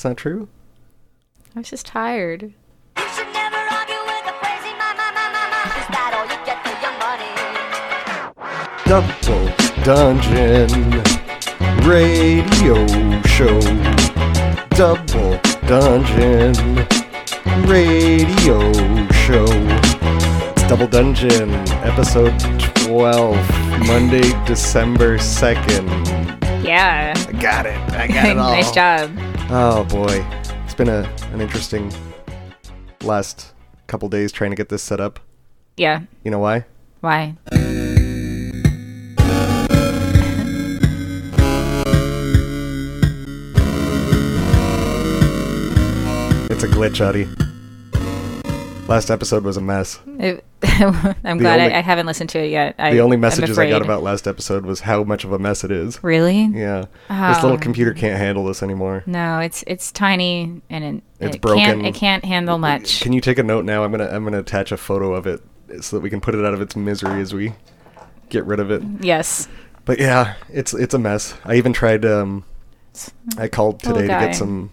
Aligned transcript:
It's 0.00 0.04
not 0.06 0.16
true. 0.16 0.48
I 1.54 1.58
was 1.58 1.68
just 1.68 1.84
tired. 1.84 2.54
Double 8.86 9.52
Dungeon 9.84 10.70
Radio 11.84 12.86
Show. 13.24 13.60
Double 14.70 15.38
Dungeon 15.68 16.54
Radio 17.68 18.72
Show. 19.12 19.44
It's 19.44 20.62
Double 20.62 20.86
Dungeon, 20.86 21.50
episode 21.84 22.40
12, 22.86 23.36
Monday, 23.86 24.32
December 24.46 25.18
2nd. 25.18 26.64
Yeah. 26.64 27.12
I 27.28 27.32
got 27.32 27.66
it. 27.66 27.78
I 27.92 28.06
got 28.06 28.24
it 28.30 28.38
all. 28.38 28.50
nice 28.52 28.72
job. 28.72 29.29
Oh 29.52 29.84
boy. 29.90 30.24
It's 30.64 30.74
been 30.74 30.88
a, 30.88 31.02
an 31.32 31.40
interesting 31.40 31.92
last 33.02 33.52
couple 33.88 34.08
days 34.08 34.30
trying 34.32 34.50
to 34.50 34.56
get 34.56 34.68
this 34.68 34.82
set 34.82 35.00
up. 35.00 35.18
Yeah. 35.76 36.02
You 36.24 36.30
know 36.30 36.38
why? 36.38 36.66
Why? 37.00 37.36
It's 46.52 46.64
a 46.64 46.68
glitch, 46.68 47.00
Audie. 47.00 47.28
Last 48.88 49.10
episode 49.10 49.44
was 49.44 49.56
a 49.56 49.60
mess. 49.60 50.00
It- 50.18 50.44
I'm 51.24 51.38
glad 51.38 51.60
only- 51.60 51.74
I, 51.74 51.78
I 51.78 51.82
haven't 51.82 52.06
listened 52.06 52.30
to 52.30 52.38
it 52.38 52.50
yet. 52.50 52.74
I, 52.78 52.92
The 52.92 53.00
only 53.00 53.16
messages 53.16 53.58
I 53.58 53.68
got 53.68 53.82
about 53.82 54.02
last 54.02 54.26
episode 54.28 54.64
was 54.66 54.80
how 54.80 55.04
much 55.04 55.24
of 55.24 55.32
a 55.32 55.38
mess 55.38 55.64
it 55.64 55.70
is. 55.70 56.02
Really? 56.04 56.44
Yeah. 56.52 56.86
This 57.08 57.42
little 57.42 57.52
Oh. 57.52 57.58
computer 57.58 57.94
can't 57.94 58.18
handle 58.18 58.44
this 58.44 58.62
anymore. 58.62 59.02
No, 59.06 59.38
it's 59.38 59.64
it's 59.66 59.90
tiny 59.92 60.60
and 60.68 60.84
it, 60.84 61.02
It's 61.26 61.36
it 61.36 61.42
broken. 61.42 61.64
Can't, 61.64 61.86
it 61.86 61.94
can't 61.94 62.24
handle 62.24 62.58
much. 62.58 63.00
Can 63.00 63.12
you 63.12 63.20
take 63.20 63.38
a 63.38 63.42
note 63.42 63.64
now? 63.64 63.84
I'm 63.84 63.90
gonna 63.90 64.08
I'm 64.08 64.24
gonna 64.24 64.40
attach 64.40 64.70
a 64.72 64.76
photo 64.76 65.14
of 65.14 65.26
it 65.26 65.40
so 65.80 65.96
that 65.96 66.00
we 66.02 66.10
can 66.10 66.20
put 66.20 66.34
it 66.34 66.44
out 66.44 66.52
of 66.54 66.60
its 66.60 66.76
misery 66.76 67.20
as 67.20 67.32
we 67.32 67.54
get 68.28 68.44
rid 68.44 68.60
of 68.60 68.70
it. 68.70 68.82
yes. 69.00 69.48
But 69.86 69.98
yeah, 69.98 70.34
it's 70.50 70.74
it's 70.74 70.94
a 70.94 70.98
mess. 70.98 71.34
I 71.44 71.54
even 71.56 71.72
tried 71.72 72.04
um 72.04 72.44
I 73.38 73.48
called 73.48 73.80
today 73.80 74.02
to 74.02 74.06
get 74.08 74.34
some 74.36 74.70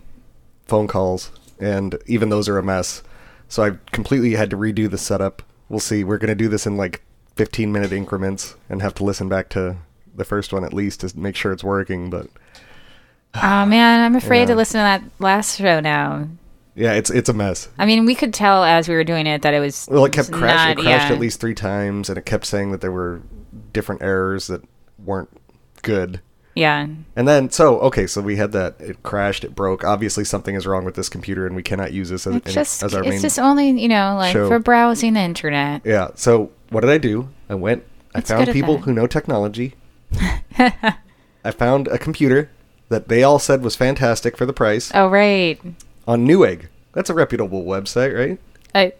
phone 0.66 0.88
calls 0.88 1.32
and 1.60 1.98
even 2.08 2.30
those 2.30 2.50
are 2.50 2.58
a 2.58 2.64
mess. 2.64 3.04
So 3.48 3.64
I 3.64 3.72
completely 3.94 4.34
had 4.36 4.50
to 4.50 4.58
redo 4.58 4.90
the 4.90 4.98
setup. 4.98 5.42
We'll 5.70 5.80
see. 5.80 6.04
We're 6.04 6.18
going 6.18 6.30
to 6.30 6.36
do 6.36 6.48
this 6.48 6.66
in 6.66 6.78
like 6.78 7.02
15 7.36 7.72
minute 7.72 7.92
increments 7.92 8.56
and 8.70 8.82
have 8.82 8.94
to 8.96 9.04
listen 9.04 9.28
back 9.30 9.50
to 9.50 9.78
the 10.16 10.26
first 10.26 10.52
one 10.54 10.64
at 10.64 10.74
least 10.74 11.02
to 11.02 11.18
make 11.18 11.36
sure 11.36 11.52
it's 11.52 11.64
working, 11.64 12.10
but 12.10 12.28
Oh 13.36 13.66
man, 13.66 14.04
I'm 14.04 14.16
afraid 14.16 14.42
Yeah. 14.42 14.46
to 14.48 14.56
listen 14.56 14.80
to 14.80 14.84
that 14.84 15.04
last 15.20 15.58
show 15.58 15.80
now. 15.80 16.28
yeah, 16.76 16.94
it's 16.94 17.10
it's 17.12 17.30
a 17.30 17.34
mess. 17.34 17.70
I 17.78 17.86
mean, 17.86 18.06
we 18.06 18.16
could 18.16 18.34
tell 18.34 18.64
as 18.64 18.88
we 18.90 18.96
were 18.96 19.04
doing 19.04 19.28
it 19.28 19.42
that 19.44 19.54
it 19.54 19.60
was. 19.60 19.88
Well, 19.92 20.06
it 20.06 20.14
kept 20.14 20.32
crashing. 20.32 20.80
It 20.80 20.82
crashed 20.82 21.10
yeah. 21.10 21.14
at 21.14 21.20
least 21.20 21.40
three 21.40 21.54
times, 21.54 22.10
and 22.10 22.18
it 22.18 22.26
kept 22.26 22.46
saying 22.46 22.72
that 22.72 22.82
there 22.82 22.92
were 22.92 23.22
different 23.74 24.02
errors 24.02 24.48
that 24.48 24.64
weren't 25.04 25.30
good. 25.84 26.22
Yeah. 26.58 26.88
And 27.16 27.28
then, 27.28 27.50
so 27.50 27.80
okay, 27.82 28.08
so 28.08 28.22
we 28.22 28.36
had 28.38 28.52
that. 28.54 28.76
It 28.80 29.04
crashed. 29.04 29.44
It 29.44 29.56
broke. 29.56 29.84
Obviously, 29.84 30.24
something 30.24 30.56
is 30.56 30.66
wrong 30.66 30.86
with 30.86 30.96
this 30.96 31.10
computer, 31.10 31.46
and 31.46 31.56
we 31.56 31.64
cannot 31.64 31.94
use 31.94 32.10
this 32.10 32.26
as, 32.28 32.36
It's 32.36 32.54
just 32.54 32.84
as 32.84 32.94
our 32.94 33.02
it's 33.02 33.10
main. 33.10 33.22
just 33.22 33.40
only 33.40 33.70
you 33.80 33.88
know 33.88 34.16
like 34.18 34.34
show. 34.34 34.48
for 34.48 34.60
browsing 34.60 35.14
the 35.14 35.20
internet. 35.22 35.82
yeah. 35.86 36.10
So 36.16 36.52
what 36.70 36.82
did 36.82 36.90
I 36.90 36.98
do? 36.98 37.30
I 37.50 37.56
went. 37.56 37.84
I 38.16 38.20
It's 38.20 38.30
found 38.30 38.48
people 38.52 38.80
who 38.80 38.94
know 38.94 39.08
technology. 39.08 39.76
I 40.58 41.52
found 41.52 41.88
a 41.88 41.98
computer 41.98 42.50
that 42.90 43.08
they 43.08 43.24
all 43.24 43.40
said 43.40 43.62
was 43.62 43.76
fantastic 43.76 44.38
for 44.38 44.46
the 44.46 44.54
price 44.54 44.92
Oh 44.94 45.08
right. 45.10 45.60
on 46.08 46.26
Newegg. 46.26 46.68
That's 46.94 47.10
a 47.10 47.14
reputable 47.14 47.64
website, 47.64 48.18
right? 48.18 48.40
I. 48.74 48.94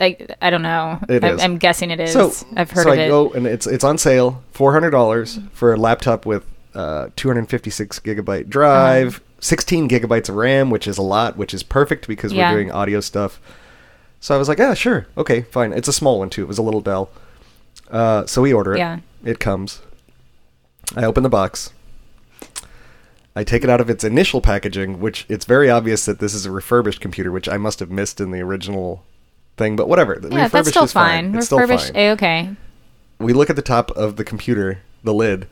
I, 0.00 0.16
I 0.42 0.50
don't 0.50 0.62
know. 0.62 0.98
It 1.08 1.22
I, 1.22 1.34
is. 1.34 1.40
I'm 1.42 1.56
guessing 1.56 1.92
it 1.92 2.00
is. 2.00 2.12
So 2.12 2.32
I've 2.56 2.70
heard 2.72 2.82
so 2.82 2.92
of 2.92 2.98
I 2.98 3.02
it. 3.02 3.08
go 3.08 3.30
and 3.32 3.46
it's 3.46 3.64
it's 3.64 3.84
on 3.84 3.96
sale, 3.96 4.42
four 4.50 4.72
hundred 4.72 4.90
dollars 4.90 5.38
for 5.52 5.72
a 5.72 5.76
laptop 5.76 6.26
with 6.26 6.44
uh, 6.74 7.08
two 7.16 7.28
hundred 7.28 7.48
fifty 7.48 7.70
six 7.70 7.98
gigabyte 8.00 8.48
drive, 8.48 9.16
Uh-huh. 9.16 9.24
sixteen 9.40 9.88
gigabytes 9.88 10.28
of 10.28 10.34
RAM, 10.36 10.70
which 10.70 10.86
is 10.86 10.98
a 10.98 11.02
lot, 11.02 11.36
which 11.36 11.54
is 11.54 11.62
perfect 11.62 12.06
because 12.08 12.32
Yeah. 12.32 12.50
we're 12.50 12.56
doing 12.58 12.72
audio 12.72 13.00
stuff. 13.00 13.40
So 14.20 14.34
I 14.34 14.38
was 14.38 14.48
like, 14.48 14.58
yeah, 14.58 14.74
sure, 14.74 15.06
okay, 15.18 15.42
fine. 15.42 15.72
It's 15.72 15.88
a 15.88 15.92
small 15.92 16.18
one 16.18 16.30
too. 16.30 16.42
It 16.42 16.48
was 16.48 16.58
a 16.58 16.62
little 16.62 16.80
Dell. 16.80 17.10
Uh, 17.90 18.24
so 18.26 18.42
we 18.42 18.52
order 18.52 18.72
it. 18.74 18.78
Yeah. 18.78 19.00
It 19.24 19.38
comes. 19.38 19.82
I 20.96 21.04
open 21.04 21.22
the 21.22 21.28
box. 21.28 21.70
I 23.36 23.42
take 23.42 23.64
it 23.64 23.70
out 23.70 23.80
of 23.80 23.90
its 23.90 24.04
initial 24.04 24.40
packaging, 24.40 25.00
which 25.00 25.26
it's 25.28 25.44
very 25.44 25.68
obvious 25.68 26.04
that 26.06 26.20
this 26.20 26.34
is 26.34 26.46
a 26.46 26.50
refurbished 26.52 27.00
computer, 27.00 27.32
which 27.32 27.48
I 27.48 27.56
must 27.56 27.80
have 27.80 27.90
missed 27.90 28.20
in 28.20 28.30
the 28.30 28.40
original 28.40 29.04
thing. 29.56 29.74
But 29.76 29.88
whatever. 29.88 30.14
The 30.16 30.28
yeah, 30.28 30.36
that's 30.48 30.54
refurbished 30.54 30.70
still 30.74 30.84
is 30.84 30.92
fine. 30.92 31.24
fine. 31.32 31.34
It's 31.36 31.46
still 31.46 31.58
Refurbished, 31.58 31.92
fine 31.94 32.10
okay. 32.12 32.50
we 33.18 33.32
look 33.32 33.50
at 33.50 33.56
the 33.56 33.62
top 33.62 33.90
of 33.92 34.16
the 34.16 34.24
computer, 34.24 34.80
the 35.02 35.12
lid, 35.14 35.48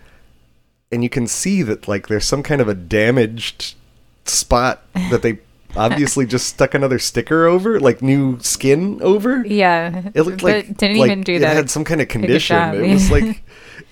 and 0.92 1.02
you 1.02 1.08
can 1.08 1.26
see 1.26 1.62
that 1.62 1.88
like 1.88 2.08
there's 2.08 2.24
some 2.24 2.42
kind 2.42 2.60
of 2.60 2.68
a 2.68 2.74
damaged 2.74 3.74
spot 4.24 4.82
that 5.10 5.22
they 5.22 5.38
obviously 5.76 6.26
just 6.26 6.46
stuck 6.46 6.74
another 6.74 6.98
sticker 6.98 7.46
over, 7.46 7.80
like 7.80 8.02
new 8.02 8.38
skin 8.40 9.00
over. 9.02 9.44
Yeah. 9.46 10.10
It 10.14 10.22
looked 10.22 10.42
like 10.42 10.68
it 10.70 10.76
didn't 10.76 10.98
like 10.98 11.10
even 11.10 11.22
do 11.22 11.34
it 11.34 11.38
that. 11.40 11.52
It 11.52 11.56
had 11.56 11.70
some 11.70 11.84
kind 11.84 12.00
of 12.00 12.08
condition. 12.08 12.54
job. 12.56 12.74
It 12.74 12.92
was 12.92 13.10
like 13.16 13.42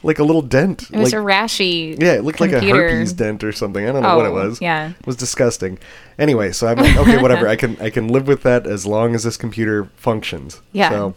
like 0.02 0.18
a 0.18 0.24
little 0.24 0.42
dent. 0.42 0.84
it 0.90 0.96
was 0.96 1.12
like, 1.12 1.20
a 1.20 1.24
rashy. 1.24 2.00
yeah, 2.00 2.12
it 2.14 2.24
looked 2.24 2.40
like 2.40 2.52
a 2.52 2.58
computer. 2.60 2.88
herpes 2.90 3.12
dent 3.12 3.44
or 3.44 3.52
something. 3.52 3.86
I 3.86 3.92
don't 3.92 4.02
know 4.02 4.16
what 4.16 4.26
it 4.26 4.30
Oh, 4.30 4.32
was. 4.48 4.60
yeah. 4.60 4.90
It 4.98 5.06
was 5.06 5.16
disgusting. 5.16 5.78
Anyway, 6.18 6.52
so 6.52 6.66
I'm 6.68 6.76
like, 6.78 6.96
okay, 6.96 7.20
whatever. 7.20 7.48
I 7.48 7.56
can 7.56 7.76
I 7.80 7.90
can 7.90 8.08
live 8.08 8.26
with 8.28 8.42
that 8.44 8.66
as 8.66 8.86
long 8.86 9.14
as 9.14 9.24
this 9.24 9.36
computer 9.36 9.90
functions. 9.96 10.60
Yeah. 10.72 10.90
So 10.90 11.14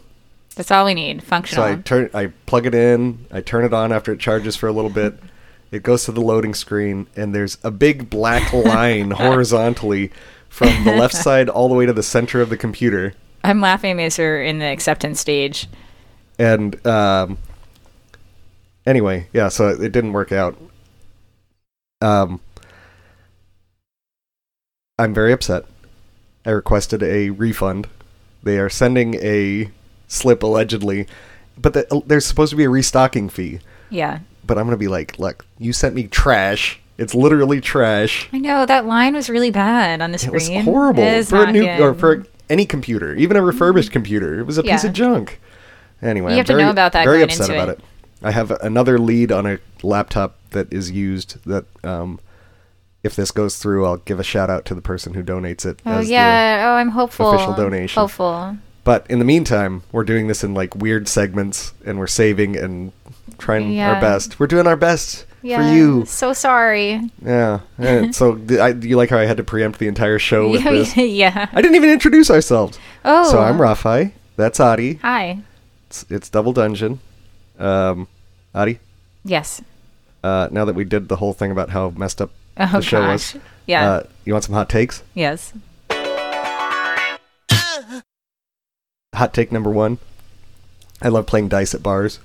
That's 0.56 0.70
all 0.70 0.84
we 0.86 0.94
need. 0.94 1.22
Functional. 1.22 1.64
So 1.64 1.72
I 1.72 1.76
turn, 1.76 2.10
I 2.14 2.26
plug 2.46 2.66
it 2.66 2.74
in, 2.74 3.26
I 3.30 3.40
turn 3.42 3.64
it 3.64 3.72
on 3.74 3.92
after 3.92 4.12
it 4.12 4.18
charges 4.20 4.56
for 4.56 4.66
a 4.66 4.72
little 4.72 4.90
bit. 4.90 5.18
It 5.70 5.82
goes 5.82 6.04
to 6.04 6.12
the 6.12 6.20
loading 6.20 6.54
screen, 6.54 7.06
and 7.16 7.34
there's 7.34 7.58
a 7.62 7.70
big 7.70 8.10
black 8.10 8.52
line 8.52 9.10
horizontally 9.12 10.10
from 10.48 10.84
the 10.84 10.94
left 10.94 11.14
side 11.26 11.48
all 11.48 11.68
the 11.68 11.74
way 11.74 11.86
to 11.86 11.92
the 11.92 12.02
center 12.02 12.40
of 12.40 12.48
the 12.48 12.56
computer. 12.56 13.14
I'm 13.42 13.60
laughing 13.60 14.00
as 14.00 14.18
we're 14.18 14.42
in 14.42 14.58
the 14.58 14.66
acceptance 14.66 15.20
stage. 15.20 15.68
And 16.38 16.84
um, 16.86 17.38
anyway, 18.86 19.28
yeah, 19.32 19.48
so 19.48 19.68
it 19.68 19.92
didn't 19.92 20.12
work 20.12 20.32
out. 20.32 20.56
Um, 22.00 22.40
I'm 24.98 25.12
very 25.12 25.32
upset. 25.32 25.64
I 26.46 26.50
requested 26.50 27.02
a 27.02 27.30
refund. 27.30 27.88
They 28.42 28.58
are 28.58 28.68
sending 28.68 29.14
a 29.16 29.70
slip 30.06 30.42
allegedly, 30.42 31.06
but 31.58 31.72
the, 31.72 32.02
there's 32.06 32.26
supposed 32.26 32.50
to 32.50 32.56
be 32.56 32.64
a 32.64 32.70
restocking 32.70 33.28
fee. 33.28 33.60
Yeah. 33.90 34.20
But 34.46 34.58
I'm 34.58 34.64
gonna 34.66 34.76
be 34.76 34.88
like, 34.88 35.18
look, 35.18 35.46
you 35.58 35.72
sent 35.72 35.94
me 35.94 36.06
trash. 36.08 36.80
It's 36.96 37.14
literally 37.14 37.60
trash. 37.60 38.28
I 38.32 38.38
know 38.38 38.66
that 38.66 38.86
line 38.86 39.14
was 39.14 39.28
really 39.28 39.50
bad 39.50 40.00
on 40.00 40.12
the 40.12 40.24
It 40.24 40.32
was 40.32 40.48
horrible 40.48 41.02
It 41.02 41.12
is 41.14 41.30
for 41.30 41.44
a 41.44 41.50
new 41.52 41.62
good. 41.64 41.80
or 41.80 41.94
for 41.94 42.24
any 42.48 42.66
computer, 42.66 43.14
even 43.16 43.36
a 43.36 43.42
refurbished 43.42 43.90
computer. 43.90 44.38
It 44.38 44.44
was 44.44 44.58
a 44.58 44.62
piece 44.62 44.84
of 44.84 44.92
junk. 44.92 45.40
Anyway, 46.02 46.32
You 46.32 46.34
I'm 46.34 46.36
have 46.38 46.46
to 46.46 46.52
very, 46.52 46.62
know 46.64 46.70
about 46.70 46.92
that 46.92 47.04
Very 47.04 47.22
upset 47.22 47.50
about 47.50 47.68
it. 47.70 47.78
it. 47.78 47.84
I 48.22 48.30
have 48.30 48.50
another 48.62 48.98
lead 48.98 49.32
on 49.32 49.46
a 49.46 49.58
laptop 49.82 50.38
that 50.50 50.72
is 50.72 50.90
used. 50.90 51.42
That 51.46 51.64
um, 51.82 52.20
if 53.02 53.16
this 53.16 53.30
goes 53.30 53.56
through, 53.56 53.84
I'll 53.86 53.96
give 53.98 54.20
a 54.20 54.24
shout 54.24 54.48
out 54.50 54.64
to 54.66 54.74
the 54.74 54.80
person 54.82 55.14
who 55.14 55.22
donates 55.22 55.66
it. 55.66 55.80
Oh 55.84 56.00
yeah. 56.00 56.70
oh, 56.70 56.76
I'm 56.76 56.90
hopeful. 56.90 57.30
official 57.32 57.54
donation. 57.54 58.00
Hopeful. 58.00 58.56
but 58.84 59.06
in 59.10 59.18
the 59.18 59.24
meantime, 59.24 59.82
we're 59.92 60.04
doing 60.04 60.28
this 60.28 60.44
in 60.44 60.54
like 60.54 60.76
weird 60.76 61.08
segments, 61.08 61.72
and 61.84 61.98
we're 61.98 62.06
saving 62.06 62.56
and 62.56 62.92
trying 63.38 63.72
Yeah. 63.72 63.94
our 63.94 64.00
best. 64.00 64.38
We're 64.40 64.46
doing 64.46 64.66
our 64.66 64.76
best 64.76 65.26
Yeah. 65.42 65.58
for 65.68 65.74
you. 65.74 66.04
So 66.06 66.32
sorry. 66.32 67.00
Yeah. 67.24 67.60
and 67.78 68.14
so 68.14 68.38
I, 68.60 68.72
do 68.72 68.88
you 68.88 68.96
like 68.96 69.10
how 69.10 69.18
I 69.18 69.26
had 69.26 69.36
to 69.38 69.44
preempt 69.44 69.78
the 69.78 69.88
entire 69.88 70.18
show 70.18 70.50
with 70.50 70.64
this? 70.64 70.96
yeah. 70.96 71.48
I 71.52 71.60
didn't 71.62 71.76
even 71.76 71.90
introduce 71.90 72.30
ourselves. 72.30 72.78
Oh. 73.04 73.30
So 73.30 73.40
I'm 73.40 73.58
Rafai. 73.58 74.12
That's 74.36 74.58
Adi. 74.60 74.94
Hi. 74.94 75.38
It's, 75.88 76.04
it's 76.10 76.28
Double 76.28 76.52
Dungeon. 76.52 76.98
Um, 77.58 78.08
Adi, 78.54 78.80
Yes. 79.24 79.62
uh, 80.24 80.48
now 80.50 80.64
that 80.64 80.74
we 80.74 80.84
did 80.84 81.08
the 81.08 81.16
whole 81.16 81.32
thing 81.32 81.50
about 81.52 81.70
how 81.70 81.90
messed 81.90 82.20
up 82.20 82.30
Oh 82.56 82.66
the 82.72 82.82
show 82.82 83.00
gosh. 83.00 83.34
was, 83.34 83.42
Yeah. 83.66 83.88
uh, 83.90 84.02
you 84.24 84.32
want 84.32 84.44
some 84.44 84.54
hot 84.54 84.68
takes? 84.68 85.02
yes. 85.14 85.52
Hot 89.14 89.32
take 89.32 89.52
number 89.52 89.70
one. 89.70 89.98
I 91.00 91.08
love 91.08 91.26
playing 91.26 91.48
dice 91.48 91.74
at 91.74 91.82
bars. 91.82 92.18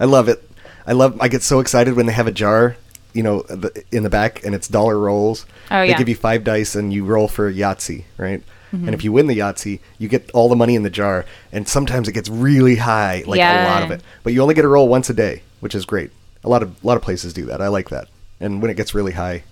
I 0.00 0.04
love 0.04 0.28
it. 0.28 0.48
I 0.86 0.92
love. 0.92 1.20
I 1.20 1.28
get 1.28 1.42
so 1.42 1.60
excited 1.60 1.94
when 1.94 2.06
they 2.06 2.12
have 2.12 2.26
a 2.26 2.32
jar, 2.32 2.76
you 3.12 3.22
know, 3.22 3.42
the, 3.42 3.84
in 3.92 4.02
the 4.02 4.10
back, 4.10 4.44
and 4.44 4.54
it's 4.54 4.66
dollar 4.68 4.98
rolls. 4.98 5.46
Oh, 5.70 5.80
they 5.80 5.90
yeah. 5.90 5.98
give 5.98 6.08
you 6.08 6.14
five 6.16 6.42
dice, 6.44 6.74
and 6.74 6.92
you 6.92 7.04
roll 7.04 7.28
for 7.28 7.48
a 7.48 7.52
Yahtzee, 7.52 8.04
right? 8.18 8.42
Mm-hmm. 8.72 8.86
And 8.86 8.94
if 8.94 9.04
you 9.04 9.12
win 9.12 9.26
the 9.26 9.38
Yahtzee, 9.38 9.80
you 9.98 10.08
get 10.08 10.30
all 10.32 10.48
the 10.48 10.56
money 10.56 10.74
in 10.74 10.82
the 10.82 10.90
jar, 10.90 11.24
and 11.52 11.68
sometimes 11.68 12.08
it 12.08 12.12
gets 12.12 12.28
really 12.28 12.76
high, 12.76 13.22
like 13.26 13.38
a 13.38 13.68
lot 13.68 13.82
of 13.82 13.90
it. 13.90 14.02
But 14.24 14.32
you 14.32 14.40
only 14.42 14.54
get 14.54 14.62
to 14.62 14.68
roll 14.68 14.88
once 14.88 15.08
a 15.10 15.14
day, 15.14 15.42
which 15.60 15.74
is 15.74 15.84
great. 15.84 16.10
A 16.42 16.48
lot 16.48 16.62
of 16.62 16.82
a 16.82 16.86
lot 16.86 16.96
of 16.96 17.02
places 17.02 17.32
do 17.32 17.44
that. 17.46 17.60
I 17.60 17.68
like 17.68 17.90
that. 17.90 18.08
And 18.40 18.60
when 18.60 18.70
it 18.70 18.76
gets 18.76 18.94
really 18.94 19.12
high, 19.12 19.44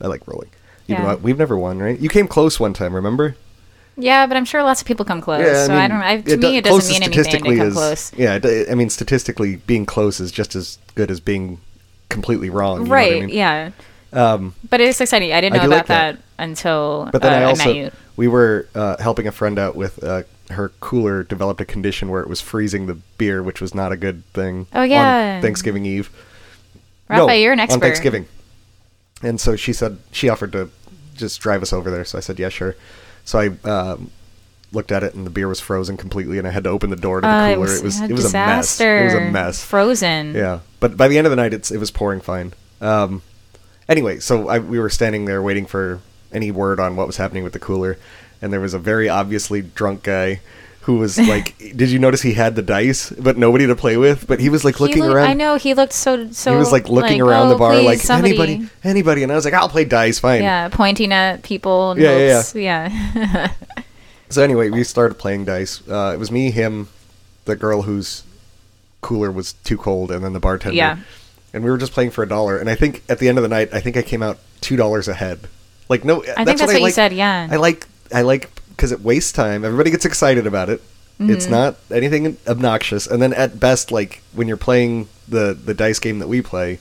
I 0.00 0.08
like 0.08 0.26
rolling. 0.28 0.50
Even 0.86 1.02
Yeah. 1.04 1.14
though 1.14 1.20
we've 1.22 1.38
never 1.38 1.56
won, 1.56 1.78
right? 1.78 1.98
You 1.98 2.10
came 2.10 2.28
close 2.28 2.60
one 2.60 2.74
time, 2.74 2.94
remember? 2.94 3.36
Yeah, 3.96 4.26
but 4.26 4.36
I'm 4.36 4.44
sure 4.44 4.62
lots 4.62 4.80
of 4.80 4.86
people 4.86 5.04
come 5.04 5.20
close. 5.20 5.66
so 5.66 5.74
I 5.74 5.88
don't. 5.88 6.02
I, 6.02 6.20
to 6.20 6.36
do- 6.36 6.48
me, 6.48 6.56
it 6.56 6.64
doesn't 6.64 6.92
mean 6.92 7.02
anything 7.02 7.44
to 7.44 7.56
come 7.56 7.66
is- 7.68 7.74
close. 7.74 8.12
Yeah, 8.14 8.38
I 8.70 8.74
mean, 8.74 8.90
statistically, 8.90 9.56
being 9.56 9.86
close 9.86 10.20
is 10.20 10.32
just 10.32 10.54
as 10.56 10.78
good 10.94 11.10
as 11.10 11.20
being 11.20 11.60
completely 12.08 12.50
wrong. 12.50 12.78
you 12.78 12.84
know 12.84 12.90
what 12.90 12.96
right? 12.96 13.16
I 13.16 13.20
mean? 13.20 13.28
Yeah. 13.30 13.70
Um, 14.12 14.54
But 14.68 14.80
it's 14.80 15.00
exciting. 15.00 15.32
I 15.32 15.40
didn't 15.40 15.56
know 15.56 15.66
about 15.66 15.76
like 15.76 15.86
that. 15.86 16.16
that. 16.16 16.22
until 16.38 17.08
but 17.12 17.20
then 17.22 17.32
uh, 17.32 17.36
I 17.36 17.44
also 17.44 17.64
met 17.66 17.76
you. 17.76 17.90
we 18.16 18.28
were 18.28 18.68
uh, 18.74 18.96
helping 19.02 19.26
a 19.26 19.32
friend 19.32 19.58
out 19.58 19.74
with 19.74 20.02
uh, 20.04 20.22
her 20.50 20.68
cooler 20.80 21.24
developed 21.24 21.60
a 21.60 21.64
condition 21.64 22.10
where 22.10 22.20
it 22.20 22.28
was 22.28 22.40
freezing 22.40 22.86
the 22.86 22.94
beer, 22.94 23.42
which 23.42 23.60
was 23.60 23.74
not 23.74 23.90
a 23.90 23.96
good 23.96 24.24
thing. 24.32 24.66
Oh, 24.72 24.82
yeah. 24.82 25.36
on 25.36 25.42
Thanksgiving 25.42 25.84
Eve. 25.84 26.10
Rafa, 27.08 27.26
no, 27.26 27.32
you're 27.32 27.52
an 27.52 27.60
expert. 27.60 27.74
on 27.74 27.80
Thanksgiving. 27.80 28.26
And 29.22 29.40
so 29.40 29.56
she 29.56 29.72
said 29.72 29.98
she 30.12 30.28
offered 30.28 30.52
to 30.52 30.70
just 31.16 31.40
drive 31.40 31.62
us 31.62 31.72
over 31.72 31.90
there. 31.90 32.04
So 32.04 32.18
I 32.18 32.20
said, 32.20 32.38
yeah, 32.38 32.48
sure. 32.50 32.76
So 33.24 33.38
I 33.38 33.68
um, 33.68 34.10
looked 34.72 34.92
at 34.92 35.02
it, 35.02 35.14
and 35.14 35.24
the 35.26 35.30
beer 35.30 35.48
was 35.48 35.60
frozen 35.60 35.96
completely, 35.96 36.38
and 36.38 36.46
I 36.46 36.50
had 36.50 36.64
to 36.64 36.70
open 36.70 36.90
the 36.90 36.96
door 36.96 37.20
to 37.20 37.26
the 37.26 37.32
Uh, 37.32 37.54
cooler. 37.54 37.66
it 37.74 37.82
was 37.82 38.00
a 38.00 38.04
it 38.04 38.12
was 38.12 38.26
a 38.26 38.32
mess. 38.32 38.80
It 38.80 39.04
was 39.04 39.14
a 39.14 39.20
mess. 39.30 39.64
Frozen. 39.64 40.34
Yeah, 40.34 40.60
but 40.80 40.96
by 40.96 41.08
the 41.08 41.16
end 41.18 41.26
of 41.26 41.30
the 41.30 41.36
night, 41.36 41.54
it's 41.54 41.70
it 41.70 41.78
was 41.78 41.90
pouring 41.90 42.20
fine. 42.20 42.52
Um, 42.80 43.22
anyway, 43.88 44.18
so 44.20 44.48
I, 44.48 44.58
we 44.58 44.78
were 44.78 44.90
standing 44.90 45.24
there 45.24 45.40
waiting 45.42 45.66
for 45.66 46.00
any 46.32 46.50
word 46.50 46.80
on 46.80 46.96
what 46.96 47.06
was 47.06 47.16
happening 47.16 47.44
with 47.44 47.52
the 47.52 47.58
cooler, 47.60 47.96
and 48.42 48.52
there 48.52 48.60
was 48.60 48.74
a 48.74 48.78
very 48.78 49.08
obviously 49.08 49.62
drunk 49.62 50.02
guy 50.02 50.40
who 50.84 50.96
was 50.96 51.18
like, 51.18 51.56
"Did 51.76 51.90
you 51.90 51.98
notice 51.98 52.20
he 52.22 52.34
had 52.34 52.56
the 52.56 52.62
dice, 52.62 53.10
but 53.10 53.36
nobody 53.38 53.66
to 53.66 53.74
play 53.74 53.96
with? 53.96 54.26
But 54.26 54.38
he 54.40 54.48
was 54.50 54.64
like 54.64 54.80
looking 54.80 55.02
looked- 55.02 55.14
around. 55.14 55.28
I 55.28 55.34
know 55.34 55.56
he 55.56 55.74
looked 55.74 55.92
so 55.94 56.30
so. 56.30 56.52
he 56.52 56.58
was 56.58 56.72
like 56.72 56.88
looking 56.88 57.20
around 57.20 57.48
the 57.48 57.54
"Oh, 57.54 57.58
bar, 57.58 57.72
please, 57.72 57.84
like 57.86 57.98
somebody." 58.00 58.38
anybody, 58.38 58.68
anybody, 58.84 59.22
and 59.22 59.32
I 59.32 59.34
was 59.34 59.44
like, 59.44 59.54
"I'll 59.54 59.68
play 59.68 59.84
dice, 59.84 60.18
fine." 60.18 60.42
Yeah, 60.42 60.68
pointing 60.68 61.12
at 61.12 61.42
people. 61.42 61.94
Yeah, 61.98 62.16
yeah, 62.18 62.34
hopes- 62.36 62.54
yeah. 62.54 63.52
So 64.30 64.42
anyway, 64.42 64.70
we 64.70 64.82
started 64.82 65.14
playing 65.16 65.44
dice. 65.44 65.86
Uh, 65.88 66.10
it 66.12 66.18
was 66.18 66.32
me, 66.32 66.50
him, 66.50 66.88
the 67.44 67.54
girl 67.54 67.82
whose 67.82 68.24
cooler 69.00 69.30
was 69.30 69.52
too 69.52 69.76
cold, 69.76 70.10
and 70.10 70.24
then 70.24 70.32
the 70.32 70.40
bartender. 70.40 70.76
Yeah. 70.76 70.98
And 71.52 71.62
we 71.62 71.70
were 71.70 71.78
just 71.78 71.92
playing 71.92 72.10
for 72.10 72.24
a 72.24 72.28
dollar. 72.28 72.58
And 72.58 72.68
I 72.68 72.74
think 72.74 73.04
at 73.08 73.20
the 73.20 73.28
end 73.28 73.38
of 73.38 73.42
the 73.42 73.48
night, 73.48 73.68
I 73.72 73.78
think 73.78 73.96
I 73.96 74.02
came 74.02 74.24
out 74.24 74.38
two 74.60 74.74
dollars 74.76 75.06
ahead. 75.06 75.46
Like 75.88 76.04
no, 76.04 76.22
I 76.36 76.44
think 76.44 76.58
that's 76.58 76.72
what 76.72 76.82
you 76.82 76.90
said, 76.90 77.12
yeah. 77.12 77.46
I 77.48 77.56
like 77.56 77.86
I 78.12 78.22
like 78.22 78.50
because 78.84 78.92
it 78.92 79.00
wastes 79.00 79.32
time. 79.32 79.64
Everybody 79.64 79.90
gets 79.90 80.04
excited 80.04 80.46
about 80.46 80.68
it. 80.68 80.80
Mm-hmm. 81.18 81.30
It's 81.30 81.46
not 81.46 81.76
anything 81.90 82.36
obnoxious. 82.46 83.06
And 83.06 83.22
then 83.22 83.32
at 83.32 83.58
best, 83.58 83.90
like 83.90 84.20
when 84.34 84.46
you're 84.46 84.58
playing 84.58 85.08
the 85.26 85.54
the 85.54 85.72
dice 85.72 85.98
game 85.98 86.18
that 86.18 86.28
we 86.28 86.42
play, 86.42 86.80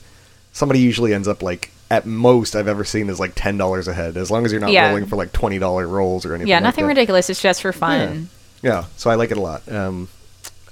somebody 0.51 0.81
usually 0.81 1.13
ends 1.13 1.29
up 1.29 1.41
like 1.41 1.71
at 1.89 2.05
most 2.05 2.57
I've 2.57 2.67
ever 2.67 2.83
seen 2.83 3.09
is 3.09 3.21
like 3.21 3.31
ten 3.35 3.55
dollars 3.57 3.87
ahead. 3.87 4.17
As 4.17 4.29
long 4.29 4.43
as 4.43 4.51
you're 4.51 4.59
not 4.59 4.71
Yeah. 4.71 4.89
rolling 4.89 5.05
for 5.05 5.15
like 5.15 5.31
twenty 5.31 5.59
dollar 5.59 5.87
rolls 5.87 6.25
or 6.25 6.33
anything. 6.33 6.49
yeah, 6.49 6.57
like 6.57 6.63
nothing 6.63 6.83
that. 6.83 6.89
ridiculous. 6.89 7.29
It's 7.29 7.41
just 7.41 7.61
for 7.61 7.71
fun. 7.71 8.27
Yeah, 8.61 8.85
so 8.97 9.09
I 9.09 9.15
like 9.15 9.31
it 9.31 9.37
a 9.37 9.41
lot. 9.41 9.69
Um, 9.71 10.09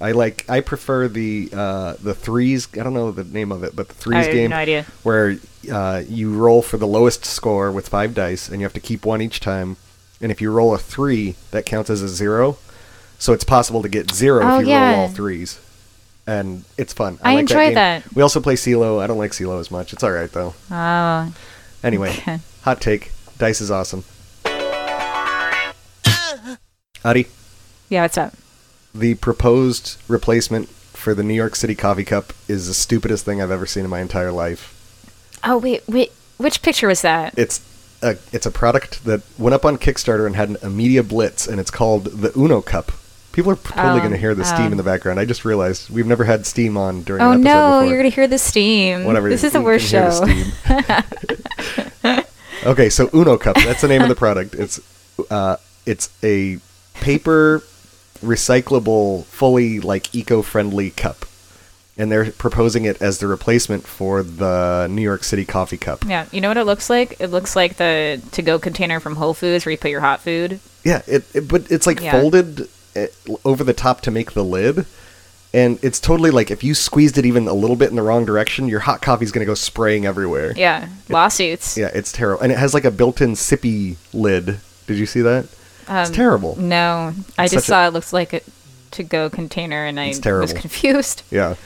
I 0.02 0.12
like 0.12 0.44
I 0.50 0.60
prefer 0.60 1.08
the 1.08 1.48
uh, 1.54 1.94
the 2.02 2.12
threes. 2.14 2.68
I 2.74 2.82
don't 2.82 2.92
know 2.92 3.10
the 3.10 3.24
name 3.24 3.52
of 3.52 3.64
it, 3.64 3.74
but 3.74 3.88
the 3.88 3.94
threes 3.94 4.26
game 4.26 4.50
no 4.50 4.82
where 5.02 5.38
uh, 5.72 6.02
you 6.06 6.34
roll 6.34 6.60
for 6.60 6.76
the 6.76 6.86
lowest 6.86 7.24
score 7.24 7.72
with 7.72 7.88
five 7.88 8.14
dice, 8.14 8.50
and 8.50 8.60
you 8.60 8.66
have 8.66 8.74
to 8.74 8.80
keep 8.80 9.06
one 9.06 9.22
each 9.22 9.40
time. 9.40 9.78
And 10.22 10.30
if 10.32 10.40
you 10.40 10.50
roll 10.52 10.74
a 10.74 10.78
three, 10.78 11.34
that 11.50 11.66
counts 11.66 11.90
as 11.90 12.00
a 12.00 12.08
zero. 12.08 12.56
So 13.18 13.32
it's 13.32 13.44
possible 13.44 13.82
to 13.82 13.88
get 13.88 14.10
zero 14.12 14.44
Oh, 14.44 14.58
if 14.60 14.62
you 14.66 14.68
yeah. 14.70 14.92
roll 14.92 15.00
all 15.02 15.08
threes. 15.08 15.60
And 16.26 16.64
it's 16.78 16.92
fun. 16.92 17.18
I 17.22 17.34
like 17.34 17.40
enjoy 17.40 17.66
game. 17.66 17.74
that. 17.74 18.14
We 18.14 18.22
also 18.22 18.40
play 18.40 18.54
CeeLo. 18.54 19.00
I 19.02 19.06
don't 19.08 19.18
like 19.18 19.32
CeeLo 19.32 19.58
as 19.58 19.70
much. 19.70 19.92
It's 19.92 20.04
all 20.04 20.12
right 20.12 20.30
though. 20.30 20.54
Oh, 20.70 21.34
Anyway, 21.82 22.10
Okay. 22.18 22.38
hot 22.62 22.80
take: 22.80 23.10
dice 23.38 23.60
is 23.60 23.70
awesome. 23.72 24.04
Adi, 27.04 27.26
yeah. 27.88 28.02
What's 28.02 28.16
up? 28.16 28.34
the 28.94 29.14
proposed 29.16 29.96
replacement 30.06 30.68
for 30.68 31.14
the 31.14 31.22
New 31.24 31.34
York 31.34 31.56
City 31.56 31.74
coffee 31.74 32.04
cup 32.04 32.32
is 32.46 32.68
the 32.68 32.74
stupidest 32.74 33.24
thing 33.24 33.40
I've 33.42 33.50
ever 33.50 33.64
seen 33.66 33.84
in 33.84 33.90
my 33.90 34.00
entire 34.00 34.30
life. 34.30 34.78
Oh 35.42 35.58
wait, 35.58 35.82
wait. 35.88 36.12
Which 36.36 36.62
picture 36.62 36.86
was 36.86 37.02
that? 37.02 37.34
It's 37.36 37.58
a 38.02 38.16
it's 38.32 38.46
a 38.46 38.50
product 38.50 39.04
that 39.04 39.22
went 39.38 39.54
up 39.54 39.64
on 39.64 39.78
Kickstarter 39.78 40.26
and 40.26 40.36
had 40.36 40.50
an, 40.50 40.56
a 40.62 40.70
media 40.70 41.02
blitz, 41.02 41.46
and 41.46 41.60
it's 41.60 41.70
called 41.70 42.04
the 42.04 42.32
Uno 42.38 42.60
Cup. 42.60 42.92
People 43.32 43.52
are 43.52 43.56
totally 43.56 43.96
Oh, 43.96 43.98
going 44.00 44.10
to 44.10 44.18
hear 44.18 44.34
the 44.34 44.44
steam 44.44 44.68
oh. 44.68 44.72
in 44.72 44.76
the 44.76 44.82
background. 44.82 45.18
I 45.18 45.24
just 45.24 45.46
realized 45.46 45.88
we've 45.88 46.06
never 46.06 46.24
had 46.24 46.44
steam 46.44 46.76
on 46.76 47.02
during 47.02 47.22
Oh 47.22 47.30
an 47.30 47.40
episode 47.40 47.44
no, 47.54 47.80
before. 47.80 47.88
you're 47.88 47.98
gonna 48.02 48.14
hear 48.14 48.26
the 48.26 48.38
steam. 48.38 49.04
Whatever. 49.04 49.30
This 49.30 49.44
is 49.44 49.52
the 49.52 49.62
worst 49.62 49.88
show. 49.88 50.10
the 50.10 51.32
okay, 52.66 52.90
so 52.90 53.08
Uno 53.14 53.38
Cup. 53.38 53.56
That's 53.56 53.80
the 53.80 53.88
name 53.88 54.02
of 54.02 54.08
the 54.08 54.14
product. 54.14 54.54
It's 54.54 54.80
uh, 55.30 55.56
it's 55.86 56.10
a 56.22 56.58
paper 56.94 57.62
recyclable, 58.22 59.24
fully 59.24 59.80
like 59.80 60.14
eco-friendly 60.14 60.90
cup, 60.90 61.24
and 61.98 62.10
they're 62.10 62.30
proposing 62.32 62.84
it 62.84 63.00
as 63.02 63.18
the 63.18 63.26
replacement 63.26 63.86
for 63.86 64.22
the 64.22 64.86
New 64.90 65.02
York 65.02 65.24
City 65.24 65.44
coffee 65.44 65.76
cup. 65.76 66.04
Yeah, 66.06 66.26
you 66.32 66.40
know 66.40 66.48
what 66.48 66.56
it 66.56 66.64
looks 66.64 66.88
like? 66.88 67.16
It 67.20 67.28
looks 67.28 67.54
like 67.54 67.76
the 67.76 68.20
to-go 68.32 68.58
container 68.58 68.98
from 69.00 69.16
Whole 69.16 69.34
Foods 69.34 69.66
where 69.66 69.70
you 69.72 69.78
put 69.78 69.90
your 69.90 70.00
hot 70.00 70.20
food. 70.20 70.58
Yeah, 70.84 71.02
it, 71.06 71.24
it 71.34 71.48
but 71.48 71.70
it's 71.70 71.86
like 71.86 72.00
Yeah. 72.00 72.12
folded 72.20 72.68
uh, 72.96 73.06
over 73.44 73.62
the 73.64 73.74
top 73.74 74.00
to 74.02 74.10
make 74.10 74.32
the 74.32 74.44
lid. 74.44 74.86
And 75.54 75.78
it's 75.84 76.00
totally 76.00 76.30
like 76.30 76.50
if 76.50 76.64
you 76.64 76.72
squeezed 76.74 77.18
it 77.18 77.26
even 77.26 77.46
a 77.46 77.52
little 77.52 77.76
bit 77.76 77.90
in 77.90 77.96
the 77.96 78.02
wrong 78.02 78.24
direction, 78.24 78.68
your 78.68 78.80
hot 78.80 79.02
coffee's 79.02 79.30
gonna 79.32 79.44
go 79.44 79.52
spraying 79.54 80.06
everywhere. 80.06 80.54
Yeah, 80.56 80.88
lawsuits. 81.10 81.76
Yeah, 81.76 81.90
it's 81.92 82.10
terrible. 82.10 82.42
And 82.42 82.50
it 82.52 82.56
has 82.58 82.72
like 82.72 82.86
a 82.86 82.90
built-in 82.90 83.32
sippy 83.32 83.96
lid. 84.14 84.60
Did 84.86 84.96
you 84.96 85.04
see 85.04 85.20
that? 85.20 85.44
it's 85.82 86.08
Um, 86.08 86.14
terrible. 86.14 86.56
No, 86.58 87.12
I 87.36 87.44
just 87.44 87.54
such 87.54 87.62
a- 87.64 87.66
saw 87.66 87.86
it 87.86 87.92
looks 87.92 88.14
like 88.14 88.32
a 88.32 88.40
to-go 88.92 89.28
container, 89.28 89.84
and 89.84 90.00
I 90.00 90.08
was 90.24 90.52
confused. 90.54 91.22
Yeah. 91.30 91.56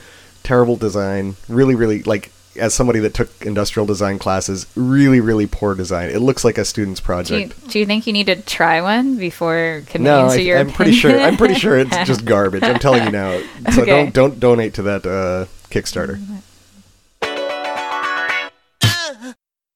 Terrible 0.47 0.77
design. 0.77 1.35
Really, 1.49 1.75
really 1.75 2.03
like 2.03 2.31
as 2.57 2.73
somebody 2.73 2.99
that 2.99 3.13
took 3.13 3.29
industrial 3.45 3.85
design 3.85 4.17
classes, 4.17 4.65
really, 4.75 5.19
really 5.19 5.45
poor 5.45 5.75
design. 5.75 6.09
It 6.09 6.19
looks 6.19 6.45
like 6.45 6.57
a 6.57 6.63
student's 6.63 7.01
Do 7.01 7.03
you, 7.03 7.05
project. 7.05 7.67
do 7.69 7.79
you 7.79 7.85
think 7.85 8.07
you 8.07 8.13
need 8.13 8.27
to 8.27 8.41
try 8.41 8.79
one 8.81 9.17
before 9.17 9.83
committing 9.87 10.03
no, 10.05 10.29
to 10.29 10.35
I, 10.35 10.37
your 10.37 10.57
I'm 10.59 10.71
pretty 10.71 10.93
sure. 10.93 11.19
I'm 11.19 11.35
pretty 11.35 11.55
sure 11.55 11.77
it's 11.77 11.97
just 12.05 12.23
garbage. 12.23 12.63
I'm 12.63 12.79
telling 12.79 13.03
you 13.03 13.11
now. 13.11 13.41
So 13.73 13.81
Okay. 13.81 13.91
don't 13.91 14.13
don't 14.13 14.39
donate 14.39 14.73
to 14.75 14.83
that 14.83 15.05
uh, 15.05 15.45
Kickstarter. 15.69 16.17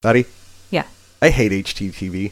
Buddy, 0.01 0.25
yeah. 0.69 0.85
I 1.21 1.29
hate 1.31 1.51
HDTV. 1.51 2.31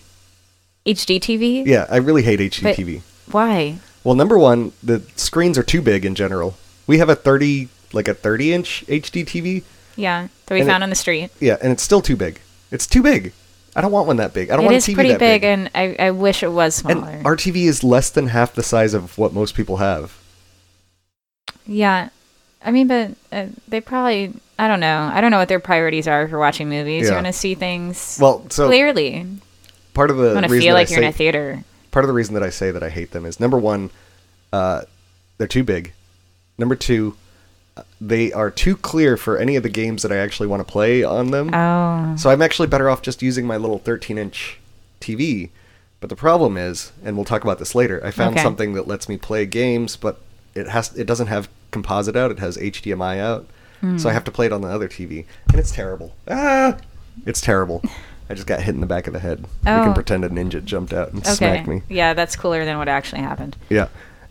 HD 0.85 1.19
TV. 1.19 1.65
Yeah, 1.65 1.85
I 1.89 1.97
really 1.97 2.23
hate 2.23 2.37
But- 2.39 2.77
HDTV. 2.77 3.01
Why? 3.31 3.79
Well, 4.05 4.15
number 4.15 4.39
one, 4.39 4.71
the 4.81 5.03
screens 5.17 5.57
are 5.57 5.63
too 5.63 5.81
big 5.81 6.05
in 6.05 6.15
general. 6.15 6.55
We 6.87 6.99
have 6.99 7.09
a 7.09 7.15
30, 7.15 7.67
like 7.93 8.07
a 8.07 8.13
30 8.13 8.53
inch 8.53 8.83
HD 8.87 9.25
TV. 9.25 9.63
Yeah, 9.95 10.27
that 10.45 10.53
we 10.53 10.61
And 10.61 10.69
it- 10.69 10.71
found 10.71 10.83
on 10.83 10.89
the 10.89 10.95
street. 10.95 11.29
Yeah, 11.39 11.57
and 11.61 11.71
it's 11.71 11.83
still 11.83 12.01
too 12.01 12.15
big. 12.15 12.39
It's 12.71 12.87
too 12.87 13.01
big. 13.03 13.33
I 13.75 13.81
don't 13.81 13.91
want 13.91 14.07
one 14.07 14.17
that 14.17 14.33
big. 14.33 14.49
I 14.49 14.55
don't 14.55 14.65
It 14.65 14.71
want 14.71 14.87
a 14.87 14.91
TV 14.91 14.93
pretty 14.95 15.09
that 15.11 15.19
big, 15.19 15.41
big. 15.41 15.43
and 15.49 15.69
I, 15.75 15.95
I 16.07 16.11
wish 16.11 16.41
it 16.43 16.51
was 16.51 16.75
smaller. 16.75 17.07
And 17.09 17.25
our 17.25 17.35
TV 17.35 17.65
is 17.65 17.83
less 17.83 18.09
than 18.09 18.27
half 18.27 18.53
the 18.53 18.63
size 18.63 18.93
of 18.93 19.17
what 19.17 19.33
most 19.33 19.55
people 19.55 19.77
have. 19.77 20.17
yeah, 21.65 22.09
I 22.63 22.71
mean, 22.71 22.87
but 22.87 23.11
uh, 23.31 23.47
they 23.67 23.81
probably. 23.81 24.33
I 24.57 24.67
don't 24.67 24.81
know. 24.81 25.09
I 25.13 25.21
don't 25.21 25.31
know 25.31 25.37
what 25.37 25.47
their 25.47 25.61
priorities 25.61 26.05
are 26.05 26.27
for 26.27 26.37
watching 26.37 26.67
movies. 26.67 27.03
Yeah. 27.03 27.11
You 27.11 27.15
want 27.15 27.27
to 27.27 27.33
see 27.33 27.55
things 27.55 28.17
Well, 28.19 28.45
so 28.49 28.67
clearly. 28.67 29.25
part 29.93 30.11
of 30.11 30.17
the 30.17 30.33
to 30.41 30.47
reason 30.49 30.59
feel 30.61 30.73
like 30.73 30.89
I 30.89 30.95
you're 30.95 31.03
in 31.03 31.07
a 31.07 31.13
theater. 31.13 31.63
part 31.91 32.03
of 32.03 32.07
the 32.07 32.13
reason 32.13 32.33
that 32.33 32.43
I 32.43 32.49
say 32.49 32.69
that 32.71 32.83
I 32.83 32.89
hate 32.89 33.11
them 33.11 33.25
is 33.25 33.39
number 33.39 33.57
one, 33.57 33.89
uh, 34.51 34.81
they're 35.37 35.47
too 35.47 35.63
big. 35.63 35.93
Number 36.57 36.75
two, 36.75 37.15
they 38.01 38.31
are 38.33 38.49
too 38.51 38.75
clear 38.75 39.17
for 39.17 39.37
any 39.37 39.55
of 39.55 39.63
the 39.63 39.69
games 39.69 40.01
that 40.03 40.11
I 40.11 40.17
actually 40.17 40.47
want 40.47 40.65
to 40.65 40.71
play 40.71 41.03
on 41.03 41.31
them. 41.31 41.53
Oh, 41.53 42.15
So 42.17 42.29
I'm 42.29 42.41
actually 42.41 42.67
better 42.67 42.89
off 42.89 43.01
just 43.01 43.21
using 43.21 43.45
my 43.47 43.57
little 43.57 43.79
13 43.79 44.17
inch 44.17 44.59
TV. 45.01 45.49
But 46.01 46.09
the 46.09 46.15
problem 46.15 46.55
is, 46.57 46.91
and 47.03 47.15
we'll 47.15 47.25
talk 47.25 47.43
about 47.43 47.59
this 47.59 47.75
later, 47.75 48.01
I 48.05 48.11
found 48.11 48.35
Okay. 48.35 48.43
something 48.43 48.73
that 48.73 48.87
lets 48.87 49.09
me 49.09 49.17
play 49.17 49.45
games, 49.45 49.95
but 49.97 50.19
it 50.55 50.67
has 50.69 50.95
it 50.95 51.05
doesn't 51.05 51.27
have 51.27 51.49
composite 51.71 52.15
out. 52.15 52.31
It 52.31 52.39
has 52.39 52.57
HDMI 52.57 53.19
out, 53.19 53.45
Hmm. 53.81 53.97
so 53.97 54.09
I 54.09 54.13
have 54.13 54.23
to 54.23 54.31
play 54.31 54.45
it 54.45 54.53
on 54.53 54.61
the 54.61 54.69
other 54.69 54.87
TV, 54.87 55.25
and 55.49 55.59
it's 55.59 55.71
terrible. 55.71 56.13
Ah, 56.29 56.77
it's 57.25 57.41
terrible. 57.41 57.83
I 58.29 58.33
just 58.35 58.47
got 58.47 58.61
hit 58.61 58.75
in 58.75 58.81
the 58.81 58.87
back 58.87 59.07
of 59.07 59.13
the 59.13 59.19
head. 59.19 59.39
We 59.65 59.71
Oh. 59.71 59.83
can 59.85 59.93
pretend 59.93 60.23
a 60.23 60.29
ninja 60.29 60.63
jumped 60.63 60.93
out 60.93 61.11
and 61.11 61.21
okay. 61.21 61.33
smacked 61.35 61.67
me. 61.67 61.81
Yeah, 61.89 62.13
that's 62.13 62.35
cooler 62.35 62.63
than 62.63 62.77
what 62.77 62.87
actually 62.87 63.21
happened. 63.21 63.57
Yeah. 63.69 63.87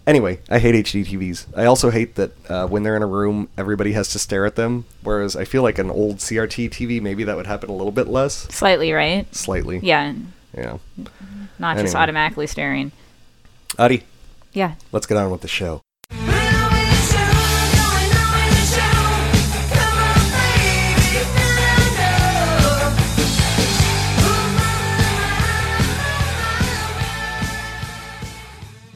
Anyway, 0.09 0.41
I 0.49 0.59
hate 0.59 0.75
HD 0.75 1.05
TVs. 1.05 1.45
I 1.55 1.67
also 1.67 1.91
hate 1.91 2.15
that 2.15 2.51
uh, 2.51 2.67
when 2.67 2.83
they're 2.83 2.97
in 2.97 3.03
a 3.03 3.07
room, 3.07 3.51
everybody 3.59 3.93
has 3.93 4.09
to 4.13 4.19
stare 4.19 4.47
at 4.47 4.57
them. 4.57 4.87
Whereas 5.03 5.37
I 5.37 5.45
feel 5.45 5.63
like 5.63 5.79
an 5.79 5.91
old 5.91 6.17
CRT 6.17 6.71
TV, 6.71 6.99
maybe 6.99 7.25
that 7.25 7.37
would 7.37 7.47
happen 7.47 7.69
a 7.69 7.75
little 7.75 7.93
bit 7.93 8.09
less. 8.09 8.49
Slightly, 8.49 8.91
right? 8.91 9.33
Slightly. 9.35 9.81
Yeah. 9.81 10.15
Yeah. 10.57 10.79
Not 11.59 11.73
anyway. 11.73 11.83
just 11.85 11.95
automatically 11.95 12.47
staring. 12.47 12.91
Adi. 13.79 14.05
Yeah. 14.55 14.77
Let's 14.93 15.05
get 15.05 15.19
on 15.19 15.31
with 15.31 15.43
the 15.43 15.47
show. 15.47 15.83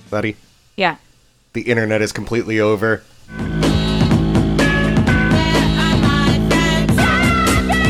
Buddy. 0.09 0.37
Yeah. 0.83 0.97
the 1.53 1.63
internet 1.63 2.03
is 2.03 2.11
completely 2.11 2.59
over. 2.59 3.05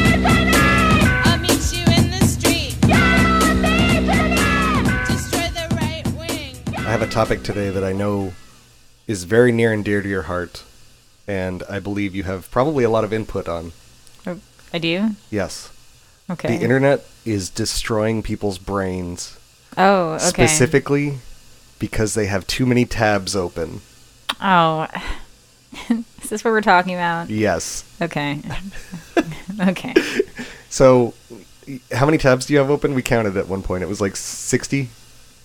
I'll 0.04 1.38
meet 1.38 1.72
you 1.72 1.84
in 1.84 2.10
the 2.10 2.24
street. 2.26 2.76
Destroy 5.06 5.48
the 5.54 5.68
right 5.76 6.02
wing. 6.18 6.56
I 6.76 6.90
have 6.90 7.02
a 7.02 7.06
topic 7.06 7.42
today 7.42 7.70
that 7.70 7.84
I 7.84 7.92
know 7.92 8.32
is 9.06 9.24
very 9.24 9.52
near 9.52 9.72
and 9.72 9.84
dear 9.84 10.02
to 10.02 10.08
your 10.08 10.22
heart, 10.22 10.64
and 11.28 11.62
I 11.70 11.78
believe 11.78 12.14
you 12.14 12.24
have 12.24 12.50
probably 12.50 12.82
a 12.84 12.90
lot 12.90 13.04
of 13.04 13.12
input 13.12 13.48
on. 13.48 13.72
Oh, 14.26 14.38
I 14.72 14.78
do? 14.78 15.10
Yes. 15.30 15.70
Okay. 16.28 16.56
The 16.56 16.62
internet 16.64 17.04
is 17.24 17.48
destroying 17.48 18.22
people's 18.22 18.58
brains, 18.58 19.38
Oh, 19.76 20.14
okay. 20.14 20.24
specifically 20.28 21.18
because 21.82 22.14
they 22.14 22.26
have 22.26 22.46
too 22.46 22.64
many 22.64 22.84
tabs 22.84 23.34
open. 23.34 23.80
Oh. 24.40 24.86
Is 25.90 26.30
this 26.30 26.44
what 26.44 26.52
we're 26.52 26.60
talking 26.60 26.94
about? 26.94 27.28
Yes. 27.28 27.82
Okay. 28.00 28.40
okay. 29.60 29.94
So, 30.70 31.12
how 31.92 32.06
many 32.06 32.16
tabs 32.16 32.46
do 32.46 32.54
you 32.54 32.58
have 32.58 32.70
open? 32.70 32.94
We 32.94 33.02
counted 33.02 33.36
at 33.36 33.46
one 33.46 33.60
point. 33.60 33.82
It 33.82 33.90
was 33.90 34.00
like 34.00 34.16
60. 34.16 34.88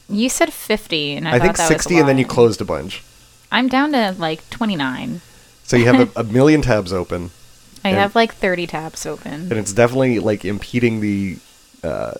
You 0.07 0.29
said 0.29 0.53
50, 0.53 1.17
and 1.17 1.27
I, 1.27 1.33
I, 1.33 1.39
think 1.39 1.57
that 1.57 1.67
60, 1.67 1.95
was 1.95 1.99
and 1.99 2.07
then 2.07 2.17
you 2.17 2.25
closed 2.25 2.61
a 2.61 2.63
bunch. 2.63 3.03
I'm 3.51 3.67
down 3.67 3.91
to 3.91 4.15
like 4.17 4.49
29. 4.49 5.19
So 5.63 5.75
you 5.75 5.85
have 5.87 6.15
a, 6.15 6.21
a 6.21 6.23
million 6.23 6.61
tabs 6.61 6.93
open, 6.93 7.31
I 7.83 7.89
have 7.89 8.15
like 8.15 8.33
30 8.33 8.67
tabs 8.67 9.05
open. 9.05 9.33
and 9.33 9.53
it's 9.53 9.73
definitely 9.73 10.19
like 10.19 10.45
impeding 10.45 11.01
the 11.01 11.39
uh, 11.83 12.13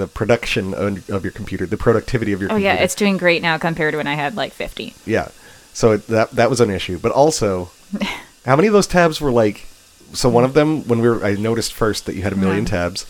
the 0.00 0.06
production 0.08 0.72
of, 0.74 1.22
your 1.24 1.30
computer, 1.32 1.66
the 1.66 1.76
productivity 1.76 2.32
of 2.32 2.40
your 2.40 2.48
Oh 2.50 2.54
computer. 2.54 2.74
yeah, 2.74 2.82
it's 2.82 2.94
doing 2.94 3.16
great 3.18 3.42
now 3.42 3.58
compared 3.58 3.92
to 3.92 3.98
when 3.98 4.06
I 4.06 4.14
had 4.14 4.34
like 4.34 4.52
50. 4.52 4.94
Yeah. 5.06 5.28
So 5.72 5.92
it, 5.92 6.06
that 6.08 6.30
that 6.32 6.50
was 6.50 6.60
an 6.60 6.70
issue, 6.70 6.98
but 6.98 7.12
also, 7.12 7.70
how 8.44 8.56
many 8.56 8.66
of 8.66 8.72
those 8.74 8.86
tabs 8.86 9.20
were 9.20 9.30
like? 9.30 9.66
So 10.12 10.28
one 10.28 10.42
of 10.44 10.54
them, 10.54 10.82
when 10.88 11.00
we 11.00 11.08
were, 11.08 11.24
I 11.24 11.34
noticed 11.34 11.72
first 11.72 12.06
that 12.06 12.16
you 12.16 12.22
had 12.22 12.32
a 12.32 12.36
million 12.36 12.64
Mhm. 12.64 12.68
tabs. 12.70 13.06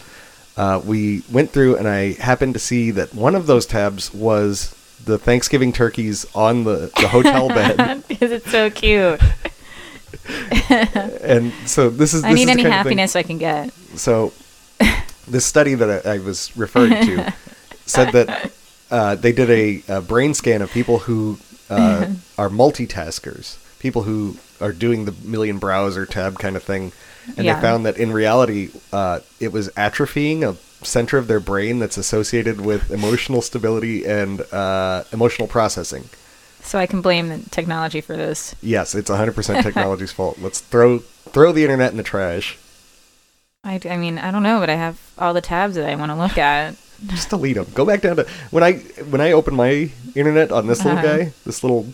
Uh, 0.57 0.81
we 0.85 1.23
went 1.33 1.51
through, 1.53 1.77
and 1.77 1.89
I 1.89 2.13
happened 2.15 2.53
to 2.55 2.61
see 2.61 2.91
that 2.91 3.15
one 3.15 3.35
of 3.35 3.47
those 3.47 3.65
tabs 3.65 4.13
was 4.13 4.75
the 5.03 5.17
Thanksgiving 5.17 5.73
turkeys 5.73 6.27
on 6.35 6.65
the, 6.65 6.91
the 7.01 7.09
hotel 7.09 7.49
bed, 7.61 8.05
because 8.09 8.31
it's 8.33 8.51
so 8.51 8.69
cute. 8.69 9.21
and 11.23 11.53
so 11.67 11.89
this 11.89 12.13
is. 12.13 12.25
I 12.25 12.31
this 12.31 12.37
need 12.37 12.43
is 12.45 12.49
any 12.51 12.63
kind 12.65 12.75
of 12.75 12.87
thing- 12.87 12.99
happiness 12.99 13.17
I 13.17 13.23
can 13.23 13.39
get. 13.39 13.73
So, 13.97 14.33
this 15.31 15.45
study 15.47 15.75
that 15.75 16.07
I, 16.07 16.15
I 16.15 16.19
was 16.19 16.55
referring 16.57 16.93
to 17.07 17.33
said 17.87 18.13
that 18.13 18.53
uh, 18.91 19.15
they 19.15 19.33
did 19.33 19.51
a, 19.51 19.83
a 19.89 20.01
brain 20.01 20.35
scan 20.35 20.63
of 20.63 20.71
people 20.71 20.99
who 21.01 21.39
uh, 21.69 22.07
are 22.39 22.49
multitaskers, 22.49 23.57
people 23.79 24.03
who 24.03 24.37
are 24.61 24.73
doing 24.73 25.05
the 25.05 25.15
million 25.25 25.59
browser 25.59 26.05
tab 26.07 26.39
kind 26.39 26.57
of 26.57 26.63
thing, 26.63 26.93
and 27.37 27.47
Yeah. 27.47 27.55
they 27.55 27.61
found 27.61 27.87
that 27.87 27.97
in 27.97 28.13
reality, 28.13 28.71
uh, 28.93 29.21
it 29.39 29.53
was 29.53 29.69
atrophying 29.71 30.43
a 30.43 30.57
center 30.85 31.19
of 31.19 31.29
their 31.29 31.41
brain 31.41 31.79
that's 31.79 31.97
associated 31.99 32.61
with 32.61 32.91
emotional 32.91 33.43
stability 33.43 34.05
and 34.07 34.41
uh, 34.53 35.05
emotional 35.13 35.47
processing. 35.47 36.09
So 36.63 36.79
I 36.79 36.87
can 36.87 37.01
blame 37.01 37.29
the 37.29 37.39
technology 37.51 38.01
for 38.01 38.17
this. 38.17 38.55
Yes, 38.63 38.95
it's 38.95 39.11
100% 39.11 39.63
technology's 39.63 40.13
fault. 40.13 40.39
Let's 40.41 40.61
throw 40.61 40.99
throw 40.99 41.53
the 41.53 41.63
internet 41.63 41.91
in 41.93 41.97
the 41.97 42.03
trash. 42.03 42.59
I, 43.63 43.79
I 43.85 43.97
mean, 43.97 44.19
I 44.19 44.31
don't 44.31 44.43
know, 44.43 44.59
but 44.59 44.71
I 44.71 44.75
have 44.77 44.99
all 45.19 45.35
the 45.35 45.41
tabs 45.43 45.75
that 45.75 45.89
I 45.89 45.95
want 45.95 46.11
to 46.11 46.17
look 46.17 46.39
at. 46.39 46.77
Just 47.07 47.31
delete 47.31 47.57
them. 47.57 47.67
Go 47.75 47.85
back 47.85 48.01
down 48.03 48.17
to 48.17 48.27
when 48.51 48.63
I 48.63 48.75
when 49.09 49.21
I 49.21 49.33
open 49.33 49.55
my 49.55 49.91
internet 50.15 50.53
on 50.53 50.67
this 50.67 50.85
little 50.85 50.99
Uh-huh. 50.99 51.17
guy, 51.19 51.33
this 51.47 51.63
little 51.63 51.87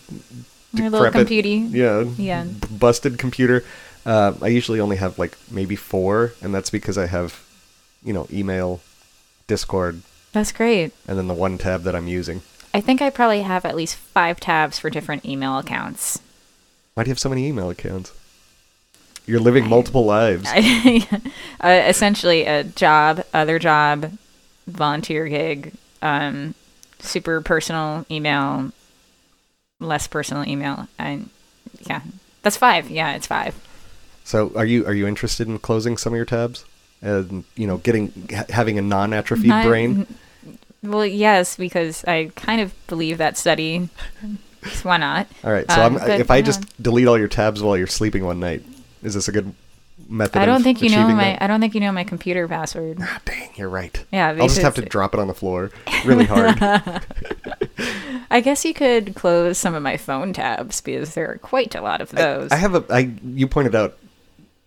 Your 0.73 0.90
little 0.90 1.06
decrepit- 1.11 1.44
yeah, 1.73 2.02
Yeah. 2.16 2.44
b- 2.44 2.68
busted 2.70 3.18
computer. 3.18 3.64
Uh, 4.04 4.35
I 4.42 4.49
usually 4.49 4.80
only 4.80 4.96
have 4.96 5.18
like 5.18 5.37
maybe 5.50 5.76
four, 5.76 6.32
and 6.42 6.54
that's 6.54 6.70
because 6.70 6.96
I 6.99 7.06
have, 7.06 7.40
you 8.04 8.12
know, 8.12 8.26
email, 8.32 8.80
Discord, 9.49 10.02
That's 10.32 10.52
great. 10.52 10.92
and 11.08 11.18
then 11.18 11.26
the 11.28 11.35
one 11.35 11.58
tab 11.58 11.82
that 11.85 11.94
I'm 11.96 12.06
using. 12.08 12.42
I 12.75 12.80
think 12.80 13.00
I 13.00 13.11
probably 13.11 13.42
have 13.42 13.64
at 13.64 13.75
least 13.76 13.96
five 13.96 14.38
tabs 14.38 14.78
for 14.78 14.90
different 14.90 15.25
email 15.25 15.56
accounts. 15.58 16.20
Why 16.94 17.04
do 17.04 17.08
you 17.08 17.12
have 17.12 17.18
so 17.20 17.28
many 17.28 17.46
email 17.46 17.70
accounts? 17.70 18.12
You're 19.26 19.40
living 19.40 19.68
multiple 19.68 20.04
lives. 20.04 20.45
I, 20.49 21.06
uh, 21.61 21.68
essentially, 21.88 22.45
a 22.45 22.64
job, 22.64 23.25
other 23.35 23.59
job, 23.59 24.12
volunteer 24.66 25.26
gig, 25.26 25.73
um, 26.00 26.54
super 27.00 27.40
personal 27.40 28.06
email, 28.11 28.71
less 29.80 30.06
personal 30.06 30.47
email, 30.47 30.87
and 30.99 31.28
yeah, 31.87 32.02
that's 32.42 32.56
five. 32.56 32.90
Yeah, 32.90 33.14
it's 33.14 33.26
five. 33.26 33.54
So, 34.25 34.52
are 34.54 34.64
you 34.66 34.87
are 34.87 34.95
you 34.95 35.06
interested 35.06 35.49
in 35.49 35.59
closing 35.59 35.97
some 35.97 36.12
of 36.12 36.16
your 36.16 36.25
tabs, 36.25 36.64
and 37.02 37.45
you 37.56 37.66
know, 37.66 37.78
getting 37.78 38.28
ha- 38.33 38.47
having 38.49 38.78
a 38.78 38.83
non-atrophied 38.83 39.49
Not- 39.49 39.64
brain? 39.66 40.06
Well, 40.83 41.06
yes, 41.06 41.56
because 41.56 42.04
I 42.04 42.30
kind 42.37 42.61
of 42.61 42.73
believe 42.87 43.18
that 43.18 43.37
study. 43.37 43.88
So 44.73 44.80
why 44.88 44.99
not? 44.99 45.26
All 45.42 45.50
right. 45.50 45.68
So, 45.71 45.83
Um, 45.83 45.97
if 45.97 46.30
I 46.30 46.42
just 46.42 46.80
delete 46.80 47.09
all 47.09 47.18
your 47.18 47.28
tabs 47.28 47.62
while 47.62 47.76
you're 47.76 47.88
sleeping 47.88 48.25
one 48.25 48.38
night, 48.38 48.62
is 49.06 49.14
this 49.14 49.28
a 49.28 49.32
good 49.32 49.54
method? 50.08 50.36
I 50.38 50.44
don't 50.46 50.62
think 50.62 50.82
you 50.82 50.90
know 50.90 51.06
my. 51.08 51.25
that? 51.25 51.42
I 51.42 51.46
don't 51.46 51.60
think 51.60 51.75
you 51.75 51.80
know 51.80 51.92
my 51.92 52.04
computer 52.04 52.46
password. 52.48 52.98
Ah, 53.00 53.20
dang, 53.25 53.50
you're 53.56 53.68
right. 53.68 54.04
Yeah, 54.12 54.28
I'll 54.28 54.48
just 54.48 54.58
have 54.60 54.75
to 54.75 54.82
drop 54.82 55.14
it 55.14 55.20
on 55.20 55.28
the 55.28 55.34
floor 55.34 55.70
really 56.04 56.25
hard. 56.26 56.58
I 58.30 58.40
guess 58.40 58.64
you 58.64 58.75
could 58.75 59.14
close 59.14 59.58
some 59.58 59.75
of 59.75 59.82
my 59.82 59.96
phone 59.96 60.32
tabs 60.32 60.80
because 60.80 61.14
there 61.14 61.30
are 61.30 61.38
quite 61.38 61.75
a 61.75 61.80
lot 61.80 62.00
of 62.00 62.10
those. 62.10 62.50
I 62.50 62.56
have 62.56 62.75
a. 62.75 62.84
I 62.90 63.10
you 63.25 63.46
pointed 63.46 63.75
out 63.75 63.96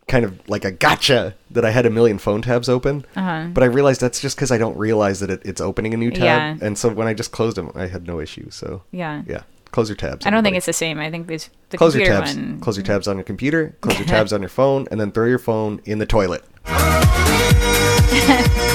kind 0.08 0.26
of 0.26 0.48
like 0.50 0.66
a 0.66 0.72
gotcha 0.72 1.36
that 1.52 1.64
I 1.64 1.70
had 1.70 1.86
a 1.86 1.90
million 1.92 2.18
phone 2.18 2.42
tabs 2.42 2.68
open, 2.68 3.06
Uh-huh. 3.16 3.48
but 3.54 3.62
I 3.64 3.68
realized 3.68 4.02
that's 4.02 4.20
just 4.20 4.36
because 4.36 4.52
I 4.52 4.58
don't 4.58 4.76
realize 4.76 5.20
that 5.20 5.30
it, 5.30 5.42
it's 5.46 5.62
opening 5.62 5.94
a 5.94 5.98
new 5.98 6.10
tab, 6.10 6.22
Yeah. 6.22 6.66
and 6.66 6.78
so 6.78 6.90
when 6.90 7.08
I 7.08 7.14
just 7.14 7.32
closed 7.32 7.58
them, 7.58 7.72
I 7.76 7.86
had 7.86 8.08
no 8.08 8.20
issue. 8.20 8.50
So 8.50 8.82
yeah. 8.92 9.22
yeah, 9.28 9.44
close 9.72 9.90
your 9.90 9.96
tabs. 9.96 10.26
I 10.26 10.30
don't 10.30 10.44
think 10.44 10.58
it's 10.58 10.66
the 10.66 10.74
same. 10.74 11.00
I 11.00 11.12
think 11.12 11.28
this 11.28 11.50
the 11.70 11.78
close 11.78 11.96
your 11.96 12.06
tabs. 12.06 12.36
one. 12.36 12.60
Close 12.60 12.78
your 12.78 12.86
tabs 12.86 13.08
on 13.08 13.18
your 13.18 13.24
computer. 13.24 13.76
Close 13.82 13.98
your 13.98 14.08
tabs 14.16 14.34
on 14.34 14.42
your 14.42 14.50
phone, 14.50 14.88
and 14.92 15.00
then 15.00 15.12
throw 15.12 15.26
your 15.26 15.40
phone 15.40 15.82
in 15.86 16.00
the 16.00 16.06
toilet. 16.06 16.44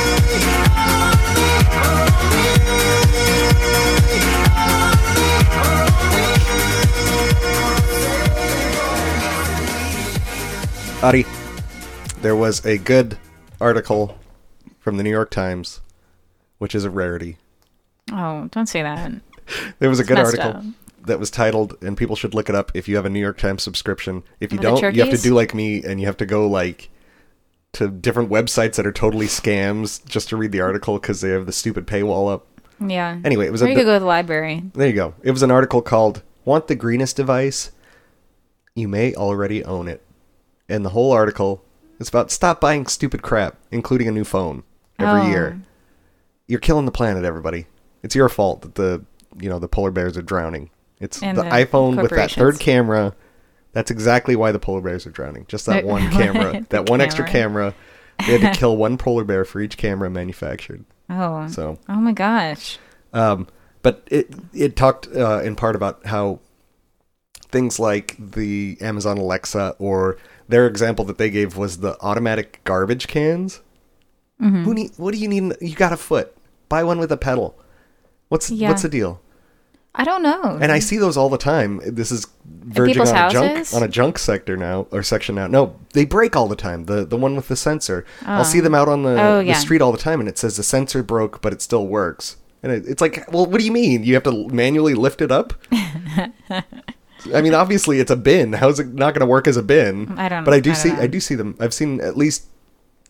Adi, 11.04 11.26
there 12.22 12.34
was 12.34 12.64
a 12.64 12.78
good 12.78 13.18
article 13.60 14.16
from 14.80 14.96
the 14.96 15.02
New 15.02 15.10
York 15.10 15.30
Times, 15.30 15.82
which 16.56 16.74
is 16.74 16.84
a 16.84 16.88
rarity. 16.88 17.36
Oh, 18.10 18.48
don't 18.50 18.66
say 18.66 18.82
that. 18.82 19.12
There 19.78 19.90
was 19.90 20.00
a 20.00 20.04
good 20.04 20.18
article 20.18 20.48
up. 20.48 20.64
That 21.06 21.18
was 21.20 21.30
titled, 21.30 21.76
and 21.82 21.96
people 21.96 22.16
should 22.16 22.34
look 22.34 22.48
it 22.48 22.54
up 22.54 22.70
if 22.74 22.88
you 22.88 22.96
have 22.96 23.04
a 23.04 23.10
New 23.10 23.20
York 23.20 23.38
Times 23.38 23.62
subscription. 23.62 24.22
If 24.40 24.52
you 24.52 24.58
About 24.58 24.76
the 24.76 24.80
don't, 24.82 24.94
you 24.94 25.00
have 25.02 25.10
to 25.10 25.16
turkeys? 25.16 25.22
do 25.22 25.34
like 25.34 25.54
me, 25.54 25.82
and 25.82 26.00
you 26.00 26.06
have 26.06 26.16
to 26.18 26.26
go 26.26 26.46
like 26.48 26.90
to 27.72 27.88
different 27.88 28.30
websites 28.30 28.74
that 28.76 28.86
are 28.86 28.92
totally 28.92 29.26
scams 29.26 30.04
just 30.06 30.28
to 30.28 30.36
read 30.36 30.52
the 30.52 30.60
article 30.60 30.94
because 30.98 31.20
they 31.20 31.30
have 31.30 31.46
the 31.46 31.52
stupid 31.52 31.86
paywall 31.86 32.32
up. 32.32 32.46
Yeah. 32.84 33.18
Anyway, 33.24 33.46
it 33.46 33.52
was 33.52 33.62
Or 33.62 33.66
a 33.66 33.68
you 33.68 33.74
bit- 33.74 33.80
could 33.82 33.86
go 33.86 33.94
to 33.94 34.00
the 34.00 34.06
library. 34.06 34.62
There 34.74 34.86
you 34.88 34.92
go. 34.94 35.14
It 35.22 35.30
was 35.32 35.42
an 35.42 35.50
article 35.50 35.82
called 35.82 36.22
"Want 36.44 36.68
the 36.68 36.74
Greenest 36.74 37.16
Device? 37.16 37.70
You 38.74 38.88
May 38.88 39.14
Already 39.14 39.64
Own 39.64 39.88
It," 39.88 40.02
and 40.68 40.84
the 40.84 40.90
whole 40.90 41.12
article 41.12 41.62
is 42.00 42.08
about 42.08 42.30
stop 42.30 42.60
buying 42.60 42.86
stupid 42.86 43.22
crap, 43.22 43.56
including 43.70 44.08
a 44.08 44.12
new 44.12 44.24
phone 44.24 44.62
every 44.98 45.20
Oh. 45.22 45.28
year. 45.28 45.60
You're 46.48 46.60
killing 46.60 46.84
the 46.84 46.92
planet, 46.92 47.24
everybody. 47.24 47.66
It's 48.02 48.14
your 48.14 48.28
fault 48.28 48.62
that 48.62 48.74
the 48.74 49.02
you 49.40 49.48
know 49.48 49.58
the 49.58 49.68
polar 49.68 49.90
bears 49.90 50.16
are 50.16 50.22
drowning. 50.22 50.70
It's 51.00 51.20
the, 51.20 51.32
the 51.32 51.42
iPhone 51.42 52.00
with 52.00 52.10
that 52.12 52.30
third 52.30 52.58
camera. 52.60 53.14
That's 53.72 53.90
exactly 53.90 54.36
why 54.36 54.52
the 54.52 54.58
polar 54.60 54.80
bears 54.80 55.06
are 55.06 55.10
drowning. 55.10 55.46
Just 55.48 55.66
that 55.66 55.84
one 55.84 56.10
camera, 56.12 56.64
that 56.70 56.88
one 56.88 57.00
extra 57.00 57.24
camera. 57.26 57.72
camera. 57.72 58.26
They 58.26 58.38
had 58.38 58.54
to 58.54 58.58
kill 58.60 58.76
one 58.76 58.96
polar 58.96 59.24
bear 59.24 59.44
for 59.44 59.60
each 59.60 59.76
camera 59.76 60.08
manufactured. 60.08 60.84
Oh. 61.10 61.48
So 61.48 61.78
Oh 61.88 61.96
my 61.96 62.12
gosh. 62.12 62.78
um, 63.12 63.48
but 63.82 64.06
it 64.10 64.32
it 64.54 64.76
talked 64.76 65.08
uh, 65.14 65.40
in 65.42 65.56
part 65.56 65.74
about 65.76 66.06
how 66.06 66.38
things 67.48 67.78
like 67.78 68.16
the 68.18 68.78
Amazon 68.80 69.18
Alexa 69.18 69.74
or 69.78 70.16
their 70.48 70.66
example 70.66 71.04
that 71.06 71.18
they 71.18 71.30
gave 71.30 71.56
was 71.56 71.78
the 71.78 71.96
automatic 72.00 72.60
garbage 72.64 73.08
cans. 73.08 73.60
Mm-hmm. 74.40 74.64
Who 74.64 74.74
need? 74.74 74.90
What 74.96 75.12
do 75.14 75.20
you 75.20 75.28
need? 75.28 75.54
You 75.60 75.74
got 75.74 75.92
a 75.92 75.96
foot. 75.96 76.36
Buy 76.68 76.84
one 76.84 76.98
with 76.98 77.12
a 77.12 77.16
pedal. 77.16 77.58
What's 78.28 78.50
Yeah. 78.50 78.68
what's 78.68 78.82
the 78.82 78.88
deal? 78.88 79.20
I 79.96 80.02
don't 80.04 80.22
know. 80.22 80.58
And 80.60 80.72
I 80.72 80.80
see 80.80 80.96
those 80.98 81.16
all 81.16 81.28
the 81.28 81.38
time. 81.38 81.80
This 81.86 82.10
is 82.10 82.26
verging 82.44 83.00
on 83.00 83.08
a 83.08 83.30
junk 83.30 83.72
on 83.74 83.82
a 83.84 83.88
junk 83.88 84.18
sector 84.18 84.56
now 84.56 84.86
or 84.90 85.02
section 85.04 85.36
now. 85.36 85.46
No, 85.46 85.76
they 85.92 86.04
break 86.04 86.34
all 86.34 86.48
the 86.48 86.56
time. 86.56 86.86
The 86.86 87.04
the 87.04 87.16
one 87.16 87.36
with 87.36 87.46
the 87.48 87.54
sensor. 87.56 88.04
I'll 88.26 88.40
Oh. 88.40 88.44
see 88.44 88.58
them 88.60 88.74
out 88.74 88.88
on 88.88 89.04
the, 89.04 89.20
Oh, 89.22 89.38
the 89.38 89.44
yeah. 89.46 89.58
street 89.58 89.80
all 89.82 89.92
the 89.92 89.98
time, 89.98 90.18
and 90.20 90.28
it 90.28 90.36
says 90.36 90.56
the 90.56 90.62
sensor 90.64 91.02
broke, 91.04 91.40
but 91.40 91.52
it 91.52 91.62
still 91.62 91.86
works. 91.86 92.36
And 92.62 92.72
it, 92.72 92.84
it's 92.88 93.00
like, 93.00 93.30
well, 93.32 93.46
what 93.46 93.58
do 93.60 93.64
you 93.64 93.70
mean? 93.72 94.02
You 94.04 94.14
have 94.14 94.22
to 94.24 94.48
manually 94.48 94.94
lift 94.94 95.20
it 95.22 95.30
up? 95.30 95.52
I 95.70 97.40
mean, 97.40 97.54
obviously 97.54 98.00
it's 98.00 98.10
a 98.10 98.16
bin. 98.16 98.54
How's 98.54 98.80
it 98.80 98.92
not 98.94 99.14
going 99.14 99.20
to 99.20 99.26
work 99.26 99.46
as 99.46 99.56
a 99.56 99.62
bin? 99.62 100.12
I 100.18 100.28
don't- 100.28 100.44
But 100.44 100.54
I 100.54 100.60
do 100.60 100.70
I 100.72 100.74
see, 100.74 100.88
know. 100.92 101.00
I 101.00 101.06
do 101.06 101.20
see 101.20 101.34
them. 101.34 101.56
I've 101.60 101.72
seen 101.74 102.00
at 102.00 102.16
least 102.16 102.46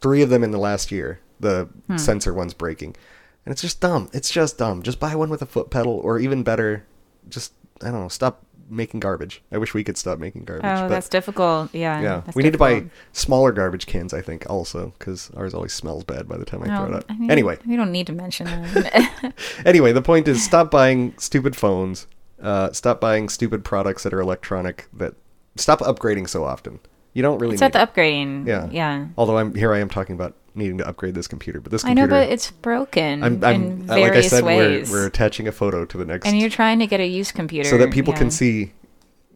three 0.00 0.22
of 0.22 0.28
them 0.30 0.44
in 0.44 0.50
the 0.50 0.58
last 0.58 0.92
year. 0.92 1.20
The 1.40 1.68
Hmm. 1.88 1.96
sensor 1.96 2.32
ones 2.32 2.54
breaking, 2.54 2.94
and 3.44 3.52
it's 3.52 3.62
just 3.62 3.80
dumb. 3.80 4.08
It's 4.12 4.30
just 4.30 4.58
dumb. 4.58 4.82
Just 4.82 5.00
buy 5.00 5.14
one 5.14 5.30
with 5.30 5.42
a 5.42 5.46
foot 5.46 5.70
pedal, 5.70 6.00
or 6.02 6.18
even 6.18 6.42
better, 6.42 6.86
just 7.28 7.52
I 7.82 7.90
don't 7.90 8.00
know. 8.00 8.08
Stop 8.08 8.44
making 8.70 9.00
garbage. 9.00 9.42
I 9.52 9.58
wish 9.58 9.74
we 9.74 9.84
could 9.84 9.96
stop 9.96 10.18
making 10.18 10.44
garbage. 10.44 10.64
Oh, 10.64 10.82
but 10.82 10.88
that's 10.88 11.08
difficult. 11.08 11.74
Yeah. 11.74 12.00
yeah, 12.00 12.22
we 12.34 12.42
need 12.42 12.52
to 12.52 12.58
buy 12.58 12.84
smaller 13.12 13.52
garbage 13.52 13.86
cans. 13.86 14.14
I 14.14 14.22
think 14.22 14.48
also 14.48 14.92
because 14.98 15.30
ours 15.36 15.54
always 15.54 15.72
smells 15.72 16.04
bad 16.04 16.28
by 16.28 16.36
the 16.36 16.44
time 16.44 16.62
I 16.62 16.66
throw 16.66 16.86
it 16.86 16.94
out. 16.94 17.04
I 17.08 17.16
mean, 17.16 17.30
anyway, 17.30 17.58
we 17.66 17.76
don't 17.76 17.92
need 17.92 18.06
to 18.08 18.12
mention 18.12 18.46
that. 18.74 19.34
anyway, 19.66 19.92
the 19.92 20.02
point 20.02 20.28
is 20.28 20.42
stop 20.42 20.70
buying 20.70 21.14
stupid 21.18 21.56
phones. 21.56 22.06
Uh, 22.40 22.72
stop 22.72 23.00
buying 23.00 23.28
stupid 23.28 23.64
products 23.64 24.02
that 24.02 24.12
are 24.12 24.20
electronic. 24.20 24.88
That 24.92 25.14
stop 25.56 25.80
upgrading 25.80 26.28
so 26.28 26.44
often. 26.44 26.80
You 27.12 27.22
don't 27.22 27.38
really 27.38 27.54
it's 27.54 27.60
not 27.60 27.72
the 27.72 27.82
it. 27.82 27.94
upgrading. 27.94 28.46
Yeah. 28.46 28.68
Yeah. 28.70 29.06
Although 29.16 29.38
I'm 29.38 29.54
here, 29.54 29.72
I 29.72 29.78
am 29.78 29.88
talking 29.88 30.14
about 30.14 30.34
needing 30.54 30.78
to 30.78 30.88
upgrade 30.88 31.14
this 31.14 31.26
computer, 31.26 31.60
but 31.60 31.72
this 31.72 31.82
computer, 31.82 32.02
I 32.02 32.04
know, 32.04 32.10
but 32.10 32.32
it's 32.32 32.50
broken 32.50 33.22
I'm, 33.22 33.44
I'm 33.44 33.62
in 33.62 33.90
uh, 33.90 33.94
like 33.94 34.04
I 34.04 34.08
various 34.08 34.30
said, 34.30 34.44
ways. 34.44 34.90
we're 34.90 35.00
we're 35.00 35.06
attaching 35.06 35.48
a 35.48 35.52
photo 35.52 35.84
to 35.84 35.98
the 35.98 36.04
next, 36.04 36.26
and 36.26 36.38
you're 36.38 36.50
trying 36.50 36.78
to 36.78 36.86
get 36.86 37.00
a 37.00 37.06
used 37.06 37.34
computer 37.34 37.68
so 37.68 37.78
that 37.78 37.90
people 37.90 38.12
yeah. 38.14 38.18
can 38.18 38.30
see 38.30 38.72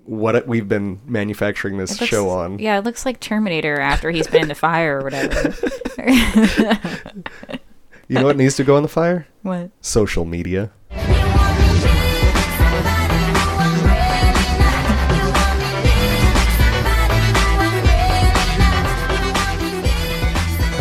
what 0.04 0.34
it, 0.34 0.46
we've 0.46 0.68
been 0.68 1.00
manufacturing 1.04 1.76
this 1.78 2.00
looks- 2.00 2.08
show 2.10 2.30
on. 2.30 2.58
Yeah, 2.58 2.78
it 2.78 2.84
looks 2.84 3.04
like 3.04 3.20
Terminator 3.20 3.78
after 3.78 4.10
he's 4.10 4.26
been 4.26 4.42
in 4.42 4.48
the 4.48 4.54
fire 4.54 5.00
or 5.00 5.04
whatever. 5.04 5.54
You 8.08 8.18
know 8.18 8.25
what 8.25 8.37
needs 8.37 8.56
to 8.56 8.64
go 8.64 8.76
on 8.76 8.82
the 8.82 8.88
fire? 8.88 9.28
what? 9.42 9.70
Social 9.82 10.25
media. 10.25 10.72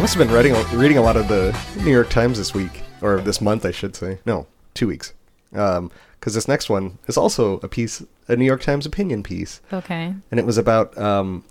Must 0.08 0.16
have 0.18 0.26
been 0.26 0.34
reading 0.34 0.80
reading 0.80 0.98
a 0.98 1.02
lot 1.02 1.18
of 1.18 1.28
the 1.28 1.52
New 1.84 1.92
York 1.92 2.10
Times 2.10 2.38
this 2.38 2.54
week, 2.54 2.82
or 3.02 3.20
this 3.20 3.42
month, 3.42 3.66
I 3.66 3.72
should 3.72 3.94
say. 3.94 4.20
No, 4.26 4.48
two 4.74 4.88
weeks. 4.88 5.14
Because 5.52 6.34
this 6.34 6.48
next 6.48 6.70
one 6.70 6.98
is 7.08 7.18
also 7.18 7.60
a 7.60 7.68
piece, 7.68 8.02
a 8.30 8.38
New 8.38 8.46
York 8.46 8.62
Times 8.62 8.86
opinion 8.86 9.22
piece, 9.22 9.60
Okay. 9.74 10.14
and 10.32 10.40
it 10.40 10.46
was 10.46 10.58
about 10.58 10.98
um, 10.98 11.44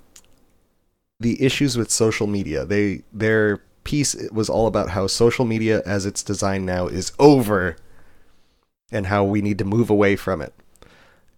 the 1.21 1.43
issues 1.45 1.77
with 1.77 1.91
social 1.91 2.27
media. 2.27 2.65
They 2.65 3.03
their 3.13 3.59
piece 3.85 4.17
was 4.33 4.49
all 4.49 4.67
about 4.67 4.89
how 4.89 5.07
social 5.07 5.45
media, 5.45 5.83
as 5.85 6.07
it's 6.07 6.23
designed 6.23 6.65
now, 6.65 6.87
is 6.87 7.13
over, 7.19 7.77
and 8.91 9.09
how 9.09 9.23
we 9.23 9.43
need 9.43 9.59
to 9.59 9.67
move 9.67 9.91
away 9.91 10.17
from 10.17 10.41
it. 10.41 10.55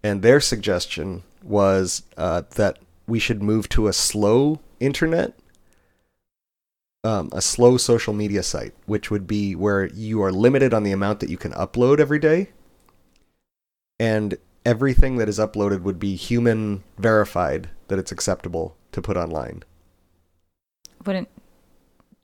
And 0.05 0.23
their 0.23 0.39
suggestion 0.39 1.25
was 1.43 2.05
uh, 2.17 2.43
that 2.55 2.79
we 3.09 3.19
should 3.19 3.43
move 3.43 3.69
to 3.71 3.89
a 3.89 3.93
slow 3.93 4.61
internet, 4.79 5.33
um, 7.05 7.29
a 7.33 7.41
slow 7.41 7.77
social 7.77 8.13
media 8.13 8.43
site, 8.43 8.75
which 8.87 9.11
would 9.11 9.27
be 9.27 9.55
where 9.55 9.87
you 9.87 10.23
are 10.23 10.33
limited 10.33 10.75
on 10.75 10.83
the 10.83 10.93
amount 10.93 11.21
that 11.21 11.31
you 11.31 11.37
can 11.37 11.53
upload 11.53 12.01
every 12.01 12.19
day, 12.19 12.51
and 14.01 14.37
everything 14.65 15.17
that 15.17 15.29
is 15.29 15.39
uploaded 15.39 15.83
would 15.83 15.99
be 15.99 16.17
human 16.17 16.83
verified 16.99 17.69
that 17.89 17.99
it's 17.99 18.13
acceptable 18.13 18.77
to 18.93 19.01
put 19.01 19.17
online. 19.17 19.63
Wouldn't 21.07 21.29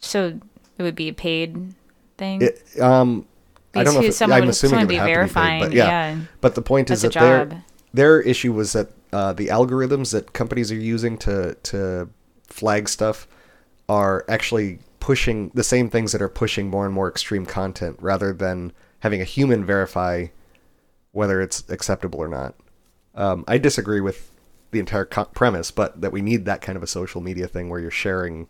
so 0.00 0.40
it 0.76 0.82
would 0.82 0.96
be 0.96 1.08
a 1.08 1.14
paid 1.14 1.74
thing? 2.18 2.42
It, 2.42 2.80
um, 2.80 3.26
I 3.74 3.84
don't 3.84 3.94
know. 3.94 4.00
If 4.00 4.10
it, 4.10 4.12
someone, 4.12 4.38
I'm 4.38 4.46
would- 4.46 4.50
assuming 4.50 4.80
it 4.80 4.82
would 4.82 4.88
be 4.88 4.94
be 4.96 5.00
paid, 5.00 5.06
verifying, 5.06 5.62
but 5.62 5.72
yeah. 5.72 5.86
yeah. 6.14 6.20
But 6.40 6.54
the 6.54 6.62
point 6.62 6.90
is 6.90 7.02
That's 7.02 7.14
that 7.14 7.20
their 7.20 7.64
their 7.92 8.20
issue 8.20 8.52
was 8.52 8.72
that 8.72 8.90
uh, 9.12 9.32
the 9.32 9.46
algorithms 9.46 10.12
that 10.12 10.32
companies 10.32 10.72
are 10.72 10.76
using 10.76 11.16
to 11.18 11.54
to 11.54 12.08
flag 12.48 12.88
stuff 12.88 13.26
are 13.88 14.24
actually 14.28 14.78
pushing 15.00 15.50
the 15.54 15.64
same 15.64 15.90
things 15.90 16.12
that 16.12 16.22
are 16.22 16.28
pushing 16.28 16.68
more 16.70 16.86
and 16.86 16.94
more 16.94 17.08
extreme 17.08 17.44
content 17.44 17.96
rather 18.00 18.32
than 18.32 18.72
having 19.00 19.20
a 19.20 19.24
human 19.24 19.64
verify 19.64 20.26
whether 21.12 21.40
it's 21.40 21.62
acceptable 21.68 22.18
or 22.18 22.26
not. 22.28 22.54
Um, 23.14 23.44
I 23.46 23.58
disagree 23.58 24.00
with 24.00 24.30
the 24.72 24.80
entire 24.80 25.04
co- 25.04 25.26
premise, 25.26 25.70
but 25.70 26.00
that 26.00 26.10
we 26.10 26.22
need 26.22 26.44
that 26.46 26.60
kind 26.60 26.74
of 26.76 26.82
a 26.82 26.86
social 26.88 27.20
media 27.20 27.46
thing 27.46 27.68
where 27.68 27.78
you're 27.78 27.90
sharing 27.90 28.48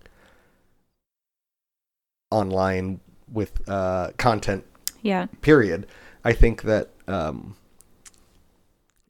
online 2.31 3.01
with 3.31 3.69
uh, 3.69 4.11
content 4.17 4.65
Yeah. 5.03 5.27
period. 5.43 5.87
I 6.25 6.33
think 6.33 6.63
that, 6.63 6.91
um, 7.07 7.57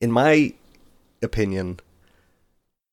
in 0.01 0.11
my 0.11 0.55
opinion, 1.23 1.79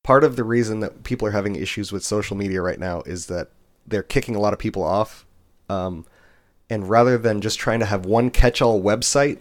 part 0.03 0.23
of 0.23 0.35
the 0.35 0.43
reason 0.43 0.79
that 0.79 1.03
people 1.03 1.27
are 1.27 1.31
having 1.31 1.55
issues 1.55 1.91
with 1.91 2.03
social 2.03 2.35
media 2.35 2.61
right 2.61 2.79
now 2.79 3.01
is 3.05 3.27
that 3.27 3.49
they're 3.85 4.03
kicking 4.03 4.35
a 4.35 4.39
lot 4.39 4.53
of 4.53 4.59
people 4.59 4.83
off. 4.83 5.25
Um, 5.69 6.05
and 6.69 6.89
rather 6.89 7.17
than 7.17 7.41
just 7.41 7.59
trying 7.59 7.79
to 7.79 7.85
have 7.85 8.05
one 8.05 8.29
catch 8.31 8.61
all 8.61 8.81
website 8.81 9.39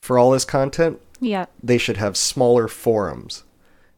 for 0.00 0.18
all 0.18 0.30
this 0.30 0.44
content, 0.44 1.00
Yeah. 1.20 1.46
they 1.62 1.78
should 1.78 1.96
have 1.96 2.16
smaller 2.16 2.68
forums 2.68 3.44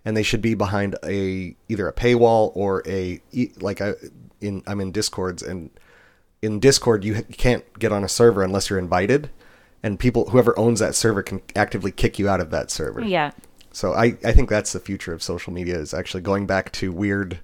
and 0.05 0.17
they 0.17 0.23
should 0.23 0.41
be 0.41 0.55
behind 0.55 0.97
a 1.05 1.55
either 1.69 1.87
a 1.87 1.93
paywall 1.93 2.51
or 2.55 2.83
a 2.87 3.21
like 3.61 3.81
I 3.83 3.93
in 4.41 4.63
I'm 4.67 4.81
in 4.81 4.91
discords 4.93 5.43
and 5.43 5.69
in 6.41 6.59
discord 6.59 7.05
you, 7.05 7.17
you 7.17 7.23
can't 7.37 7.65
get 7.79 7.93
on 7.93 8.03
a 8.03 8.09
server 8.09 8.43
unless 8.43 8.71
you're 8.71 8.79
invited 8.79 9.29
and 9.83 9.99
people 9.99 10.31
whoever 10.31 10.59
owns 10.59 10.81
that 10.81 10.95
server 10.95 11.23
can 11.23 11.43
actively 11.55 11.93
kick 11.93 12.19
you 12.19 12.27
out 12.31 12.41
of 12.41 12.49
that 12.51 12.71
server 12.71 13.03
Yeah. 13.03 13.33
So 13.73 13.93
I, 13.95 14.17
I 14.25 14.33
think 14.33 14.49
that's 14.49 14.73
the 14.73 14.81
future 14.81 15.13
of 15.13 15.23
social 15.23 15.53
media 15.53 15.79
is 15.79 15.95
actually 15.95 16.23
going 16.23 16.47
back 16.47 16.73
to 16.73 16.91
weird 16.93 17.41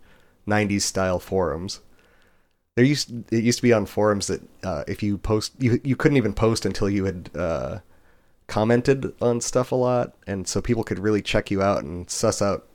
90s 0.46 0.82
style 0.82 1.18
forums 1.18 1.80
there 2.74 2.84
used 2.84 3.10
it 3.32 3.42
used 3.42 3.58
to 3.58 3.62
be 3.62 3.72
on 3.72 3.86
forums 3.86 4.26
that 4.26 4.42
uh, 4.62 4.84
if 4.86 5.02
you 5.02 5.16
post 5.18 5.52
you 5.58 5.80
you 5.82 5.96
couldn't 5.96 6.16
even 6.18 6.32
post 6.34 6.66
until 6.66 6.90
you 6.90 7.04
had 7.06 7.30
uh, 7.34 7.78
commented 8.46 9.12
on 9.20 9.40
stuff 9.40 9.72
a 9.72 9.74
lot 9.74 10.14
and 10.26 10.46
so 10.46 10.60
people 10.60 10.84
could 10.84 10.98
really 10.98 11.22
check 11.22 11.50
you 11.50 11.62
out 11.62 11.82
and 11.82 12.08
suss 12.10 12.40
out 12.40 12.66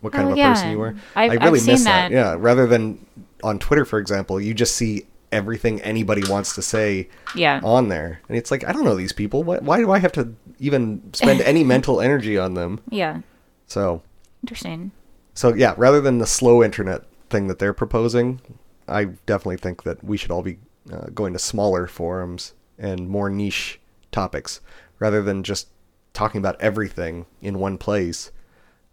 what 0.00 0.12
kind 0.12 0.28
Oh, 0.28 0.32
of 0.32 0.38
a 0.38 0.42
person 0.42 0.70
you 0.70 0.78
were 0.78 0.94
I've- 1.16 1.36
I 1.38 1.44
really 1.44 1.60
I've 1.60 1.66
miss 1.66 1.84
that. 1.84 2.08
that. 2.08 2.12
yeah 2.12 2.34
rather 2.38 2.66
than 2.66 3.04
on 3.42 3.58
Twitter 3.58 3.84
for 3.84 3.98
example 3.98 4.40
you 4.40 4.54
just 4.54 4.74
see 4.76 5.06
everything 5.32 5.80
anybody 5.82 6.22
wants 6.28 6.54
to 6.54 6.62
say 6.62 7.08
Yeah. 7.34 7.60
on 7.62 7.88
there 7.88 8.20
and 8.28 8.38
it's 8.38 8.50
like 8.50 8.66
I 8.66 8.72
don't 8.72 8.84
know 8.84 8.94
these 8.94 9.12
people 9.12 9.42
why, 9.42 9.58
why 9.58 9.78
do 9.78 9.90
I 9.90 9.98
have 9.98 10.12
to 10.12 10.34
even 10.58 11.02
spend 11.12 11.40
any 11.42 11.64
mental 11.74 12.00
energy 12.00 12.38
on 12.38 12.54
them 12.54 12.80
Yeah. 12.90 13.20
so 13.66 14.02
Interesting. 14.42 14.92
so 15.34 15.54
yeah, 15.54 15.74
rather 15.76 16.00
than 16.00 16.18
the 16.18 16.26
slow 16.26 16.62
internet 16.62 17.02
thing 17.30 17.48
that 17.48 17.58
they're 17.58 17.74
proposing, 17.74 18.40
I 18.86 19.04
definitely 19.26 19.56
think 19.58 19.82
that 19.82 20.02
we 20.02 20.16
should 20.16 20.30
all 20.30 20.42
be 20.42 20.58
uh, 20.92 21.06
going 21.14 21.32
to 21.34 21.38
smaller 21.38 21.86
forums 21.86 22.54
and 22.78 23.08
more 23.08 23.28
niche 23.28 23.80
topics 24.12 24.60
rather 24.98 25.22
than 25.22 25.42
just 25.42 25.68
talking 26.14 26.38
about 26.38 26.58
everything 26.60 27.26
in 27.42 27.58
one 27.58 27.76
place. 27.78 28.30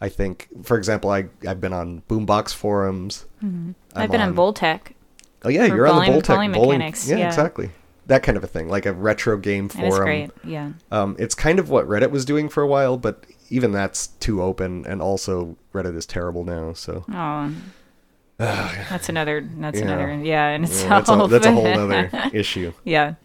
I 0.02 0.10
think, 0.10 0.50
for 0.64 0.78
example, 0.78 1.10
I 1.12 1.30
I've 1.48 1.62
been 1.62 1.72
on 1.74 2.02
Boombox 2.10 2.54
forums. 2.54 3.26
Mm-hmm. 3.44 3.72
I've 3.96 4.12
been 4.12 4.20
on 4.20 4.30
on- 4.30 4.36
Boltec. 4.36 4.92
Oh 5.46 5.50
yeah, 5.50 5.66
you're 5.66 5.88
on 5.88 5.96
the 6.00 6.06
bowling- 6.08 6.22
Boltec 6.22 6.28
bowling 6.28 6.52
bowling 6.52 6.78
mechanics, 6.80 7.08
Yeah, 7.08 7.18
yeah. 7.18 7.28
exactly. 7.28 7.70
That 8.08 8.22
kind 8.24 8.38
of 8.38 8.44
a 8.44 8.48
thing, 8.48 8.68
like 8.68 8.86
a 8.86 8.94
retro 8.94 9.38
game 9.38 9.68
forum. 9.70 9.86
It 9.88 9.94
is 9.94 10.00
great. 10.00 10.32
Yeah. 10.44 10.72
Um, 10.92 11.16
it's 11.18 11.34
kind 11.34 11.58
of 11.60 11.70
what 11.70 11.88
Reddit 11.88 12.12
was 12.12 12.24
doing 12.26 12.50
for 12.50 12.62
a 12.62 12.68
while, 12.68 12.98
but 12.98 13.24
even 13.50 13.72
that's 13.72 14.08
too 14.08 14.42
open, 14.44 14.86
and 14.88 15.02
also 15.02 15.56
Reddit 15.74 15.96
is 15.96 16.06
terrible 16.06 16.44
now. 16.44 16.74
So 16.74 17.04
Oh. 17.12 17.52
that's 18.38 19.10
another. 19.10 19.48
That's 19.58 19.80
Yeah. 19.80 19.86
another. 19.86 20.08
Yeah, 20.24 20.50
in 20.50 20.62
Yeah, 20.64 20.68
itself. 20.68 20.90
that's, 21.08 21.10
a, 21.10 21.28
that's 21.28 21.46
a 21.48 21.52
whole 21.52 21.66
other 21.80 22.10
issue. 22.34 22.74
yeah. 22.84 23.16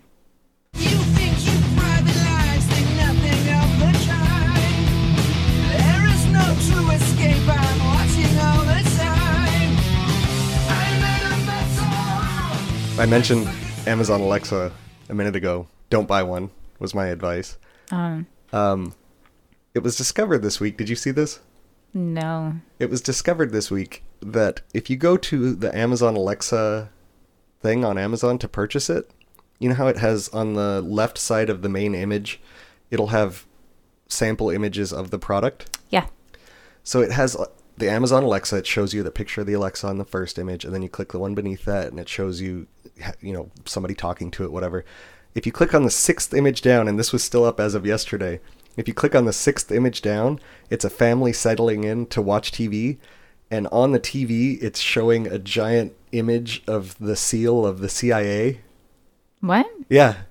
I 13.01 13.07
mentioned 13.07 13.49
Amazon 13.87 14.21
Alexa 14.21 14.71
a 15.09 15.15
minute 15.15 15.35
ago. 15.35 15.67
Don't 15.89 16.07
buy 16.07 16.23
one 16.23 16.51
was 16.79 16.95
my 16.95 17.07
advice. 17.07 17.57
Um. 17.91 18.27
Um, 18.53 18.95
it 19.73 19.79
was 19.79 19.97
discovered 19.97 20.43
this 20.43 20.61
week. 20.61 20.77
Did 20.77 20.91
you 20.91 20.97
see 20.97 21.11
this? 21.11 21.41
No. 21.95 22.57
It 22.79 22.91
was 22.91 23.01
discovered 23.01 23.53
this 23.53 23.71
week 23.71 24.05
that 24.21 24.61
if 24.75 24.91
you 24.91 24.99
go 24.99 25.17
to 25.17 25.55
the 25.55 25.75
Amazon 25.75 26.15
Alexa 26.15 26.91
thing 27.63 27.87
on 27.87 27.97
Amazon 27.97 28.37
to 28.37 28.47
purchase 28.47 28.91
it, 28.91 29.11
you 29.59 29.71
know 29.71 29.77
how 29.77 29.87
it 29.87 29.97
has 29.97 30.29
on 30.29 30.53
the 30.53 30.83
left 30.83 31.17
side 31.17 31.49
of 31.49 31.63
the 31.63 31.71
main 31.71 31.95
image, 31.95 32.39
it'll 32.91 33.07
have 33.07 33.47
sample 34.09 34.51
images 34.51 34.93
of 34.93 35.11
the 35.11 35.19
product. 35.19 35.79
Yeah. 35.89 36.09
So 36.85 37.01
it 37.01 37.13
has 37.13 37.35
uh, 37.35 37.47
the 37.81 37.91
Amazon 37.91 38.25
Alexa. 38.25 38.59
It 38.59 38.67
shows 38.67 38.93
you 38.93 39.03
the 39.03 39.11
picture 39.11 39.41
of 39.41 39.47
the 39.47 39.55
Alexa 39.55 39.87
on 39.87 39.97
the 39.97 40.05
first 40.05 40.39
image, 40.39 40.67
and 40.67 40.75
then 40.75 40.83
you 40.83 40.89
click 40.91 41.13
the 41.13 41.19
one 41.19 41.35
beneath 41.35 41.65
that, 41.65 41.89
and 41.89 41.99
it 41.99 42.09
shows 42.09 42.41
you, 42.43 42.67
you 43.21 43.33
know, 43.33 43.51
somebody 43.65 43.95
talking 43.95 44.31
to 44.33 44.45
it, 44.45 44.53
whatever. 44.53 44.85
If 45.35 45.47
you 45.47 45.53
click 45.53 45.75
on 45.75 45.85
the 45.85 45.91
sixth 45.91 46.35
image 46.35 46.61
down, 46.63 46.89
and 46.89 46.99
this 46.99 47.13
was 47.13 47.23
still 47.23 47.45
up 47.45 47.61
as 47.61 47.75
of 47.75 47.87
yesterday, 47.87 48.41
if 48.77 48.89
you 48.89 48.95
click 48.95 49.15
on 49.15 49.25
the 49.25 49.33
sixth 49.33 49.71
image 49.71 50.03
down, 50.03 50.41
it's 50.71 50.85
a 50.85 50.91
family 50.91 51.33
settling 51.33 51.85
in 51.85 52.07
to 52.07 52.23
watch 52.23 52.53
TV, 52.53 52.99
and 53.51 53.67
on 53.69 53.93
the 53.93 54.01
TV, 54.01 54.63
it's 54.63 54.81
showing 54.81 55.27
a 55.27 55.39
giant 55.39 55.95
image 56.13 56.63
of 56.67 56.97
the 56.99 57.17
seal 57.17 57.67
of 57.67 57.81
the 57.81 57.89
CIA. 57.89 58.61
What 59.41 59.67
Yeah, 59.89 60.23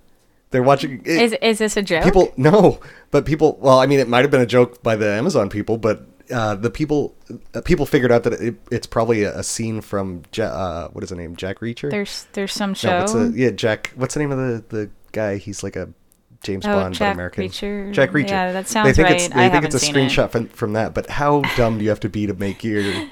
they're 0.52 0.64
watching. 0.64 1.02
It, 1.06 1.22
is 1.22 1.34
is 1.42 1.58
this 1.60 1.78
a 1.78 1.82
joke? 1.82 2.04
people 2.04 2.34
no 2.38 2.80
but 3.12 3.26
people 3.26 3.58
well 3.62 3.80
i 3.80 3.86
mean 3.86 4.00
it 4.00 4.08
might 4.08 4.22
have 4.22 4.32
been 4.32 4.42
a 4.42 4.46
joke 4.46 4.82
by 4.82 4.96
the 4.96 5.08
amazon 5.08 5.50
people 5.50 5.78
but 5.78 6.06
uh, 6.32 6.56
the 6.56 6.70
people 6.70 7.15
uh, 7.54 7.62
people 7.62 7.86
figured 7.86 8.12
out 8.12 8.24
that 8.24 8.34
it, 8.34 8.56
it's 8.72 8.88
probably 8.88 9.24
a, 9.24 9.38
a 9.39 9.44
scene 9.44 9.82
from 9.82 10.24
ja- 10.34 10.46
uh, 10.46 10.88
what 10.89 11.04
is 11.04 11.10
the 11.10 11.15
name 11.15 11.36
jack 11.36 11.60
reacher 11.60 11.89
there's 11.89 12.28
there's 12.34 12.54
some 12.54 12.72
no, 12.72 12.74
show. 12.76 13.00
what's 13.00 13.13
a, 13.15 13.32
yeah 13.36 13.50
jack 13.50 13.92
what's 13.96 14.13
the 14.13 14.20
name 14.20 14.32
of 14.32 14.38
the 14.38 14.63
the 14.78 14.89
guy 15.12 15.38
he's 15.38 15.63
like 15.63 15.76
a 15.76 15.89
james 16.44 16.65
Oh, 16.65 16.70
bond 16.74 16.96
Jack 16.96 17.10
but 17.10 17.13
american 17.15 17.44
Reacher? 17.46 17.92
jack 17.94 18.12
reacher 18.12 18.30
Yeah, 18.30 18.52
that 18.54 18.68
sounds 18.68 18.88
they 18.88 18.94
think 19.04 19.10
it's 19.15 19.24
right. 19.30 19.36
they 19.36 19.46
I 19.46 19.50
think 19.50 19.65
it's 19.65 19.76
a 19.76 19.80
seen 19.80 19.96
it. 19.96 20.10
screenshot 20.12 20.30
from, 20.32 20.48
from 20.50 20.74
that 20.74 20.94
but 20.94 21.10
how 21.10 21.42
dumb 21.58 21.78
do 21.78 21.84
you 21.84 21.89
have 21.89 22.00
to 22.02 22.10
be 22.10 22.28
to 22.28 22.34
make 22.34 22.63
your 22.63 23.08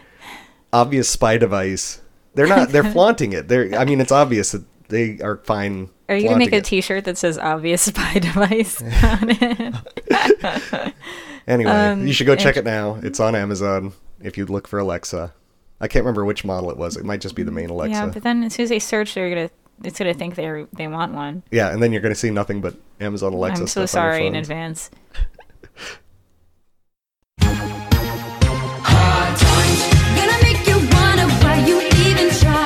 obvious 0.71 1.10
spy 1.10 1.38
device 1.38 1.99
they're 2.36 2.47
not 2.47 2.69
they're 2.69 2.84
flaunting 2.91 3.34
it 3.34 3.47
they're 3.47 3.73
i 3.77 3.84
mean 3.84 3.99
it's 3.99 4.12
obvious 4.12 4.51
that 4.51 4.63
they 4.89 5.19
are 5.21 5.38
fine 5.43 5.89
Are 6.08 6.15
you 6.15 6.25
gonna 6.30 6.38
make 6.38 6.53
a 6.53 6.58
it. 6.58 6.63
T-shirt 6.65 7.03
that 7.06 7.17
says 7.17 7.38
"obvious 7.38 7.82
spy 7.82 8.19
device" 8.19 8.82
on 8.82 9.30
it? 9.32 10.93
Anyway, 11.47 11.71
Um, 11.71 12.05
you 12.05 12.13
should 12.13 12.27
go 12.27 12.36
check 12.36 12.57
it 12.57 12.65
now. 12.65 12.99
It's 13.01 13.19
on 13.19 13.36
Amazon 13.36 13.93
if 14.21 14.38
you 14.38 14.45
look 14.45 14.67
for 14.67 14.79
Alexa. 14.79 15.33
I 15.79 15.88
can't 15.88 16.03
remember 16.03 16.25
which 16.25 16.43
model 16.43 16.69
it 16.71 16.77
was. 16.77 16.97
It 16.97 17.05
might 17.05 17.21
just 17.21 17.36
be 17.36 17.43
the 17.43 17.51
main 17.51 17.69
Alexa. 17.69 17.91
yeah, 17.91 18.05
Yeah, 18.05 18.12
but 18.12 18.23
then 18.23 18.43
as 18.43 18.53
soon 18.53 18.63
as 18.63 18.69
they 18.69 18.79
search, 18.79 19.13
they're 19.13 19.29
gonna 19.29 19.49
it's 19.83 19.99
gonna 19.99 20.13
think 20.13 20.36
they 20.36 20.65
they 20.73 20.88
want 20.88 21.13
one. 21.13 21.43
Yeah, 21.51 21.69
and 21.71 21.81
then 21.81 21.91
you're 21.91 22.01
going 22.01 22.13
to 22.13 22.19
see 22.19 22.31
nothing 22.31 22.62
but 22.62 22.75
Amazon 22.99 23.33
Alexa. 23.33 23.62
I'm 23.62 23.67
so 23.67 23.86
stuff 23.86 23.89
sorry 23.91 24.25
in 24.27 24.36
advance. 24.36 24.89
Gonna 29.07 30.38
make 30.41 30.65
you 30.67 30.75
wonder 30.75 31.27
why 31.43 31.63
you 31.65 31.79
even 31.81 32.29
try. 32.39 32.65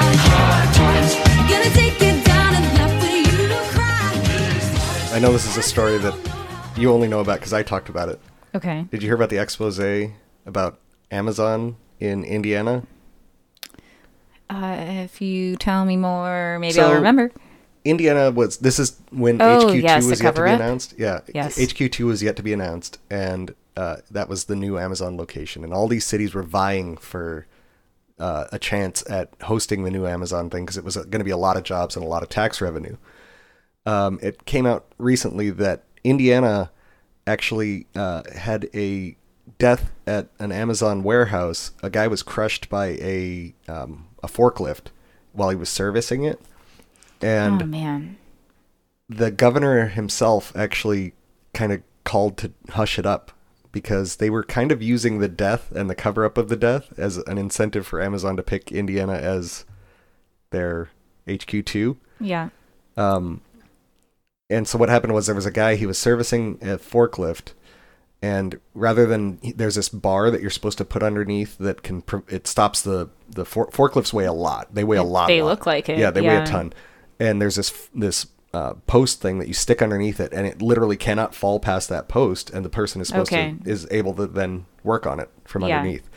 Gonna 1.50 1.70
take 1.74 2.00
you 2.02 2.24
down 2.24 2.56
and 2.56 2.66
left 2.78 3.04
for 3.06 3.12
you 3.12 3.48
to 3.50 3.60
cry. 3.74 5.16
I 5.16 5.20
know 5.20 5.32
this 5.34 5.46
is 5.46 5.58
a 5.58 5.62
story 5.64 5.98
that 6.00 6.16
you 6.78 6.92
only 6.92 7.08
know 7.08 7.20
about 7.20 7.40
because 7.40 7.54
I 7.54 7.62
talked 7.64 7.90
about 7.90 8.10
it. 8.10 8.20
Okay. 8.54 8.86
Did 8.92 9.02
you 9.02 9.08
hear 9.10 9.16
about 9.16 9.30
the 9.30 9.38
expose 9.38 9.80
about 10.46 10.80
Amazon 11.10 11.78
in 12.00 12.24
Indiana? 12.24 12.84
Uh, 14.50 14.76
if 14.80 15.22
you 15.22 15.56
tell 15.56 15.86
me 15.86 15.96
more, 15.96 16.58
maybe 16.60 16.74
So- 16.74 16.90
I'll 16.90 16.96
remember. 16.96 17.32
Indiana 17.84 18.30
was 18.30 18.58
this 18.58 18.78
is 18.78 19.00
when 19.12 19.42
Oh, 19.42 19.68
HQ2 19.70 19.82
yes, 19.82 20.06
was 20.06 20.22
yet 20.22 20.36
to 20.36 20.44
be 20.44 20.50
announced. 20.52 20.94
Yeah, 20.98 21.22
Yes. 21.34 21.58
HQ2 21.58 22.06
was 22.06 22.22
yet 22.22 22.36
to 22.36 22.44
be 22.44 22.54
announced, 22.54 23.00
and 23.10 23.56
uh, 23.76 23.98
that 24.12 24.30
was 24.30 24.44
the 24.46 24.56
new 24.56 24.78
Amazon 24.78 25.18
location, 25.18 25.64
and 25.64 25.74
all 25.74 25.88
these 25.88 26.06
cities 26.06 26.34
were 26.36 26.44
vying 26.44 26.98
for 26.98 27.48
uh, 28.20 28.46
a 28.52 28.60
chance 28.60 29.04
at 29.10 29.30
hosting 29.44 29.84
the 29.84 29.90
new 29.90 30.06
Amazon 30.06 30.48
thing 30.52 30.64
because 30.64 30.78
it 30.78 30.84
was 30.84 30.96
going 30.96 31.10
to 31.20 31.24
be 31.24 31.32
a 31.32 31.38
lot 31.38 31.58
of 31.58 31.64
jobs 31.64 31.96
and 31.96 32.06
a 32.06 32.08
lot 32.08 32.22
of 32.22 32.30
tax 32.30 32.62
revenue. 32.62 32.96
Um, 33.88 34.20
it 34.22 34.46
came 34.46 34.68
out 34.68 34.86
recently 35.00 35.50
that 35.50 35.86
Indiana 36.04 36.70
actually 37.32 37.88
uh, 37.96 38.24
had 38.36 38.70
a 38.74 39.16
death 39.58 39.92
at 40.06 40.28
an 40.40 40.52
Amazon 40.52 41.04
warehouse. 41.04 41.72
A 41.82 41.90
guy 41.90 42.08
was 42.08 42.24
crushed 42.24 42.70
by 42.70 42.88
a 43.00 43.54
um, 43.68 44.08
a 44.24 44.28
forklift 44.28 44.88
while 45.34 45.50
he 45.50 45.56
was 45.56 45.70
servicing 45.70 46.24
it, 46.24 46.42
and 47.22 47.64
oh 47.64 47.66
man. 47.66 48.18
the 49.10 49.32
governor 49.32 49.88
himself 49.88 50.56
actually 50.56 51.14
kind 51.54 51.72
of 51.72 51.82
called 52.04 52.38
to 52.38 52.52
hush 52.70 53.00
it 53.00 53.06
up 53.06 53.32
because 53.72 54.18
they 54.18 54.30
were 54.30 54.44
kind 54.44 54.72
of 54.72 54.82
using 54.82 55.20
the 55.20 55.30
death 55.30 55.72
and 55.72 55.90
the 55.90 55.96
cover 55.96 56.26
up 56.26 56.38
of 56.38 56.50
the 56.50 56.58
death 56.58 56.92
as 56.98 57.18
an 57.18 57.38
incentive 57.38 57.88
for 57.88 58.02
Amazon 58.02 58.36
to 58.36 58.44
pick 58.44 58.72
Indiana 58.72 59.14
as 59.14 59.66
their 60.50 60.90
HQ2. 61.28 61.96
Yeah. 62.20 62.50
And 64.52 64.68
so 64.68 64.78
what 64.78 64.90
happened 64.90 65.14
was 65.14 65.26
there 65.26 65.36
was 65.36 65.46
a 65.46 65.52
guy 65.52 65.76
he 65.76 65.86
was 65.86 65.98
servicing 65.98 66.58
a 66.62 66.78
forklift 66.78 67.54
and 68.22 68.60
rather 68.76 69.06
than 69.08 69.40
there's 69.56 69.76
this 69.76 69.90
bar 69.90 70.30
that 70.30 70.42
you're 70.42 70.50
supposed 70.52 70.78
to 70.78 70.86
put 70.86 71.02
underneath 71.02 71.58
that 71.58 71.82
can 71.82 72.04
it 72.28 72.46
stops 72.46 72.82
the 72.82 73.10
the 73.30 73.46
for, 73.46 73.68
forklifts 73.72 74.14
weigh 74.14 74.26
a 74.26 74.34
lot. 74.34 74.76
They 74.76 74.84
weigh 74.84 74.98
a 74.98 75.04
lot. 75.04 75.28
They 75.28 75.42
lot. 75.42 75.50
look 75.50 75.66
like 75.66 75.90
it, 75.90 75.98
Yeah, 75.98 76.12
they 76.12 76.22
weigh 76.22 76.36
a 76.38 76.46
ton. 76.46 76.74
And 77.20 77.42
there's 77.42 77.56
this 77.56 77.90
this 77.96 78.28
uh, 78.54 78.74
post 78.86 79.22
thing 79.22 79.40
that 79.40 79.48
you 79.48 79.54
stick 79.54 79.82
underneath 79.82 80.20
it, 80.20 80.34
and 80.34 80.46
it 80.46 80.62
literally 80.62 80.98
cannot 80.98 81.34
fall 81.34 81.58
past 81.60 81.88
that 81.90 82.10
post, 82.10 82.50
and 82.50 82.66
the 82.66 82.70
person 82.70 83.00
is 83.02 83.08
supposed 83.08 83.32
Okay. 83.32 83.56
to 83.64 83.70
is 83.70 83.88
able 83.90 84.14
to 84.16 84.28
then 84.28 84.66
work 84.84 85.08
on 85.08 85.20
it 85.22 85.30
from 85.46 85.64
Yeah. 85.64 85.78
underneath. 85.80 86.10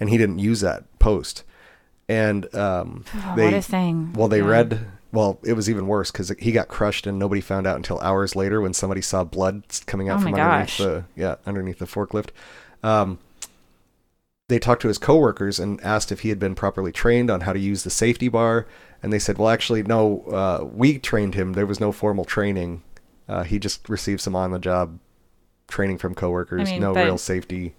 And 0.00 0.10
he 0.10 0.18
didn't 0.18 0.40
use 0.40 0.60
that 0.62 0.82
post, 0.98 1.44
and 2.08 2.52
um, 2.54 3.04
Oh, 3.14 3.32
they 3.36 3.44
what 3.44 3.54
a 3.54 3.62
thing. 3.62 4.12
well 4.14 4.26
they 4.28 4.40
Yeah. 4.40 4.46
read 4.48 4.86
well 5.16 5.38
it 5.42 5.54
was 5.54 5.68
even 5.68 5.86
worse 5.88 6.10
because 6.12 6.28
he 6.38 6.52
got 6.52 6.68
crushed 6.68 7.06
and 7.06 7.18
nobody 7.18 7.40
found 7.40 7.66
out 7.66 7.76
until 7.76 7.98
hours 8.00 8.36
later 8.36 8.60
when 8.60 8.72
somebody 8.74 9.00
saw 9.00 9.24
blood 9.24 9.64
coming 9.86 10.08
out 10.08 10.18
Oh 10.18 10.22
from 10.22 10.34
underneath 10.34 10.66
gosh. 10.68 10.78
the 10.78 11.04
yeah 11.16 11.36
underneath 11.46 11.78
the 11.78 11.86
forklift. 11.86 12.28
Um, 12.82 13.18
they 14.48 14.58
talked 14.60 14.82
to 14.82 14.88
his 14.88 14.98
coworkers 14.98 15.58
and 15.58 15.80
asked 15.82 16.12
if 16.12 16.20
he 16.20 16.28
had 16.28 16.38
been 16.38 16.54
properly 16.54 16.92
trained 16.92 17.30
on 17.30 17.40
how 17.40 17.52
to 17.52 17.58
use 17.58 17.82
the 17.82 17.90
safety 17.90 18.28
bar, 18.28 18.66
and 19.02 19.12
they 19.12 19.18
said, 19.18 19.38
"Well, 19.38 19.48
actually, 19.48 19.82
no. 19.82 20.20
Uh, 20.22 20.64
we 20.72 20.98
trained 21.00 21.34
him. 21.34 21.54
There 21.54 21.66
was 21.66 21.80
no 21.80 21.90
formal 21.90 22.24
training. 22.24 22.82
Uh, 23.28 23.42
he 23.42 23.58
just 23.58 23.88
received 23.88 24.20
some 24.20 24.36
on-the-job 24.36 25.00
training 25.66 25.98
from 25.98 26.14
coworkers. 26.14 26.68
I 26.68 26.72
mean, 26.72 26.80
no 26.80 26.94
but- 26.94 27.04
real 27.04 27.18
safety. 27.18 27.74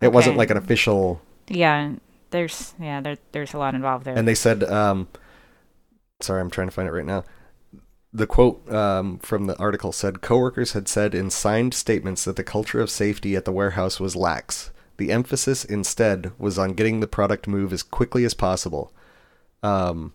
It 0.00 0.12
wasn't 0.12 0.36
like 0.36 0.50
an 0.50 0.56
official." 0.56 1.20
Yeah. 1.48 1.94
There's 2.30 2.74
yeah 2.78 3.00
there, 3.00 3.16
there's 3.32 3.54
a 3.54 3.58
lot 3.58 3.74
involved 3.74 4.04
there. 4.04 4.14
And 4.14 4.28
they 4.28 4.34
said, 4.36 4.62
um, 4.64 5.08
"Sorry, 6.20 6.40
I'm 6.40 6.50
trying 6.50 6.68
to 6.68 6.74
find 6.74 6.88
it 6.88 6.92
right 6.92 7.04
now." 7.04 7.24
The 8.12 8.26
quote 8.26 8.70
um, 8.72 9.18
from 9.18 9.46
the 9.46 9.56
article 9.58 9.92
said 9.92 10.22
coworkers 10.22 10.72
had 10.72 10.88
said 10.88 11.14
in 11.14 11.30
signed 11.30 11.74
statements 11.74 12.24
that 12.24 12.36
the 12.36 12.44
culture 12.44 12.80
of 12.80 12.90
safety 12.90 13.36
at 13.36 13.44
the 13.44 13.52
warehouse 13.52 14.00
was 14.00 14.16
lax. 14.16 14.70
The 14.96 15.12
emphasis 15.12 15.64
instead 15.64 16.32
was 16.38 16.58
on 16.58 16.72
getting 16.72 17.00
the 17.00 17.06
product 17.06 17.46
move 17.46 17.72
as 17.72 17.82
quickly 17.82 18.24
as 18.24 18.34
possible. 18.34 18.92
Um, 19.62 20.12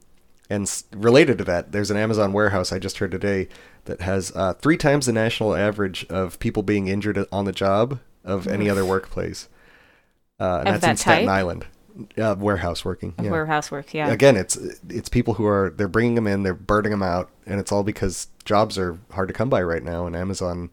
and 0.49 0.63
s- 0.63 0.83
related 0.93 1.37
to 1.37 1.43
that, 1.45 1.71
there's 1.71 1.91
an 1.91 1.97
Amazon 1.97 2.33
warehouse 2.33 2.71
I 2.73 2.79
just 2.79 2.97
heard 2.97 3.11
today 3.11 3.47
that 3.85 4.01
has 4.01 4.31
uh, 4.35 4.53
three 4.55 4.75
times 4.77 5.05
the 5.05 5.13
national 5.13 5.55
average 5.55 6.05
of 6.07 6.39
people 6.39 6.63
being 6.63 6.87
injured 6.87 7.25
on 7.31 7.45
the 7.45 7.51
job 7.51 7.99
of 8.25 8.47
any 8.47 8.69
other 8.69 8.83
workplace. 8.85 9.47
Uh, 10.39 10.63
and 10.65 10.69
Of 10.75 10.81
that's 10.81 10.81
that 10.81 10.89
in 10.91 10.97
Staten 10.97 11.25
type? 11.27 11.33
Island. 11.37 11.65
Uh, 12.17 12.35
warehouse 12.37 12.83
working. 12.83 13.13
Yeah 13.21 13.31
warehouse 13.31 13.71
work. 13.71 13.93
Yeah. 13.93 14.09
again 14.09 14.35
it's 14.35 14.55
it's 14.89 15.09
people 15.09 15.35
who 15.35 15.45
are 15.45 15.73
they're 15.75 15.87
bringing 15.87 16.15
them 16.15 16.27
in 16.27 16.43
they're 16.43 16.53
burning 16.53 16.91
them 16.91 17.03
out 17.03 17.29
and 17.45 17.59
it's 17.59 17.71
all 17.71 17.83
because 17.83 18.27
jobs 18.45 18.77
are 18.77 18.97
hard 19.11 19.27
to 19.27 19.33
come 19.33 19.49
by 19.49 19.61
right 19.61 19.83
now 19.83 20.05
and 20.05 20.15
amazon 20.15 20.71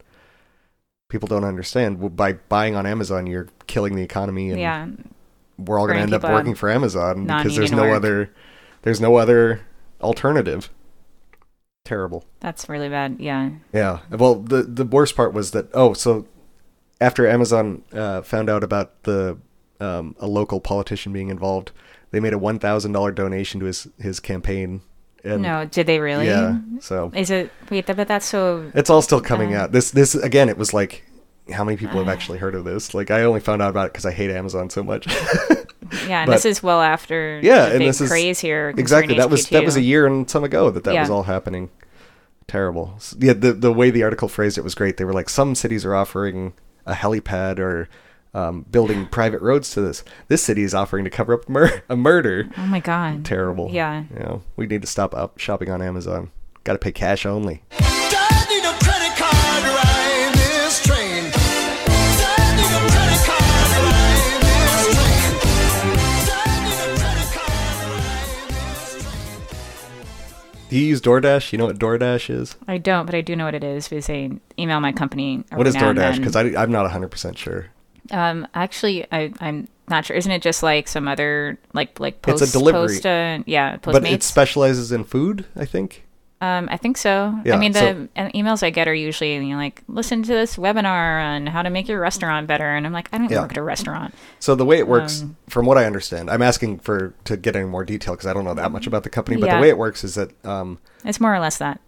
people 1.09 1.27
don't 1.27 1.45
understand 1.45 2.17
by 2.17 2.33
buying 2.33 2.75
on 2.75 2.87
amazon 2.87 3.27
you're 3.27 3.49
killing 3.67 3.97
the 3.97 4.03
economy 4.03 4.51
and 4.51 4.61
yeah. 4.61 4.89
we're 5.59 5.79
all 5.79 5.87
going 5.87 5.97
to 5.97 6.03
end 6.03 6.15
up 6.15 6.23
working 6.23 6.55
for 6.55 6.71
amazon 6.71 7.27
because 7.27 7.55
there's 7.55 7.73
no 7.73 7.83
work. 7.83 7.97
other 7.97 8.31
there's 8.83 9.01
no 9.01 9.17
other 9.17 9.61
alternative 10.01 10.71
terrible 11.85 12.25
That's 12.41 12.69
really 12.69 12.89
bad. 12.89 13.17
Yeah. 13.19 13.51
yeah. 13.73 14.01
Well, 14.11 14.37
the 14.37 14.63
the 14.63 14.85
worst 14.85 15.17
part 15.17 15.33
was 15.33 15.51
that 15.51 15.69
oh, 15.75 15.93
so 15.93 16.27
after 17.01 17.27
Amazon 17.27 17.83
uh, 17.93 18.23
found 18.23 18.49
out 18.49 18.63
about 18.63 19.03
the 19.05 19.39
um, 19.81 20.15
a 20.21 20.27
local 20.27 20.61
politician 20.61 21.13
being 21.13 21.29
involved, 21.31 21.73
they 22.11 22.21
made 22.21 22.33
a 22.33 22.39
one 22.39 22.59
thousand 22.59 22.93
dollar 22.93 23.13
donation 23.13 23.61
to 23.61 23.67
his 23.67 23.89
his 23.99 24.21
campaign. 24.21 24.83
And 25.25 25.43
no, 25.43 25.67
did 25.67 25.87
they 25.87 25.99
really? 26.01 26.27
Yeah. 26.27 26.59
So 26.81 27.11
Is 27.15 27.31
it 27.31 27.51
wait? 27.71 27.87
But 27.87 28.09
that's 28.09 28.27
so. 28.27 28.71
it's 28.75 28.89
all 28.91 29.03
still 29.03 29.21
coming 29.21 29.55
Uh, 29.55 29.61
out. 29.63 29.73
This 29.73 29.91
this 29.91 30.15
again, 30.15 30.49
it 30.49 30.57
was 30.59 30.73
like. 30.75 31.05
How 31.53 31.65
many 31.65 31.77
people 31.77 31.99
have 31.99 32.07
actually 32.09 32.39
heard 32.39 32.55
of 32.55 32.63
this? 32.65 32.95
Like, 32.95 33.11
I 33.11 33.25
only 33.25 33.41
found 33.41 33.61
out 33.61 33.71
about 33.71 33.87
it 33.87 33.93
because 33.93 34.07
I 34.07 34.13
hate 34.13 34.31
Amazon 34.31 34.71
so 34.71 34.85
much. 34.85 35.09
Yeah, 36.07 36.21
and 36.21 36.27
But- 36.29 36.35
this 36.35 36.45
is 36.45 36.63
well 36.63 36.81
after 36.81 37.41
yeah, 37.43 37.67
the 37.67 37.73
and 37.75 37.81
this 37.81 38.01
is 38.01 38.09
craze 38.09 38.39
here. 38.39 38.73
exactly 38.79 39.17
that 39.17 39.29
was 39.29 39.49
that 39.49 39.65
was 39.65 39.75
a 39.75 39.81
year 39.83 40.07
and 40.07 40.31
some 40.31 40.45
ago 40.45 40.71
that 40.71 40.85
that 40.85 40.95
was 40.95 41.11
all 41.11 41.25
happening. 41.25 41.69
Terrible. 42.47 42.95
Yeah, 43.19 43.33
the 43.33 43.53
the 43.53 43.73
way 43.73 43.91
the 43.91 44.05
article 44.05 44.29
phrased 44.29 44.59
it 44.59 44.63
was 44.63 44.77
great. 44.77 44.97
They 44.99 45.05
were 45.05 45.13
like, 45.13 45.29
some 45.29 45.57
cities 45.57 45.85
are 45.85 45.95
offering 45.97 46.53
a 46.87 46.93
helipad 46.95 47.59
or 47.59 47.89
um, 48.35 48.63
building 48.71 49.07
private 49.07 49.41
roads 49.43 49.71
to 49.73 49.81
this. 49.81 50.05
This 50.29 50.43
city 50.43 50.63
is 50.63 50.75
offering 50.75 51.05
to 51.05 51.11
cover 51.11 51.35
up 51.35 51.49
mur- 51.49 51.83
a 51.89 51.97
murder. 51.97 52.49
Oh 52.57 52.67
my 52.67 52.81
god. 52.81 53.25
Terrible. 53.25 53.71
Yeah. 53.73 54.05
You 54.13 54.19
know, 54.21 54.43
we 54.57 54.67
need 54.67 54.83
to 54.83 54.89
stop 54.89 55.15
up 55.15 55.39
shopping 55.39 55.71
on 55.71 55.83
Amazon. 55.83 56.31
Got 56.65 56.75
to 56.75 56.79
pay 56.79 56.93
cash 56.93 57.25
only. 57.27 57.63
Don't 57.71 58.49
need 58.49 58.65
a 58.65 58.73
credit 58.85 59.17
card 59.17 59.63
to 59.65 59.71
ride 59.71 60.33
this 60.35 60.83
train. 60.85 61.25
Don't 61.33 62.57
need 62.57 62.71
a 62.71 62.83
credit 62.91 63.21
card 63.27 63.69
to 63.73 63.81
ride 63.89 64.43
this 64.45 64.85
train. 64.95 65.33
Don't 66.27 66.63
need 66.65 66.81
a 66.85 66.99
credit 67.01 67.29
card 67.33 67.77
to 67.81 67.87
ride 67.97 68.51
this 68.51 69.03
train. 69.03 70.69
Do 70.69 70.77
you 70.77 70.87
use 70.87 71.01
DoorDash? 71.01 71.53
You 71.53 71.59
know 71.59 71.67
what 71.67 71.79
DoorDash 71.79 72.31
is? 72.31 72.57
I 72.69 72.79
don't, 72.79 73.07
but 73.07 73.15
I 73.15 73.23
do 73.23 73.35
know 73.35 73.47
what 73.47 73.55
it 73.55 73.65
is 73.65 73.89
because 73.89 74.09
I 74.11 74.31
email 74.59 74.81
my 74.81 74.93
company. 74.93 75.43
What 75.53 75.67
is 75.67 75.75
now 75.75 75.93
DoorDash? 75.93 76.19
Because 76.19 76.37
I'm 76.37 76.71
not 76.71 76.89
100% 76.91 77.37
sure. 77.39 77.67
Um, 78.11 78.47
actually, 78.55 79.07
I, 79.13 79.33
I'm 79.41 79.69
not 79.89 80.05
sure. 80.05 80.17
Isn't 80.17 80.33
it 80.33 80.43
just 80.43 80.63
like 80.63 80.89
some 80.89 81.09
other 81.09 81.59
like 81.73 81.99
like 82.01 82.15
It's 82.27 82.41
post 82.41 82.55
a 82.55 82.59
delivery. 82.59 82.81
post 82.89 83.07
uh, 83.07 83.43
yeah 83.47 83.79
But 83.83 84.05
it 84.07 84.23
specializes 84.23 84.93
in 84.93 85.05
food, 85.05 85.47
I 85.57 85.65
think. 85.65 86.05
um, 86.41 86.69
I 86.71 86.77
think 86.77 86.97
so. 86.97 87.35
Yeah, 87.45 87.55
I 87.55 87.59
mean, 87.59 87.73
the 87.73 87.79
so- 87.81 88.09
uh, 88.17 88.29
emails 88.31 88.63
I 88.63 88.71
get 88.71 88.89
are 88.89 88.95
usually 88.95 89.35
you 89.35 89.43
know, 89.43 89.57
like 89.57 89.83
listen 89.89 90.23
to 90.23 90.33
this 90.33 90.57
webinar 90.57 91.23
on 91.23 91.47
how 91.47 91.63
to 91.63 91.71
make 91.71 91.87
your 91.89 92.01
restaurant 92.01 92.47
better, 92.47 92.65
and 92.77 92.87
I'm 92.87 92.93
like, 92.93 93.09
I 93.13 93.19
don't 93.19 93.31
Yeah. 93.31 93.43
work 93.43 93.51
at 93.53 93.59
a 93.59 93.63
restaurant. 93.63 94.15
So 94.39 94.55
the 94.55 94.65
way 94.65 94.79
it 94.79 94.89
works, 94.89 95.23
Um, 95.23 95.37
from 95.49 95.67
what 95.67 95.77
I 95.77 95.85
understand, 95.85 96.31
I'm 96.31 96.41
asking 96.43 96.79
for 96.79 97.13
to 97.25 97.37
get 97.37 97.57
any 97.57 97.67
more 97.67 97.85
detail 97.85 98.15
because 98.15 98.27
I 98.27 98.33
don't 98.33 98.45
know 98.45 98.55
that 98.55 98.71
much 98.73 98.87
about 98.87 99.03
the 99.03 99.11
company. 99.11 99.37
But 99.39 99.47
Yeah. 99.47 99.57
the 99.57 99.63
way 99.63 99.69
it 99.69 99.77
works 99.79 100.03
is 100.05 100.15
that 100.15 100.31
um, 100.47 100.79
It's 101.05 101.21
more 101.21 101.35
or 101.35 101.41
less 101.41 101.59
that. 101.59 101.81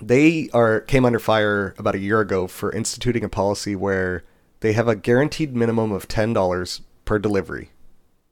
they 0.00 0.48
are 0.52 0.80
came 0.80 1.04
under 1.04 1.18
fire 1.18 1.74
about 1.78 1.94
a 1.94 1.98
year 1.98 2.20
ago 2.20 2.46
for 2.46 2.72
instituting 2.72 3.24
a 3.24 3.28
policy 3.28 3.76
where 3.76 4.24
they 4.62 4.72
have 4.72 4.88
a 4.88 4.96
guaranteed 4.96 5.54
minimum 5.54 5.92
of 5.92 6.08
ten 6.08 6.32
dollars 6.32 6.80
per 7.04 7.18
delivery 7.18 7.70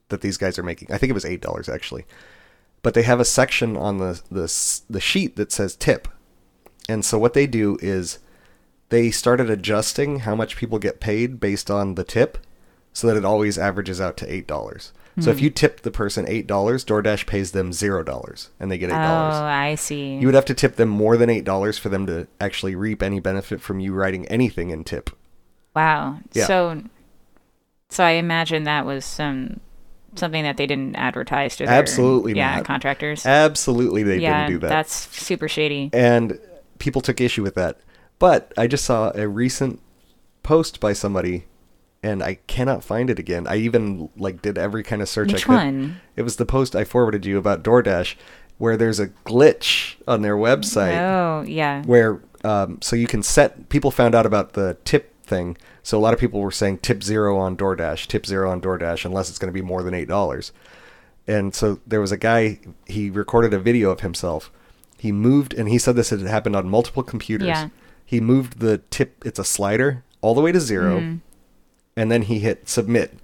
that 0.08 0.22
these 0.22 0.36
guys 0.36 0.58
are 0.58 0.62
making. 0.62 0.90
I 0.90 0.96
think 0.96 1.10
it 1.10 1.14
was 1.14 1.24
eight 1.24 1.42
dollars 1.42 1.68
actually, 1.68 2.06
but 2.82 2.94
they 2.94 3.02
have 3.02 3.20
a 3.20 3.24
section 3.24 3.76
on 3.76 3.98
the 3.98 4.22
the 4.30 4.80
the 4.88 5.00
sheet 5.00 5.36
that 5.36 5.52
says 5.52 5.76
tip, 5.76 6.08
and 6.88 7.04
so 7.04 7.18
what 7.18 7.34
they 7.34 7.46
do 7.46 7.78
is 7.82 8.20
they 8.88 9.10
started 9.10 9.50
adjusting 9.50 10.20
how 10.20 10.34
much 10.34 10.56
people 10.56 10.78
get 10.78 11.00
paid 11.00 11.40
based 11.40 11.70
on 11.70 11.96
the 11.96 12.04
tip, 12.04 12.38
so 12.92 13.06
that 13.08 13.16
it 13.16 13.24
always 13.24 13.58
averages 13.58 14.00
out 14.00 14.16
to 14.18 14.32
eight 14.32 14.46
dollars. 14.46 14.92
So 15.18 15.30
if 15.30 15.38
hmm. 15.38 15.44
you 15.44 15.50
tip 15.50 15.80
the 15.80 15.90
person 15.90 16.24
eight 16.28 16.46
dollars, 16.46 16.84
DoorDash 16.84 17.26
pays 17.26 17.50
them 17.50 17.72
zero 17.72 18.04
dollars, 18.04 18.50
and 18.60 18.70
they 18.70 18.78
get 18.78 18.90
eight 18.90 18.94
dollars. 18.94 19.34
Oh, 19.34 19.44
I 19.44 19.74
see. 19.74 20.14
You 20.14 20.28
would 20.28 20.36
have 20.36 20.44
to 20.46 20.54
tip 20.54 20.76
them 20.76 20.88
more 20.88 21.16
than 21.16 21.28
eight 21.28 21.44
dollars 21.44 21.76
for 21.76 21.88
them 21.88 22.06
to 22.06 22.28
actually 22.40 22.76
reap 22.76 23.02
any 23.02 23.18
benefit 23.18 23.60
from 23.60 23.80
you 23.80 23.92
writing 23.92 24.26
anything 24.28 24.70
in 24.70 24.84
tip. 24.84 25.10
Wow. 25.74 26.18
Yeah. 26.32 26.46
So, 26.46 26.82
so 27.88 28.04
I 28.04 28.12
imagine 28.12 28.64
that 28.64 28.86
was 28.86 29.04
some 29.04 29.60
something 30.16 30.42
that 30.42 30.56
they 30.56 30.66
didn't 30.66 30.96
advertise 30.96 31.56
to 31.56 31.66
their 31.66 31.74
Absolutely 31.74 32.34
yeah 32.34 32.56
not. 32.56 32.64
contractors. 32.64 33.24
Absolutely, 33.24 34.02
they 34.02 34.18
yeah, 34.18 34.46
didn't 34.46 34.60
do 34.60 34.66
that. 34.66 34.68
that's 34.68 35.08
super 35.16 35.48
shady. 35.48 35.90
and 35.92 36.38
people 36.78 37.00
took 37.00 37.20
issue 37.20 37.42
with 37.42 37.54
that. 37.54 37.80
But 38.18 38.52
I 38.58 38.66
just 38.66 38.84
saw 38.84 39.12
a 39.14 39.26
recent 39.28 39.80
post 40.42 40.80
by 40.80 40.92
somebody, 40.92 41.46
and 42.02 42.22
I 42.22 42.34
cannot 42.46 42.84
find 42.84 43.08
it 43.08 43.18
again. 43.18 43.46
I 43.46 43.56
even 43.56 44.10
like 44.16 44.42
did 44.42 44.58
every 44.58 44.82
kind 44.82 45.00
of 45.00 45.08
search 45.08 45.30
I 45.30 45.32
Which 45.34 45.44
could. 45.44 45.54
one? 45.54 46.00
It 46.16 46.22
was 46.22 46.36
the 46.36 46.46
post 46.46 46.74
I 46.76 46.84
forwarded 46.84 47.24
you 47.24 47.38
about 47.38 47.62
DoorDash, 47.62 48.16
where 48.58 48.76
there's 48.76 49.00
a 49.00 49.08
glitch 49.08 49.94
on 50.06 50.22
their 50.22 50.36
website. 50.36 50.98
Oh, 50.98 51.42
yeah. 51.46 51.82
where 51.84 52.20
um, 52.44 52.80
so 52.82 52.96
you 52.96 53.06
can 53.06 53.22
set 53.22 53.68
people 53.68 53.90
found 53.90 54.14
out 54.14 54.26
about 54.26 54.52
the 54.54 54.76
tip 54.84 55.09
thing 55.30 55.56
so 55.82 55.96
a 55.96 56.02
lot 56.04 56.12
of 56.12 56.20
people 56.20 56.40
were 56.40 56.50
saying 56.50 56.76
tip 56.78 57.02
zero 57.02 57.38
on 57.38 57.56
DoorDash 57.56 58.06
tip 58.08 58.26
zero 58.26 58.50
on 58.50 58.60
DoorDash 58.60 59.04
unless 59.04 59.28
it's 59.30 59.38
going 59.38 59.52
to 59.52 59.58
be 59.60 59.66
more 59.72 59.82
than 59.82 59.94
eight 59.94 60.08
dollars 60.08 60.52
and 61.26 61.54
so 61.54 61.78
there 61.86 62.00
was 62.00 62.12
a 62.12 62.16
guy 62.16 62.58
he 62.86 63.08
recorded 63.10 63.54
a 63.54 63.58
video 63.58 63.90
of 63.90 64.00
himself 64.00 64.50
he 64.98 65.12
moved 65.12 65.54
and 65.54 65.68
he 65.68 65.78
said 65.78 65.94
this 65.96 66.10
had 66.10 66.20
happened 66.20 66.56
on 66.56 66.68
multiple 66.68 67.02
computers 67.02 67.46
Yeah. 67.48 67.68
he 68.04 68.20
moved 68.20 68.58
the 68.60 68.78
tip 68.90 69.22
it's 69.24 69.38
a 69.38 69.44
slider 69.44 70.02
all 70.20 70.34
the 70.34 70.40
way 70.42 70.52
to 70.52 70.60
0 70.60 70.98
Mm-hmm. 71.00 71.16
and 71.96 72.10
then 72.12 72.22
he 72.22 72.40
hit 72.40 72.68
submit 72.68 73.14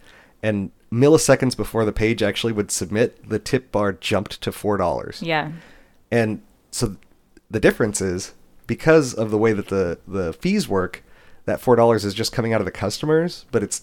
and 0.43 0.71
milliseconds 0.93 1.57
before 1.57 1.85
the 1.85 1.93
page 1.93 2.23
actually 2.23 2.53
would 2.53 2.71
submit 2.71 3.29
the 3.29 3.39
tip 3.41 3.73
bar 3.73 3.93
jumped 3.93 4.41
to 4.41 4.53
four 4.53 4.77
dollars 4.77 5.21
Yeah. 5.23 5.51
and 6.11 6.41
so 6.71 6.97
the 7.51 7.61
difference 7.61 8.01
is 8.01 8.35
because 8.67 9.15
of 9.15 9.31
the 9.31 9.39
way 9.39 9.53
that 9.53 9.69
the 9.69 9.99
the 10.09 10.33
fees 10.33 10.69
work, 10.69 11.03
that 11.47 11.61
four 11.61 11.75
dollars 11.77 12.05
is 12.05 12.15
just 12.15 12.33
coming 12.33 12.53
out 12.53 12.61
of 12.61 12.65
the 12.65 12.71
customers, 12.71 13.47
but 13.51 13.63
it's 13.63 13.83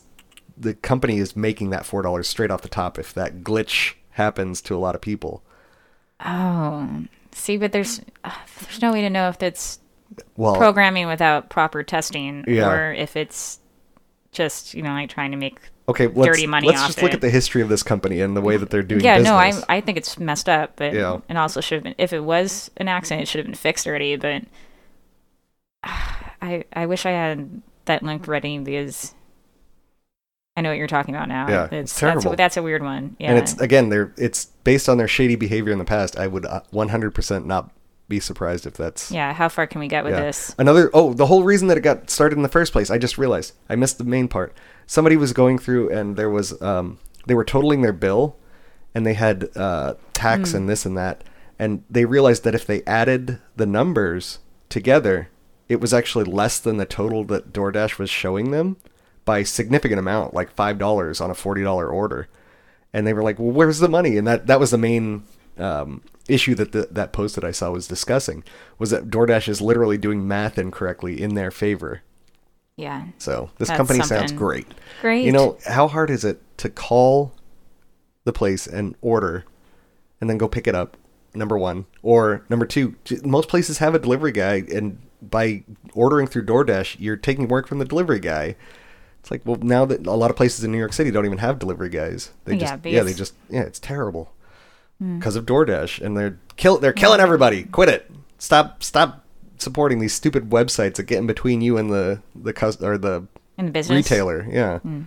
the 0.57 0.75
company 0.75 1.17
is 1.17 1.35
making 1.35 1.71
that 1.71 1.85
four 1.85 2.01
dollars 2.01 2.27
straight 2.27 2.51
off 2.51 2.61
the 2.61 2.69
top 2.69 2.99
if 2.99 3.13
that 3.13 3.41
glitch 3.43 3.95
happens 4.11 4.61
to 4.61 4.75
a 4.75 4.77
lot 4.77 4.93
of 4.95 5.01
people. 5.01 5.41
Oh, 6.25 7.03
see, 7.31 7.57
but 7.57 7.71
there's 7.71 7.99
uh, 8.23 8.31
there's 8.61 8.81
no 8.81 8.91
way 8.93 9.01
to 9.01 9.09
know 9.09 9.29
if 9.29 9.39
that's 9.39 9.79
Well, 10.37 10.55
programming 10.55 11.07
without 11.07 11.49
proper 11.49 11.83
testing, 11.83 12.45
Yeah. 12.47 12.69
or 12.71 12.93
if 12.93 13.17
it's 13.17 13.59
just 14.31 14.73
you 14.73 14.81
know 14.83 14.91
like 14.91 15.09
trying 15.09 15.31
to 15.31 15.37
make. 15.37 15.57
okay, 15.89 16.07
let's, 16.07 16.27
dirty 16.37 16.47
money 16.47 16.67
let's 16.67 16.81
off 16.81 16.87
just 16.87 17.01
look 17.01 17.13
at 17.13 17.21
the 17.21 17.29
history 17.29 17.61
of 17.61 17.69
this 17.69 17.83
company 17.83 18.21
and 18.21 18.35
the 18.37 18.41
way 18.41 18.57
that 18.57 18.69
they're 18.69 18.83
doing 18.83 19.03
Yeah, 19.03 19.17
business. 19.17 19.57
no, 19.57 19.65
I 19.71 19.77
I 19.77 19.81
think 19.81 19.97
it's 19.97 20.17
messed 20.19 20.47
up, 20.49 20.73
but 20.75 20.93
Yeah. 20.93 21.19
and 21.29 21.37
also 21.37 21.61
should 21.61 21.77
have 21.77 21.83
been 21.83 21.95
if 21.97 22.13
it 22.13 22.23
was 22.23 22.69
an 22.77 22.87
accident, 22.87 23.23
it 23.23 23.27
should 23.27 23.39
have 23.39 23.47
been 23.47 23.55
fixed 23.55 23.87
already. 23.87 24.15
But 24.15 24.43
I 26.43 26.65
I 26.73 26.85
wish 26.85 27.05
I 27.05 27.11
had 27.11 27.61
that 27.85 28.03
link 28.03 28.27
ready 28.27 28.57
because 28.59 29.13
I 30.55 30.61
know 30.61 30.69
what 30.69 30.77
you're 30.77 30.87
talking 30.87 31.15
about 31.15 31.27
now. 31.29 31.47
Yeah, 31.49 31.63
it's, 31.65 31.73
it's 31.73 31.99
That's 31.99 31.99
terrible. 31.99 32.33
a, 32.33 32.35
that's 32.35 32.57
a 32.57 32.61
weird 32.63 32.83
one. 32.83 33.15
Yeah, 33.19 33.29
And 33.29 33.39
it's 33.39 33.59
again, 33.59 33.89
they're 33.89 34.13
it's 34.17 34.45
based 34.63 34.87
on 34.87 34.97
their 34.97 35.07
shady 35.07 35.35
behavior 35.35 35.71
in 35.73 35.79
the 35.79 35.85
past. 35.85 36.17
I 36.19 36.27
would 36.27 36.45
uh, 36.45 36.61
100% 36.71 37.45
not 37.45 37.71
be 38.09 38.19
surprised 38.19 38.67
if 38.67 38.73
that's 38.73 39.09
yeah. 39.11 39.33
How 39.33 39.49
far 39.49 39.65
can 39.65 39.79
we 39.79 39.87
get 39.87 40.03
with 40.03 40.13
Yeah. 40.13 40.21
this? 40.21 40.53
Another 40.59 40.91
oh, 40.93 41.13
the 41.13 41.25
whole 41.25 41.43
reason 41.43 41.69
that 41.69 41.77
it 41.77 41.81
got 41.81 42.09
started 42.09 42.35
in 42.35 42.43
the 42.43 42.49
first 42.49 42.71
place, 42.71 42.91
I 42.91 42.97
just 42.99 43.17
realized. 43.17 43.53
I 43.69 43.75
missed 43.75 43.97
the 43.97 44.03
main 44.03 44.27
part. 44.27 44.55
Somebody 44.85 45.15
was 45.17 45.33
going 45.33 45.57
through 45.57 45.89
and 45.89 46.15
there 46.17 46.29
was 46.29 46.61
um 46.61 46.99
they 47.25 47.33
were 47.33 47.45
totaling 47.45 47.81
their 47.81 47.93
bill 47.93 48.35
and 48.93 49.05
they 49.07 49.13
had 49.15 49.49
uh 49.55 49.95
tax 50.13 50.51
Hmm. 50.51 50.57
and 50.57 50.69
this 50.69 50.85
and 50.85 50.95
that 50.97 51.23
and 51.57 51.83
they 51.89 52.05
realized 52.05 52.43
that 52.43 52.53
if 52.53 52.65
they 52.67 52.83
added 52.83 53.39
the 53.55 53.65
numbers 53.65 54.39
together, 54.69 55.29
it 55.73 55.81
was 55.81 55.93
actually 55.93 56.23
less 56.25 56.59
than 56.59 56.77
the 56.77 56.85
total 56.85 57.23
that 57.25 57.51
DoorDash 57.51 57.97
was 57.97 58.09
showing 58.09 58.51
them 58.51 58.77
by 59.25 59.39
a 59.39 59.45
significant 59.45 59.99
amount, 59.99 60.33
like 60.33 60.55
$5 60.55 61.21
on 61.21 61.31
a 61.31 61.33
$40 61.33 61.91
order. 61.91 62.27
And 62.93 63.07
they 63.07 63.13
were 63.13 63.23
like, 63.23 63.39
"Well, 63.39 63.51
where's 63.51 63.79
the 63.79 63.89
money?" 63.89 64.17
And 64.17 64.27
that 64.27 64.45
that 64.45 64.59
was 64.59 64.69
the 64.69 64.77
main 64.77 65.23
um, 65.57 66.03
issue 66.27 66.53
that 66.55 66.73
the, 66.73 66.87
that 66.91 67.11
post 67.11 67.33
that 67.33 67.43
I 67.43 67.49
saw 67.49 67.71
was 67.71 67.87
discussing 67.87 68.43
was 68.77 68.91
that 68.91 69.09
DoorDash 69.09 69.47
is 69.47 69.61
literally 69.61 69.97
doing 69.97 70.27
math 70.27 70.59
incorrectly 70.59 71.19
in 71.19 71.33
their 71.33 71.49
favor. 71.49 72.03
Yeah, 72.75 73.05
So 73.17 73.49
this 73.57 73.69
company 73.69 74.01
sounds 74.03 74.31
great. 74.31 74.67
great. 75.01 75.25
You 75.25 75.31
know, 75.31 75.57
how 75.65 75.87
hard 75.87 76.09
is 76.09 76.23
it 76.23 76.41
to 76.57 76.69
call 76.69 77.33
the 78.23 78.33
place 78.33 78.65
and 78.65 78.95
order 79.01 79.45
and 80.21 80.29
then 80.29 80.37
go 80.37 80.47
pick 80.47 80.67
it 80.67 80.75
up? 80.75 80.97
Number 81.35 81.57
one. 81.57 81.85
Or 82.03 82.45
number 82.49 82.65
two, 82.67 82.95
most 83.23 83.47
places 83.49 83.79
have 83.79 83.95
a 83.95 83.99
delivery 83.99 84.31
guy, 84.31 84.63
and 84.73 84.99
by 85.29 85.63
ordering 85.93 86.27
through 86.27 86.45
DoorDash, 86.45 86.97
you're 86.99 87.17
taking 87.17 87.47
work 87.47 87.67
from 87.67 87.79
the 87.79 87.85
delivery 87.85 88.19
guy. 88.19 88.55
It's 89.19 89.31
like, 89.31 89.41
well, 89.45 89.57
now 89.57 89.85
that 89.85 90.05
a 90.05 90.11
lot 90.11 90.29
of 90.31 90.35
places 90.37 90.63
in 90.63 90.71
New 90.71 90.77
York 90.77 90.93
City 90.93 91.09
don't 91.09 91.25
even 91.25 91.37
have 91.37 91.59
delivery 91.59 91.89
guys. 91.89 92.31
They 92.45 92.53
Yeah, 92.55 92.59
just, 92.59 92.71
yeah, 92.71 92.77
because- 92.77 93.05
they 93.05 93.13
just, 93.13 93.33
yeah, 93.49 93.61
it's 93.61 93.79
terrible 93.79 94.31
hmm. 94.99 95.17
because 95.17 95.35
of 95.35 95.45
DoorDash, 95.45 96.05
and 96.05 96.17
they're 96.17 96.37
kill, 96.57 96.77
they're 96.77 96.93
killing 96.93 97.19
everybody. 97.21 97.63
Quit 97.63 97.89
it. 97.89 98.11
Stop, 98.37 98.83
stop 98.83 99.23
supporting 99.57 99.99
these 99.99 100.13
stupid 100.13 100.49
websites 100.49 100.95
that 100.95 101.03
get 101.03 101.19
in 101.19 101.27
between 101.27 101.61
you 101.61 101.77
and 101.77 101.89
the 101.89 102.21
the 102.35 102.51
cus- 102.51 102.81
or 102.81 102.97
the 102.97 103.25
in 103.57 103.65
the 103.67 103.71
business 103.71 103.95
retailer. 103.95 104.45
Yeah. 104.49 104.79
Hmm. 104.79 105.03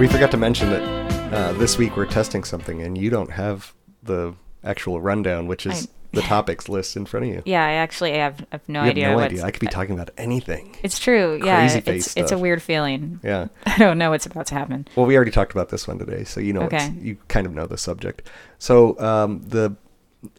We 0.00 0.08
forgot 0.08 0.30
to 0.30 0.38
mention 0.38 0.70
that 0.70 0.82
uh, 1.30 1.52
this 1.52 1.76
week 1.76 1.94
we're 1.94 2.06
testing 2.06 2.42
something, 2.42 2.80
and 2.80 2.96
you 2.96 3.10
don't 3.10 3.30
have 3.32 3.74
the 4.02 4.34
actual 4.64 4.98
rundown, 4.98 5.46
which 5.46 5.66
is 5.66 5.84
I- 5.84 5.88
the 6.12 6.22
topics 6.22 6.70
list 6.70 6.96
in 6.96 7.04
front 7.04 7.26
of 7.26 7.32
you. 7.34 7.42
Yeah, 7.44 7.62
I 7.62 7.72
actually 7.72 8.12
have, 8.12 8.42
have 8.50 8.66
no 8.66 8.80
you 8.80 8.86
have 8.86 8.90
idea. 8.92 9.08
no 9.10 9.16
what's, 9.16 9.24
idea. 9.26 9.44
I 9.44 9.50
could 9.50 9.60
be 9.60 9.66
talking 9.66 9.92
about 9.94 10.08
anything. 10.16 10.74
It's 10.82 10.98
true. 10.98 11.38
Yeah, 11.44 11.58
Crazy 11.58 11.82
face 11.82 12.06
it's 12.06 12.16
it's 12.16 12.32
a 12.32 12.38
weird 12.38 12.62
feeling. 12.62 13.20
Yeah. 13.22 13.48
I 13.66 13.76
don't 13.76 13.98
know 13.98 14.08
what's 14.08 14.24
about 14.24 14.46
to 14.46 14.54
happen. 14.54 14.88
Well, 14.96 15.04
we 15.04 15.16
already 15.16 15.32
talked 15.32 15.52
about 15.52 15.68
this 15.68 15.86
one 15.86 15.98
today, 15.98 16.24
so 16.24 16.40
you 16.40 16.54
know 16.54 16.62
it's, 16.62 16.72
Okay. 16.72 16.94
you 16.98 17.18
kind 17.28 17.46
of 17.46 17.52
know 17.52 17.66
the 17.66 17.76
subject. 17.76 18.26
So 18.58 18.98
um, 19.00 19.42
the 19.42 19.76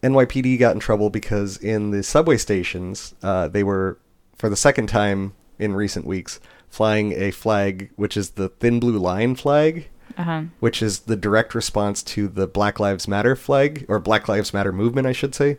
NYPD 0.01 0.57
got 0.57 0.73
in 0.73 0.79
trouble 0.79 1.11
because 1.11 1.57
in 1.57 1.91
the 1.91 2.01
subway 2.01 2.37
stations, 2.37 3.13
uh, 3.21 3.47
they 3.47 3.63
were 3.63 3.99
for 4.35 4.49
the 4.49 4.57
second 4.57 4.87
time 4.87 5.33
in 5.59 5.75
recent 5.75 6.07
weeks 6.07 6.39
flying 6.71 7.11
a 7.13 7.29
flag, 7.29 7.91
which 7.97 8.17
is 8.17 8.31
the 8.31 8.49
thin 8.49 8.79
blue 8.79 8.97
line 8.97 9.35
flag, 9.35 9.89
Uh 10.17 10.23
huh. 10.23 10.41
which 10.59 10.81
is 10.81 11.01
the 11.01 11.15
direct 11.15 11.53
response 11.53 12.01
to 12.03 12.27
the 12.27 12.47
Black 12.47 12.79
Lives 12.79 13.07
Matter 13.07 13.35
flag 13.35 13.85
or 13.87 13.99
Black 13.99 14.27
Lives 14.27 14.53
Matter 14.53 14.71
movement, 14.71 15.05
I 15.05 15.11
should 15.11 15.35
say. 15.35 15.57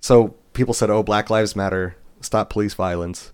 So 0.00 0.34
people 0.52 0.74
said, 0.74 0.90
"Oh, 0.90 1.02
Black 1.02 1.30
Lives 1.30 1.56
Matter, 1.56 1.96
stop 2.20 2.50
police 2.50 2.74
violence." 2.74 3.32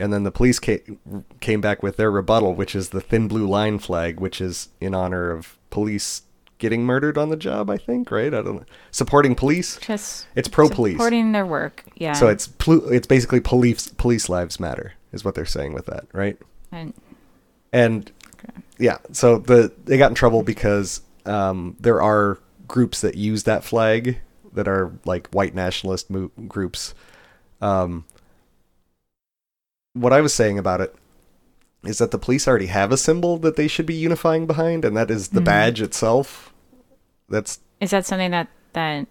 And 0.00 0.12
then 0.12 0.24
the 0.24 0.32
police 0.32 0.58
came, 0.58 0.98
came 1.40 1.60
back 1.60 1.80
with 1.80 1.96
their 1.96 2.10
rebuttal, 2.10 2.54
which 2.54 2.74
is 2.74 2.88
the 2.88 3.00
thin 3.00 3.28
blue 3.28 3.46
line 3.46 3.78
flag, 3.78 4.18
which 4.18 4.40
is 4.40 4.70
in 4.80 4.92
honor 4.92 5.30
of 5.30 5.56
police 5.70 6.22
getting 6.58 6.84
murdered 6.84 7.16
on 7.16 7.28
the 7.28 7.36
job. 7.36 7.70
I 7.70 7.76
think 7.76 8.10
right. 8.10 8.26
I 8.34 8.42
don't 8.42 8.56
know. 8.56 8.64
Supporting 8.90 9.36
police. 9.36 9.76
Just 9.80 10.26
It's 10.34 10.48
pro 10.48 10.68
police. 10.68 10.94
supporting 10.94 11.30
their 11.30 11.46
work. 11.46 11.84
Yeah. 11.94 12.12
So 12.14 12.26
it's 12.26 12.48
plu- 12.48 12.88
it's 12.88 13.06
basically 13.06 13.38
police 13.38 13.86
police 13.88 14.28
lives 14.28 14.58
matter 14.58 14.94
is 15.14 15.24
what 15.24 15.34
they're 15.34 15.46
saying 15.46 15.72
with 15.72 15.86
that, 15.86 16.06
right? 16.12 16.36
And- 16.72 16.92
And 17.72 18.10
yeah, 18.78 18.98
so 19.12 19.38
the 19.38 19.72
they 19.84 19.96
got 19.98 20.10
in 20.10 20.14
trouble 20.14 20.42
because 20.42 21.00
um, 21.26 21.76
there 21.80 22.02
are 22.02 22.38
groups 22.68 23.00
that 23.00 23.14
use 23.16 23.44
that 23.44 23.64
flag 23.64 24.18
that 24.52 24.68
are 24.68 24.92
like 25.04 25.28
white 25.28 25.54
nationalist 25.54 26.10
mo- 26.10 26.30
groups. 26.46 26.94
Um, 27.60 28.04
what 29.94 30.12
I 30.12 30.20
was 30.20 30.34
saying 30.34 30.58
about 30.58 30.80
it 30.80 30.94
is 31.84 31.98
that 31.98 32.10
the 32.10 32.18
police 32.18 32.46
already 32.48 32.66
have 32.66 32.92
a 32.92 32.96
symbol 32.96 33.38
that 33.38 33.56
they 33.56 33.68
should 33.68 33.86
be 33.86 33.94
unifying 33.94 34.46
behind, 34.46 34.84
and 34.84 34.96
that 34.96 35.10
is 35.10 35.28
the 35.28 35.40
Mhm. 35.40 35.44
badge 35.44 35.80
itself. 35.80 36.52
That's 37.28 37.60
is 37.80 37.90
that 37.90 38.06
something 38.06 38.30
that 38.30 38.48
that 38.72 39.06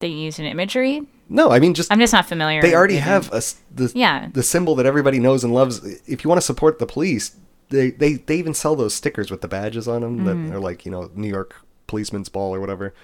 they 0.00 0.08
use 0.08 0.38
in 0.38 0.44
imagery? 0.46 1.06
No, 1.28 1.50
I 1.50 1.58
mean 1.58 1.74
just 1.74 1.90
I'm 1.92 1.98
just 2.00 2.12
not 2.12 2.26
familiar. 2.26 2.60
they 2.62 2.74
already 2.74 2.96
have 2.96 3.32
a 3.32 3.42
the 3.74 3.90
Yeah. 3.94 4.28
the 4.32 4.42
symbol 4.42 4.74
that 4.76 4.86
everybody 4.86 5.18
knows 5.18 5.44
and 5.44 5.52
loves. 5.54 5.84
If 6.06 6.24
you 6.24 6.28
want 6.28 6.40
to 6.40 6.44
support 6.46 6.78
the 6.78 6.86
police, 6.86 7.36
they 7.70 7.90
they, 7.90 8.14
they 8.14 8.36
even 8.36 8.54
sell 8.54 8.76
those 8.76 8.94
stickers 8.94 9.30
with 9.30 9.40
the 9.40 9.48
badges 9.48 9.88
on 9.88 10.02
them 10.02 10.18
Mm-hmm. 10.20 10.48
that 10.50 10.56
are 10.56 10.60
like 10.60 10.84
you 10.84 10.92
know 10.92 11.10
New 11.14 11.28
York 11.28 11.54
policeman's 11.86 12.28
ball 12.28 12.54
or 12.54 12.60
whatever. 12.60 12.94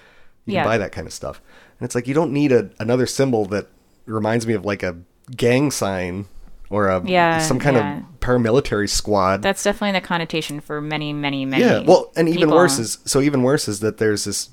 You 0.45 0.53
Yeah. 0.55 0.61
can 0.63 0.69
buy 0.71 0.77
that 0.79 0.91
kind 0.91 1.05
of 1.07 1.13
stuff, 1.13 1.41
and 1.79 1.85
it's 1.85 1.95
like 1.95 2.07
you 2.07 2.13
don't 2.13 2.31
need 2.31 2.51
a 2.51 2.69
another 2.79 3.05
symbol 3.05 3.45
that 3.47 3.67
reminds 4.05 4.45
me 4.47 4.53
of 4.53 4.65
like 4.65 4.81
a 4.83 4.97
gang 5.35 5.71
sign 5.71 6.25
or 6.69 6.87
a 6.87 7.01
Yeah, 7.05 7.39
some 7.39 7.59
kind 7.59 7.75
yeah. 7.75 7.97
of 7.97 8.03
paramilitary 8.21 8.89
squad. 8.89 9.41
That's 9.41 9.61
definitely 9.63 9.99
the 9.99 10.05
connotation 10.05 10.61
for 10.61 10.79
many, 10.81 11.11
many, 11.13 11.45
many. 11.45 11.63
yeah, 11.63 11.79
well, 11.79 12.11
and 12.15 12.27
even 12.29 12.41
people. 12.43 12.55
worse 12.55 12.79
is 12.79 12.97
so 13.05 13.19
even 13.21 13.43
worse 13.43 13.67
is 13.67 13.81
that 13.81 13.97
there's 13.97 14.23
this 14.25 14.49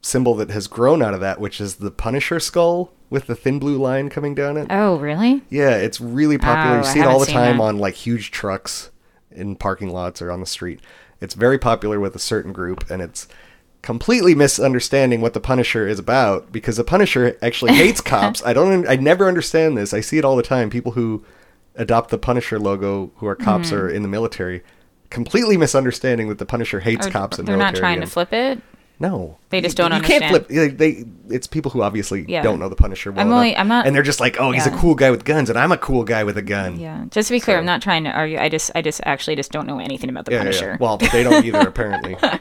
symbol 0.00 0.34
that 0.36 0.50
has 0.50 0.66
grown 0.66 1.02
out 1.02 1.14
of 1.14 1.20
that, 1.20 1.40
which 1.40 1.60
is 1.60 1.76
the 1.76 1.90
Punisher 1.90 2.40
skull 2.40 2.92
with 3.10 3.26
the 3.26 3.34
thin 3.34 3.58
blue 3.58 3.78
line 3.78 4.08
coming 4.08 4.34
down 4.34 4.56
it. 4.56 4.66
Oh, 4.70 4.98
really? 4.98 5.42
Yeah, 5.50 5.76
it's 5.76 6.00
really 6.00 6.38
popular. 6.38 6.76
Oh, 6.76 6.78
you 6.78 6.84
see 6.84 7.00
it 7.00 7.06
all 7.06 7.20
the 7.20 7.26
time 7.26 7.58
that. 7.58 7.64
on 7.64 7.78
like 7.78 7.94
huge 7.94 8.30
trucks 8.30 8.90
in 9.30 9.56
parking 9.56 9.90
lots 9.90 10.20
or 10.20 10.30
on 10.30 10.40
the 10.40 10.46
street. 10.46 10.80
It's 11.20 11.34
very 11.34 11.58
popular 11.58 11.98
with 11.98 12.14
a 12.14 12.20
certain 12.20 12.52
group, 12.52 12.88
and 12.90 13.00
it's 13.00 13.26
completely 13.82 14.34
misunderstanding 14.34 15.20
what 15.20 15.32
the 15.32 15.40
Punisher 15.40 15.86
is 15.86 15.98
about 15.98 16.50
because 16.50 16.76
the 16.76 16.84
Punisher 16.84 17.38
actually 17.40 17.72
hates 17.74 18.00
cops. 18.00 18.44
I 18.44 18.52
don't. 18.52 18.88
I 18.88 18.96
never 18.96 19.28
understand 19.28 19.76
this. 19.76 19.94
I 19.94 20.00
see 20.00 20.18
it 20.18 20.24
all 20.24 20.36
the 20.36 20.42
time. 20.42 20.70
People 20.70 20.92
who 20.92 21.24
adopt 21.76 22.10
the 22.10 22.18
Punisher 22.18 22.58
logo, 22.58 23.12
who 23.16 23.26
are 23.26 23.36
cops 23.36 23.68
mm-hmm. 23.68 23.76
or 23.76 23.88
in 23.88 24.02
the 24.02 24.08
military, 24.08 24.62
completely 25.10 25.56
misunderstanding 25.56 26.28
that 26.28 26.38
the 26.38 26.46
Punisher 26.46 26.80
hates 26.80 27.06
Or 27.06 27.10
cops 27.10 27.38
and 27.38 27.46
they're 27.46 27.56
not 27.56 27.74
military. 27.74 27.80
trying 27.80 28.00
to 28.00 28.06
flip 28.06 28.32
it. 28.32 28.60
No, 28.98 29.36
They 29.50 29.60
just 29.60 29.76
don't 29.76 29.92
you 29.92 30.00
can't 30.00 30.24
flip. 30.24 30.48
They, 30.48 30.68
they 30.68 31.04
it's 31.28 31.46
people 31.46 31.70
who 31.70 31.82
obviously 31.82 32.24
Yeah. 32.28 32.42
don't 32.42 32.58
know 32.58 32.68
the 32.68 32.76
Punisher 32.76 33.12
well 33.12 33.20
I'm 33.26 33.32
enough, 33.46 33.60
I'm 33.60 33.68
not- 33.68 33.86
and 33.86 33.94
they're 33.94 34.02
just 34.02 34.20
like, 34.20 34.36
oh, 34.40 34.52
he's 34.52 34.66
a 34.66 34.70
cool 34.70 34.94
guy 34.94 35.10
with 35.10 35.24
guns, 35.24 35.50
and 35.50 35.58
I'm 35.58 35.72
a 35.72 35.76
cool 35.78 36.04
guy 36.04 36.24
with 36.24 36.38
a 36.38 36.42
gun. 36.42 36.78
Yeah. 36.80 37.04
Just 37.10 37.28
to 37.28 37.34
be 37.34 37.40
clear, 37.40 37.56
So- 37.56 37.60
I'm 37.60 37.66
not 37.66 37.82
trying 37.82 38.04
to 38.04 38.10
argue. 38.10 38.38
I 38.38 38.48
just, 38.48 38.70
I 38.74 38.82
just 38.82 39.00
actually 39.04 39.36
just 39.36 39.52
don't 39.52 39.66
know 39.66 39.78
anything 39.78 40.08
about 40.10 40.24
the 40.24 40.30
Yeah, 40.32 40.38
yeah, 40.38 40.42
Punisher. 40.44 40.70
yeah. 40.70 40.76
Well, 40.80 40.96
they 40.96 41.22
don't 41.22 41.44
either, 41.44 41.60
apparently. 41.60 42.16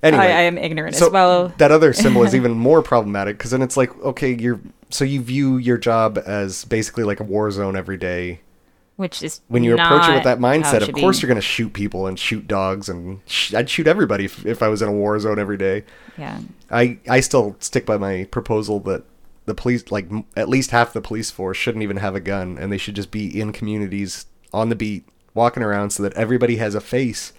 Anyway, 0.00 0.22
I, 0.22 0.26
I 0.26 0.40
am 0.42 0.56
ignorant 0.58 0.94
so 0.94 1.06
as 1.06 1.12
well. 1.12 1.48
that 1.58 1.72
other 1.72 1.92
symbol 1.92 2.22
is 2.22 2.32
even 2.36 2.52
more 2.52 2.82
problematic 2.82 3.36
because 3.36 3.50
then 3.50 3.62
it's 3.62 3.76
like, 3.76 3.92
okay, 4.04 4.32
you're 4.38 4.60
so 4.90 5.04
you 5.04 5.20
view 5.20 5.56
your 5.56 5.76
job 5.76 6.18
as 6.24 6.64
basically 6.66 7.02
like 7.02 7.18
a 7.18 7.24
war 7.24 7.50
zone 7.50 7.74
every 7.74 7.96
day. 7.96 8.40
Which 8.98 9.22
is 9.22 9.40
When 9.48 9.62
you 9.64 9.74
approach 9.74 10.08
it 10.08 10.14
with 10.14 10.24
that 10.24 10.38
mindset, 10.40 10.82
of 10.86 10.92
course 10.92 11.18
be. 11.18 11.22
you're 11.22 11.28
going 11.28 11.40
to 11.40 11.46
shoot 11.46 11.72
people 11.72 12.06
and 12.08 12.18
shoot 12.18 12.46
dogs, 12.48 12.88
and 12.88 13.20
sh- 13.26 13.54
I'd 13.54 13.70
shoot 13.70 13.86
everybody 13.86 14.24
if, 14.26 14.44
if 14.44 14.60
I 14.62 14.68
was 14.68 14.82
in 14.82 14.88
a 14.88 14.92
war 14.92 15.18
zone 15.20 15.38
every 15.38 15.56
day. 15.56 15.84
Yeah. 16.18 16.40
I 16.70 16.98
I 17.08 17.20
still 17.20 17.56
stick 17.60 17.86
by 17.86 17.96
my 17.96 18.24
proposal 18.30 18.80
that 18.80 19.04
the 19.46 19.54
police, 19.54 19.90
like 19.92 20.10
m- 20.10 20.24
at 20.36 20.48
least 20.48 20.72
half 20.72 20.92
the 20.92 21.00
police 21.00 21.30
force, 21.30 21.56
shouldn't 21.56 21.82
even 21.84 21.98
have 21.98 22.14
a 22.16 22.20
gun, 22.20 22.58
and 22.58 22.70
they 22.72 22.76
should 22.76 22.96
just 22.96 23.10
be 23.12 23.40
in 23.40 23.52
communities 23.52 24.26
on 24.52 24.68
the 24.68 24.74
beat, 24.76 25.08
walking 25.32 25.62
around, 25.62 25.90
so 25.90 26.02
that 26.02 26.12
everybody 26.14 26.56
has 26.56 26.74
a 26.74 26.80
face 26.80 27.32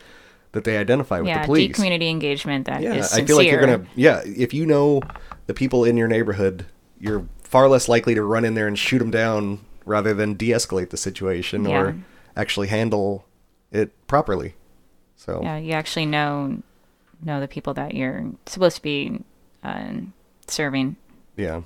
that 0.53 0.63
they 0.63 0.77
identify 0.77 1.19
with 1.19 1.27
Yeah. 1.27 1.41
the 1.41 1.45
police. 1.45 1.67
Deep 1.67 1.75
community 1.75 2.07
engagement 2.09 2.65
that 2.67 2.79
is 2.81 2.85
yeah, 2.85 2.91
I 2.93 3.01
sincere. 3.01 3.25
feel 3.27 3.35
like 3.37 3.47
you're 3.51 3.59
gonna. 3.59 3.85
Yeah, 3.95 4.21
if 4.25 4.53
you 4.53 4.65
know 4.65 5.01
the 5.47 5.53
people 5.53 5.83
in 5.83 5.97
your 5.97 6.07
neighborhood, 6.07 6.65
you're 6.99 7.25
far 7.43 7.67
less 7.67 7.89
likely 7.89 8.15
to 8.15 8.23
run 8.23 8.45
in 8.45 8.53
there 8.53 8.67
and 8.67 8.79
shoot 8.79 8.99
them 8.99 9.11
down 9.11 9.59
rather 9.89 10.13
than 10.13 10.35
de-escalate 10.35 10.91
the 10.91 10.97
situation 10.97 11.65
Yeah. 11.65 11.77
or 11.79 11.95
actually 12.37 12.67
handle 12.67 13.25
it 13.71 13.89
properly. 14.07 14.53
So 15.15 15.41
Yeah, 15.43 15.57
you 15.57 15.73
actually 15.73 16.05
know 16.05 16.61
know 17.21 17.41
the 17.41 17.47
people 17.47 17.73
that 17.73 17.95
you're 17.95 18.25
supposed 18.45 18.77
to 18.77 18.81
be 18.81 19.21
uh, 19.63 19.91
serving. 20.47 20.95
yeah. 21.35 21.61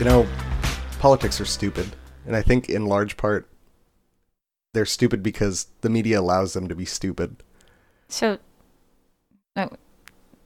You 0.00 0.04
know, 0.04 0.26
politics 0.98 1.40
are 1.40 1.44
stupid, 1.44 1.86
and 2.26 2.34
I 2.34 2.42
think 2.42 2.68
in 2.68 2.86
large 2.86 3.16
part 3.16 3.46
they're 4.74 4.84
stupid 4.84 5.22
because 5.22 5.68
the 5.80 5.88
media 5.88 6.20
allows 6.20 6.52
them 6.52 6.68
to 6.68 6.74
be 6.74 6.84
stupid. 6.84 7.42
So, 8.08 8.38
oh, 9.56 9.70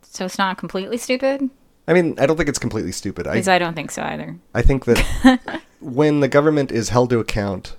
so 0.02 0.24
it's 0.24 0.38
not 0.38 0.56
completely 0.56 0.96
stupid 0.96 1.50
I 1.88 1.94
mean, 1.94 2.16
I 2.18 2.26
don't 2.26 2.36
think 2.36 2.50
it's 2.50 2.58
completely 2.58 2.92
stupid. 2.92 3.26
I 3.26 3.36
I, 3.38 3.58
don't 3.58 3.74
think 3.74 3.90
so 3.90 4.02
either. 4.02 4.38
I 4.54 4.60
think 4.60 4.84
that 4.84 5.62
when 5.80 6.20
the 6.20 6.28
government 6.28 6.70
is 6.70 6.90
held 6.90 7.08
to 7.10 7.18
account, 7.18 7.76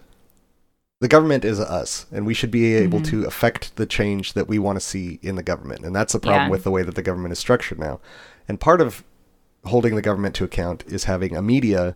the 0.99 1.07
government 1.07 1.45
is 1.45 1.59
us, 1.59 2.07
and 2.11 2.25
we 2.25 2.33
should 2.33 2.49
be 2.49 2.73
able 2.73 2.99
Mm-hmm. 3.01 3.21
to 3.21 3.27
affect 3.27 3.75
the 3.75 3.85
change 3.85 4.33
that 4.33 4.47
we 4.47 4.57
want 4.57 4.77
to 4.77 4.85
see 4.85 5.19
in 5.21 5.35
the 5.35 5.43
government. 5.43 5.85
And 5.85 5.95
that's 5.95 6.13
the 6.13 6.19
problem 6.19 6.47
Yeah. 6.47 6.49
with 6.49 6.63
the 6.63 6.71
way 6.71 6.81
that 6.81 6.95
the 6.95 7.03
government 7.03 7.33
is 7.33 7.39
structured 7.39 7.77
now. 7.77 7.99
And 8.47 8.59
part 8.59 8.81
of 8.81 9.03
holding 9.65 9.93
the 9.95 10.01
government 10.01 10.33
to 10.35 10.43
account 10.43 10.83
is 10.87 11.03
having 11.03 11.37
a 11.37 11.41
media 11.43 11.95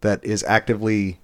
that 0.00 0.24
is 0.24 0.42
actively 0.44 1.20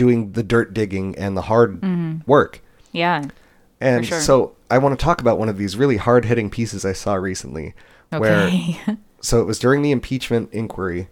doing 0.00 0.32
the 0.32 0.42
dirt 0.42 0.72
digging 0.72 1.14
and 1.18 1.36
the 1.36 1.42
hard 1.42 1.82
work. 2.26 2.62
Yeah. 2.90 3.28
And 3.82 4.06
sure. 4.06 4.18
so 4.18 4.56
I 4.70 4.78
want 4.78 4.98
to 4.98 5.04
talk 5.04 5.20
about 5.20 5.38
one 5.38 5.50
of 5.50 5.58
these 5.58 5.76
really 5.76 5.98
hard 5.98 6.24
hitting 6.24 6.48
pieces 6.48 6.86
I 6.86 6.94
saw 6.94 7.16
recently 7.16 7.74
where 8.08 8.46
Okay. 8.46 8.80
so 9.20 9.42
it 9.42 9.44
was 9.44 9.58
during 9.58 9.82
the 9.82 9.90
impeachment 9.90 10.48
inquiry. 10.54 11.08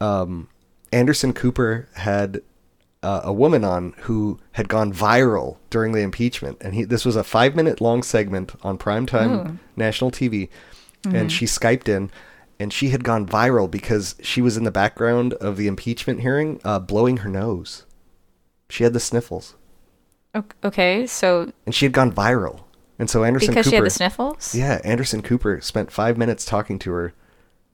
Um, 0.00 0.48
Anderson 0.92 1.32
Cooper 1.32 1.88
had 1.94 2.42
uh, 3.04 3.20
a 3.22 3.32
woman 3.32 3.62
on 3.62 3.94
who 3.98 4.40
had 4.50 4.68
gone 4.68 4.92
viral 4.92 5.58
during 5.70 5.92
the 5.92 6.00
impeachment, 6.00 6.58
and 6.60 6.74
he 6.74 6.82
this 6.82 7.04
was 7.04 7.14
a 7.14 7.22
five 7.22 7.54
minute 7.54 7.80
long 7.80 8.02
segment 8.02 8.52
on 8.64 8.78
primetime 8.78 9.30
Ooh. 9.30 9.58
national 9.76 10.10
TV, 10.10 10.48
and 11.04 11.30
she 11.30 11.44
skyped 11.44 11.88
in, 11.88 12.10
and 12.58 12.72
she 12.72 12.90
had 12.90 13.04
gone 13.04 13.26
viral 13.28 13.70
because 13.70 14.16
she 14.22 14.42
was 14.42 14.56
in 14.56 14.64
the 14.64 14.72
background 14.72 15.34
of 15.34 15.56
the 15.56 15.68
impeachment 15.68 16.20
hearing, 16.20 16.60
uh, 16.64 16.80
blowing 16.80 17.18
her 17.18 17.30
nose. 17.30 17.86
She 18.72 18.84
had 18.84 18.94
the 18.94 19.00
sniffles, 19.00 19.54
okay. 20.64 21.06
So 21.06 21.52
and 21.66 21.74
she 21.74 21.84
had 21.84 21.92
gone 21.92 22.10
viral, 22.10 22.60
and 22.98 23.10
so 23.10 23.22
Anderson 23.22 23.50
because 23.50 23.66
Cooper. 23.66 23.70
Because 23.82 23.96
she 23.98 24.02
had 24.04 24.10
the 24.10 24.14
sniffles, 24.16 24.54
yeah, 24.54 24.80
Anderson 24.82 25.20
Cooper 25.20 25.60
spent 25.60 25.90
five 25.92 26.16
minutes 26.16 26.46
talking 26.46 26.78
to 26.80 26.90
her 26.92 27.14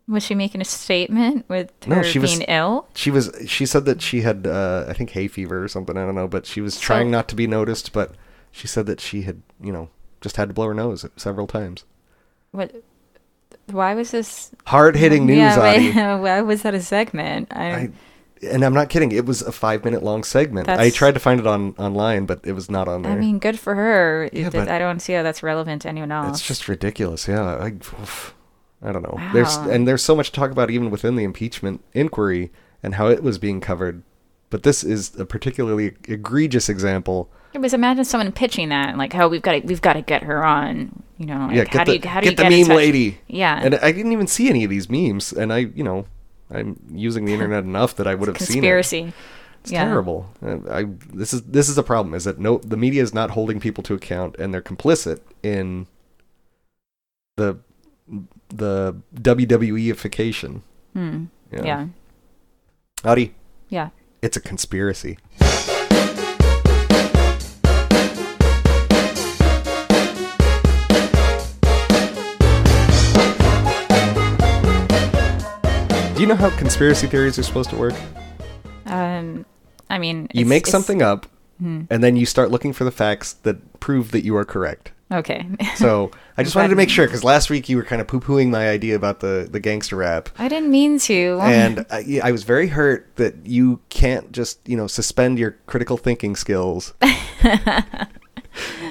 was 0.08 0.22
she 0.22 0.34
making 0.34 0.60
a 0.62 0.64
statement 0.64 1.44
with 1.48 1.70
No, 1.86 1.96
her 1.96 2.02
she 2.04 2.18
was- 2.18 2.30
being 2.34 2.42
ill? 2.48 2.88
She 2.94 3.10
was. 3.10 3.30
She 3.46 3.66
said 3.66 3.84
that 3.84 4.00
she 4.00 4.22
had, 4.22 4.46
uh, 4.46 4.86
I 4.88 4.94
think, 4.94 5.10
hay 5.10 5.28
fever 5.28 5.62
or 5.62 5.68
something. 5.68 5.96
I 5.98 6.04
don't 6.06 6.14
know, 6.14 6.26
but 6.26 6.46
she 6.46 6.60
was 6.62 6.74
So- 6.74 6.80
trying 6.80 7.10
not 7.10 7.28
to 7.28 7.36
be 7.36 7.46
noticed. 7.46 7.92
But 7.92 8.12
she 8.50 8.66
said 8.66 8.86
that 8.86 9.00
she 9.00 9.22
had, 9.22 9.42
you 9.62 9.70
know, 9.70 9.90
just 10.22 10.36
had 10.38 10.48
to 10.48 10.54
blow 10.54 10.66
her 10.68 10.74
nose 10.74 11.04
several 11.16 11.46
times. 11.46 11.84
What? 12.52 12.74
Why 13.70 13.94
was 13.94 14.10
this? 14.12 14.50
Hard 14.66 14.96
hitting 14.96 15.26
news, 15.26 15.36
yeah, 15.36 15.60
wait, 15.60 15.94
why 16.22 16.40
was 16.40 16.62
that 16.62 16.72
a 16.74 16.80
segment? 16.80 17.48
I, 17.50 17.70
I, 17.70 17.90
and 18.42 18.64
I'm 18.64 18.74
not 18.74 18.88
kidding. 18.88 19.12
It 19.12 19.26
was 19.26 19.42
a 19.42 19.52
five 19.52 19.84
minute 19.84 20.02
long 20.02 20.24
segment. 20.24 20.68
I 20.68 20.90
tried 20.90 21.14
to 21.14 21.20
find 21.20 21.40
it 21.40 21.46
on 21.46 21.74
online, 21.78 22.26
but 22.26 22.40
it 22.44 22.52
was 22.52 22.70
not 22.70 22.88
on 22.88 23.02
there. 23.02 23.12
I 23.12 23.16
mean, 23.16 23.38
good 23.38 23.58
for 23.58 23.74
her. 23.74 24.28
Yeah, 24.32 24.50
but- 24.50 24.68
I 24.68 24.78
don't 24.78 25.00
see 25.00 25.12
how 25.12 25.22
that's 25.22 25.42
relevant 25.42 25.82
to 25.82 25.88
anyone 25.88 26.12
else. 26.12 26.38
it's 26.38 26.46
just 26.46 26.68
ridiculous. 26.68 27.26
Yeah, 27.28 27.42
I, 27.56 27.68
oof. 27.68 28.34
I 28.82 28.92
don't 28.92 29.02
know. 29.02 29.18
There's 29.32 29.56
Wow. 29.56 29.70
and 29.70 29.88
there's 29.88 30.02
so 30.04 30.14
much 30.14 30.30
to 30.30 30.38
talk 30.38 30.50
about 30.52 30.70
even 30.70 30.90
within 30.90 31.16
the 31.16 31.24
impeachment 31.24 31.82
inquiry 31.94 32.52
and 32.82 32.94
how 32.94 33.08
it 33.08 33.22
was 33.24 33.36
being 33.38 33.60
covered. 33.60 34.02
But 34.50 34.62
this 34.62 34.84
is 34.84 35.18
a 35.18 35.24
particularly 35.26 35.94
egregious 36.06 36.68
example. 36.68 37.28
It 37.54 37.60
was 37.60 37.74
imagine 37.74 38.04
someone 38.04 38.30
pitching 38.30 38.68
that, 38.68 38.96
like, 38.96 39.14
"Oh, 39.16 39.26
we've 39.28 39.42
got 39.42 39.52
to, 39.52 39.60
we've 39.60 39.82
got 39.82 39.94
to 39.94 40.02
get 40.02 40.22
her 40.22 40.44
on." 40.44 41.02
You 41.16 41.26
know, 41.26 41.46
like, 41.48 41.56
yeah, 41.56 41.64
how 41.64 41.84
get 41.84 41.86
do 41.86 41.92
you, 41.94 42.00
how 42.08 42.20
do 42.20 42.24
get 42.26 42.30
you 42.30 42.36
the 42.36 42.42
get 42.44 42.52
in 42.52 42.68
meme 42.68 42.76
lady. 42.76 43.18
Yeah, 43.26 43.58
And 43.60 43.74
I 43.76 43.90
didn't 43.90 44.12
even 44.12 44.26
see 44.28 44.48
any 44.48 44.62
of 44.62 44.70
these 44.70 44.88
memes, 44.88 45.32
and 45.32 45.52
I, 45.52 45.58
you 45.58 45.82
know, 45.82 46.06
I'm 46.50 46.80
using 46.90 47.24
the 47.24 47.32
internet 47.34 47.64
enough 47.64 47.94
that 47.96 48.06
I 48.06 48.14
would 48.14 48.28
have 48.28 48.38
seen 48.38 48.58
it. 48.58 48.60
conspiracy. 48.60 49.12
It's 49.62 49.72
yeah. 49.72 49.84
terrible. 49.84 50.30
Uh, 50.42 50.58
I 50.70 50.84
this 51.12 51.34
is 51.34 51.42
this 51.42 51.68
is 51.68 51.76
a 51.76 51.82
problem. 51.82 52.14
Is 52.14 52.24
that 52.24 52.38
no 52.38 52.58
the 52.58 52.76
media 52.76 53.02
is 53.02 53.12
not 53.12 53.30
holding 53.30 53.60
people 53.60 53.82
to 53.84 53.94
account, 53.94 54.36
and 54.38 54.54
they're 54.54 54.62
complicit 54.62 55.20
in 55.42 55.86
the 57.36 57.58
the 58.48 58.96
WWEification. 59.14 60.62
Hmm. 60.94 61.24
Yeah. 61.52 61.88
Adi, 63.04 63.34
Yeah. 63.68 63.90
it's 64.22 64.36
a 64.36 64.40
conspiracy. 64.40 65.18
Do 76.18 76.22
you 76.22 76.26
know 76.26 76.34
how 76.34 76.50
conspiracy 76.58 77.06
theories 77.06 77.38
are 77.38 77.44
supposed 77.44 77.70
to 77.70 77.76
work? 77.76 77.94
Um, 78.86 79.46
I 79.88 79.98
mean, 79.98 80.26
You 80.34 80.46
make 80.46 80.66
something 80.66 81.00
up, 81.00 81.26
Hmm. 81.60 81.82
and 81.90 82.02
then 82.02 82.16
you 82.16 82.26
start 82.26 82.50
looking 82.50 82.72
for 82.72 82.82
the 82.82 82.90
facts 82.90 83.34
that 83.44 83.78
prove 83.78 84.10
that 84.10 84.24
you 84.24 84.36
are 84.36 84.44
correct. 84.44 84.90
Okay. 85.12 85.46
So 85.76 86.10
I 86.36 86.42
just 86.42 86.56
wanted 86.56 86.70
to 86.70 86.74
make 86.74 86.90
sure 86.90 87.06
because 87.06 87.22
last 87.22 87.50
week 87.50 87.68
you 87.68 87.76
were 87.76 87.84
kind 87.84 88.00
of 88.00 88.08
poo 88.08 88.18
pooing 88.18 88.50
my 88.50 88.68
idea 88.68 88.96
about 88.96 89.20
the 89.20 89.46
the 89.48 89.60
gangster 89.60 89.94
rap, 89.94 90.28
I 90.40 90.48
didn't 90.48 90.72
mean 90.72 90.98
to. 91.00 91.38
and 91.40 91.86
I, 91.90 92.20
I 92.24 92.32
was 92.32 92.42
very 92.42 92.66
hurt 92.66 93.12
that 93.14 93.46
you 93.46 93.78
can't 93.88 94.32
just 94.32 94.58
you 94.68 94.76
know 94.76 94.88
suspend 94.88 95.38
your 95.38 95.52
critical 95.66 95.96
thinking 95.96 96.34
skills. 96.34 96.94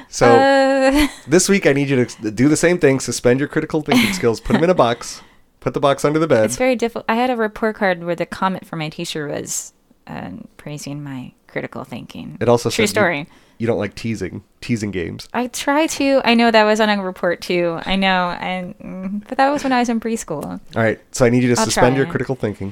so 0.08 0.28
Uh, 0.34 1.08
this 1.28 1.50
week 1.50 1.66
I 1.68 1.74
need 1.74 1.90
you 1.90 2.06
to 2.06 2.32
do 2.32 2.48
the 2.48 2.56
same 2.58 2.78
thing: 2.80 3.02
suspend 3.02 3.42
your 3.42 3.50
critical 3.50 3.82
thinking 3.82 4.14
skills, 4.14 4.40
put 4.40 4.54
them 4.54 4.64
in 4.64 4.70
a 4.70 4.74
box, 4.76 5.22
put 5.68 5.74
the 5.74 5.80
box 5.82 6.06
under 6.06 6.18
the 6.18 6.28
bed. 6.28 6.46
it's 6.46 6.56
very 6.56 6.78
difficult. 6.78 7.04
I 7.10 7.16
had 7.16 7.30
a 7.30 7.36
report 7.36 7.76
card 7.76 8.02
where 8.02 8.16
the 8.16 8.26
comment 8.26 8.66
for 8.66 8.78
my 8.78 8.88
teacher 8.88 9.28
was 9.28 9.74
uh, 10.08 10.32
praising 10.56 11.04
my 11.04 11.34
critical 11.48 11.84
thinking. 11.84 12.38
It 12.40 12.48
also 12.48 12.70
true 12.70 12.76
said 12.76 12.82
you- 12.84 12.88
story. 12.88 13.28
You, 13.58 13.68
don't 13.68 13.80
like 13.80 13.96
teasing 13.96 14.44
teasing 14.62 14.92
games. 14.92 15.28
I 15.34 15.48
try 15.48 15.88
to. 15.88 16.22
I 16.24 16.36
know 16.36 16.52
that 16.52 16.64
was 16.64 16.80
on 16.80 16.90
a 16.90 17.04
report 17.04 17.42
too. 17.42 17.80
I 17.86 17.96
know, 17.96 18.30
and 18.40 18.78
mm, 18.78 19.28
but 19.28 19.40
that 19.40 19.50
was 19.50 19.64
when 19.64 19.74
I 19.74 19.80
was 19.80 19.90
in 19.90 20.00
preschool. 20.00 20.46
All 20.46 20.60
right, 20.76 21.00
so 21.12 21.26
I 21.26 21.30
need 21.30 21.42
you 21.44 21.54
to 21.56 21.60
I'll 21.60 21.66
suspend 21.66 21.98
your 21.98 22.06
critical 22.06 22.36
thinking. 22.36 22.72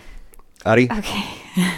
Adi, 0.64 0.88
Okay. 0.90 1.24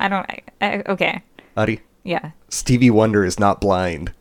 I 0.00 0.08
don't. 0.08 0.26
I, 0.28 0.40
I, 0.62 0.82
okay. 0.88 1.22
Adi, 1.58 1.80
Yeah. 2.04 2.30
Stevie 2.48 2.90
Wonder 2.90 3.22
is 3.24 3.38
not 3.38 3.60
blind. 3.60 4.12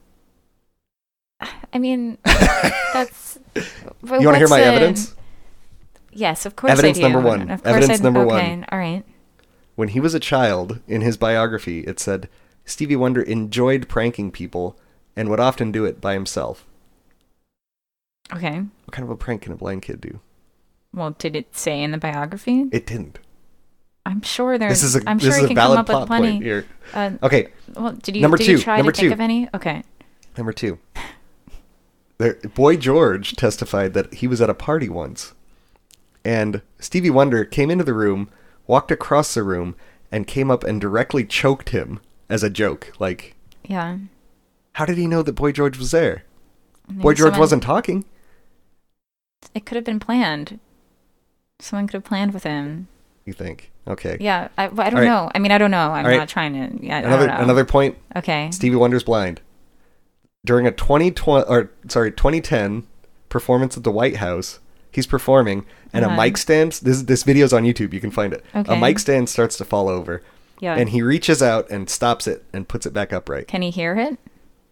I 1.74 1.80
mean, 1.80 2.18
that's. 2.26 3.40
You 3.56 3.64
want 4.04 4.22
to 4.34 4.38
hear 4.38 4.50
my 4.50 4.60
evidence? 4.62 5.16
Yes, 6.12 6.46
of 6.46 6.56
course. 6.56 6.72
Evidence 6.72 6.98
number 7.00 7.20
one. 7.20 7.50
Of 7.50 7.64
course 7.64 7.76
Evidence 7.76 8.00
I, 8.00 8.04
number 8.04 8.22
okay, 8.22 8.50
one. 8.50 8.66
All 8.72 8.80
right. 8.80 9.04
When 9.76 9.90
he 9.90 10.00
was 10.00 10.14
a 10.14 10.20
child, 10.20 10.80
in 10.88 11.02
his 11.02 11.18
biography, 11.18 11.82
it 11.82 12.00
said 12.00 12.30
Stevie 12.66 12.96
Wonder 12.96 13.22
enjoyed 13.22 13.88
pranking 13.88 14.32
people 14.32 14.78
and 15.16 15.30
would 15.30 15.40
often 15.40 15.72
do 15.72 15.86
it 15.86 16.02
by 16.02 16.14
himself. 16.14 16.66
Okay. 18.34 18.60
What 18.60 18.92
kind 18.92 19.04
of 19.04 19.10
a 19.10 19.18
prank 19.18 19.44
can 19.44 19.54
a 19.54 19.56
blind 19.56 19.82
kid 19.82 20.02
do? 20.02 20.20
Well, 20.94 21.12
did 21.18 21.36
it 21.36 21.56
say 21.56 21.82
in 21.82 21.92
the 21.92 21.98
biography? 21.98 22.66
It 22.72 22.86
didn't. 22.86 23.20
I'm 24.06 24.22
sure 24.22 24.58
there's. 24.58 24.82
This 24.82 24.84
is 24.84 24.96
a 24.96 25.02
I'm 25.08 25.20
sure 25.20 25.30
is 25.30 25.48
can 25.48 25.56
come 25.56 25.78
up 25.78 25.88
with 25.88 26.08
plenty. 26.08 26.38
here. 26.38 26.66
Uh, 26.94 27.12
Okay, 27.22 27.50
well, 27.76 27.92
did 27.94 28.16
you 28.16 28.22
Number 28.22 28.38
did 28.38 28.46
two, 28.46 28.52
you 28.54 28.58
try 28.58 28.78
number 28.78 28.92
to 28.92 29.00
think 29.02 29.14
of 29.14 29.20
any? 29.22 29.48
Okay. 29.54 29.84
number 30.38 30.54
two. 30.54 30.80
There, 32.18 32.36
Boy 32.56 32.78
George 32.78 33.36
testified 33.36 33.94
that 33.94 34.16
he 34.16 34.28
was 34.28 34.42
at 34.42 34.50
a 34.50 34.54
party 34.54 34.90
once, 34.90 35.34
and 36.24 36.62
Stevie 36.80 37.10
Wonder 37.10 37.46
came 37.46 37.70
into 37.72 37.84
the 37.84 37.94
room, 37.94 38.30
walked 38.68 38.92
across 38.92 39.34
the 39.34 39.44
room, 39.44 39.76
and 40.12 40.28
came 40.28 40.52
up 40.52 40.64
and 40.64 40.80
directly 40.82 41.24
choked 41.26 41.70
him 41.70 42.00
as 42.30 42.44
a 42.44 42.50
joke. 42.50 42.94
Like, 43.00 43.36
Yeah. 43.64 43.98
how 44.74 44.86
did 44.86 44.98
he 44.98 45.08
know 45.08 45.22
that 45.24 45.34
Boy 45.34 45.52
George 45.52 45.78
was 45.78 45.92
there? 45.92 46.24
Boy 46.90 47.14
George 47.14 47.30
someone- 47.32 47.40
wasn't 47.40 47.64
talking. 47.64 48.06
It 49.56 49.66
could 49.66 49.76
have 49.76 49.86
been 49.86 50.00
planned. 50.00 50.60
Someone 51.60 51.88
could 51.88 51.96
have 51.96 52.04
planned 52.04 52.34
with 52.34 52.44
him. 52.44 52.88
You 53.26 53.34
think? 53.34 53.72
Okay. 53.88 54.18
Yeah. 54.20 54.50
I, 54.58 54.66
I 54.66 54.68
don't 54.68 54.94
right. 54.96 55.06
know. 55.06 55.30
I 55.34 55.40
mean, 55.40 55.52
I 55.52 55.58
don't 55.58 55.72
know. 55.72 55.92
I'm 55.92 56.06
All 56.06 56.12
right. 56.12 56.18
not 56.18 56.30
trying 56.30 56.54
to. 56.54 56.86
Yeah. 56.86 56.98
I 56.98 57.00
Another 57.02 57.28
don't 57.28 57.38
know. 57.38 57.44
another 57.44 57.66
point. 57.66 57.98
Okay. 58.16 58.50
Stevie 58.52 58.76
Wonder's 58.76 59.04
blind. 59.04 59.42
During 60.46 60.66
a 60.66 60.72
2020 60.72 61.46
or 61.48 61.72
sorry 61.88 62.12
2010 62.12 62.88
performance 63.30 63.78
at 63.78 63.84
the 63.84 63.92
White 63.92 64.18
House, 64.18 64.60
he's 64.92 65.08
performing 65.08 65.66
and 65.94 66.06
Uh-huh. 66.06 66.14
a 66.14 66.18
mic 66.18 66.38
stand. 66.38 66.74
This 66.84 67.04
this 67.04 67.24
video's 67.24 67.54
on 67.54 67.64
YouTube. 67.64 67.94
You 67.94 68.00
can 68.00 68.12
find 68.12 68.34
it. 68.34 68.44
Okay. 68.56 68.74
A 68.74 68.78
mic 68.78 69.00
stand 69.00 69.30
starts 69.30 69.58
to 69.58 69.66
fall 69.66 69.88
over, 69.90 70.22
Yeah. 70.60 70.76
and 70.76 70.90
he 70.90 71.02
reaches 71.02 71.42
out 71.42 71.70
and 71.70 71.90
stops 71.90 72.28
it 72.28 72.44
and 72.54 72.68
puts 72.68 72.86
it 72.86 72.94
back 72.94 73.12
upright. 73.14 73.48
Can 73.48 73.62
he 73.62 73.70
hear 73.72 73.96
it? 73.96 74.18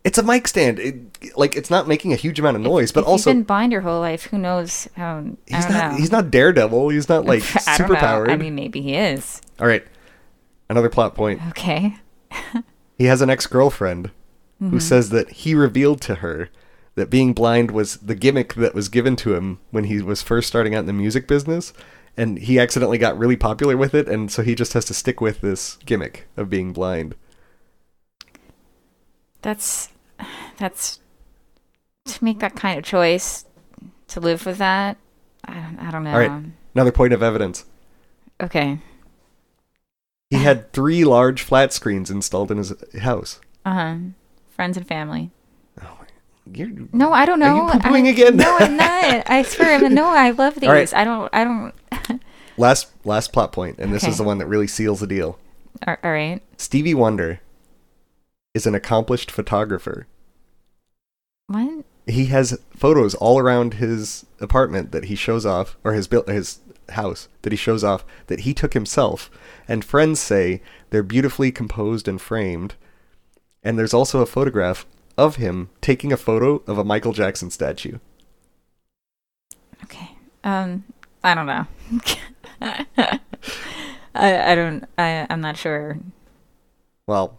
It's 0.05 0.17
a 0.17 0.24
mic 0.24 0.47
stand. 0.47 0.80
It, 0.80 0.95
like 1.38 1.55
it's 1.57 1.70
not 1.70 1.88
making 1.88 2.13
a 2.13 2.15
huge 2.15 2.39
amount 2.39 2.55
of 2.55 2.61
noise, 2.63 2.91
but 2.93 3.01
if 3.01 3.07
also 3.07 3.30
you've 3.32 3.38
been 3.39 3.43
blind 3.43 3.72
your 3.74 3.82
whole 3.82 3.99
life, 3.99 4.24
who 4.28 4.38
knows 4.38 4.88
how? 4.95 5.17
I 5.17 5.55
he's 5.55 5.65
don't 5.65 5.74
know. 5.74 5.97
he's 5.97 6.11
not 6.11 6.32
Daredevil. 6.32 6.89
He's 6.89 7.09
not 7.09 7.26
like 7.26 7.43
I 7.67 7.78
don't 7.78 7.89
know. 7.89 7.95
superpowered. 7.95 8.30
I 8.30 8.38
mean, 8.38 8.55
maybe 8.55 8.82
he 8.82 8.95
is. 8.95 9.41
All 9.59 9.67
right. 9.67 9.86
Another 10.70 10.89
plot 10.89 11.15
point. 11.15 11.41
Okay. 11.49 11.95
He 12.97 13.05
has 13.05 13.22
an 13.22 13.30
ex 13.30 13.45
girlfriend 13.47 14.11
Mm-hmm. 14.61 14.72
who 14.72 14.80
says 14.82 15.09
that 15.11 15.30
he 15.30 15.55
revealed 15.55 16.01
to 16.01 16.15
her 16.15 16.49
that 16.95 17.09
being 17.09 17.33
blind 17.33 17.71
was 17.71 17.97
the 17.97 18.15
gimmick 18.15 18.55
that 18.55 18.75
was 18.75 18.89
given 18.89 19.15
to 19.17 19.35
him 19.35 19.59
when 19.71 19.85
he 19.85 20.01
was 20.01 20.21
first 20.21 20.47
starting 20.47 20.75
out 20.75 20.81
in 20.81 20.85
the 20.85 20.93
music 20.93 21.27
business. 21.27 21.73
And 22.17 22.39
he 22.39 22.59
accidentally 22.59 22.97
got 22.97 23.17
really 23.17 23.37
popular 23.37 23.77
with 23.77 23.93
it, 23.93 24.09
and 24.09 24.29
so 24.29 24.43
he 24.43 24.53
just 24.53 24.73
has 24.73 24.83
to 24.85 24.93
stick 24.93 25.21
with 25.21 25.39
this 25.39 25.77
gimmick 25.85 26.27
of 26.35 26.49
being 26.49 26.73
blind. 26.73 27.15
That's 29.41 29.89
that's 30.57 30.99
to 32.05 32.23
make 32.23 32.39
that 32.39 32.55
kind 32.55 32.77
of 32.77 32.83
choice 32.83 33.45
to 34.09 34.19
live 34.19 34.45
with 34.45 34.57
that. 34.57 34.97
I 35.45 35.53
don't, 35.53 35.79
I 35.79 35.91
don't 35.91 36.03
know. 36.03 36.11
All 36.11 36.19
right. 36.19 36.43
Another 36.75 36.91
point 36.91 37.13
of 37.13 37.23
evidence. 37.23 37.65
Okay. 38.41 38.79
He 40.29 40.37
had 40.37 40.73
three 40.73 41.05
large 41.05 41.41
flat 41.41 41.71
screens 41.73 42.11
installed 42.11 42.51
in 42.51 42.57
his 42.57 42.73
house. 43.01 43.39
Uh 43.65 43.73
huh. 43.73 43.95
Friends 44.49 44.77
and 44.77 44.87
family. 44.87 45.31
You're, 46.53 46.69
No, 46.93 47.13
I 47.13 47.25
don't 47.25 47.39
know. 47.39 47.67
Are 47.67 47.73
you 47.75 47.79
poo-pooing 47.79 48.05
I- 48.05 48.09
again? 48.09 48.37
No, 48.37 48.57
I'm 48.59 48.75
not. 48.77 49.29
I 49.29 49.43
swear. 49.47 49.89
No, 49.89 50.05
I 50.07 50.31
love 50.31 50.55
these. 50.55 50.69
Right. 50.69 50.93
I 50.93 51.03
don't. 51.03 51.29
I 51.33 51.43
don't. 51.43 52.21
last 52.57 52.87
last 53.05 53.31
plot 53.33 53.51
point, 53.51 53.77
and 53.79 53.93
this 53.93 54.03
Okay. 54.03 54.11
is 54.11 54.17
the 54.17 54.23
one 54.23 54.37
that 54.39 54.47
really 54.47 54.67
seals 54.67 54.99
the 54.99 55.07
deal. 55.07 55.37
all 55.87 55.95
all 56.03 56.11
right. 56.11 56.41
Stevie 56.57 56.93
Wonder 56.93 57.39
is 58.53 58.65
an 58.65 58.75
accomplished 58.75 59.29
photographer. 59.31 60.07
What? 61.47 61.85
he 62.07 62.25
has 62.27 62.59
photos 62.75 63.13
all 63.15 63.37
around 63.37 63.75
his 63.75 64.25
apartment 64.39 64.91
that 64.91 65.05
he 65.05 65.15
shows 65.15 65.45
off 65.45 65.77
or 65.83 65.93
his 65.93 66.07
built 66.07 66.27
his 66.27 66.59
house 66.89 67.27
that 67.43 67.53
he 67.53 67.57
shows 67.57 67.83
off 67.83 68.03
that 68.27 68.39
he 68.41 68.53
took 68.53 68.73
himself 68.73 69.29
and 69.67 69.85
friends 69.85 70.19
say 70.19 70.59
they're 70.89 71.03
beautifully 71.03 71.51
composed 71.51 72.07
and 72.07 72.19
framed 72.19 72.73
and 73.63 73.77
there's 73.77 73.93
also 73.93 74.21
a 74.21 74.25
photograph 74.25 74.87
of 75.20 75.36
him 75.36 75.70
taking 75.82 76.13
a 76.13 76.17
photo 76.17 76.63
of 76.65 76.78
a 76.78 76.84
Michael 76.84 77.13
Jackson 77.13 77.51
statue. 77.51 77.99
Okay. 79.84 80.11
Um. 80.43 80.86
I 81.24 81.36
don't 81.36 81.45
know. 81.45 81.67
I. 82.61 83.20
I 84.15 84.55
don't. 84.55 84.86
I. 84.97 85.28
I'm 85.30 85.41
not 85.41 85.57
sure. 85.57 85.97
Well, 87.05 87.38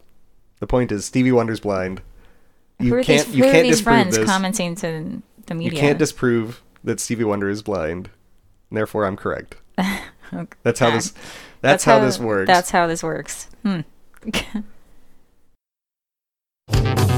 the 0.59 0.67
point 0.67 0.91
is 0.91 1.05
Stevie 1.05 1.31
Wonder's 1.31 1.59
blind. 1.59 2.01
You 2.79 2.95
who 2.95 3.03
can't 3.03 3.27
these, 3.27 3.35
you 3.35 3.43
can't 3.43 3.67
disprove 3.67 3.83
friends 3.83 4.17
this. 4.17 4.29
commenting 4.29 4.75
to 4.75 5.21
the 5.47 5.55
media. 5.55 5.71
You 5.71 5.79
can't 5.79 5.99
disprove 5.99 6.61
that 6.83 6.99
Stevie 6.99 7.23
Wonder 7.23 7.49
is 7.49 7.61
blind. 7.61 8.09
Therefore 8.71 9.05
I'm 9.05 9.17
correct. 9.17 9.55
That's 10.63 10.79
how 10.79 10.91
this 10.91 11.13
that's, 11.61 11.83
how, 11.83 11.99
this 11.99 12.17
works. 12.17 12.47
That's 12.47 12.71
how 12.71 12.87
this 12.87 13.03
works. 13.03 13.49
Hmm. 13.63 13.81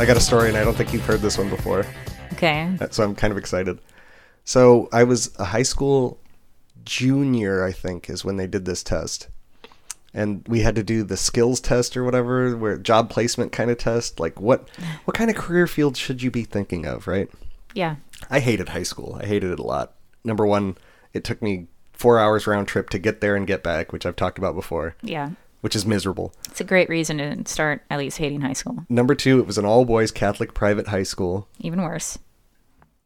I 0.00 0.06
got 0.06 0.16
a 0.16 0.20
story 0.20 0.48
and 0.48 0.56
I 0.56 0.64
don't 0.64 0.74
think 0.74 0.94
you've 0.94 1.04
heard 1.04 1.20
this 1.20 1.36
one 1.36 1.50
before. 1.50 1.84
okay. 2.32 2.74
so 2.90 3.04
I'm 3.04 3.14
kind 3.14 3.30
of 3.30 3.36
excited. 3.36 3.78
So 4.44 4.88
I 4.94 5.04
was 5.04 5.38
a 5.38 5.44
high 5.44 5.62
school 5.62 6.18
junior, 6.86 7.62
I 7.62 7.72
think, 7.72 8.08
is 8.08 8.24
when 8.24 8.38
they 8.38 8.46
did 8.46 8.64
this 8.64 8.82
test, 8.82 9.28
and 10.14 10.42
we 10.48 10.60
had 10.60 10.74
to 10.76 10.82
do 10.82 11.04
the 11.04 11.18
skills 11.18 11.60
test 11.60 11.98
or 11.98 12.04
whatever, 12.04 12.56
where 12.56 12.78
job 12.78 13.10
placement 13.10 13.52
kind 13.52 13.70
of 13.70 13.76
test. 13.76 14.18
Like 14.18 14.40
what 14.40 14.70
what 15.04 15.14
kind 15.14 15.28
of 15.28 15.36
career 15.36 15.66
field 15.66 15.98
should 15.98 16.22
you 16.22 16.30
be 16.30 16.44
thinking 16.44 16.86
of, 16.86 17.06
right? 17.06 17.28
Yeah. 17.74 17.96
I 18.30 18.40
hated 18.40 18.70
high 18.70 18.84
school. 18.84 19.18
I 19.20 19.26
hated 19.26 19.50
it 19.50 19.60
a 19.60 19.64
lot. 19.64 19.96
Number 20.24 20.46
one, 20.46 20.78
it 21.12 21.24
took 21.24 21.42
me 21.42 21.66
four 21.92 22.18
hours 22.18 22.46
round 22.46 22.68
trip 22.68 22.88
to 22.88 22.98
get 22.98 23.20
there 23.20 23.36
and 23.36 23.46
get 23.46 23.62
back, 23.62 23.92
which 23.92 24.06
I've 24.06 24.16
talked 24.16 24.38
about 24.38 24.54
before, 24.54 24.96
Yeah. 25.02 25.32
Which 25.60 25.76
is 25.76 25.86
miserable. 25.86 26.34
It's 26.46 26.60
a 26.60 26.64
great 26.64 26.88
reason 26.88 27.18
to 27.18 27.50
start 27.50 27.82
at 27.90 27.98
least 27.98 28.18
hating 28.18 28.40
high 28.40 28.54
school. 28.54 28.84
Number 28.88 29.14
two, 29.14 29.38
it 29.38 29.46
was 29.46 29.58
an 29.58 29.64
all 29.64 29.84
boys 29.84 30.10
Catholic 30.10 30.54
private 30.54 30.88
high 30.88 31.02
school. 31.02 31.48
Even 31.58 31.82
worse. 31.82 32.18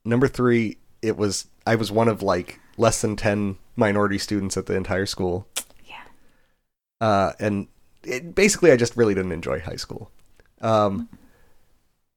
Number 0.04 0.28
three, 0.28 0.78
it 1.02 1.16
was 1.16 1.46
I 1.66 1.74
was 1.74 1.90
one 1.90 2.08
of 2.08 2.22
like 2.22 2.60
less 2.76 3.00
than 3.00 3.16
ten 3.16 3.56
minority 3.76 4.18
students 4.18 4.56
at 4.56 4.66
the 4.66 4.74
entire 4.74 5.06
school. 5.06 5.48
Yeah. 5.84 6.02
Uh, 7.00 7.32
and 7.40 7.68
it, 8.04 8.34
basically 8.34 8.70
I 8.70 8.76
just 8.76 8.96
really 8.96 9.14
didn't 9.14 9.32
enjoy 9.32 9.60
high 9.60 9.76
school. 9.76 10.10
Um, 10.60 11.08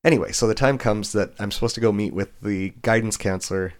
anyway, 0.03 0.31
so 0.31 0.47
the 0.47 0.55
time 0.55 0.77
comes 0.77 1.11
that 1.13 1.33
I'm 1.39 1.51
supposed 1.51 1.75
to 1.75 1.81
go 1.81 1.91
meet 1.91 2.13
with 2.13 2.39
the 2.41 2.73
guidance 2.81 3.17
counselor, 3.17 3.73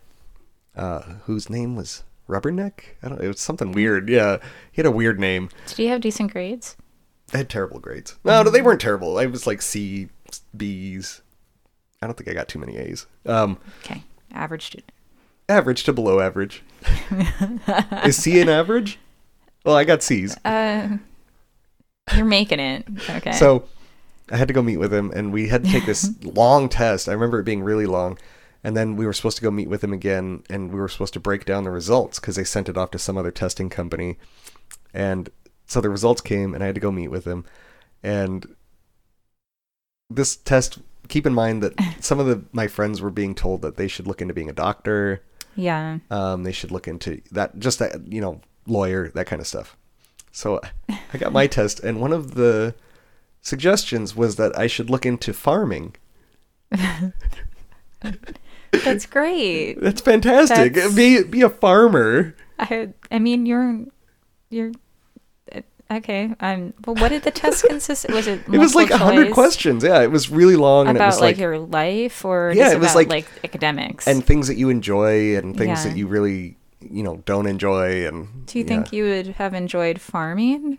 uh, 0.76 1.02
whose 1.26 1.50
name 1.50 1.76
was 1.76 2.04
Rubberneck. 2.28 2.80
I 3.04 3.10
don't. 3.10 3.22
It 3.22 3.28
was 3.28 3.40
something 3.40 3.72
weird. 3.72 4.10
Yeah, 4.10 4.38
he 4.72 4.78
had 4.82 4.86
a 4.86 4.92
weird 4.92 5.20
name. 5.20 5.50
Did 5.68 5.80
you 5.80 5.88
have 5.90 6.02
decent 6.02 6.32
grades? 6.32 6.76
I 7.34 7.38
had 7.38 7.50
terrible 7.50 7.80
grades. 7.80 8.16
No, 8.24 8.42
no, 8.44 8.50
they 8.50 8.62
weren't 8.62 8.82
terrible. 8.82 9.18
I 9.18 9.26
was 9.26 9.46
like 9.48 9.62
C, 9.62 10.10
B's. 10.56 11.22
I 12.02 12.06
don't 12.08 12.16
think 12.18 12.30
I 12.30 12.34
got 12.34 12.48
too 12.48 12.60
many 12.60 12.78
A's. 12.78 13.06
Um, 13.26 13.58
Okay, 13.84 14.04
average 14.32 14.66
student. 14.68 14.92
average 15.50 15.84
to 15.86 15.94
below 15.94 16.20
average. 16.20 16.64
Is 18.06 18.18
C 18.18 18.40
an 18.42 18.50
average? 18.50 19.00
Well, 19.66 19.76
I 19.76 19.84
got 19.84 20.04
C's. 20.04 20.38
Uh, 20.46 20.98
you're 22.16 22.26
making 22.26 22.60
it. 22.60 22.86
Okay. 23.10 23.32
So 23.34 23.66
I 24.32 24.38
had 24.38 24.48
to 24.48 24.54
go 24.54 24.62
meet 24.62 24.78
with 24.78 24.94
him, 24.94 25.12
and 25.14 25.34
we 25.34 25.48
had 25.50 25.64
to 25.66 25.70
take 25.72 25.86
this 25.86 26.10
long 26.24 26.70
test. 26.70 27.10
I 27.10 27.14
remember 27.14 27.40
it 27.40 27.44
being 27.44 27.64
really 27.64 27.86
long. 27.86 28.18
And 28.64 28.76
then 28.76 28.96
we 28.96 29.06
were 29.06 29.14
supposed 29.14 29.38
to 29.38 29.44
go 29.44 29.52
meet 29.52 29.70
with 29.70 29.84
him 29.84 29.94
again, 29.94 30.44
and 30.50 30.72
we 30.72 30.80
were 30.80 30.90
supposed 30.90 31.14
to 31.14 31.20
break 31.20 31.46
down 31.46 31.64
the 31.64 31.72
results 31.72 32.20
because 32.20 32.36
they 32.36 32.44
sent 32.44 32.70
it 32.70 32.78
off 32.78 32.92
to 32.92 33.00
some 33.00 33.18
other 33.18 33.32
testing 33.32 33.70
company. 33.70 34.18
And 34.94 35.30
so 35.68 35.80
the 35.82 35.90
results 35.90 36.22
came, 36.22 36.54
and 36.54 36.64
I 36.64 36.68
had 36.68 36.76
to 36.76 36.82
go 36.82 36.92
meet 36.92 37.10
with 37.10 37.26
him. 37.26 37.46
And 38.04 38.56
this 40.10 40.36
test, 40.36 40.80
keep 41.08 41.26
in 41.26 41.34
mind 41.34 41.62
that 41.64 41.74
some 42.00 42.20
of 42.20 42.26
the 42.26 42.44
my 42.52 42.68
friends 42.68 43.02
were 43.02 43.12
being 43.12 43.36
told 43.36 43.62
that 43.62 43.78
they 43.78 43.88
should 43.88 44.08
look 44.08 44.22
into 44.22 44.34
being 44.34 44.50
a 44.50 44.54
doctor. 44.54 45.24
yeah. 45.56 46.00
Um, 46.10 46.44
they 46.44 46.52
should 46.52 46.72
look 46.72 46.88
into 46.88 47.22
that, 47.32 47.60
just 47.60 47.80
that, 47.80 48.12
you 48.12 48.22
know, 48.22 48.42
lawyer, 48.66 49.10
that 49.10 49.28
kind 49.28 49.40
of 49.40 49.48
stuff. 49.48 49.78
So 50.32 50.62
I 50.90 51.18
got 51.18 51.34
my 51.34 51.48
test, 51.58 51.80
and 51.80 52.00
one 52.00 52.14
of 52.14 52.36
the 52.36 52.76
suggestions 53.42 54.16
was 54.16 54.36
that 54.36 54.58
I 54.58 54.68
should 54.68 54.90
look 54.90 55.06
into 55.06 55.34
farming. 55.34 55.96
That's 58.72 59.06
great. 59.06 59.74
That's 59.82 60.02
fantastic. 60.02 60.74
That's- 60.74 60.96
Be 60.96 61.24
be 61.24 61.42
a 61.42 61.50
farmer. 61.50 62.36
I 62.60 62.90
I 63.12 63.20
mean 63.20 63.46
you're 63.46 63.86
you're 64.50 64.72
uh, 65.54 65.62
okay. 65.92 66.34
Um. 66.40 66.74
Well, 66.86 66.96
what 66.96 67.10
did 67.10 67.24
the 67.24 67.32
test 67.44 67.66
consist? 67.66 68.10
Was 68.10 68.28
it? 68.28 68.42
It 68.52 68.58
was 68.58 68.76
like 68.76 68.90
a 68.90 68.98
hundred 68.98 69.34
questions. 69.34 69.84
Yeah, 69.84 70.02
it 70.02 70.12
was 70.12 70.30
really 70.30 70.56
long, 70.56 70.88
and 70.88 70.98
it 70.98 71.00
about 71.00 71.08
was 71.08 71.22
like, 71.22 71.36
like, 71.36 71.40
your 71.40 71.60
life, 71.60 72.26
or 72.26 72.52
Yeah, 72.56 72.72
it 72.72 72.80
was 72.80 72.92
about, 72.92 72.96
like- 72.96 73.10
like 73.10 73.28
academics. 73.44 74.08
and 74.08 74.26
things 74.26 74.48
that 74.48 74.58
you 74.58 74.70
enjoy 74.70 75.36
and 75.38 75.56
things 75.58 75.84
Yeah. 75.84 75.90
that 75.92 75.98
you 75.98 76.08
really 76.08 76.58
you 76.80 77.04
know 77.04 77.18
don't 77.26 77.48
enjoy. 77.48 78.08
And 78.08 78.46
do 78.46 78.60
you 78.60 78.64
yeah. 78.66 78.70
think 78.70 78.94
you 78.94 79.04
would 79.06 79.28
have 79.28 79.54
enjoyed 79.54 80.00
farming 80.02 80.78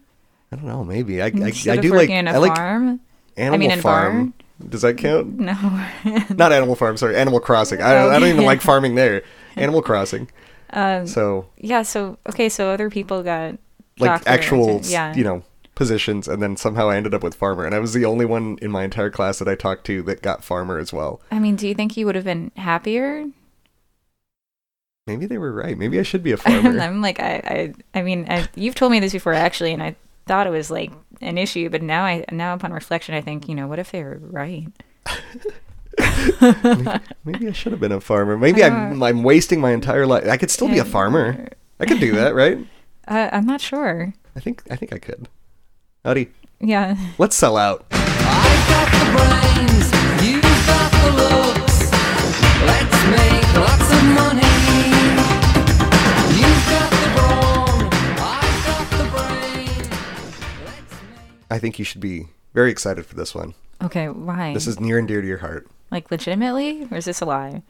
I 0.51 0.57
don't 0.57 0.65
know. 0.65 0.83
Maybe 0.83 1.21
I 1.21 1.27
I, 1.27 1.29
instead 1.29 1.79
I 1.79 1.81
do 1.83 1.91
like 1.91 1.99
working 2.09 2.17
in 2.17 2.29
a 2.29 2.33
I 2.33 2.37
like 2.39 2.57
farm? 2.57 3.01
Animal 3.37 3.59
mean, 3.59 3.71
in 3.71 3.81
Farm. 3.81 4.35
Does 4.67 4.83
that 4.83 4.99
count? 4.99 5.39
No. 5.39 5.53
Not 6.31 6.53
Animal 6.53 6.75
Farm. 6.75 6.97
Sorry, 6.97 7.17
Animal 7.17 7.41
Crossing. 7.41 7.81
I 7.81 7.95
don't, 7.95 8.13
I 8.13 8.19
don't 8.19 8.29
even 8.29 8.45
like 8.45 8.61
farming 8.61 8.95
there. 8.95 9.23
Animal 9.57 9.83
Crossing. 9.83 10.31
um, 10.71 11.07
So 11.07 11.49
yeah. 11.59 11.83
So 11.83 12.19
okay. 12.29 12.49
So 12.49 12.71
other 12.71 12.91
people 12.91 13.23
got 13.23 13.57
like 13.99 14.23
actual 14.27 14.81
yeah. 14.85 15.15
you 15.15 15.25
know 15.25 15.43
positions 15.75 16.27
and 16.27 16.43
then 16.43 16.57
somehow 16.57 16.89
I 16.91 16.97
ended 16.97 17.15
up 17.15 17.23
with 17.23 17.37
farmer 17.37 17.65
and 17.65 17.73
I 17.73 17.79
was 17.79 17.93
the 17.93 18.05
only 18.05 18.25
one 18.25 18.59
in 18.61 18.71
my 18.71 18.83
entire 18.83 19.11
class 19.11 19.39
that 19.39 19.47
I 19.47 19.55
talked 19.55 19.87
to 19.87 20.03
that 20.03 20.23
got 20.23 20.43
farmer 20.43 20.77
as 20.79 20.93
well. 20.93 21.21
I 21.31 21.39
mean, 21.39 21.55
do 21.55 21.69
you 21.69 21.75
think 21.75 21.97
you 21.97 22.05
would 22.07 22.17
have 22.17 22.25
been 22.25 22.51
happier? 22.57 23.27
Maybe 25.07 25.27
they 25.27 25.39
were 25.39 25.53
right. 25.53 25.79
Maybe 25.79 25.99
I 25.99 26.03
should 26.03 26.23
be 26.23 26.33
a 26.33 26.37
farmer. 26.37 26.79
I'm 26.81 27.01
like 27.01 27.21
I 27.21 27.73
I 27.95 27.99
I 27.99 28.03
mean 28.03 28.27
I, 28.29 28.49
you've 28.57 28.75
told 28.75 28.93
me 28.93 29.01
this 29.01 29.13
before 29.13 29.35
actually, 29.35 29.73
and 29.73 29.83
I 29.83 29.97
thought 30.27 30.47
it 30.47 30.51
was 30.51 30.71
like 30.71 30.91
an 31.21 31.39
issue, 31.39 31.69
but 31.69 31.83
now 31.83 32.05
I 32.05 32.25
now 32.31 32.55
upon 32.55 32.73
reflection 32.73 33.15
I 33.15 33.21
think 33.21 33.49
you 33.49 33.55
know 33.55 33.67
what 33.67 33.79
if 33.79 33.91
they 33.91 34.03
were 34.03 34.19
right? 34.21 34.69
Maybe 37.25 37.49
I 37.49 37.53
should 37.53 37.73
have 37.73 37.81
been 37.81 37.93
a 37.93 38.01
farmer. 38.01 38.37
Maybe 38.37 38.63
I'm 38.63 39.03
I'm 39.03 39.23
wasting 39.23 39.61
my 39.61 39.73
entire 39.73 40.07
life. 40.07 40.27
I 40.29 40.37
could 40.37 40.51
still 40.51 40.69
be 40.69 40.79
a 40.79 40.85
farmer. 40.85 41.49
I 41.81 41.87
could 41.87 42.01
do 42.01 42.13
that, 42.17 42.35
right? 42.35 42.59
Uh, 43.09 43.31
I'm 43.33 43.47
not 43.47 43.59
sure. 43.59 44.13
I 44.37 44.41
think 44.41 44.63
I 44.71 44.77
think 44.77 44.93
I 44.93 44.99
could. 44.99 45.31
Howdy. 46.05 46.29
Yeah. 46.61 46.95
Let's 47.17 47.35
sell 47.35 47.57
out. 47.57 47.87
I've 47.91 48.69
got 48.69 48.89
the 48.93 49.05
brains, 49.17 49.89
you've 50.23 50.43
got 50.43 50.93
the 50.93 51.11
looks. 51.17 51.91
Let's 52.69 53.01
make 53.09 53.55
lots 53.57 53.78
I 61.51 61.59
think 61.59 61.79
you 61.79 61.85
should 61.85 62.01
be 62.01 62.29
very 62.55 62.71
excited 62.71 63.07
for 63.07 63.15
this 63.15 63.35
one. 63.35 63.55
Okay. 63.83 64.09
Why? 64.09 64.55
This 64.55 64.67
is 64.67 64.81
near 64.81 64.99
and 64.99 65.07
dear 65.09 65.21
to 65.23 65.27
your 65.29 65.39
heart. 65.39 65.69
like 65.91 66.11
legitimately, 66.11 66.87
or 66.91 66.97
is 66.99 67.05
this 67.07 67.21
a 67.21 67.25
lie? 67.25 67.63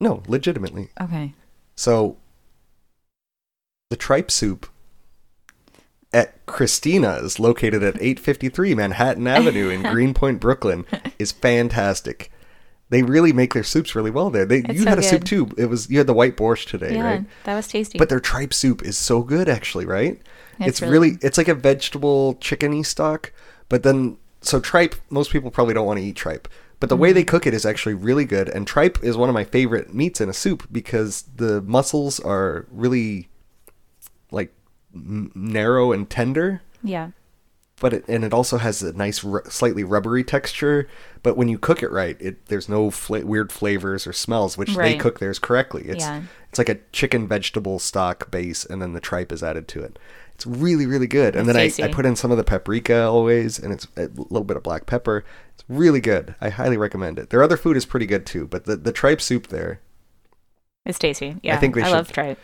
No, 0.00 0.22
legitimately. 0.28 0.88
Okay. 1.00 1.34
So, 1.74 2.16
the 3.90 3.96
tripe 3.96 4.30
soup 4.30 4.66
at 6.12 6.44
Christina's, 6.46 7.38
located 7.38 7.82
at 7.82 7.96
853 7.96 8.74
Manhattan 8.74 9.26
Avenue 9.26 9.68
in 9.68 9.82
Greenpoint, 9.92 10.40
Brooklyn, 10.40 10.86
is 11.18 11.32
fantastic. 11.32 12.30
They 12.90 13.02
really 13.02 13.32
make 13.34 13.52
their 13.52 13.62
soups 13.64 13.94
really 13.94 14.10
well 14.10 14.30
there. 14.30 14.46
They, 14.46 14.62
you 14.72 14.84
so 14.84 14.88
had 14.88 14.98
a 14.98 15.02
soup 15.02 15.20
good. 15.20 15.26
too. 15.26 15.50
It 15.58 15.66
was 15.66 15.90
you 15.90 15.98
had 15.98 16.06
the 16.06 16.14
white 16.14 16.36
borscht 16.38 16.68
today, 16.68 16.94
Yeah, 16.94 17.04
right? 17.04 17.24
that 17.44 17.54
was 17.54 17.68
tasty. 17.68 17.98
But 17.98 18.08
their 18.08 18.20
tripe 18.20 18.54
soup 18.54 18.82
is 18.82 18.96
so 18.96 19.22
good, 19.22 19.48
actually, 19.48 19.84
right? 19.84 20.18
It's 20.60 20.68
It's, 20.68 20.80
really- 20.82 20.92
really, 21.10 21.18
it's 21.22 21.38
like 21.38 21.48
a 21.48 21.54
vegetable 21.54 22.34
chickeny 22.36 22.84
stock, 22.84 23.32
but 23.68 23.82
then 23.82 24.16
so 24.40 24.60
tripe. 24.60 24.94
Most 25.10 25.30
people 25.32 25.50
probably 25.50 25.74
don't 25.74 25.86
want 25.86 25.98
to 25.98 26.04
eat 26.04 26.16
tripe, 26.16 26.48
but 26.80 26.88
the 26.88 26.96
way 26.96 27.08
Mm-hmm. 27.10 27.14
they 27.16 27.24
cook 27.24 27.46
it 27.46 27.54
is 27.54 27.64
actually 27.66 27.94
really 27.94 28.24
good. 28.24 28.48
And 28.48 28.66
tripe 28.66 29.02
is 29.02 29.16
one 29.16 29.28
of 29.28 29.34
my 29.34 29.44
favorite 29.44 29.92
meats 29.94 30.20
in 30.20 30.28
a 30.28 30.32
soup 30.32 30.66
because 30.70 31.22
the 31.36 31.60
muscles 31.62 32.20
are 32.20 32.66
really 32.70 33.28
like 34.30 34.52
n- 34.94 35.30
narrow 35.34 35.92
and 35.92 36.08
tender. 36.08 36.62
yeah. 36.82 37.10
But 37.80 37.92
it, 37.92 38.04
and 38.08 38.24
it 38.24 38.32
also 38.32 38.58
has 38.58 38.82
a 38.82 38.92
nice, 38.92 39.22
ru- 39.22 39.40
slightly 39.48 39.84
rubbery 39.84 40.24
texture. 40.24 40.88
But 41.22 41.36
when 41.36 41.46
you 41.46 41.58
cook 41.60 41.80
it 41.80 41.92
right, 41.92 42.16
it 42.20 42.46
there's 42.46 42.68
no 42.68 42.90
fla- 42.90 43.24
weird 43.24 43.52
flavors 43.52 44.04
or 44.04 44.12
smells, 44.12 44.58
which 44.58 44.74
they 44.74 44.96
cook 44.96 45.20
theirs 45.20 45.38
correctly. 45.38 45.84
It's 45.86 46.04
Yeah. 46.04 46.22
it's 46.48 46.58
like 46.58 46.68
a 46.68 46.80
chicken 46.90 47.28
vegetable 47.28 47.78
stock 47.78 48.32
base, 48.32 48.64
and 48.64 48.82
then 48.82 48.94
the 48.94 49.00
tripe 49.00 49.30
is 49.30 49.44
added 49.44 49.68
to 49.68 49.82
it. 49.84 49.96
It's 50.38 50.46
really 50.46 50.86
really 50.86 51.08
good. 51.08 51.34
And 51.34 51.48
then 51.48 51.56
I, 51.56 51.68
I 51.82 51.88
put 51.88 52.06
in 52.06 52.14
some 52.14 52.30
of 52.30 52.36
the 52.36 52.44
paprika 52.44 53.02
always, 53.02 53.58
and 53.58 53.72
it's 53.72 53.88
a 53.96 54.02
little 54.06 54.44
bit 54.44 54.56
of 54.56 54.62
black 54.62 54.86
pepper. 54.86 55.24
It's 55.54 55.64
really 55.68 56.00
good. 56.00 56.36
I 56.40 56.48
highly 56.50 56.76
recommend 56.76 57.18
it. 57.18 57.30
Their 57.30 57.42
other 57.42 57.56
food 57.56 57.76
is 57.76 57.84
pretty 57.84 58.06
good 58.06 58.24
too, 58.24 58.46
but 58.46 58.64
the 58.64 58.76
the 58.76 58.92
tripe 58.92 59.20
soup 59.20 59.48
there, 59.48 59.80
It's 60.86 60.98
tasty. 60.98 61.36
Yeah. 61.42 61.56
I 61.56 61.58
think 61.58 61.74
they 61.74 61.82
I 61.82 61.86
should- 61.86 61.92
love 61.92 62.12
tripe. 62.12 62.38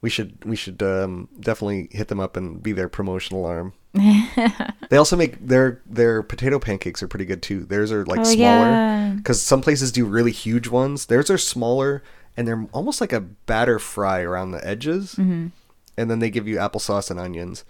we 0.00 0.08
should 0.08 0.42
we 0.46 0.56
should 0.56 0.82
um, 0.82 1.28
definitely 1.38 1.88
hit 1.92 2.08
them 2.08 2.18
up 2.18 2.36
and 2.38 2.62
be 2.62 2.72
their 2.72 2.88
promotional 2.88 3.44
arm. 3.44 3.74
they 4.90 4.96
also 4.96 5.14
make 5.16 5.46
their 5.46 5.82
their 5.86 6.22
potato 6.22 6.58
pancakes 6.58 7.02
are 7.02 7.08
pretty 7.08 7.26
good 7.26 7.42
too. 7.42 7.64
Theirs 7.64 7.92
are 7.92 8.04
like 8.06 8.20
Oh, 8.20 8.24
smaller 8.24 8.70
yeah. 8.70 9.12
because 9.16 9.42
some 9.42 9.60
places 9.60 9.92
do 9.92 10.06
really 10.06 10.32
huge 10.32 10.68
ones. 10.68 11.06
Theirs 11.06 11.30
are 11.30 11.38
smaller 11.38 12.02
and 12.36 12.48
they're 12.48 12.66
almost 12.72 13.00
like 13.00 13.12
a 13.12 13.20
batter 13.20 13.78
fry 13.78 14.20
around 14.22 14.50
the 14.52 14.66
edges, 14.66 15.14
Mm-hmm. 15.16 15.48
And 15.96 16.10
then 16.10 16.18
they 16.18 16.30
give 16.30 16.46
you 16.48 16.56
applesauce 16.56 17.10
and 17.10 17.18
onions. 17.20 17.64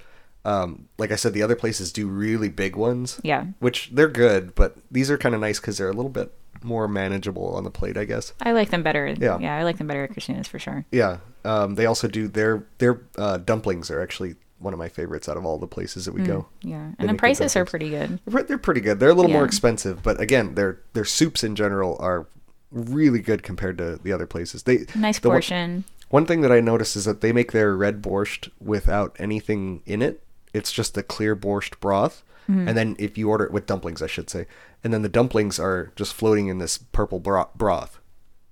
Um, 0.45 0.89
like 0.99 1.11
I 1.11 1.17
said, 1.17 1.33
the 1.33 1.43
other 1.43 1.57
places 1.57 1.91
do 1.93 2.07
really 2.07 2.51
big 2.51 2.77
ones, 2.77 3.19
Yeah. 3.23 3.47
which 3.61 3.91
they're 3.93 4.09
good, 4.09 4.55
but 4.55 4.77
these 4.91 5.11
are 5.11 5.17
kind 5.17 5.35
of 5.35 5.41
nice 5.41 5.59
because 5.59 5.79
they're 5.79 5.89
a 5.89 5.95
little 5.95 6.11
bit 6.11 6.33
more 6.63 6.87
manageable 6.87 7.55
on 7.57 7.65
the 7.65 7.71
plate, 7.71 7.97
I 7.97 8.05
guess. 8.05 8.35
I 8.43 8.53
like 8.53 8.71
them 8.71 8.83
better. 8.83 9.15
Yeah. 9.19 9.39
Yeah. 9.39 9.57
I 9.57 9.65
like 9.65 9.79
them 9.79 9.87
better 9.87 10.05
at 10.05 10.13
Christina's 10.13 10.47
for 10.49 10.59
sure. 10.59 10.85
Yeah. 10.93 11.19
Um, 11.47 11.75
they 11.77 11.87
also 11.87 12.09
do 12.09 12.29
their 12.29 12.65
their 12.79 13.01
uh, 13.17 13.39
dumplings 13.39 13.91
are 13.91 14.01
actually 14.03 14.37
one 14.59 14.73
of 14.73 14.79
my 14.79 14.89
favorites 14.89 15.29
out 15.29 15.37
of 15.37 15.45
all 15.45 15.59
the 15.59 15.67
places 15.67 16.05
that 16.07 16.13
we 16.15 16.23
go. 16.23 16.47
Yeah. 16.63 16.93
And 16.99 17.09
the 17.09 17.15
prices 17.15 17.55
are 17.57 17.65
pretty 17.67 17.91
good. 17.91 18.19
They're 18.27 18.43
they're 18.43 18.59
pretty 18.59 18.81
good. 18.81 18.99
They're 19.01 19.11
a 19.11 19.15
little 19.15 19.31
more 19.31 19.45
expensive, 19.45 20.03
but 20.03 20.21
again, 20.21 20.55
their 20.55 20.81
their 20.95 21.05
soups 21.05 21.43
in 21.45 21.55
general 21.55 21.97
are 22.01 22.27
really 22.71 23.21
good 23.21 23.43
compared 23.43 23.79
to 23.79 23.99
the 24.03 24.13
other 24.13 24.27
places. 24.27 24.63
They 24.65 24.87
Nice 24.95 25.19
the 25.19 25.29
portion. 25.29 25.73
One 25.73 25.85
thing 26.27 26.43
that 26.43 26.53
I 26.53 26.61
noticed 26.61 26.97
is 26.97 27.05
that 27.07 27.21
they 27.21 27.33
make 27.33 27.53
their 27.53 27.77
red 27.77 28.01
borscht 28.01 28.49
without 28.61 29.17
anything 29.19 29.83
in 29.85 30.01
it. 30.01 30.23
It's 30.53 30.71
just 30.71 30.95
the 30.95 31.03
clear 31.03 31.35
borscht 31.35 31.81
broth. 31.81 32.23
Mm-hmm. 32.49 32.69
And 32.69 32.79
then 32.79 32.97
if 32.99 33.19
you 33.19 33.29
order 33.31 33.45
it 33.45 33.53
with 33.53 33.67
dumplings, 33.67 34.03
I 34.03 34.07
should 34.07 34.31
say, 34.31 34.47
and 34.85 34.93
then 34.93 35.03
the 35.03 35.09
dumplings 35.09 35.59
are 35.59 35.93
just 35.97 36.13
floating 36.15 36.49
in 36.49 36.59
this 36.59 36.79
purple 36.79 37.19
bro- 37.19 37.49
broth, 37.57 37.99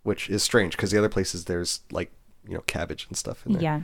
which 0.02 0.28
is 0.28 0.42
strange 0.42 0.76
because 0.76 0.90
the 0.90 0.98
other 0.98 1.08
places 1.08 1.44
there's 1.44 1.80
like 1.90 2.10
you 2.48 2.54
know 2.54 2.62
cabbage 2.66 3.06
and 3.08 3.16
stuff 3.16 3.46
in 3.46 3.52
there. 3.52 3.62
Yeah. 3.62 3.80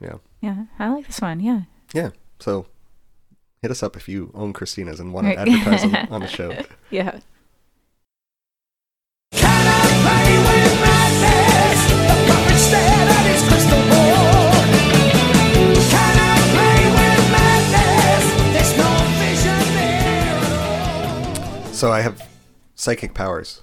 Yeah. 0.00 0.14
Yeah. 0.40 0.64
I 0.78 0.88
like 0.88 1.06
this 1.06 1.20
one. 1.20 1.40
Yeah. 1.40 1.62
Yeah. 1.92 2.10
So 2.38 2.66
hit 3.62 3.70
us 3.70 3.82
up 3.82 3.96
if 3.96 4.08
you 4.08 4.30
own 4.34 4.52
Christina's 4.52 5.00
and 5.00 5.12
want 5.12 5.26
to 5.26 5.36
advertise 5.36 5.84
on, 5.84 5.94
on 6.10 6.20
the 6.20 6.28
show. 6.28 6.56
Yeah. 6.90 7.18
So 21.76 21.92
I 21.92 22.00
have 22.00 22.26
psychic 22.74 23.12
powers, 23.12 23.60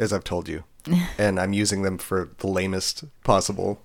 as 0.00 0.12
I've 0.12 0.24
told 0.24 0.48
you, 0.48 0.64
and 1.18 1.38
I'm 1.38 1.52
using 1.52 1.82
them 1.82 1.96
for 1.96 2.28
the 2.38 2.48
lamest 2.48 3.04
possible 3.22 3.80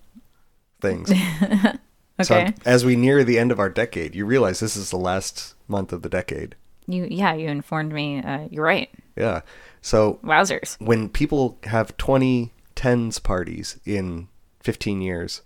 things. 0.82 1.12
okay. 1.44 1.78
So 2.24 2.48
as 2.66 2.84
we 2.84 2.96
near 2.96 3.24
the 3.24 3.38
end 3.38 3.52
of 3.52 3.60
our 3.60 3.70
decade, 3.70 4.16
you 4.16 4.26
realize 4.26 4.60
this 4.60 4.76
is 4.76 4.90
the 4.90 4.98
last 4.98 5.54
month 5.68 5.94
of 5.94 6.02
the 6.02 6.10
decade. 6.10 6.56
You 6.88 7.08
yeah, 7.08 7.36
you 7.36 7.48
informed 7.48 7.94
me. 7.94 8.24
Uh, 8.24 8.48
you're 8.50 8.66
right. 8.66 8.90
Yeah. 9.16 9.42
So 9.80 10.20
Wowzers. 10.24 10.82
when 10.82 11.08
people 11.08 11.60
have 11.66 11.96
20 11.98 12.52
tens 12.74 13.20
parties 13.20 13.80
in 13.86 14.28
15 14.62 15.02
years 15.02 15.44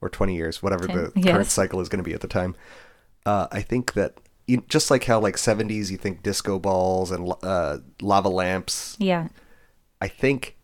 or 0.00 0.08
20 0.08 0.34
years, 0.34 0.62
whatever 0.62 0.86
Ten- 0.86 1.12
the 1.14 1.22
current 1.22 1.48
cycle 1.48 1.80
is 1.82 1.90
going 1.90 2.02
to 2.02 2.08
be 2.08 2.14
at 2.14 2.22
the 2.22 2.28
time, 2.28 2.56
uh, 3.26 3.48
I 3.52 3.60
think 3.60 3.92
that 3.92 4.16
you, 4.46 4.62
just 4.68 4.90
like 4.90 5.04
how 5.04 5.20
like 5.20 5.36
70s 5.36 5.90
you 5.90 5.96
think 5.96 6.22
disco 6.22 6.58
balls 6.58 7.10
and 7.10 7.32
uh, 7.42 7.78
lava 8.00 8.28
lamps, 8.28 8.96
Yeah. 8.98 9.28
I 10.00 10.08
think 10.08 10.56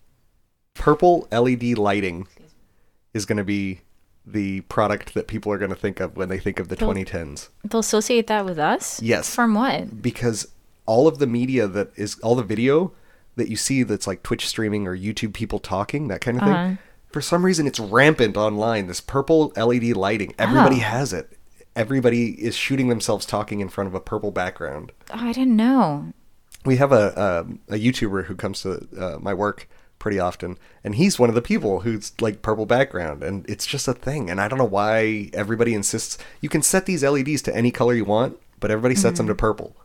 purple 0.75 1.29
LED 1.33 1.79
lighting 1.79 2.27
is 3.15 3.25
going 3.27 3.39
to 3.39 3.45
be 3.45 3.81
the 4.27 4.61
product 4.63 5.15
that 5.15 5.27
people 5.27 5.51
are 5.53 5.59
going 5.59 5.71
to 5.71 5.77
think 5.77 6.01
of 6.01 6.17
when 6.17 6.29
they 6.29 6.39
think 6.39 6.59
of 6.59 6.69
the 6.69 6.77
They'll- 6.77 6.93
2010s. 6.93 7.49
They'll 7.65 7.81
associate 7.81 8.27
that 8.27 8.45
with 8.45 8.59
us. 8.59 9.01
Yes. 9.03 9.35
From 9.35 9.55
what? 9.55 10.03
because 10.03 10.49
all 10.87 11.07
of 11.07 11.19
the 11.19 11.27
media 11.27 11.67
that 11.67 11.91
is 11.97 12.19
all 12.21 12.35
the 12.35 12.43
video 12.43 12.93
that 13.37 13.49
you 13.49 13.57
see 13.57 13.83
that's 13.83 14.07
like 14.07 14.23
Twitch 14.23 14.49
streaming 14.49 14.87
or 14.87 14.97
YouTube 14.97 15.33
people 15.35 15.59
talking, 15.59 16.09
that 16.09 16.21
kind 16.21 16.39
of 16.39 16.43
thing. 16.45 16.53
Uh-huh. 16.53 16.77
For 17.13 17.21
some 17.23 17.45
reason, 17.45 17.67
it's 17.67 17.79
rampant 17.81 18.37
online. 18.37 18.87
This 18.87 19.01
purple 19.01 19.53
LED 19.57 19.97
lighting, 19.97 20.35
everybody 20.39 20.77
Oh. 20.77 20.81
has 20.81 21.13
it. 21.13 21.38
Everybody 21.79 22.31
is 22.45 22.57
shooting 22.57 22.89
themselves 22.89 23.25
talking 23.25 23.61
in 23.61 23.69
front 23.69 23.87
of 23.89 23.95
a 23.95 24.01
purple 24.01 24.33
background. 24.33 24.91
Oh, 25.13 25.29
I 25.29 25.33
didn't 25.33 25.57
know. 25.57 26.13
We 26.65 26.77
have 26.77 26.91
a 26.93 27.47
a, 27.71 27.75
a 27.75 27.79
YouTuber 27.79 28.25
who 28.25 28.35
comes 28.35 28.63
to 28.63 28.87
uh, 28.99 29.19
my 29.21 29.33
work 29.33 29.69
pretty 30.01 30.19
often, 30.19 30.59
and 30.83 30.97
he's 30.97 31.19
one 31.19 31.29
of 31.29 31.35
the 31.37 31.43
people 31.43 31.81
who's 31.81 32.13
like 32.21 32.43
purple 32.43 32.67
background, 32.67 33.23
and 33.23 33.49
it's 33.49 33.65
just 33.65 33.87
a 33.89 33.93
thing. 33.95 34.29
And 34.29 34.41
I 34.41 34.49
don't 34.49 34.59
know 34.59 34.65
why 34.65 35.31
everybody 35.33 35.73
insists. 35.73 36.19
You 36.41 36.49
can 36.49 36.63
set 36.63 36.87
these 36.87 37.05
LEDs 37.05 37.43
to 37.43 37.57
any 37.57 37.71
color 37.71 37.95
you 37.95 38.05
want, 38.05 38.39
but 38.61 38.71
everybody 38.73 38.95
sets 38.97 39.19
them 39.19 39.27
Mm-hmm. 39.27 39.31
to 39.33 39.37
purple. 39.37 39.77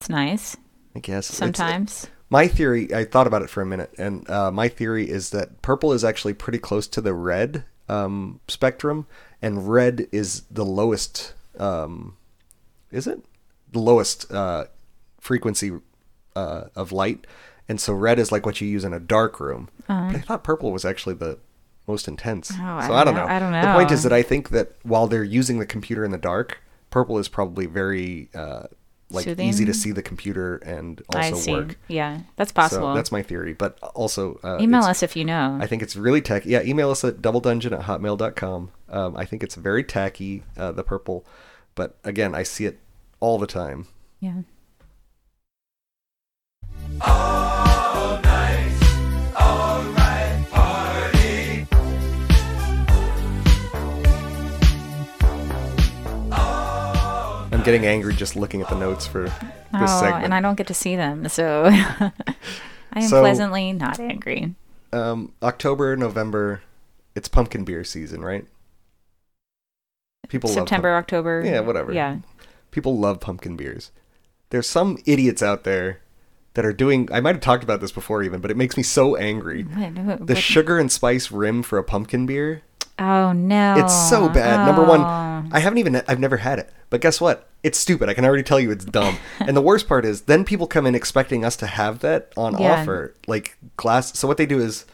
It's 0.00 0.08
nice. 0.08 0.56
I 0.96 1.00
guess 1.00 1.28
It's- 1.28 1.36
Sometimes. 1.38 2.06
my 2.30 2.48
theory, 2.48 2.92
I 2.94 3.04
thought 3.04 3.26
about 3.26 3.42
it 3.42 3.50
for 3.50 3.60
a 3.62 3.66
minute, 3.66 3.92
and 3.98 4.28
uh, 4.30 4.50
my 4.50 4.68
theory 4.68 5.08
is 5.10 5.30
that 5.30 5.60
purple 5.62 5.92
is 5.92 6.04
actually 6.04 6.34
pretty 6.34 6.58
close 6.58 6.86
to 6.88 7.00
the 7.00 7.12
red 7.14 7.64
um, 7.88 8.40
spectrum, 8.48 9.06
and 9.42 9.68
red 9.68 10.06
is 10.12 10.42
the 10.50 10.64
lowest. 10.64 11.34
Um, 11.58 12.16
is 12.90 13.06
it 13.06 13.24
the 13.72 13.78
lowest 13.80 14.30
uh, 14.32 14.64
frequency 15.20 15.72
uh, 16.36 16.64
of 16.74 16.92
light? 16.92 17.26
And 17.68 17.80
so 17.80 17.92
red 17.92 18.18
is 18.18 18.32
like 18.32 18.46
what 18.46 18.60
you 18.60 18.68
use 18.68 18.84
in 18.84 18.94
a 18.94 19.00
dark 19.00 19.40
room. 19.40 19.68
But 19.86 19.92
I 20.16 20.20
thought 20.20 20.42
purple 20.44 20.72
was 20.72 20.84
actually 20.84 21.16
the 21.16 21.38
most 21.86 22.08
intense. 22.08 22.50
Uh-huh. 22.50 22.80
Oh, 22.82 22.86
so 22.86 22.92
I 22.94 23.00
I 23.00 23.04
don't 23.04 23.14
don't 23.14 23.14
know. 23.14 23.26
know. 23.28 23.34
I 23.34 23.38
don't 23.38 23.52
know. 23.52 23.60
The 23.62 23.74
point 23.74 23.90
is 23.90 24.02
that 24.04 24.12
I 24.12 24.22
think 24.22 24.50
that 24.50 24.72
while 24.82 25.06
they're 25.06 25.24
using 25.24 25.58
the 25.58 25.66
computer 25.66 26.04
in 26.04 26.10
the 26.10 26.18
dark, 26.18 26.60
purple 26.90 27.18
is 27.18 27.28
probably 27.28 27.66
very 27.66 28.28
uh, 28.34 28.68
like 29.10 29.26
easy 29.38 29.64
to 29.64 29.72
see 29.74 29.92
the 29.92 30.02
computer 30.02 30.56
and 30.58 31.02
I 31.14 31.30
also 31.30 31.40
see. 31.40 31.52
work. 31.52 31.78
Yeah, 31.88 32.20
that's 32.36 32.52
possible. 32.52 32.88
So 32.92 32.94
that's 32.94 33.10
my 33.10 33.22
theory. 33.22 33.54
But 33.54 33.78
also, 33.94 34.38
uh, 34.42 34.58
Email 34.60 34.82
us 34.82 35.02
if 35.02 35.16
you 35.16 35.24
know. 35.24 35.58
I 35.60 35.66
think 35.66 35.82
it's 35.82 35.96
really 35.96 36.20
tacky. 36.20 36.50
Yeah, 36.50 36.62
email 36.62 36.90
us 36.90 37.04
at 37.04 37.16
doubledungeon 37.22 37.72
at 37.72 37.86
hotmail.com. 37.86 38.70
Um, 38.90 39.16
I 39.16 39.24
think 39.24 39.42
it's 39.42 39.54
very 39.54 39.84
tacky, 39.84 40.42
uh, 40.56 40.72
the 40.72 40.84
purple. 40.84 41.24
But 41.74 41.96
again, 42.04 42.34
I 42.34 42.42
see 42.42 42.66
it 42.66 42.78
all 43.20 43.38
the 43.38 43.46
time. 43.46 43.86
yeah. 44.20 44.42
I'm 47.00 47.27
getting 57.68 57.86
angry 57.86 58.14
just 58.14 58.34
looking 58.36 58.62
at 58.62 58.68
the 58.68 58.74
notes 58.78 59.06
for 59.06 59.24
this 59.24 59.32
Oh, 59.74 60.00
segment. 60.00 60.24
and 60.24 60.34
I 60.34 60.40
don't 60.40 60.54
get 60.56 60.66
to 60.68 60.74
see 60.74 60.96
them, 60.96 61.28
so 61.28 61.64
I 61.70 62.12
am 62.96 63.02
So- 63.08 63.20
pleasantly 63.20 63.72
not 63.74 64.00
angry. 64.00 64.54
um, 64.92 65.32
October, 65.42 65.96
November, 65.96 66.62
it's 67.14 67.28
pumpkin 67.28 67.64
beer 67.64 67.84
season, 67.84 68.22
right? 68.22 68.46
People 70.28 70.50
September, 70.50 70.94
October. 70.94 71.42
Yeah, 71.44 71.60
whatever. 71.60 71.92
Yeah. 71.92 72.18
people 72.70 72.98
love 72.98 73.18
pumpkin 73.20 73.56
beers. 73.56 73.90
There's 74.50 74.66
some 74.68 74.98
idiots 75.06 75.42
out 75.42 75.64
there 75.64 76.00
that 76.54 76.64
are 76.66 76.72
doing. 76.72 77.08
I 77.12 77.20
might 77.20 77.34
have 77.34 77.40
talked 77.42 77.64
about 77.64 77.80
this 77.80 77.92
before, 77.92 78.22
even, 78.22 78.40
but 78.40 78.50
it 78.50 78.56
makes 78.56 78.76
me 78.76 78.82
so 78.82 79.16
angry. 79.16 79.62
What- 79.62 79.92
what- 79.98 80.26
The 80.26 80.34
what- 80.34 80.42
sugar 80.42 80.78
and 80.78 80.90
spice 80.92 81.30
rim 81.30 81.62
for 81.62 81.78
a 81.78 81.84
pumpkin 81.84 82.26
beer 82.26 82.62
oh 82.98 83.32
no. 83.32 83.74
It's 83.78 84.08
so 84.10 84.28
bad. 84.28 84.66
Number 84.66 84.84
one, 84.84 85.00
oh. 85.00 85.48
I 85.52 85.60
haven't 85.60 85.78
even 85.78 86.02
I've 86.08 86.20
never 86.20 86.38
had 86.38 86.58
it. 86.58 86.70
But 86.90 87.00
guess 87.00 87.20
what? 87.20 87.48
It's 87.62 87.78
stupid. 87.78 88.08
I 88.08 88.14
can 88.14 88.24
already 88.24 88.42
tell 88.42 88.60
you 88.60 88.70
it's 88.70 88.84
dumb. 88.84 89.18
and 89.40 89.56
the 89.56 89.60
worst 89.62 89.88
part 89.88 90.04
is 90.04 90.22
then 90.22 90.44
people 90.44 90.66
come 90.66 90.86
in 90.86 90.94
expecting 90.94 91.44
us 91.44 91.56
to 91.56 91.66
have 91.66 92.00
that 92.00 92.32
on 92.36 92.58
Yeah. 92.60 92.80
offer. 92.82 93.14
Like 93.26 93.56
glass 93.76 94.18
so 94.18 94.26
what 94.28 94.36
they 94.36 94.46
do 94.46 94.58
is 94.58 94.84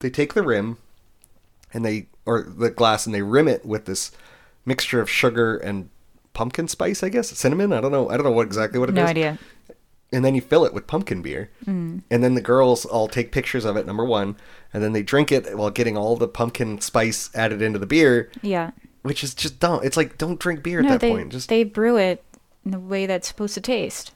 they 0.00 0.10
take 0.10 0.34
the 0.34 0.42
rim 0.42 0.78
and 1.72 1.84
they 1.84 2.06
or 2.26 2.42
the 2.42 2.70
glass 2.70 3.06
and 3.06 3.14
they 3.14 3.22
rim 3.22 3.48
it 3.48 3.64
with 3.64 3.84
this 3.86 4.10
mixture 4.64 5.00
of 5.00 5.10
sugar 5.10 5.56
and 5.56 5.90
pumpkin 6.32 6.66
spice, 6.68 7.02
I 7.02 7.08
guess. 7.10 7.28
Cinnamon? 7.30 7.72
I 7.72 7.80
don't 7.80 7.92
know. 7.92 8.08
I 8.10 8.16
don't 8.16 8.24
know 8.24 8.32
what 8.32 8.46
exactly 8.46 8.78
what 8.78 8.88
it 8.88 8.92
is 8.92 8.96
No 8.96 9.04
idea. 9.04 9.38
And 10.14 10.24
then 10.24 10.34
you 10.34 10.40
fill 10.40 10.64
it 10.64 10.72
with 10.72 10.86
pumpkin 10.86 11.20
beer. 11.22 11.50
Mm. 11.66 12.02
And 12.10 12.22
then 12.24 12.34
the 12.34 12.40
girls 12.40 12.84
all 12.84 13.08
take 13.08 13.32
pictures 13.32 13.64
of 13.64 13.76
it, 13.76 13.84
number 13.86 14.04
one, 14.04 14.36
and 14.72 14.82
then 14.82 14.92
they 14.92 15.02
drink 15.02 15.32
it 15.32 15.56
while 15.58 15.70
getting 15.70 15.96
all 15.96 16.16
the 16.16 16.28
pumpkin 16.28 16.80
spice 16.80 17.30
added 17.34 17.60
into 17.60 17.78
the 17.78 17.86
beer, 17.86 18.30
Yeah. 18.42 18.70
which 19.02 19.22
is 19.24 19.34
just 19.34 19.58
dumb. 19.60 19.80
It's 19.82 19.96
like 19.96 20.16
don't 20.18 20.38
drink 20.40 20.62
beer 20.62 20.80
at 20.80 20.88
that 20.88 21.00
they 21.00 21.10
point. 21.10 21.32
Just 21.32 21.48
they 21.48 21.64
brew 21.64 21.96
it 21.96 22.24
in 22.64 22.70
the 22.70 22.80
way 22.80 23.06
that's 23.06 23.28
supposed 23.28 23.54
to 23.54 23.60
taste, 23.60 24.12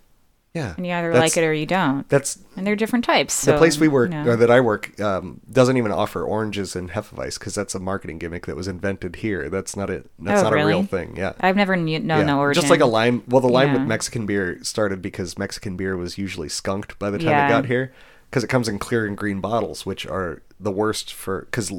yeah, 0.55 0.74
and 0.76 0.86
you 0.86 0.92
either 0.92 1.12
That's- 1.12 1.36
like 1.36 1.42
it 1.42 1.46
or 1.46 1.53
you 1.53 1.66
don't. 1.66 2.09
That's 2.09 2.38
And 2.57 2.66
they're 2.66 2.74
different 2.76 3.05
types. 3.05 3.44
the 3.44 3.57
place 3.59 3.78
we 3.78 3.86
work 3.88 4.11
you 4.11 4.22
know. 4.24 4.30
or 4.32 4.36
that 4.36 4.51
I 4.51 4.61
work 4.61 4.99
um, 5.01 5.40
doesn't 5.51 5.76
even 5.76 5.92
offer 5.92 6.24
oranges 6.24 6.74
and 6.74 6.90
hefeweiss 6.90 7.38
because 7.38 7.55
that's 7.55 7.74
a 7.74 7.78
marketing 7.80 8.18
gimmick 8.18 8.46
that 8.46 8.57
was 8.57 8.66
invented 8.66 9.16
here. 9.16 9.49
That's 9.51 9.76
not 9.76 9.90
it. 9.90 10.11
That's 10.18 10.40
Oh, 10.40 10.44
not 10.51 10.53
a 10.59 10.64
real 10.66 10.82
thing. 10.82 11.16
Yeah. 11.16 11.32
I've 11.40 11.57
never 11.57 11.76
knew, 11.76 12.01
known 12.01 12.26
the 12.26 12.34
origin. 12.34 12.61
Just 12.61 12.70
like 12.70 12.80
a 12.80 12.86
lime. 12.86 13.22
Well, 13.28 13.40
the 13.40 13.49
lime 13.49 13.72
with 13.72 13.82
Mexican 13.82 14.26
beer 14.26 14.59
started 14.64 15.01
because 15.03 15.38
Mexican 15.38 15.76
beer 15.76 15.96
was 15.96 16.18
usually 16.18 16.49
skunked 16.49 16.99
by 16.99 17.11
the 17.11 17.18
time 17.18 17.28
Yeah. 17.28 17.46
it 17.46 17.51
got 17.51 17.66
here, 17.66 17.92
because 18.30 18.42
it 18.42 18.49
comes 18.49 18.68
in 18.68 18.78
clear 18.78 19.07
and 19.07 19.16
green 19.16 19.40
bottles, 19.40 19.84
which 19.86 20.07
are 20.07 20.42
the 20.59 20.72
worst 20.72 21.12
for 21.12 21.42
because 21.42 21.72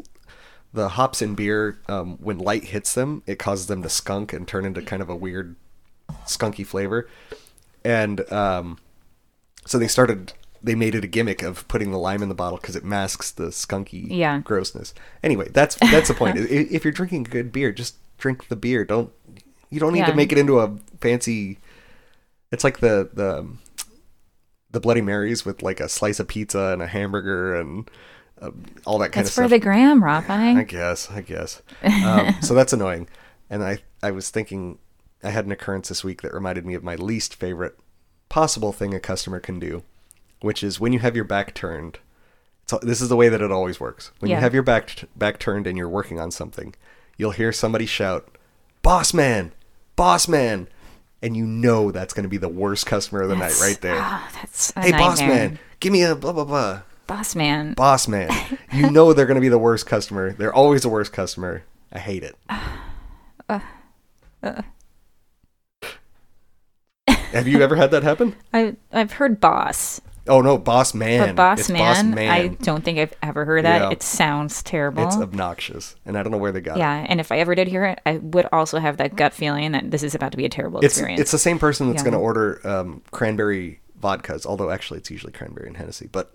the 0.71 0.89
hops 0.89 1.21
in 1.21 1.33
beer, 1.33 1.79
um, 1.89 2.17
when 2.21 2.37
light 2.37 2.65
hits 2.65 2.93
them, 2.93 3.23
it 3.25 3.39
causes 3.39 3.65
them 3.65 3.81
to 3.81 3.89
skunk 3.89 4.31
and 4.31 4.47
turn 4.47 4.65
into 4.65 4.81
kind 4.83 5.01
of 5.01 5.09
a 5.09 5.15
weird 5.15 5.55
skunky 6.27 6.65
flavor, 6.65 7.07
and 7.83 8.31
um, 8.31 8.77
so 9.65 9.77
they 9.77 9.87
started. 9.87 10.33
They 10.61 10.75
made 10.75 10.93
it 10.93 11.05
a 11.05 11.07
gimmick 11.07 11.41
of 11.41 11.65
putting 11.69 11.91
the 11.91 11.97
lime 11.97 12.21
in 12.21 12.27
the 12.27 12.35
bottle 12.35 12.57
because 12.57 12.75
it 12.75 12.83
masks 12.83 13.31
the 13.31 13.45
skunky 13.45 14.07
Yeah. 14.09 14.39
grossness. 14.39 14.93
Anyway, 15.23 15.47
that's 15.53 15.75
that's 15.75 16.09
the 16.09 16.13
point. 16.13 16.37
If 16.37 16.83
you're 16.83 16.91
drinking 16.91 17.23
good 17.23 17.51
beer, 17.53 17.71
just 17.71 17.95
drink 18.17 18.49
the 18.49 18.57
beer. 18.57 18.83
Don't 18.83 19.09
you 19.69 19.79
don't 19.79 19.93
need 19.93 20.05
to 20.05 20.13
make 20.13 20.33
it 20.33 20.37
into 20.37 20.59
a 20.59 20.75
fancy. 20.99 21.59
It's 22.51 22.65
like 22.65 22.79
the 22.79 23.09
the 23.13 23.47
the 24.71 24.79
Bloody 24.81 25.01
Marys 25.01 25.45
with 25.45 25.61
like 25.61 25.79
a 25.79 25.87
slice 25.87 26.19
of 26.19 26.27
pizza 26.27 26.71
and 26.73 26.81
a 26.81 26.87
hamburger 26.87 27.55
and 27.55 27.89
uh, 28.41 28.51
all 28.85 28.97
that 28.99 29.11
kind 29.11 29.25
That's 29.25 29.29
of 29.29 29.33
stuff. 29.33 29.45
It's 29.45 29.49
for 29.51 29.57
the 29.57 29.59
gram, 29.59 30.03
Rob. 30.03 30.25
I 30.27 30.63
guess, 30.63 31.09
I 31.09 31.21
guess. 31.21 31.61
Um, 31.83 32.35
so 32.41 32.53
that's 32.53 32.73
annoying. 32.73 33.07
And 33.49 33.63
I, 33.63 33.79
I 34.03 34.11
was 34.11 34.29
thinking, 34.29 34.77
I 35.23 35.29
had 35.31 35.45
an 35.45 35.51
occurrence 35.51 35.89
this 35.89 36.03
week 36.03 36.21
that 36.21 36.33
reminded 36.33 36.65
me 36.65 36.73
of 36.75 36.83
my 36.83 36.95
least 36.95 37.35
favorite 37.35 37.77
possible 38.29 38.71
thing 38.71 38.93
a 38.93 38.99
customer 38.99 39.39
can 39.39 39.59
do, 39.59 39.83
which 40.41 40.63
is 40.63 40.79
when 40.79 40.93
you 40.93 40.99
have 40.99 41.15
your 41.15 41.25
back 41.25 41.53
turned. 41.53 41.99
So 42.67 42.79
this 42.81 43.01
is 43.01 43.09
the 43.09 43.15
way 43.15 43.29
that 43.29 43.41
it 43.41 43.51
always 43.51 43.79
works. 43.79 44.11
When 44.19 44.29
you 44.29 44.37
have 44.37 44.53
your 44.53 44.63
back 44.63 45.05
back 45.15 45.39
turned 45.39 45.65
and 45.67 45.77
you're 45.77 45.89
working 45.89 46.19
on 46.19 46.31
something, 46.31 46.75
you'll 47.17 47.31
hear 47.31 47.51
somebody 47.51 47.85
shout, 47.87 48.29
"Boss 48.83 49.13
man, 49.13 49.51
boss 49.95 50.27
man," 50.27 50.67
and 51.21 51.35
you 51.35 51.45
know 51.47 51.91
that's 51.91 52.13
going 52.13 52.23
to 52.23 52.29
be 52.29 52.37
the 52.37 52.47
worst 52.47 52.85
customer 52.85 53.21
of 53.23 53.29
the 53.29 53.35
night 53.35 53.59
right 53.59 53.81
there. 53.81 53.97
ah, 53.99 54.29
that's 54.35 54.71
a 54.75 54.81
hey, 54.81 54.91
boss 54.91 55.19
man, 55.19 55.57
give 55.79 55.91
me 55.91 56.03
a 56.03 56.15
blah 56.15 56.31
blah 56.31 56.45
blah 56.45 56.81
Boss 57.07 57.35
man. 57.35 57.73
boss 57.73 58.07
man. 58.07 58.29
You 58.71 58.91
know 58.91 59.13
they're 59.13 59.25
going 59.25 59.33
to 59.33 59.41
be 59.41 59.49
the 59.49 59.57
worst 59.57 59.87
customer. 59.87 60.31
They're 60.33 60.53
always 60.53 60.83
the 60.83 60.89
worst 60.89 61.11
customer. 61.11 61.63
I 61.91 61.99
hate 61.99 62.23
it. 62.23 62.37
Uh, 63.49 63.59
uh, 64.43 64.47
uh. 64.47 64.61
Have 67.31 67.47
you 67.47 67.61
ever 67.61 67.75
had 67.75 67.91
that 67.91 68.03
happen? 68.03 68.35
I 68.53 68.75
I've 68.91 69.13
heard 69.13 69.39
boss. 69.39 70.01
Oh 70.27 70.41
no, 70.41 70.57
Boss 70.59 70.93
Man. 70.93 71.29
But 71.29 71.35
Boss 71.35 71.59
It's 71.61 71.69
Man, 71.69 71.79
Boss 72.11 72.15
Man. 72.15 72.29
I 72.29 72.47
don't 72.49 72.83
think 72.83 72.99
I've 72.99 73.13
ever 73.23 73.45
heard 73.45 73.65
that. 73.65 73.81
Yeah. 73.81 73.89
It 73.89 74.03
sounds 74.03 74.61
terrible. 74.61 75.03
It's 75.07 75.15
obnoxious, 75.15 75.95
and 76.05 76.17
I 76.17 76.23
don't 76.23 76.31
know 76.31 76.37
where 76.37 76.51
they 76.51 76.61
got 76.61 76.77
it. 76.77 76.81
yeah, 76.81 77.05
and 77.09 77.19
if 77.19 77.31
I 77.31 77.39
ever 77.39 77.55
did 77.55 77.67
hear 77.67 77.85
it, 77.85 77.99
I 78.05 78.17
would 78.17 78.47
also 78.51 78.77
have 78.77 78.97
that 78.97 79.15
gut 79.15 79.33
feeling 79.33 79.71
that 79.71 79.89
this 79.89 80.03
is 80.03 80.13
about 80.13 80.31
to 80.31 80.37
be 80.37 80.45
a 80.45 80.49
terrible 80.49 80.79
It's 80.81 80.95
experience. 80.95 81.19
it's 81.21 81.31
the 81.31 81.39
same 81.39 81.57
person 81.57 81.87
that's 81.87 82.01
Yeah. 82.01 82.11
going 82.11 82.13
to 82.13 82.19
order 82.19 82.61
um, 82.67 83.01
cranberry 83.11 83.79
vodkas, 83.99 84.45
although 84.45 84.69
actually 84.69 84.99
it's 84.99 85.09
usually 85.09 85.33
cranberry 85.33 85.67
and 85.67 85.77
Hennessy. 85.77 86.07
But 86.11 86.33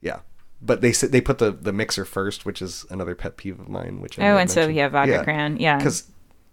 yeah, 0.00 0.20
but 0.62 0.80
they 0.80 0.92
they 0.92 1.20
put 1.20 1.36
the 1.38 1.50
the 1.50 1.72
mixer 1.74 2.06
first, 2.06 2.46
which 2.46 2.62
is 2.62 2.86
another 2.88 3.14
pet 3.14 3.36
peeve 3.36 3.60
of 3.60 3.68
mine. 3.68 4.00
Which 4.00 4.18
I 4.18 4.30
Oh, 4.30 4.38
and 4.38 4.50
so, 4.50 4.66
yeah, 4.66 4.88
vodka 4.88 5.22
cran, 5.24 5.58
yeah. 5.58 5.76
because 5.76 6.04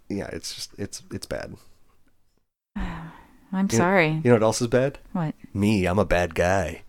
yeah, 0.10 0.28
it's 0.34 0.54
just 0.54 0.72
it's 0.78 1.02
it's 1.12 1.26
bad. 1.26 1.56
I'm 3.54 3.68
You- 3.72 3.78
sorry. 3.78 4.10
You 4.10 4.22
know 4.26 4.34
what 4.34 4.43
else 4.43 4.62
is 4.62 4.68
bad? 4.68 4.97
What? 5.12 5.36
Me, 5.54 5.86
I'm 5.86 5.99
a 5.99 6.06
bad 6.06 6.34
guy. 6.34 6.82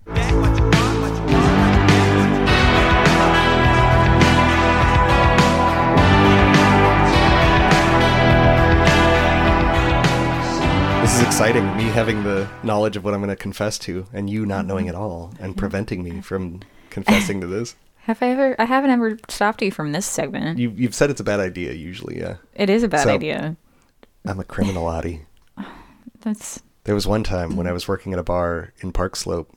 This 11.02 11.16
is 11.16 11.22
exciting. 11.22 11.64
Me 11.76 11.84
having 11.84 12.24
the 12.24 12.48
knowledge 12.62 12.96
of 12.96 13.04
what 13.04 13.12
I'm 13.12 13.20
going 13.20 13.28
to 13.28 13.36
confess 13.36 13.78
to, 13.80 14.06
and 14.14 14.30
you 14.30 14.46
not 14.46 14.64
knowing 14.64 14.88
at 14.88 14.94
all, 14.94 15.34
and 15.38 15.50
mm-hmm. 15.50 15.58
preventing 15.58 16.02
me 16.02 16.22
from 16.22 16.60
confessing 16.88 17.42
to 17.42 17.46
this. 17.46 17.76
Have 18.04 18.22
I 18.22 18.28
ever? 18.28 18.56
I 18.58 18.64
haven't 18.64 18.90
ever 18.90 19.18
stopped 19.28 19.60
you 19.60 19.70
from 19.70 19.92
this 19.92 20.06
segment. 20.06 20.58
You, 20.58 20.70
you've 20.74 20.94
said 20.94 21.10
it's 21.10 21.20
a 21.20 21.24
bad 21.24 21.40
idea. 21.40 21.72
Usually, 21.72 22.18
yeah. 22.18 22.36
it 22.54 22.70
is 22.70 22.82
a 22.82 22.88
bad 22.88 23.04
So- 23.04 23.14
idea. 23.14 23.56
I'm 24.26 24.40
a 24.40 24.44
criminal, 24.44 24.84
criminalati. 24.84 25.26
That's 26.24 26.62
There 26.84 26.94
was 26.94 27.06
one 27.06 27.22
time 27.22 27.54
when 27.54 27.66
I 27.66 27.70
mm. 27.70 27.74
was 27.74 27.86
working 27.86 28.12
at 28.12 28.18
a 28.18 28.24
bar 28.24 28.72
in 28.80 28.92
Park 28.92 29.14
Slope, 29.14 29.54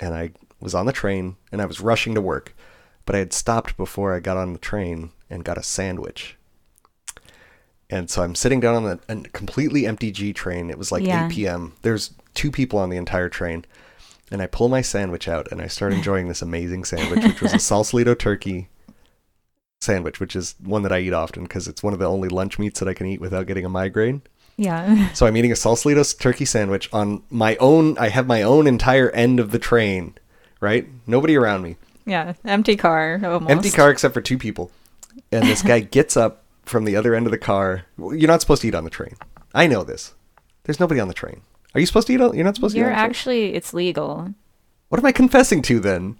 and 0.00 0.14
I 0.14 0.30
was 0.60 0.74
on 0.74 0.86
the 0.86 0.92
train 0.92 1.36
and 1.52 1.60
I 1.60 1.66
was 1.66 1.80
rushing 1.80 2.14
to 2.14 2.20
work, 2.20 2.54
but 3.04 3.14
I 3.14 3.18
had 3.18 3.32
stopped 3.32 3.76
before 3.76 4.14
I 4.14 4.20
got 4.20 4.36
on 4.36 4.52
the 4.52 4.58
train 4.58 5.10
and 5.28 5.44
got 5.44 5.58
a 5.58 5.62
sandwich. 5.62 6.36
And 7.90 8.10
so 8.10 8.22
I'm 8.22 8.34
sitting 8.34 8.60
down 8.60 8.74
on 8.74 8.84
the, 8.84 9.00
a 9.08 9.16
completely 9.30 9.86
empty 9.86 10.10
G 10.10 10.32
train. 10.32 10.70
It 10.70 10.78
was 10.78 10.92
like 10.92 11.04
Yeah. 11.04 11.26
8 11.26 11.32
p.m. 11.32 11.72
There's 11.82 12.12
two 12.34 12.50
people 12.50 12.78
on 12.78 12.90
the 12.90 12.96
entire 12.96 13.28
train. 13.28 13.64
And 14.30 14.42
I 14.42 14.46
pull 14.46 14.68
my 14.68 14.82
sandwich 14.82 15.26
out 15.26 15.50
and 15.50 15.62
I 15.62 15.68
start 15.68 15.92
enjoying 15.94 16.28
this 16.28 16.42
amazing 16.42 16.84
sandwich, 16.84 17.24
which 17.24 17.40
was 17.40 17.54
a 17.54 17.58
Sausalito 17.58 18.14
turkey 18.14 18.68
sandwich, 19.80 20.20
which 20.20 20.36
is 20.36 20.54
one 20.62 20.82
that 20.82 20.92
I 20.92 20.98
eat 20.98 21.14
often 21.14 21.44
because 21.44 21.66
it's 21.66 21.82
one 21.82 21.94
of 21.94 21.98
the 21.98 22.08
only 22.08 22.28
lunch 22.28 22.58
meats 22.58 22.80
that 22.80 22.88
I 22.88 22.94
can 22.94 23.06
eat 23.06 23.20
without 23.20 23.46
getting 23.46 23.64
a 23.64 23.70
migraine. 23.70 24.22
Yeah. 24.58 25.08
So 25.14 25.24
I'm 25.26 25.36
eating 25.36 25.52
a 25.52 25.56
Sausalito 25.56 26.02
turkey 26.04 26.44
sandwich 26.44 26.90
on 26.92 27.22
my 27.30 27.56
own. 27.56 27.96
I 27.96 28.08
have 28.10 28.26
my 28.26 28.42
own 28.42 28.66
entire 28.66 29.08
end 29.10 29.40
of 29.40 29.50
the 29.52 29.58
train, 29.58 30.14
right? 30.60 30.86
Nobody 31.06 31.36
around 31.36 31.62
me. 31.62 31.76
yeah. 32.04 32.34
Empty 32.44 32.76
car. 32.76 33.18
Almost. 33.24 33.50
Empty 33.50 33.70
car 33.70 33.90
except 33.90 34.12
for 34.14 34.20
two 34.20 34.36
people. 34.38 34.70
And 35.32 35.46
this 35.46 35.62
guy 35.62 35.80
gets 35.98 36.16
up 36.16 36.42
from 36.64 36.84
the 36.84 36.96
other 36.96 37.14
end 37.14 37.26
of 37.26 37.30
the 37.32 37.38
car. 37.38 37.84
You're 37.98 38.28
not 38.28 38.40
supposed 38.42 38.60
to 38.62 38.68
eat 38.68 38.74
on 38.74 38.84
the 38.84 38.90
train. 38.90 39.14
I 39.54 39.66
know 39.66 39.82
this. 39.84 40.14
There's 40.64 40.78
nobody 40.80 41.00
on 41.00 41.08
the 41.08 41.14
train. 41.14 41.40
Are 41.74 41.80
you 41.80 41.86
supposed 41.86 42.06
to 42.08 42.12
eat 42.12 42.20
on? 42.20 42.34
You're 42.34 42.44
not 42.44 42.54
supposed 42.56 42.74
to 42.74 42.78
eat 42.78 42.82
You're 42.82 42.90
on 42.90 42.96
the 42.96 43.00
train? 43.00 43.10
actually. 43.10 43.54
It's 43.54 43.72
legal. 43.72 44.34
What 44.90 44.98
am 44.98 45.06
I 45.06 45.12
confessing 45.12 45.62
to 45.62 45.80
then? 45.80 46.16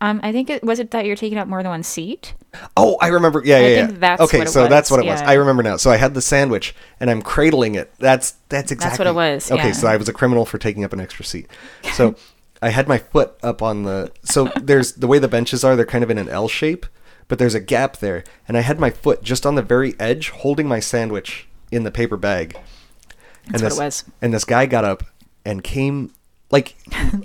Um, 0.00 0.20
I 0.22 0.30
think 0.30 0.48
it 0.48 0.62
was 0.62 0.78
it 0.78 0.92
that 0.92 1.06
you're 1.06 1.16
taking 1.16 1.38
up 1.38 1.48
more 1.48 1.62
than 1.62 1.70
one 1.70 1.82
seat. 1.82 2.34
Oh, 2.76 2.96
I 3.00 3.08
remember. 3.08 3.42
Yeah, 3.44 3.56
I 3.56 3.58
yeah, 3.60 3.74
think 3.74 3.90
yeah. 3.90 3.98
that's 3.98 4.22
okay, 4.22 4.38
what 4.38 4.46
it 4.46 4.50
so 4.50 4.68
that's 4.68 4.90
what 4.90 5.00
it 5.00 5.06
was. 5.06 5.20
I 5.22 5.34
remember 5.34 5.62
now. 5.62 5.76
So 5.76 5.90
I 5.90 5.96
had 5.96 6.14
the 6.14 6.22
sandwich 6.22 6.74
and 7.00 7.10
I'm 7.10 7.20
cradling 7.20 7.74
it. 7.74 7.92
That's 7.98 8.32
that's 8.48 8.70
exactly 8.70 8.90
that's 8.90 8.98
what 8.98 9.08
it 9.08 9.14
was, 9.14 9.50
Okay, 9.50 9.68
yeah. 9.68 9.72
so 9.72 9.88
I 9.88 9.96
was 9.96 10.08
a 10.08 10.12
criminal 10.12 10.44
for 10.44 10.58
taking 10.58 10.84
up 10.84 10.92
an 10.92 11.00
extra 11.00 11.24
seat. 11.24 11.48
So 11.94 12.14
I 12.62 12.70
had 12.70 12.86
my 12.86 12.98
foot 12.98 13.34
up 13.42 13.60
on 13.60 13.82
the. 13.82 14.12
So 14.22 14.52
there's 14.60 14.92
the 14.92 15.08
way 15.08 15.18
the 15.18 15.28
benches 15.28 15.64
are. 15.64 15.74
They're 15.74 15.84
kind 15.86 16.04
of 16.04 16.10
in 16.10 16.18
an 16.18 16.28
L 16.28 16.46
shape, 16.46 16.86
but 17.26 17.40
there's 17.40 17.54
a 17.54 17.60
gap 17.60 17.96
there, 17.96 18.22
and 18.46 18.56
I 18.56 18.60
had 18.60 18.78
my 18.78 18.90
foot 18.90 19.22
just 19.22 19.44
on 19.44 19.56
the 19.56 19.62
very 19.62 19.98
edge, 19.98 20.30
holding 20.30 20.68
my 20.68 20.80
sandwich 20.80 21.48
in 21.72 21.82
the 21.82 21.90
paper 21.90 22.16
bag. 22.16 22.52
That's 22.52 22.64
and 23.46 23.54
what 23.54 23.68
this, 23.68 23.78
it 23.78 23.82
was. 23.82 24.04
And 24.22 24.34
this 24.34 24.44
guy 24.44 24.66
got 24.66 24.84
up 24.84 25.02
and 25.44 25.64
came 25.64 26.12
like 26.50 26.76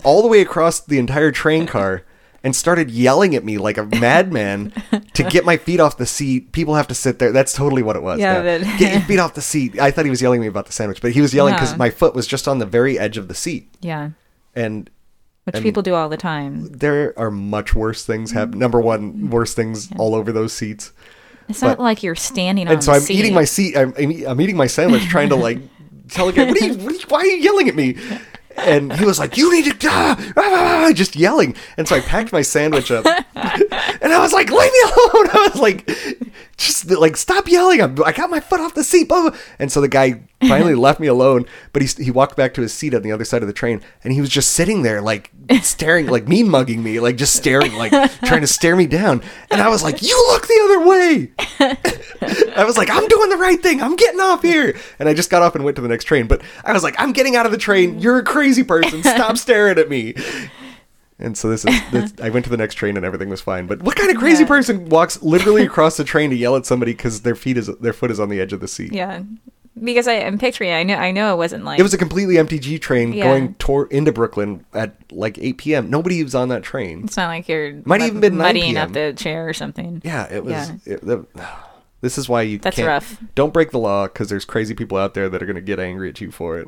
all 0.03 0.21
the 0.21 0.27
way 0.27 0.41
across 0.41 0.79
the 0.79 0.97
entire 0.97 1.31
train 1.31 1.67
car 1.67 2.03
and 2.43 2.55
started 2.55 2.91
yelling 2.91 3.35
at 3.35 3.43
me 3.45 3.57
like 3.57 3.77
a 3.77 3.85
madman 3.85 4.73
to 5.13 5.23
get 5.29 5.45
my 5.45 5.55
feet 5.57 5.79
off 5.79 5.97
the 5.97 6.05
seat. 6.05 6.51
People 6.51 6.75
have 6.75 6.87
to 6.89 6.93
sit 6.95 7.17
there. 7.19 7.31
That's 7.31 7.53
totally 7.53 7.81
what 7.83 7.95
it 7.95 8.03
was. 8.03 8.19
Yeah, 8.19 8.41
but- 8.41 8.77
get 8.77 8.91
your 8.93 9.01
feet 9.01 9.19
off 9.19 9.33
the 9.33 9.41
seat. 9.41 9.79
I 9.79 9.91
thought 9.91 10.05
he 10.05 10.11
was 10.11 10.21
yelling 10.21 10.39
at 10.39 10.41
me 10.41 10.47
about 10.47 10.65
the 10.65 10.73
sandwich, 10.73 11.01
but 11.01 11.11
he 11.13 11.21
was 11.21 11.33
yelling 11.33 11.53
because 11.53 11.71
No. 11.71 11.77
my 11.77 11.89
foot 11.89 12.13
was 12.15 12.27
just 12.27 12.47
on 12.47 12.59
the 12.59 12.65
very 12.65 12.99
edge 12.99 13.17
of 13.17 13.27
the 13.29 13.35
seat. 13.35 13.73
Yeah. 13.81 14.09
And 14.55 14.89
Which 15.45 15.55
mean- 15.55 15.63
people 15.63 15.81
do 15.83 15.93
all 15.95 16.09
the 16.09 16.17
time. 16.17 16.65
there 16.67 17.13
are 17.17 17.31
much 17.31 17.73
worse 17.73 18.05
things 18.05 18.31
happen. 18.31 18.51
Mm-hmm. 18.51 18.59
Number 18.59 18.81
one, 18.81 19.29
worse 19.29 19.53
things 19.53 19.89
all 19.97 20.13
over 20.13 20.31
those 20.31 20.51
seats. 20.53 20.91
It's 21.49 21.61
not 21.61 21.79
like 21.79 22.03
you're 22.03 22.15
standing 22.15 22.67
on 22.67 22.73
and 22.75 22.83
so 22.83 22.91
the 22.91 22.97
I'm 22.97 23.03
seat. 23.03 23.19
eating 23.19 23.33
my 23.33 23.43
seat. 23.45 23.75
I'm, 23.77 23.93
I'm, 23.97 24.39
eating 24.41 24.55
my 24.57 24.67
sandwich, 24.67 25.03
trying 25.09 25.29
to 25.29 25.35
like 25.35 25.59
tell 26.09 26.25
the 26.27 26.33
guy, 26.33 26.45
what 26.45 26.61
are 26.61 26.65
you, 26.65 26.73
what 26.77 26.91
are 26.91 26.95
you, 26.95 27.05
why 27.09 27.19
are 27.19 27.25
you 27.25 27.37
yelling 27.37 27.67
at 27.69 27.75
me? 27.75 27.97
And 28.57 28.93
he 28.93 29.05
was 29.05 29.19
like, 29.19 29.37
you 29.37 29.51
need 29.51 29.79
to, 29.79 29.87
ah, 29.89 30.15
ah, 30.19 30.33
ah, 30.37 30.85
ah," 30.89 30.93
just 30.93 31.15
yelling. 31.15 31.55
And 31.77 31.87
so 31.87 31.95
I 31.95 32.01
packed 32.01 32.31
my 32.31 32.41
sandwich 32.41 32.91
up, 32.91 33.05
and 33.35 34.13
I 34.13 34.19
was 34.19 34.33
like, 34.33 34.49
leave 34.51 34.71
me 34.71 34.81
alone. 34.85 35.29
I 35.33 35.49
was 35.53 35.61
like, 35.61 35.89
just 36.65 36.89
like 36.89 37.17
stop 37.17 37.47
yelling. 37.47 37.81
I'm, 37.81 38.01
I 38.03 38.11
got 38.11 38.29
my 38.29 38.39
foot 38.39 38.59
off 38.59 38.73
the 38.73 38.83
seat. 38.83 39.09
Blah, 39.09 39.29
blah. 39.29 39.39
And 39.59 39.71
so 39.71 39.81
the 39.81 39.87
guy 39.87 40.21
finally 40.41 40.75
left 40.87 40.99
me 40.99 41.07
alone. 41.07 41.45
But 41.71 41.81
he 41.81 42.03
he 42.03 42.11
walked 42.11 42.35
back 42.35 42.53
to 42.55 42.61
his 42.61 42.73
seat 42.73 42.93
on 42.93 43.01
the 43.01 43.11
other 43.11 43.25
side 43.25 43.41
of 43.41 43.47
the 43.47 43.53
train, 43.53 43.81
and 44.03 44.13
he 44.13 44.21
was 44.21 44.29
just 44.29 44.51
sitting 44.51 44.83
there 44.83 45.01
like 45.01 45.31
staring, 45.61 46.07
like 46.07 46.27
mean 46.27 46.49
mugging 46.49 46.83
me, 46.83 46.99
like 46.99 47.17
just 47.17 47.35
staring, 47.35 47.73
like 47.73 47.91
trying 48.21 48.41
to 48.41 48.47
stare 48.47 48.75
me 48.75 48.87
down. 48.87 49.21
And 49.51 49.61
I 49.61 49.69
was 49.69 49.83
like, 49.83 50.01
you 50.01 50.15
look 50.31 50.47
the 50.47 50.61
other 50.63 50.87
way. 50.87 51.31
I 52.55 52.63
was 52.65 52.77
like, 52.77 52.89
I'm 52.89 53.07
doing 53.07 53.29
the 53.29 53.37
right 53.37 53.61
thing. 53.61 53.81
I'm 53.81 53.95
getting 53.95 54.19
off 54.19 54.41
here. 54.41 54.77
And 54.99 55.09
I 55.09 55.13
just 55.13 55.29
got 55.29 55.41
off 55.41 55.55
and 55.55 55.63
went 55.63 55.75
to 55.75 55.81
the 55.81 55.87
next 55.87 56.05
train. 56.05 56.27
But 56.27 56.41
I 56.63 56.73
was 56.73 56.83
like, 56.83 56.95
I'm 56.97 57.11
getting 57.11 57.35
out 57.35 57.45
of 57.45 57.51
the 57.51 57.57
train. 57.57 57.99
You're 57.99 58.19
a 58.19 58.23
crazy 58.23 58.63
person. 58.63 59.03
Stop 59.03 59.37
staring 59.37 59.77
at 59.77 59.89
me. 59.89 60.15
And 61.23 61.37
so 61.37 61.49
this 61.49 61.65
is, 61.65 61.79
this, 61.91 62.13
I 62.21 62.29
went 62.29 62.43
to 62.45 62.51
the 62.51 62.57
next 62.57 62.75
train 62.75 62.97
and 62.97 63.05
everything 63.05 63.29
was 63.29 63.41
fine. 63.41 63.65
But 63.65 63.81
what 63.81 63.95
kind 63.95 64.11
of 64.11 64.17
crazy 64.17 64.43
Yeah. 64.43 64.47
person 64.49 64.89
walks 64.89 65.21
literally 65.23 65.63
across 65.65 65.97
the 65.97 66.03
train 66.03 66.29
to 66.29 66.35
yell 66.35 66.55
at 66.55 66.65
somebody 66.65 66.91
because 66.93 67.21
their 67.21 67.35
feet 67.35 67.57
is 67.57 67.67
their 67.79 67.93
foot 67.93 68.11
is 68.11 68.19
on 68.19 68.29
the 68.29 68.39
edge 68.41 68.53
of 68.53 68.59
the 68.59 68.67
seat? 68.67 68.93
Yeah. 68.93 69.23
Because 69.83 70.07
I, 70.07 70.17
I'm 70.19 70.37
picturing. 70.37 70.71
I 70.71 70.83
know. 70.83 70.95
I 70.95 71.09
know 71.11 71.33
it 71.33 71.37
wasn't 71.37 71.65
like. 71.65 71.79
It 71.79 71.83
was 71.83 71.95
a 71.95 71.97
completely 71.97 72.37
empty 72.37 72.59
G 72.59 72.77
train 72.77 73.11
Yeah. 73.11 73.23
going 73.23 73.55
toward 73.55 73.91
into 73.91 74.11
Brooklyn 74.11 74.63
at 74.73 74.95
like 75.11 75.39
8 75.39 75.57
p.m. 75.57 75.89
Nobody 75.89 76.23
was 76.23 76.35
on 76.35 76.49
that 76.49 76.61
train. 76.61 77.05
It's 77.05 77.17
not 77.17 77.27
like 77.27 77.47
you're 77.49 77.73
Might 77.85 78.01
mud- 78.01 78.07
even 78.07 78.19
been 78.21 78.37
9 78.37 78.47
muddying 78.47 78.73
PM. 78.75 78.87
up 78.89 78.93
the 78.93 79.13
chair 79.17 79.49
or 79.49 79.53
something. 79.53 80.01
Yeah, 80.05 80.31
it 80.31 80.43
was. 80.45 80.53
Yeah. 80.85 80.93
It, 80.93 81.01
the, 81.05 81.25
this 82.01 82.17
is 82.19 82.29
why 82.29 82.43
you 82.43 82.59
That's 82.59 82.75
can't, 82.75 82.87
rough. 82.87 83.17
Don't 83.33 83.51
break 83.53 83.71
the 83.71 83.79
law 83.79 84.05
because 84.07 84.29
there's 84.29 84.45
crazy 84.45 84.75
people 84.75 84.97
out 84.97 85.15
there 85.15 85.27
that 85.29 85.41
are 85.41 85.45
going 85.45 85.55
to 85.55 85.61
get 85.61 85.79
angry 85.79 86.09
at 86.09 86.21
you 86.21 86.29
for 86.31 86.59
it. 86.59 86.67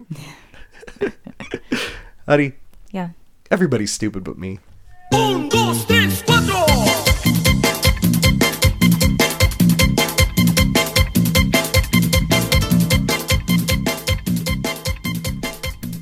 Howdy. 2.27 2.53
Yeah. 2.91 3.09
Everybody's 3.55 3.93
stupid 3.93 4.25
but 4.25 4.37
me. 4.37 4.59
Un, 5.13 5.47
dos, 5.47 5.85
tres, 5.85 6.21
cuatro. 6.23 6.65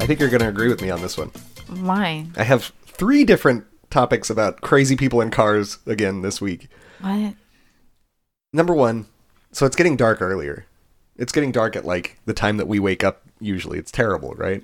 I 0.02 0.08
think 0.08 0.20
you're 0.20 0.30
going 0.30 0.42
to 0.42 0.48
agree 0.48 0.68
with 0.68 0.82
me 0.82 0.90
on 0.90 1.04
this 1.04 1.16
one. 1.16 1.30
Why? 1.68 2.26
I 2.36 2.42
have 2.42 2.74
three 2.88 3.24
different 3.24 3.66
topics 3.92 4.32
about 4.32 4.62
crazy 4.62 4.96
people 4.96 5.22
in 5.22 5.30
cars 5.30 5.78
again 5.86 6.24
this 6.24 6.42
week. 6.42 6.70
What? 7.02 7.36
Number 8.52 8.74
one, 8.74 9.06
so 9.52 9.68
it's 9.68 9.76
getting 9.76 9.96
dark 9.96 10.24
earlier. 10.24 10.66
It's 11.18 11.32
getting 11.32 11.52
dark 11.52 11.76
at 11.76 11.86
like 11.86 12.18
the 12.26 12.34
time 12.34 12.58
that 12.58 12.68
we 12.68 12.80
wake 12.80 13.04
up 13.04 13.22
usually. 13.40 13.78
It's 13.78 13.92
terrible, 13.92 14.34
right? 14.34 14.64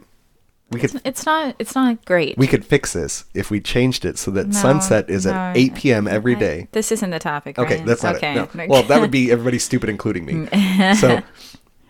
We 0.71 0.79
could 0.79 1.01
It's 1.03 1.25
not. 1.25 1.55
It's 1.59 1.73
not 1.75 2.05
great. 2.05 2.37
we 2.37 2.45
could 2.47 2.63
fix 2.65 2.93
this 2.93 3.25
if 3.33 3.49
we 3.49 3.59
changed 3.59 4.05
it 4.05 4.17
so 4.17 4.29
that 4.31 4.47
No, 4.47 4.53
sunset 4.53 5.09
is 5.09 5.25
no, 5.25 5.31
at 5.33 5.57
8 5.57 5.75
p.m. 5.75 6.07
every 6.07 6.35
I- 6.35 6.39
day. 6.39 6.67
This 6.71 6.91
isn't 6.91 7.09
the 7.09 7.19
topic. 7.19 7.57
Okay, 7.57 7.77
right? 7.77 7.85
that's 7.85 8.03
not 8.03 8.15
okay. 8.17 8.39
it. 8.39 8.53
No. 8.55 8.67
Well, 8.67 8.83
that 8.83 9.01
would 9.01 9.11
be 9.11 9.31
everybody 9.31 9.57
stupid, 9.59 9.89
including 9.89 10.25
me. 10.25 10.47
so, 10.95 11.21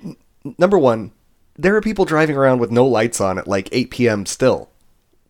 n- 0.03 0.15
number 0.57 0.77
one, 0.79 1.11
there 1.57 1.75
are 1.75 1.81
people 1.81 2.05
driving 2.05 2.37
around 2.37 2.59
with 2.59 2.71
no 2.71 2.85
lights 2.85 3.19
on 3.19 3.37
at 3.37 3.47
like 3.47 3.67
8 3.73 3.91
p.m. 3.91 4.25
still. 4.25 4.69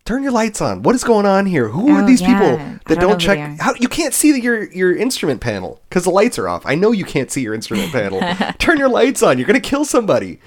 Turn 0.04 0.22
your 0.22 0.32
lights 0.32 0.60
on. 0.60 0.82
What 0.82 0.94
is 0.94 1.04
going 1.04 1.26
on 1.26 1.46
here? 1.46 1.68
Who 1.68 1.90
are 1.94 2.02
Oh, 2.02 2.06
these 2.06 2.20
yeah. 2.20 2.32
people 2.32 2.56
that 2.86 3.00
don't 3.00 3.10
don't 3.10 3.18
check? 3.18 3.58
How 3.60 3.74
you 3.78 3.88
can't 3.88 4.14
see 4.14 4.40
your 4.40 4.64
your 4.72 4.96
instrument 4.96 5.40
panel 5.40 5.82
because 5.88 6.04
the 6.04 6.10
lights 6.10 6.38
are 6.38 6.48
off. 6.48 6.62
I 6.64 6.74
know 6.74 6.90
you 6.90 7.04
can't 7.04 7.30
see 7.30 7.42
your 7.42 7.54
instrument 7.54 7.92
panel. 7.92 8.20
Turn 8.58 8.78
your 8.78 8.88
lights 8.88 9.22
on. 9.22 9.38
You're 9.38 9.46
gonna 9.46 9.60
kill 9.60 9.84
somebody. 9.84 10.40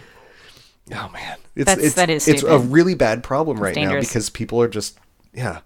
Oh 0.91 1.09
man, 1.13 1.37
it's 1.55 1.65
That's- 1.65 1.85
it's 1.85 1.95
that 1.95 2.09
is 2.09 2.27
it's 2.27 2.43
a 2.43 2.59
really 2.59 2.93
bad 2.95 3.23
problem 3.23 3.57
right 3.57 3.75
now 3.75 3.99
because 3.99 4.29
people 4.29 4.61
are 4.61 4.67
just 4.67 4.99
yeah. 5.33 5.59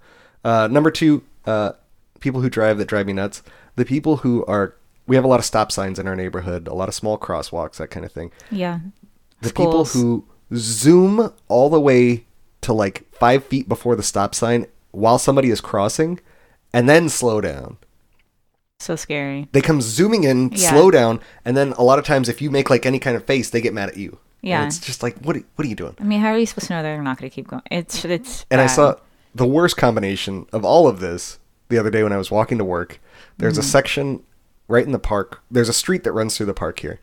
Uh, 0.45 0.67
number 0.71 0.91
two, 0.91 1.23
uh, 1.45 1.71
people 2.19 2.41
who 2.41 2.49
drive 2.49 2.77
that 2.77 2.85
drive 2.85 3.07
me 3.07 3.13
nuts. 3.13 3.41
The 3.75 3.85
people 3.85 4.17
who 4.17 4.45
are 4.45 4.75
we 5.07 5.15
have 5.15 5.25
a 5.25 5.27
lot 5.27 5.39
of 5.39 5.45
stop 5.45 5.71
signs 5.71 5.97
in 5.99 6.07
our 6.07 6.15
neighborhood, 6.15 6.67
a 6.67 6.73
lot 6.73 6.87
of 6.89 6.95
small 6.95 7.17
crosswalks, 7.17 7.75
that 7.77 7.89
kind 7.89 8.05
of 8.05 8.11
thing. 8.11 8.31
Yeah. 8.51 8.79
The 9.41 9.49
Schools. 9.49 9.91
people 9.93 10.01
who 10.01 10.25
zoom 10.55 11.33
all 11.47 11.69
the 11.69 11.81
way 11.81 12.17
to 12.17 12.23
to 12.61 12.73
like 12.73 13.03
five 13.13 13.45
feet 13.45 13.69
before 13.69 13.95
the 13.95 14.03
stop 14.03 14.33
sign 14.35 14.65
while 14.91 15.17
somebody 15.19 15.49
is 15.51 15.61
crossing, 15.61 16.19
and 16.73 16.89
then 16.89 17.07
slow 17.07 17.39
down. 17.39 17.77
So 18.79 18.95
scary. 18.95 19.47
They 19.51 19.61
come 19.61 19.79
zooming 19.79 20.23
in, 20.23 20.49
Yeah. 20.51 20.71
slow 20.71 20.91
down, 20.91 21.21
and 21.45 21.55
then 21.55 21.73
a 21.73 21.83
lot 21.83 21.97
of 21.99 22.03
times 22.05 22.27
if 22.27 22.41
you 22.41 22.49
make 22.51 22.69
like 22.69 22.85
any 22.85 22.99
kind 22.99 23.15
of 23.15 23.23
face, 23.25 23.49
they 23.49 23.61
get 23.61 23.73
mad 23.73 23.89
at 23.89 23.97
you. 23.97 24.17
And 24.47 24.61
Yeah. 24.61 24.65
it's 24.67 24.79
just 24.79 25.03
like, 25.03 25.17
what? 25.19 25.35
Are, 25.35 25.43
what 25.55 25.65
are 25.65 25.69
you 25.69 25.75
doing? 25.75 25.95
I 25.99 26.03
mean, 26.03 26.21
how 26.21 26.29
are 26.29 26.37
you 26.37 26.45
supposed 26.45 26.67
to 26.67 26.73
know 26.73 26.81
that 26.83 26.89
they're 26.89 27.01
not 27.03 27.17
going 27.17 27.29
to 27.29 27.33
keep 27.35 27.47
going? 27.47 27.61
It's 27.71 28.05
it's. 28.05 28.45
And 28.49 28.61
I 28.61 28.67
saw 28.67 28.95
the 29.35 29.45
worst 29.47 29.77
combination 29.77 30.45
of 30.53 30.63
all 30.65 30.87
of 30.87 30.99
this 30.99 31.39
the 31.69 31.77
other 31.77 31.89
day 31.89 32.03
when 32.03 32.13
I 32.13 32.17
was 32.17 32.31
walking 32.31 32.57
to 32.57 32.63
work. 32.65 32.99
There's 33.37 33.57
a 33.57 33.61
Mm-hmm. 33.61 33.67
section 33.69 34.23
right 34.67 34.85
in 34.85 34.91
the 34.91 34.99
park. 34.99 35.41
There's 35.51 35.69
a 35.69 35.73
street 35.73 36.03
that 36.05 36.11
runs 36.13 36.35
through 36.37 36.45
the 36.47 36.53
park 36.53 36.79
here. 36.79 36.99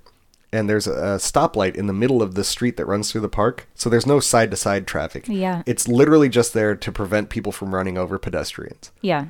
And 0.53 0.69
there's 0.71 0.87
a 0.87 1.19
stoplight 1.19 1.75
in 1.75 1.87
the 1.89 1.93
middle 1.93 2.23
of 2.23 2.35
the 2.37 2.45
street 2.45 2.77
that 2.77 2.87
runs 2.87 3.11
through 3.11 3.23
the 3.23 3.29
park. 3.29 3.67
So 3.75 3.91
there's 3.91 4.07
no 4.07 4.21
side 4.21 4.51
to 4.53 4.57
side 4.57 4.87
traffic. 4.87 5.25
Yeah. 5.27 5.63
It's 5.67 5.89
literally 5.89 6.29
just 6.29 6.55
there 6.55 6.77
to 6.77 6.93
prevent 6.93 7.29
people 7.29 7.51
from 7.51 7.75
running 7.75 7.99
over 7.99 8.19
pedestrians. 8.19 8.93
Yeah. 9.01 9.27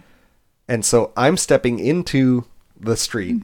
And 0.68 0.84
so 0.84 1.12
I'm 1.16 1.36
stepping 1.38 1.78
into 1.78 2.44
the 2.78 2.96
street, 2.96 3.42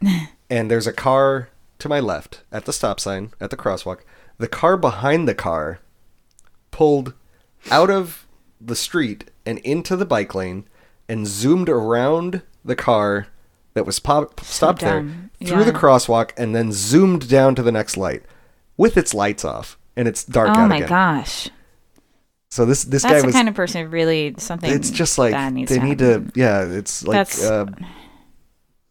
and 0.50 0.70
there's 0.70 0.86
a 0.86 0.92
car 0.92 1.48
to 1.78 1.88
my 1.88 2.00
left 2.00 2.42
at 2.52 2.64
the 2.66 2.72
stop 2.72 3.00
sign, 3.00 3.32
at 3.40 3.50
the 3.50 3.56
crosswalk. 3.56 4.00
The 4.42 4.48
car 4.48 4.76
behind 4.76 5.28
the 5.28 5.34
car 5.36 5.78
pulled 6.72 7.14
out 7.70 7.90
of 7.90 8.26
the 8.60 8.74
street 8.74 9.30
and 9.46 9.58
into 9.60 9.94
the 9.94 10.04
bike 10.04 10.34
lane 10.34 10.66
and 11.08 11.28
zoomed 11.28 11.68
around 11.68 12.42
the 12.64 12.74
car 12.74 13.28
that 13.74 13.86
was 13.86 14.00
pop- 14.00 14.40
stopped 14.40 14.80
there 14.80 15.00
dumb. 15.00 15.30
through 15.44 15.64
the 15.64 15.72
crosswalk 15.72 16.32
and 16.36 16.56
then 16.56 16.72
zoomed 16.72 17.28
down 17.28 17.54
to 17.54 17.62
the 17.62 17.70
next 17.70 17.96
light 17.96 18.24
with 18.76 18.96
its 18.96 19.14
lights 19.14 19.44
off 19.44 19.78
and 19.96 20.08
it's 20.08 20.24
dark 20.24 20.48
Oh 20.50 20.62
out 20.62 20.68
my 20.70 20.76
again. 20.78 20.88
gosh. 20.88 21.48
So 22.50 22.64
this 22.64 22.82
this 22.82 23.02
That's 23.04 23.14
guy 23.14 23.20
the 23.20 23.26
was 23.26 23.34
kind 23.36 23.48
of 23.48 23.54
person 23.54 23.84
who 23.84 23.90
really 23.90 24.34
something. 24.38 24.70
it's 24.72 24.90
just 24.90 25.18
like 25.18 25.32
they 25.34 25.64
to 25.78 25.78
need 25.84 25.98
to 26.00 26.30
yeah 26.34 26.64
it's 26.64 27.06
like 27.06 27.28
uh, 27.42 27.66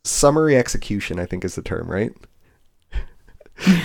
summary 0.04 0.56
execution 0.58 1.20
i 1.20 1.26
think 1.26 1.46
is 1.46 1.56
the 1.56 1.62
term 1.62 1.88
right 1.92 2.12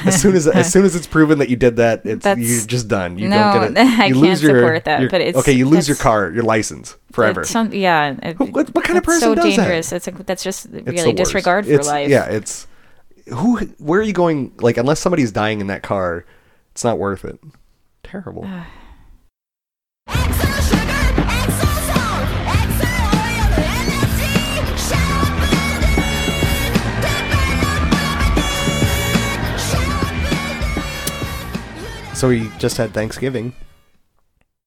as 0.06 0.20
soon 0.20 0.34
as 0.34 0.46
as 0.46 0.72
soon 0.72 0.84
as 0.84 0.94
it's 0.96 1.06
proven 1.06 1.38
that 1.38 1.48
you 1.48 1.56
did 1.56 1.76
that 1.76 2.04
it's 2.04 2.24
That's- 2.24 2.46
you're 2.46 2.66
just 2.66 2.88
done 2.88 3.18
you 3.18 3.28
No, 3.28 3.36
don't 3.52 3.74
get 3.74 3.84
it 3.84 3.98
I 4.00 4.06
you 4.06 4.14
can't 4.14 4.16
lose 4.16 4.42
your, 4.42 4.58
support 4.60 4.84
that, 4.84 5.00
your- 5.00 5.10
but 5.10 5.20
it's- 5.20 5.36
okay 5.42 5.52
you 5.52 5.66
lose 5.68 5.86
your 5.88 5.96
car 5.96 6.30
your 6.30 6.44
license 6.44 6.96
forever 7.12 7.42
It's 7.42 7.50
some, 7.50 7.72
yeah. 7.72 8.16
it- 8.22 8.36
Who- 8.36 8.46
what- 8.46 8.74
what 8.74 8.84
kind 8.84 8.96
of 8.98 9.04
person 9.04 9.20
so 9.20 9.34
does 9.34 9.44
that? 9.56 9.62
dangerous. 9.64 9.92
It's 9.92 10.06
like 10.06 10.24
that's 10.26 10.42
just 10.44 10.66
It's 10.66 10.74
the 10.74 10.82
really 10.92 11.08
worst. 11.10 11.16
disregard 11.16 11.64
for 11.66 11.72
It's- 11.72 11.86
life. 11.86 12.08
yeah 12.08 12.24
it's 12.26 12.66
who 13.28 13.56
where 13.78 14.00
are 14.00 14.04
you 14.04 14.12
going 14.12 14.52
like 14.60 14.76
unless 14.76 15.00
somebody's 15.00 15.32
dying 15.32 15.60
in 15.60 15.66
that 15.66 15.82
car 15.82 16.24
it's 16.72 16.84
not 16.84 16.98
worth 16.98 17.24
it 17.24 17.38
terrible 18.02 18.48
so 32.16 32.28
we 32.28 32.48
just 32.58 32.76
had 32.76 32.92
thanksgiving 32.92 33.52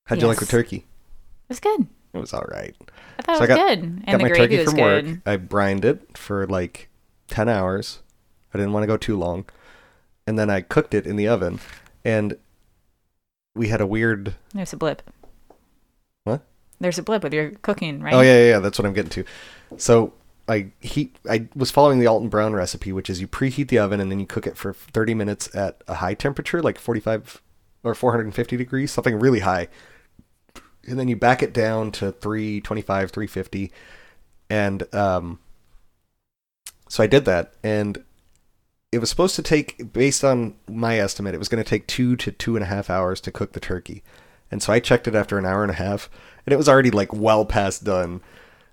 how'd 0.06 0.22
you 0.22 0.28
like 0.28 0.40
the 0.40 0.46
turkey 0.46 0.78
It 0.78 1.50
was 1.50 1.60
good. 1.60 1.88
it 2.14 2.18
was 2.20 2.34
all 2.34 2.46
right 2.50 2.76
I 3.18 3.22
thought 3.22 3.38
So 3.38 3.44
it 3.44 3.50
was 3.50 3.58
got- 3.58 3.68
good, 3.70 3.80
and 3.80 4.06
got 4.06 4.12
the 4.14 4.24
my 4.24 4.30
gravy 4.30 4.42
turkey 4.44 4.58
was 4.58 4.66
from 4.66 4.76
good. 4.76 5.08
work. 5.08 5.18
I 5.26 5.36
brined 5.36 5.84
it 5.84 6.18
for 6.18 6.48
like 6.48 6.88
10 7.28 7.50
hours. 7.50 8.00
I 8.54 8.58
didn't 8.58 8.72
want 8.72 8.84
to 8.84 8.88
go 8.88 8.96
too 8.96 9.18
long. 9.18 9.44
And 10.26 10.40
then 10.40 10.50
I 10.50 10.62
cooked 10.62 10.94
it 10.94 11.06
in 11.06 11.18
the 11.18 11.28
oven. 11.28 11.60
And 12.06 12.38
we 13.56 13.68
had 13.68 13.82
a 13.82 13.86
weird. 13.86 14.36
There's 14.54 14.72
a 14.72 14.78
blip. 14.78 15.02
What? 16.24 16.44
There's 16.80 16.98
a 16.98 17.04
blip 17.04 17.22
with 17.24 17.34
your 17.34 17.52
cooking, 17.62 18.00
right? 18.02 18.14
Oh, 18.14 18.22
yeah, 18.22 18.38
yeah, 18.40 18.50
yeah. 18.52 18.60
That's 18.60 18.80
what 18.80 18.86
I'm 18.86 18.94
getting 18.94 19.12
to. 19.12 19.26
So 19.78 20.14
I 20.50 20.72
heat. 20.80 21.18
I 21.30 21.48
was 21.56 21.72
following 21.72 22.00
the 22.00 22.08
Alton 22.08 22.30
Brown 22.30 22.54
recipe, 22.54 22.92
which 22.92 23.10
is 23.10 23.22
you 23.22 23.28
preheat 23.28 23.68
the 23.68 23.80
oven 23.80 24.00
and 24.00 24.12
then 24.12 24.20
you 24.20 24.26
cook 24.26 24.48
it 24.48 24.58
for 24.58 24.74
30 24.74 25.14
minutes 25.14 25.54
at 25.56 25.84
a 25.88 25.96
high 25.96 26.16
temperature, 26.16 26.62
like 26.62 26.80
45 26.80 27.42
or 27.84 27.96
450 27.96 28.58
degrees, 28.58 28.92
something 28.92 29.20
really 29.20 29.40
high. 29.40 29.68
And 30.88 31.00
then 31.00 31.08
you 31.08 31.16
back 31.16 31.44
it 31.44 31.54
down 31.54 31.92
to 31.94 32.12
325, 32.12 33.12
350. 33.12 33.72
And 34.50 34.94
um, 34.94 35.40
so 36.88 37.04
I 37.04 37.08
did 37.08 37.26
that. 37.26 37.54
And 37.64 38.04
it 38.92 39.00
was 39.00 39.10
supposed 39.10 39.36
to 39.36 39.44
take, 39.44 39.94
based 39.94 40.24
on 40.24 40.56
my 40.68 40.98
estimate, 40.98 41.36
it 41.36 41.40
was 41.40 41.50
going 41.50 41.64
to 41.64 41.70
take 41.70 41.86
two 41.86 42.16
to 42.18 42.32
two 42.32 42.56
and 42.56 42.64
a 42.64 42.68
half 42.68 42.90
hours 42.90 43.22
to 43.22 43.32
cook 43.32 43.54
the 43.54 43.60
turkey. 43.60 44.04
And 44.52 44.64
so 44.64 44.74
I 44.74 44.80
checked 44.80 45.08
it 45.08 45.16
after 45.16 45.38
an 45.38 45.46
hour 45.46 45.62
and 45.62 45.72
a 45.72 45.76
half, 45.76 46.10
and 46.46 46.54
it 46.54 46.58
was 46.58 46.68
already 46.68 46.90
like 46.90 47.14
well 47.14 47.46
past 47.46 47.84
done. 47.84 48.22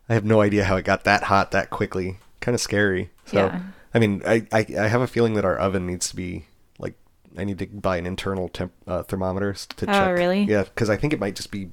I 0.09 0.15
have 0.15 0.25
no 0.25 0.41
idea 0.41 0.65
how 0.65 0.77
it 0.77 0.85
got 0.85 1.05
that 1.05 1.25
hot 1.25 1.51
that 1.53 1.71
quickly. 1.71 2.19
Kind 2.41 2.55
of 2.55 2.61
scary. 2.61 3.11
So, 3.25 3.37
Yeah. 3.39 3.61
I 3.95 3.99
mean, 3.99 4.23
I, 4.27 4.47
I 4.53 4.67
I 4.79 4.87
have 4.89 5.01
a 5.01 5.07
feeling 5.07 5.35
that 5.35 5.45
our 5.45 5.57
oven 5.57 5.87
needs 5.87 6.09
to 6.11 6.17
be 6.17 6.45
like 6.79 6.95
I 7.39 7.45
need 7.45 7.59
to 7.59 7.67
buy 7.67 7.97
an 7.97 8.07
internal 8.07 8.49
temp 8.49 8.73
uh, 8.87 9.03
thermometer 9.03 9.53
to 9.55 9.87
Oh, 9.89 9.93
check. 9.93 10.09
Oh, 10.09 10.13
really? 10.13 10.43
Yeah, 10.45 10.65
because 10.65 10.91
I 10.91 10.97
think 10.97 11.13
it 11.13 11.21
might 11.21 11.35
just 11.35 11.51
be 11.51 11.71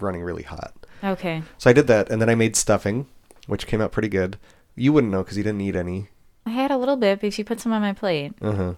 running 0.00 0.22
really 0.22 0.42
hot. 0.44 0.72
Okay. 1.04 1.42
So 1.58 1.68
I 1.68 1.72
did 1.74 1.86
that, 1.88 2.08
and 2.10 2.20
then 2.22 2.30
I 2.30 2.34
made 2.34 2.56
stuffing, 2.56 3.06
which 3.46 3.66
came 3.66 3.80
out 3.82 3.92
pretty 3.92 4.08
good. 4.08 4.38
You 4.74 4.92
wouldn't 4.92 5.12
know 5.12 5.22
because 5.22 5.36
you 5.36 5.42
didn't 5.44 5.60
eat 5.60 5.76
any. 5.76 6.08
I 6.46 6.50
had 6.50 6.70
a 6.70 6.78
little 6.78 6.96
bit 6.96 7.20
because 7.20 7.36
you 7.38 7.44
put 7.44 7.60
some 7.60 7.72
on 7.72 7.82
my 7.82 7.92
plate. 7.92 8.32
Uh 8.40 8.52
huh. 8.52 8.74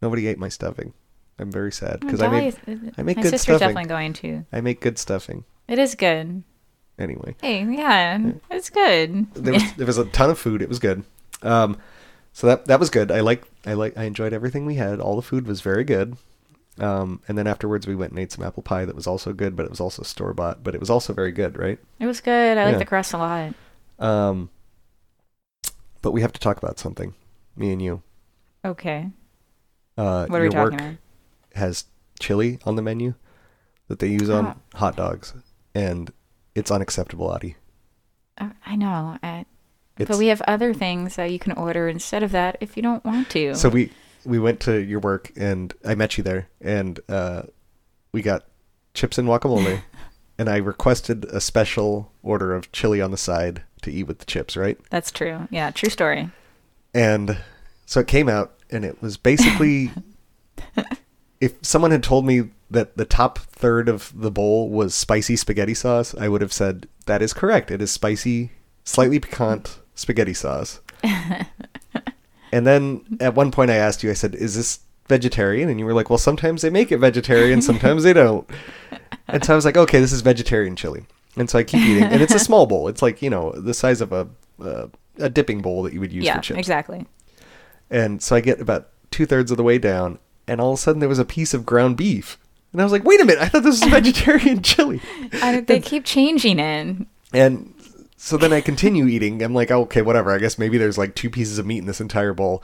Nobody 0.00 0.26
ate 0.28 0.38
my 0.38 0.48
stuffing. 0.48 0.94
I'm 1.38 1.50
very 1.50 1.72
sad 1.72 2.00
because 2.00 2.22
I 2.22 2.28
made 2.28 2.56
Dolly- 2.66 2.92
I 2.98 3.02
make 3.02 3.16
my 3.16 3.22
good 3.24 3.30
sister's 3.30 3.56
stuffing. 3.56 3.74
definitely 3.74 3.88
going 3.88 4.12
to. 4.14 4.44
I 4.52 4.60
make 4.60 4.80
good 4.80 4.98
stuffing. 4.98 5.44
It 5.66 5.78
is 5.78 5.94
good. 5.96 6.44
Anyway, 6.98 7.34
Hey, 7.40 7.64
yeah, 7.64 8.32
it's 8.50 8.70
good. 8.70 9.26
there 9.34 9.54
was 9.54 9.72
there 9.74 9.86
was 9.86 9.98
a 9.98 10.04
ton 10.06 10.30
of 10.30 10.38
food. 10.38 10.62
It 10.62 10.68
was 10.68 10.78
good. 10.78 11.04
Um, 11.42 11.78
so 12.32 12.46
that 12.46 12.66
that 12.66 12.78
was 12.78 12.90
good. 12.90 13.10
I 13.10 13.20
like 13.20 13.44
I 13.66 13.72
like 13.74 13.96
I 13.96 14.04
enjoyed 14.04 14.32
everything 14.32 14.66
we 14.66 14.74
had. 14.76 15.00
All 15.00 15.16
the 15.16 15.22
food 15.22 15.46
was 15.46 15.60
very 15.62 15.84
good. 15.84 16.16
Um, 16.78 17.20
and 17.28 17.36
then 17.36 17.46
afterwards 17.46 17.86
we 17.86 17.94
went 17.94 18.12
and 18.12 18.18
ate 18.18 18.32
some 18.32 18.44
apple 18.44 18.62
pie 18.62 18.84
that 18.84 18.94
was 18.94 19.06
also 19.06 19.32
good, 19.32 19.56
but 19.56 19.64
it 19.64 19.70
was 19.70 19.80
also 19.80 20.02
store 20.02 20.32
bought, 20.32 20.62
but 20.64 20.74
it 20.74 20.80
was 20.80 20.88
also 20.90 21.12
very 21.12 21.32
good, 21.32 21.58
right? 21.58 21.78
It 21.98 22.06
was 22.06 22.20
good. 22.20 22.56
I 22.58 22.64
like 22.64 22.78
the 22.78 22.84
crust 22.86 23.12
a 23.12 23.18
lot. 23.18 23.54
Um, 23.98 24.48
but 26.00 26.12
we 26.12 26.22
have 26.22 26.32
to 26.32 26.40
talk 26.40 26.56
about 26.58 26.78
something, 26.78 27.14
me 27.56 27.72
and 27.72 27.82
you. 27.82 28.02
Okay. 28.64 29.10
Uh, 29.98 30.26
What 30.26 30.40
are 30.40 30.44
we 30.44 30.50
talking 30.50 30.80
about? 30.80 30.94
has 31.54 31.84
chili 32.18 32.58
on 32.64 32.76
the 32.76 32.82
menu 32.82 33.14
that 33.88 33.98
they 33.98 34.08
use 34.08 34.30
on 34.30 34.46
Ah. 34.46 34.56
hot 34.78 34.96
dogs, 34.96 35.34
and 35.74 36.10
it's 36.54 36.70
unacceptable, 36.70 37.28
Adi. 37.28 37.56
Uh, 38.38 38.50
I 38.64 38.76
know. 38.76 39.18
I, 39.22 39.44
but 39.96 40.16
we 40.16 40.28
have 40.28 40.42
other 40.42 40.72
things 40.74 41.16
that 41.16 41.30
you 41.30 41.38
can 41.38 41.52
order 41.52 41.88
instead 41.88 42.22
of 42.22 42.32
that 42.32 42.56
if 42.60 42.76
you 42.76 42.82
don't 42.82 43.04
want 43.04 43.30
to. 43.30 43.54
So 43.54 43.68
we 43.68 43.90
we 44.24 44.38
went 44.38 44.60
to 44.60 44.82
your 44.82 45.00
work 45.00 45.32
and 45.36 45.74
I 45.84 45.94
met 45.94 46.16
you 46.16 46.24
there 46.24 46.48
and 46.60 47.00
uh, 47.08 47.42
we 48.12 48.22
got 48.22 48.44
chips 48.94 49.18
and 49.18 49.28
guacamole 49.28 49.82
and 50.38 50.48
I 50.48 50.56
requested 50.58 51.24
a 51.26 51.40
special 51.40 52.12
order 52.22 52.54
of 52.54 52.72
chili 52.72 53.00
on 53.00 53.10
the 53.10 53.16
side 53.16 53.62
to 53.82 53.92
eat 53.92 54.04
with 54.04 54.20
the 54.20 54.24
chips, 54.24 54.56
right? 54.56 54.78
That's 54.90 55.10
true. 55.10 55.48
Yeah, 55.50 55.70
true 55.70 55.90
story. 55.90 56.30
And 56.94 57.38
so 57.86 58.00
it 58.00 58.06
came 58.06 58.28
out 58.28 58.54
and 58.70 58.84
it 58.84 59.02
was 59.02 59.16
basically 59.16 59.90
if 61.40 61.54
someone 61.62 61.90
had 61.90 62.02
told 62.02 62.24
me 62.24 62.50
that 62.72 62.96
the 62.96 63.04
top 63.04 63.38
third 63.38 63.88
of 63.88 64.12
the 64.14 64.30
bowl 64.30 64.68
was 64.68 64.94
spicy 64.94 65.36
spaghetti 65.36 65.74
sauce, 65.74 66.14
I 66.14 66.28
would 66.28 66.40
have 66.40 66.52
said 66.52 66.88
that 67.06 67.22
is 67.22 67.32
correct. 67.32 67.70
It 67.70 67.82
is 67.82 67.90
spicy, 67.90 68.50
slightly 68.84 69.20
piquant 69.20 69.78
spaghetti 69.94 70.34
sauce. 70.34 70.80
and 72.52 72.66
then 72.66 73.04
at 73.20 73.34
one 73.34 73.50
point 73.50 73.70
I 73.70 73.76
asked 73.76 74.02
you, 74.02 74.10
I 74.10 74.14
said, 74.14 74.34
"Is 74.34 74.54
this 74.54 74.80
vegetarian?" 75.08 75.68
And 75.68 75.78
you 75.78 75.86
were 75.86 75.94
like, 75.94 76.10
"Well, 76.10 76.18
sometimes 76.18 76.62
they 76.62 76.70
make 76.70 76.92
it 76.92 76.98
vegetarian, 76.98 77.62
sometimes 77.62 78.02
they 78.02 78.12
don't." 78.12 78.48
And 79.28 79.44
so 79.44 79.52
I 79.52 79.56
was 79.56 79.64
like, 79.64 79.76
"Okay, 79.76 80.00
this 80.00 80.12
is 80.12 80.20
vegetarian 80.20 80.76
chili." 80.76 81.04
And 81.36 81.48
so 81.48 81.58
I 81.58 81.62
keep 81.64 81.80
eating, 81.80 82.04
and 82.04 82.20
it's 82.20 82.34
a 82.34 82.38
small 82.38 82.66
bowl. 82.66 82.88
It's 82.88 83.02
like 83.02 83.22
you 83.22 83.30
know 83.30 83.52
the 83.52 83.74
size 83.74 84.00
of 84.00 84.12
a 84.12 84.28
uh, 84.62 84.88
a 85.18 85.28
dipping 85.28 85.60
bowl 85.62 85.82
that 85.82 85.92
you 85.92 86.00
would 86.00 86.12
use 86.12 86.24
yeah, 86.24 86.36
for 86.36 86.42
chips. 86.42 86.58
exactly. 86.58 87.06
And 87.90 88.22
so 88.22 88.36
I 88.36 88.40
get 88.40 88.60
about 88.60 88.88
two 89.10 89.26
thirds 89.26 89.50
of 89.50 89.56
the 89.56 89.62
way 89.62 89.78
down, 89.78 90.18
and 90.46 90.60
all 90.60 90.72
of 90.72 90.78
a 90.78 90.82
sudden 90.82 91.00
there 91.00 91.08
was 91.08 91.18
a 91.18 91.24
piece 91.24 91.54
of 91.54 91.66
ground 91.66 91.96
beef. 91.96 92.38
And 92.72 92.80
I 92.80 92.84
was 92.84 92.92
like, 92.92 93.04
wait 93.04 93.20
a 93.20 93.24
minute, 93.24 93.42
I 93.42 93.48
thought 93.48 93.62
this 93.62 93.80
was 93.80 93.90
vegetarian 93.90 94.62
chili. 94.62 95.00
I, 95.34 95.60
they 95.60 95.80
keep 95.80 96.04
changing 96.04 96.58
it. 96.58 97.06
And 97.32 97.74
so 98.16 98.36
then 98.36 98.52
I 98.52 98.60
continue 98.60 99.06
eating. 99.06 99.42
I'm 99.42 99.54
like, 99.54 99.70
oh, 99.70 99.82
okay, 99.82 100.02
whatever. 100.02 100.30
I 100.32 100.38
guess 100.38 100.58
maybe 100.58 100.78
there's 100.78 100.98
like 100.98 101.14
two 101.14 101.30
pieces 101.30 101.58
of 101.58 101.66
meat 101.66 101.78
in 101.78 101.86
this 101.86 102.00
entire 102.00 102.32
bowl. 102.34 102.62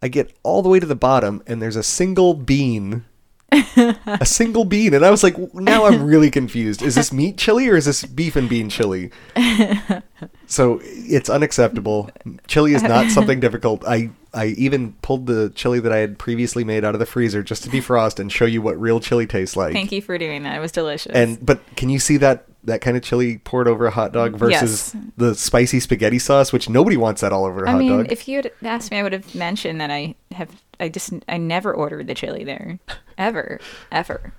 I 0.00 0.08
get 0.08 0.36
all 0.42 0.62
the 0.62 0.68
way 0.68 0.80
to 0.80 0.86
the 0.86 0.96
bottom, 0.96 1.42
and 1.46 1.62
there's 1.62 1.76
a 1.76 1.82
single 1.82 2.34
bean 2.34 3.04
a 3.52 4.24
single 4.24 4.64
bean. 4.64 4.94
And 4.94 5.04
I 5.04 5.10
was 5.10 5.22
like, 5.22 5.36
now 5.54 5.84
I'm 5.84 6.04
really 6.04 6.30
confused. 6.30 6.82
Is 6.82 6.94
this 6.94 7.12
meat 7.12 7.36
chili 7.36 7.68
or 7.68 7.76
is 7.76 7.84
this 7.84 8.04
beef 8.04 8.36
and 8.36 8.48
bean 8.48 8.68
chili? 8.68 9.10
So 10.52 10.80
it's 10.82 11.30
unacceptable. 11.30 12.10
Chili 12.46 12.74
is 12.74 12.82
not 12.82 13.10
something 13.10 13.40
difficult. 13.40 13.82
I 13.86 14.10
I 14.34 14.48
even 14.48 14.92
pulled 15.00 15.24
the 15.26 15.50
chili 15.54 15.80
that 15.80 15.92
I 15.92 15.96
had 15.96 16.18
previously 16.18 16.62
made 16.62 16.84
out 16.84 16.94
of 16.94 16.98
the 16.98 17.06
freezer 17.06 17.42
just 17.42 17.64
to 17.64 17.70
defrost 17.70 18.18
and 18.18 18.30
show 18.30 18.44
you 18.44 18.60
what 18.60 18.78
real 18.78 19.00
chili 19.00 19.26
tastes 19.26 19.56
like. 19.56 19.72
Thank 19.72 19.92
you 19.92 20.02
for 20.02 20.18
doing 20.18 20.42
that. 20.42 20.54
It 20.54 20.60
was 20.60 20.70
delicious. 20.70 21.10
And 21.14 21.44
but 21.44 21.60
can 21.76 21.88
you 21.88 21.98
see 21.98 22.18
that 22.18 22.44
that 22.64 22.82
kind 22.82 22.98
of 22.98 23.02
chili 23.02 23.38
poured 23.38 23.66
over 23.66 23.86
a 23.86 23.90
hot 23.90 24.12
dog 24.12 24.34
mm, 24.34 24.38
versus 24.38 24.94
Yes. 24.94 24.96
the 25.16 25.34
spicy 25.34 25.80
spaghetti 25.80 26.18
sauce, 26.18 26.52
which 26.52 26.68
nobody 26.68 26.98
wants 26.98 27.22
that 27.22 27.32
all 27.32 27.46
over 27.46 27.64
a 27.64 27.68
I 27.68 27.72
hot 27.72 27.78
mean, 27.78 27.96
dog. 27.96 28.12
if 28.12 28.28
you 28.28 28.36
had 28.36 28.52
asked 28.62 28.90
me, 28.90 28.98
I 28.98 29.02
would 29.02 29.14
have 29.14 29.34
mentioned 29.34 29.80
that 29.80 29.90
I 29.90 30.16
have. 30.32 30.50
I 30.78 30.90
just 30.90 31.14
I 31.28 31.38
never 31.38 31.72
ordered 31.72 32.08
the 32.08 32.14
chili 32.14 32.44
there, 32.44 32.78
ever, 33.16 33.58
ever. 33.90 34.34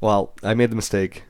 Well, 0.00 0.32
I 0.42 0.54
made 0.54 0.70
the 0.70 0.76
mistake, 0.76 1.24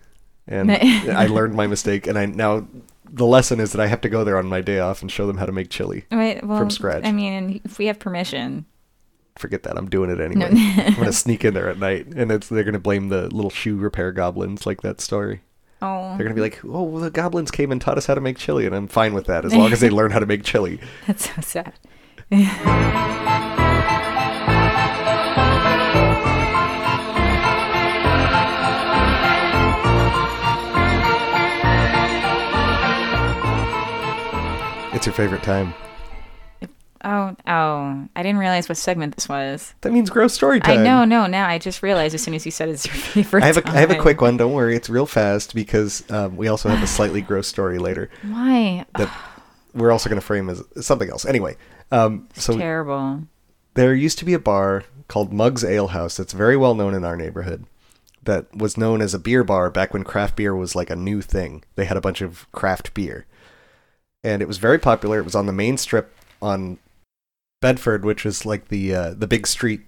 and 0.47 0.71
I 0.73 1.27
learned 1.27 1.55
my 1.55 1.67
mistake, 1.67 2.07
and 2.07 2.17
I 2.17 2.27
now 2.27 2.69
the 3.11 3.27
lesson 3.27 3.61
is 3.61 3.73
that 3.73 3.81
I 3.81 3.87
have 3.87 4.01
to 4.03 4.09
go 4.09 4.25
there 4.25 4.39
on 4.39 4.47
my 4.47 4.61
day 4.61 4.79
off 4.81 5.03
and 5.03 5.11
show 5.11 5.27
them 5.27 5.37
how 5.39 5.47
to 5.47 5.53
make 5.53 5.71
chili. 5.71 6.05
Wait, 6.11 6.43
well, 6.45 6.69
scratch. 6.71 7.05
I 7.05 7.13
mean, 7.13 7.61
if 7.65 7.79
we 7.79 7.87
have 7.87 7.99
permission, 7.99 8.67
Forget 9.37 9.63
that, 9.63 9.79
I'm 9.79 9.89
doing 9.89 10.11
it 10.11 10.21
anyway. 10.21 10.47
I'm 10.79 10.95
gonna 10.95 11.13
sneak 11.25 11.45
in 11.45 11.55
there 11.55 11.69
at 11.69 11.79
night, 11.79 12.07
and 12.09 12.33
it's 12.33 12.49
they're 12.49 12.65
gonna 12.65 12.81
blame 12.81 13.09
the 13.09 13.29
little 13.33 13.51
shoe 13.51 13.77
repair 13.77 14.11
goblins, 14.11 14.67
like 14.67 14.81
that 14.83 15.01
story. 15.01 15.43
oh, 15.81 16.17
They're 16.17 16.25
gonna 16.27 16.35
be 16.35 16.41
like, 16.41 16.61
"Oh, 16.65 16.83
well, 16.83 17.01
the 17.03 17.11
goblins 17.13 17.53
came 17.53 17.71
and 17.71 17.81
taught 17.81 17.99
us 17.99 18.07
how 18.07 18.15
to 18.17 18.21
make 18.21 18.37
chili," 18.37 18.67
and 18.67 18.75
I'm 18.75 18.89
fine 18.89 19.15
with 19.15 19.27
that 19.27 19.45
as 19.45 19.55
long 19.57 19.73
as 19.73 19.79
they 19.79 19.91
learn 19.91 20.11
how 20.11 20.19
to 20.19 20.27
make 20.27 20.43
chili. 20.43 20.81
that's 21.07 21.31
so 21.33 21.41
sad. 21.41 21.75
It's 34.99 35.07
your 35.07 35.15
favorite 35.15 35.45
time. 35.45 35.75
Oh, 37.05 37.37
oh, 37.47 38.09
I 38.17 38.23
didn't 38.25 38.39
realize 38.39 38.69
what 38.69 38.77
segment 38.77 39.15
this 39.15 39.29
was. 39.29 39.73
That 39.83 39.93
means 39.93 40.11
gross 40.11 40.35
story 40.35 40.59
time. 40.59 40.81
I 40.81 40.83
know, 40.83 41.05
no, 41.05 41.29
now 41.29 41.47
I 41.47 41.59
just 41.59 41.85
realized 41.85 42.17
as 42.17 42.23
soon 42.25 42.35
as 42.35 42.45
you 42.45 42.51
said 42.51 42.69
it's 42.69 42.85
your 42.85 42.95
favorite. 43.25 43.45
I 43.45 43.47
have 43.47 43.59
a 43.59 43.69
I 43.69 43.75
have 43.75 43.93
a 43.93 44.01
quick 44.01 44.21
one. 44.21 44.37
Don't 44.37 44.53
worry, 44.53 44.75
it's 44.75 44.91
real 44.91 45.07
fast 45.07 45.55
because 45.55 46.03
um, 46.11 46.37
we 46.37 46.49
also 46.49 46.69
have 46.69 46.83
a 46.83 46.87
slightly 46.89 47.21
gross 47.21 47.47
story 47.47 47.79
later 47.79 48.11
Why? 48.23 48.87
that 48.97 49.17
we're 49.73 49.93
also 49.93 50.09
going 50.09 50.21
to 50.21 50.27
frame 50.27 50.51
as 50.51 50.65
something 50.81 51.09
else. 51.09 51.25
Anyway, 51.25 51.57
um, 51.93 52.29
so 52.35 52.59
Terrible. 52.59 53.23
there 53.75 53.95
used 53.95 54.19
to 54.19 54.25
be 54.25 54.35
a 54.35 54.41
bar 54.41 54.83
called 55.07 55.33
Mug's 55.33 55.63
Ale 55.63 55.87
House 55.87 56.17
that's 56.17 56.33
very 56.33 56.57
well 56.57 56.75
known 56.75 56.93
in 56.93 57.05
our 57.05 57.17
neighborhood. 57.17 57.67
That 58.25 58.53
was 58.53 58.77
known 58.77 59.01
as 59.01 59.15
a 59.15 59.21
beer 59.21 59.45
bar 59.45 59.71
back 59.71 59.93
when 59.95 60.03
craft 60.03 60.35
beer 60.35 60.57
was 60.57 60.75
like 60.75 60.91
a 60.91 60.97
new 60.97 61.23
thing. 61.23 61.63
They 61.77 61.85
had 61.85 61.97
a 61.97 62.01
bunch 62.01 62.21
of 62.21 62.51
craft 62.51 62.95
beer, 62.95 63.27
and 64.25 64.43
it 64.43 64.49
was 64.49 64.59
very 64.59 64.79
popular. 64.79 65.19
It 65.19 65.25
was 65.25 65.35
on 65.35 65.47
the 65.47 65.53
main 65.53 65.77
strip 65.77 66.15
on 66.41 66.79
Bedford, 67.61 68.05
which 68.05 68.25
was 68.25 68.47
like 68.47 68.69
the 68.69 68.95
uh, 68.95 69.15
the 69.15 69.27
big 69.27 69.47
street 69.47 69.83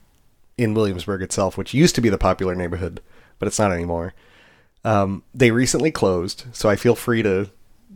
in 0.58 0.74
Williamsburg 0.74 1.22
itself, 1.22 1.56
which 1.56 1.74
used 1.74 1.94
to 1.94 2.00
be 2.00 2.08
the 2.08 2.18
popular 2.18 2.54
neighborhood, 2.54 3.00
but 3.38 3.48
it's 3.48 3.58
not 3.58 3.72
anymore. 3.72 4.14
Um, 4.84 5.22
they 5.34 5.50
recently 5.50 5.90
closed, 5.90 6.44
so 6.52 6.68
I 6.68 6.76
feel 6.76 6.94
free 6.94 7.22
to 7.22 7.50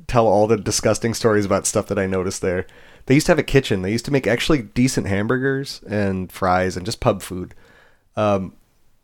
tell 0.07 0.27
all 0.27 0.47
the 0.47 0.57
disgusting 0.57 1.15
stories 1.15 1.45
about 1.45 1.67
stuff 1.67 1.87
that 1.89 1.99
I 1.99 2.07
noticed 2.07 2.43
there. 2.43 2.67
They 3.07 3.15
used 3.15 3.27
to 3.27 3.33
have 3.33 3.39
a 3.39 3.43
kitchen. 3.43 3.83
They 3.83 3.93
used 3.93 4.05
to 4.07 4.11
make 4.11 4.27
actually 4.27 4.63
decent 4.63 5.07
hamburgers 5.07 5.83
and 5.87 6.31
fries 6.31 6.77
and 6.77 6.87
just 6.87 7.01
pub 7.01 7.23
food. 7.23 7.55
Um, 8.17 8.55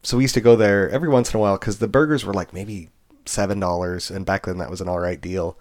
so 0.02 0.16
we 0.16 0.24
used 0.24 0.34
to 0.34 0.40
go 0.40 0.56
there 0.56 0.88
every 0.90 1.08
once 1.08 1.32
in 1.32 1.38
a 1.38 1.40
while 1.40 1.58
because 1.58 1.78
the 1.78 1.88
burgers 1.88 2.24
were 2.24 2.32
like 2.32 2.52
maybe 2.52 2.90
seven 3.26 3.60
dollars, 3.60 4.10
and 4.10 4.24
back 4.26 4.46
then 4.46 4.58
that 4.58 4.70
was 4.70 4.80
an 4.80 4.88
all 4.88 5.00
right 5.00 5.20
deal, 5.20 5.58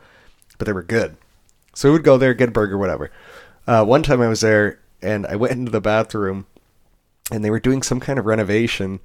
but 0.57 0.65
they 0.65 0.73
were 0.73 0.83
good. 0.83 1.17
So 1.79 1.87
we 1.87 1.93
would 1.93 2.03
go 2.03 2.17
there, 2.17 2.33
get 2.33 2.49
a 2.49 2.51
burger, 2.51 2.77
whatever. 2.77 3.09
Uh, 3.65 3.85
one 3.85 4.03
time 4.03 4.19
I 4.19 4.27
was 4.27 4.41
there 4.41 4.81
and 5.01 5.25
I 5.25 5.37
went 5.37 5.53
into 5.57 5.71
the 5.71 5.79
bathroom, 5.79 6.45
and 7.31 7.41
they 7.41 7.49
were 7.49 7.61
doing 7.61 7.83
some 7.83 8.01
kind 8.01 8.19
of 8.19 8.25
renovation, 8.25 8.99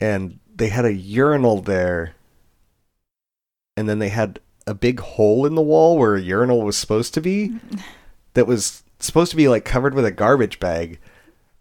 and 0.00 0.38
they 0.54 0.68
had 0.68 0.84
a 0.84 0.92
urinal 0.92 1.60
there, 1.62 2.14
and 3.76 3.88
then 3.88 3.98
they 3.98 4.10
had 4.10 4.38
a 4.68 4.72
big 4.72 5.00
hole 5.00 5.44
in 5.44 5.56
the 5.56 5.62
wall 5.62 5.98
where 5.98 6.14
a 6.14 6.20
urinal 6.20 6.62
was 6.62 6.76
supposed 6.76 7.12
to 7.14 7.20
be, 7.20 7.56
that 8.34 8.46
was 8.46 8.84
supposed 9.00 9.32
to 9.32 9.36
be 9.36 9.48
like 9.48 9.64
covered 9.64 9.92
with 9.92 10.04
a 10.04 10.12
garbage 10.12 10.60
bag, 10.60 11.00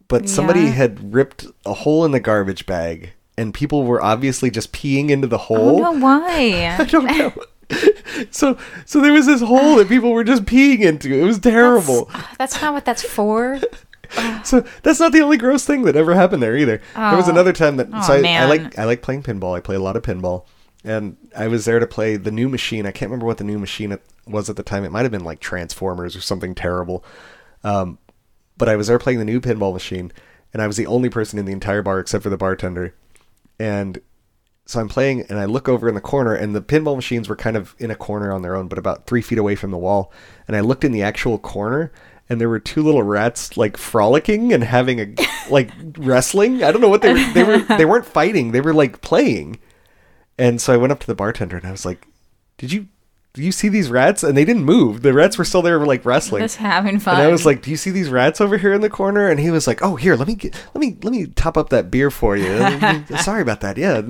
but 0.08 0.30
somebody 0.30 0.68
had 0.68 1.12
ripped 1.12 1.48
a 1.66 1.74
hole 1.74 2.06
in 2.06 2.12
the 2.12 2.20
garbage 2.20 2.68
bag, 2.68 3.14
and 3.36 3.52
people 3.52 3.84
were 3.84 4.04
obviously 4.04 4.52
just 4.52 4.72
peeing 4.72 5.10
into 5.10 5.26
the 5.26 5.40
hole. 5.40 5.80
Oh 5.80 5.84
hole. 5.86 5.96
no, 5.96 6.06
why? 6.06 6.76
I 6.80 6.84
don't 6.84 7.06
know. 7.06 7.34
so 8.32 8.58
so 8.86 9.02
there 9.02 9.14
was 9.14 9.26
this 9.26 9.42
hole 9.42 9.76
that 9.78 9.88
people 9.90 10.12
were 10.12 10.24
just 10.24 10.46
peeing 10.46 10.80
into. 10.82 11.14
It 11.14 11.24
was 11.24 11.40
terrible. 11.40 12.10
That's 12.38 12.62
not 12.62 12.74
what 12.74 12.86
that's 12.86 13.04
for. 13.04 13.60
So 14.44 14.66
that's 14.84 15.00
not 15.00 15.14
the 15.14 15.22
only 15.22 15.38
gross 15.38 15.64
thing 15.64 15.84
that 15.84 15.96
ever 15.96 16.14
happened 16.14 16.44
there 16.44 16.58
either. 16.58 16.82
there 16.96 17.16
was 17.16 17.30
Oh. 17.30 17.32
another 17.32 17.54
time 17.54 17.78
that 17.78 17.88
Oh, 17.94 18.02
so 18.02 18.14
I, 18.16 18.18
I 18.18 18.44
like 18.46 18.78
I 18.78 18.84
like 18.84 19.02
playing 19.02 19.24
pinball. 19.24 19.56
I 19.56 19.62
play 19.62 19.78
a 19.78 19.80
lot 19.80 19.96
of 19.96 20.04
pinball, 20.04 20.44
and 20.84 21.16
I 21.34 21.48
was 21.48 21.64
there 21.64 21.80
to 21.80 21.88
play 21.88 22.18
the 22.18 22.30
new 22.30 22.50
machine. 22.50 22.86
I 22.86 22.92
can't 22.92 23.10
remember 23.10 23.26
what 23.26 23.38
the 23.38 23.46
new 23.46 23.58
machine 23.58 23.98
was 24.28 24.50
at 24.50 24.58
the 24.58 24.64
time. 24.64 24.84
It 24.84 24.92
might 24.92 25.04
have 25.04 25.12
been 25.14 25.24
like 25.24 25.40
Transformers 25.40 26.14
or 26.18 26.20
something 26.20 26.54
terrible. 26.54 27.06
Um, 27.64 28.00
but 28.58 28.68
I 28.68 28.76
was 28.76 28.88
there 28.88 29.00
playing 29.00 29.20
the 29.20 29.24
new 29.24 29.40
pinball 29.40 29.72
machine, 29.72 30.12
and 30.52 30.62
I 30.62 30.68
was 30.68 30.76
the 30.76 30.88
only 30.88 31.08
person 31.08 31.40
in 31.40 31.46
the 31.46 31.54
entire 31.54 31.82
bar 31.82 32.00
except 32.00 32.22
for 32.24 32.30
the 32.30 32.36
bartender. 32.36 32.94
And 33.60 34.02
so 34.66 34.80
I'm 34.80 34.88
playing, 34.88 35.22
and 35.30 35.40
I 35.40 35.46
look 35.46 35.68
over 35.68 35.90
in 35.90 35.96
the 35.96 36.02
corner, 36.02 36.34
and 36.34 36.56
the 36.56 36.62
pinball 36.62 36.96
machines 36.96 37.28
were 37.28 37.36
kind 37.36 37.58
of 37.58 37.76
in 37.80 37.92
a 37.92 37.96
corner 37.96 38.32
on 38.32 38.42
their 38.42 38.56
own, 38.56 38.68
but 38.68 38.78
about 38.78 39.06
three 39.06 39.22
feet 39.22 39.38
away 39.38 39.56
from 39.56 39.72
the 39.72 39.78
wall. 39.78 40.12
And 40.48 40.56
I 40.56 40.62
looked 40.62 40.84
in 40.84 40.92
the 40.92 41.04
actual 41.04 41.38
corner, 41.38 41.92
and 42.30 42.40
there 42.40 42.50
were 42.50 42.60
two 42.60 42.84
little 42.84 43.04
rats 43.04 43.58
like 43.58 43.76
frolicking 43.76 44.54
and 44.54 44.64
having 44.64 45.00
a 45.00 45.16
like 45.50 45.72
wrestling. 45.98 46.64
I 46.64 46.72
don't 46.72 46.82
know 46.82 46.90
what 46.90 47.02
they 47.02 47.14
were. 47.14 47.34
They 47.34 47.44
were 47.44 47.58
they 47.78 47.86
weren't 47.86 48.06
fighting. 48.06 48.52
They 48.52 48.62
were 48.62 48.74
like 48.74 49.02
playing. 49.02 49.60
And 50.38 50.62
so 50.62 50.74
I 50.74 50.78
went 50.78 50.92
up 50.94 51.00
to 51.02 51.08
the 51.08 51.16
bartender, 51.16 51.58
and 51.58 51.66
I 51.66 51.72
was 51.72 51.86
like, 51.86 52.08
"Did 52.58 52.72
you?" 52.72 52.88
Do 53.34 53.42
you 53.42 53.54
see 53.54 53.70
these 53.70 53.90
rats? 53.90 54.24
And 54.24 54.36
they 54.36 54.44
didn't 54.44 54.66
move. 54.66 55.04
The 55.04 55.14
rats 55.14 55.38
were 55.38 55.46
still 55.46 55.62
there, 55.62 55.80
like 55.86 56.04
wrestling. 56.04 56.42
Just 56.42 56.58
having 56.58 57.00
fun. 57.00 57.16
And 57.16 57.24
I 57.24 57.32
was 57.32 57.46
like, 57.46 57.62
"Do 57.62 57.72
you 57.72 57.78
see 57.78 57.90
these 57.90 58.10
rats 58.10 58.42
over 58.42 58.58
here 58.58 58.74
in 58.74 58.82
the 58.82 58.90
corner?" 58.90 59.30
And 59.30 59.40
he 59.40 59.50
was 59.52 59.68
like, 59.68 59.82
"Oh, 59.82 59.96
here, 59.96 60.16
let 60.18 60.28
me 60.28 60.36
get, 60.36 60.54
let 60.74 60.82
me 60.82 60.98
let 61.02 61.14
me 61.14 61.28
top 61.28 61.58
up 61.58 61.70
that 61.70 61.90
beer 61.90 62.12
for 62.12 62.36
you." 62.36 62.60
Sorry 63.20 63.42
about 63.42 63.62
that. 63.62 63.78
Yeah, 63.78 64.02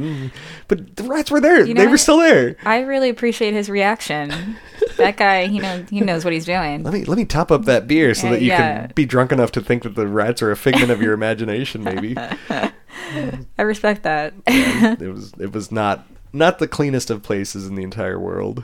but 0.67 0.95
the 0.95 1.03
rats 1.03 1.29
were 1.29 1.39
there. 1.39 1.63
You 1.63 1.75
know 1.75 1.81
they 1.81 1.85
were 1.87 1.91
what? 1.93 1.99
still 1.99 2.17
there. 2.17 2.55
I 2.65 2.79
really 2.79 3.09
appreciate 3.09 3.53
his 3.53 3.69
reaction. 3.69 4.57
that 4.97 5.17
guy, 5.17 5.45
he 5.45 5.59
knows 5.59 5.87
he 5.89 6.01
knows 6.01 6.23
what 6.25 6.33
he's 6.33 6.45
doing. 6.45 6.81
Let 6.81 6.91
me 6.93 7.05
let 7.05 7.17
me 7.19 7.25
top 7.25 7.51
up 7.51 7.65
that 7.65 7.87
beer 7.87 8.15
so 8.15 8.27
Uh, 8.27 8.31
that 8.31 8.41
you 8.41 8.47
yeah. 8.47 8.87
can 8.87 8.91
be 8.95 9.05
drunk 9.05 9.31
enough 9.31 9.51
to 9.51 9.61
think 9.61 9.83
that 9.83 9.93
the 9.93 10.07
rats 10.07 10.41
are 10.41 10.49
a 10.49 10.55
figment 10.57 10.89
of 10.89 10.99
your 10.99 11.13
imagination. 11.13 11.83
Maybe 11.83 12.15
I 12.49 13.61
respect 13.61 14.01
that. 14.03 14.33
it 14.47 15.13
was 15.13 15.31
it 15.39 15.53
was 15.53 15.71
not 15.71 16.07
not 16.33 16.57
the 16.59 16.67
cleanest 16.67 17.11
of 17.11 17.21
places 17.21 17.67
in 17.67 17.75
the 17.75 17.83
entire 17.83 18.19
world. 18.19 18.63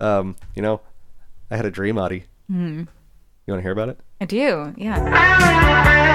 Um, 0.00 0.36
you 0.54 0.62
know, 0.62 0.80
I 1.50 1.56
had 1.56 1.66
a 1.66 1.70
dream, 1.70 1.98
Adi. 1.98 2.24
Hmm. 2.48 2.80
You 3.46 3.52
want 3.52 3.58
to 3.58 3.62
hear 3.62 3.72
about 3.72 3.88
it? 3.90 4.00
I 4.20 4.24
do, 4.24 4.74
yeah. 4.76 6.06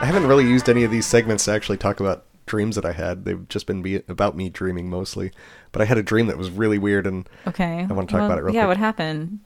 I 0.00 0.04
haven't 0.06 0.26
really 0.28 0.44
used 0.48 0.68
any 0.68 0.84
of 0.84 0.90
these 0.90 1.06
segments 1.06 1.44
to 1.46 1.50
actually 1.52 1.76
talk 1.76 1.98
about 2.00 2.24
dreams 2.46 2.76
that 2.76 2.84
I 2.84 2.92
had. 2.92 3.24
They've 3.24 3.46
just 3.48 3.66
been 3.66 3.82
be- 3.82 4.02
about 4.08 4.36
me 4.36 4.48
dreaming 4.48 4.88
mostly. 4.88 5.32
But 5.72 5.82
I 5.82 5.86
had 5.86 5.98
a 5.98 6.02
dream 6.02 6.28
that 6.28 6.38
was 6.38 6.50
really 6.50 6.78
weird, 6.78 7.06
and 7.06 7.28
Okay. 7.46 7.84
I 7.88 7.92
wanna 7.92 8.06
talk 8.06 8.20
about 8.22 8.38
it 8.38 8.42
real 8.42 8.54
Yeah, 8.54 8.62
quick. 8.62 8.68
what 8.68 8.76
happened? 8.78 9.40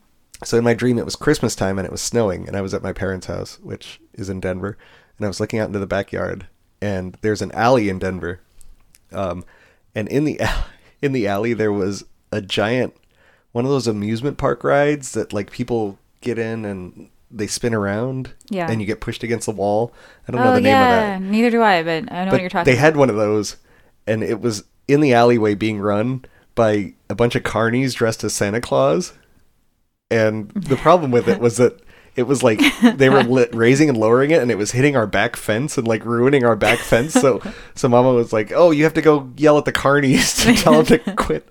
So 0.45 0.59
in 0.59 0.64
my 0.64 0.74
dream 0.74 0.99
it 0.99 1.05
was 1.05 1.16
Christmas 1.16 1.55
time 1.55 1.78
and 1.78 1.86
it 1.86 1.93
was 1.93 2.01
snowing, 2.03 2.47
and 2.49 2.57
I 2.57 2.61
was 2.61 2.74
at 2.74 2.82
my 2.82 2.93
parents' 2.93 3.26
house, 3.26 3.59
which 3.62 4.01
is 4.14 4.28
in 4.28 4.40
Denver, 4.40 4.76
and 5.18 5.24
I 5.24 5.28
was 5.28 5.40
looking 5.40 5.59
out 5.59 5.66
into 5.68 5.78
the 5.78 5.86
backyard, 5.86 6.47
and 6.80 7.16
there's 7.22 7.43
an 7.43 7.53
alley 7.53 7.88
in 7.88 7.99
Denver, 7.99 8.40
um, 9.12 9.45
and 9.95 10.09
in 10.09 10.24
the 10.24 10.40
al- 10.40 10.64
in 11.01 11.12
the 11.12 11.26
alley 11.26 11.53
there 11.55 11.72
was 11.72 12.05
a 12.30 12.40
giant 12.40 12.95
one 13.53 13.64
of 13.66 13.70
those 13.70 13.86
amusement 13.86 14.38
park 14.38 14.64
rides 14.64 15.12
that 15.12 15.32
like 15.32 15.51
people 15.51 15.99
get 16.22 16.38
in 16.38 16.64
and 16.64 17.11
they 17.30 17.47
spin 17.47 17.72
around, 17.74 18.32
Yeah. 18.51 18.70
and 18.70 18.80
you 18.80 18.86
get 18.86 19.01
pushed 19.01 19.22
against 19.22 19.47
the 19.47 19.53
wall. 19.53 19.93
I 20.28 20.32
don't 20.32 20.40
know 20.43 20.51
Oh 20.53 20.55
the 20.55 20.61
name 20.61 20.74
of 20.74 20.80
yeah, 20.80 21.18
that. 21.18 21.22
neither 21.22 21.51
do 21.51 21.62
I, 21.62 21.82
but 21.82 22.12
I 22.12 22.24
know 22.24 22.30
but 22.30 22.32
what 22.32 22.40
you're 22.43 22.51
talking 22.51 22.64
they 22.70 22.72
about. 22.78 22.80
had 22.84 22.97
one 22.97 23.11
of 23.11 23.16
those, 23.16 23.57
and 24.07 24.22
it 24.22 24.40
was 24.40 24.64
in 24.88 25.01
the 25.01 25.14
alleyway 25.14 25.55
being 25.55 25.80
run 25.80 26.24
by 26.55 26.93
a 27.09 27.14
bunch 27.14 27.34
of 27.34 27.43
carnies 27.43 27.95
dressed 27.95 28.22
as 28.24 28.34
Santa 28.34 28.61
Claus. 28.61 29.14
And 30.13 30.51
the 30.51 30.77
problem 30.77 31.11
with 31.11 31.29
it 31.29 31.41
was 31.41 31.57
that 31.57 31.81
it 32.15 32.25
was 32.25 32.43
like 32.43 32.61
they 32.83 33.09
were 33.09 33.23
lit, 33.23 33.55
raising 33.55 33.89
and 33.89 33.97
lowering 33.97 34.31
it, 34.31 34.43
and 34.43 34.51
it 34.51 34.59
was 34.59 34.73
hitting 34.73 34.97
our 34.97 35.07
back 35.07 35.37
fence 35.37 35.79
and 35.79 35.89
like 35.89 36.05
ruining 36.05 36.45
our 36.45 36.57
back 36.57 36.79
fence. 36.79 37.15
So, 37.15 37.41
so 37.75 37.89
Mama 37.89 38.13
was 38.13 38.33
like, 38.33 38.53
"Oh, 38.55 38.71
you 38.71 38.85
have 38.85 38.95
to 38.95 39.03
go 39.03 39.31
yell 39.37 39.57
at 39.59 39.65
the 39.65 39.73
carnies 39.73 40.45
to 40.45 40.55
tell 40.63 40.83
them 40.83 40.87
to 40.99 41.15
quit 41.17 41.49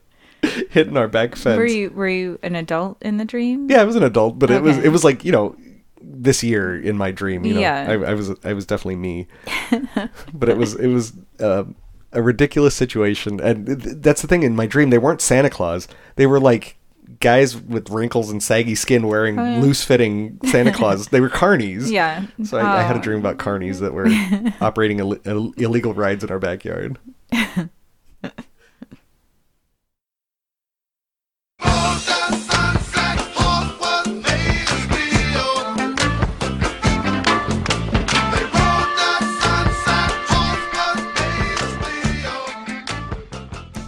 hitting 0.69 0.97
our 0.97 1.07
back 1.07 1.35
fence. 1.35 1.57
Were 1.57 1.65
you 1.65 1.89
were 1.89 2.07
you 2.09 2.39
an 2.43 2.55
adult 2.55 2.97
in 3.01 3.17
the 3.17 3.25
dream? 3.25 3.69
Yeah, 3.69 3.81
I 3.81 3.85
was 3.85 3.95
an 3.95 4.03
adult, 4.03 4.37
but 4.39 4.51
it 4.51 4.61
was 4.61 4.77
it 4.77 4.89
was 4.89 5.03
like 5.03 5.25
you 5.25 5.31
know 5.31 5.55
this 6.03 6.43
year 6.43 6.79
in 6.79 6.97
my 6.97 7.11
dream. 7.11 7.45
You 7.45 7.55
know, 7.55 7.59
Yeah. 7.59 7.85
I, 7.89 8.11
I 8.11 8.13
was 8.13 8.31
I 8.43 8.53
was 8.53 8.65
definitely 8.65 8.95
me, 8.97 9.27
but 10.33 10.49
it 10.49 10.57
was 10.57 10.75
it 10.75 10.87
was 10.87 11.13
uh, 11.39 11.63
a 12.11 12.21
ridiculous 12.21 12.75
situation, 12.75 13.39
and 13.39 13.65
th- 13.65 13.97
that's 13.97 14.21
the 14.21 14.27
thing. 14.27 14.43
In 14.43 14.55
my 14.55 14.65
dream, 14.67 14.89
they 14.89 14.97
weren't 14.97 15.21
Santa 15.21 15.49
Claus. 15.49 15.87
They 16.15 16.27
were 16.27 16.39
like 16.39 16.77
guys 17.21 17.55
with 17.55 17.89
wrinkles 17.89 18.29
and 18.29 18.41
saggy 18.43 18.75
skin 18.75 19.07
wearing 19.07 19.39
oh, 19.39 19.59
loose 19.59 19.83
fitting 19.83 20.39
Santa 20.45 20.71
Claus. 20.73 21.07
They 21.07 21.21
were 21.21 21.29
carnies. 21.29 21.83
Oh, 21.85 21.89
Yeah. 21.91 22.25
So 22.43 22.57
I, 22.57 22.79
I 22.79 22.81
had 22.83 22.95
a 22.95 22.99
Oh. 22.99 23.01
dream 23.01 23.19
about 23.19 23.37
carnies 23.37 23.79
that 23.79 23.93
were 23.93 24.07
operating 24.65 24.99
Ill- 24.99 25.17
Ill- 25.25 25.53
illegal 25.57 25.93
rides 25.93 26.23
in 26.23 26.29
our 26.31 26.39
backyard. 26.39 26.97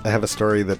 I 0.06 0.10
have 0.10 0.24
a 0.24 0.28
story 0.28 0.64
that 0.64 0.80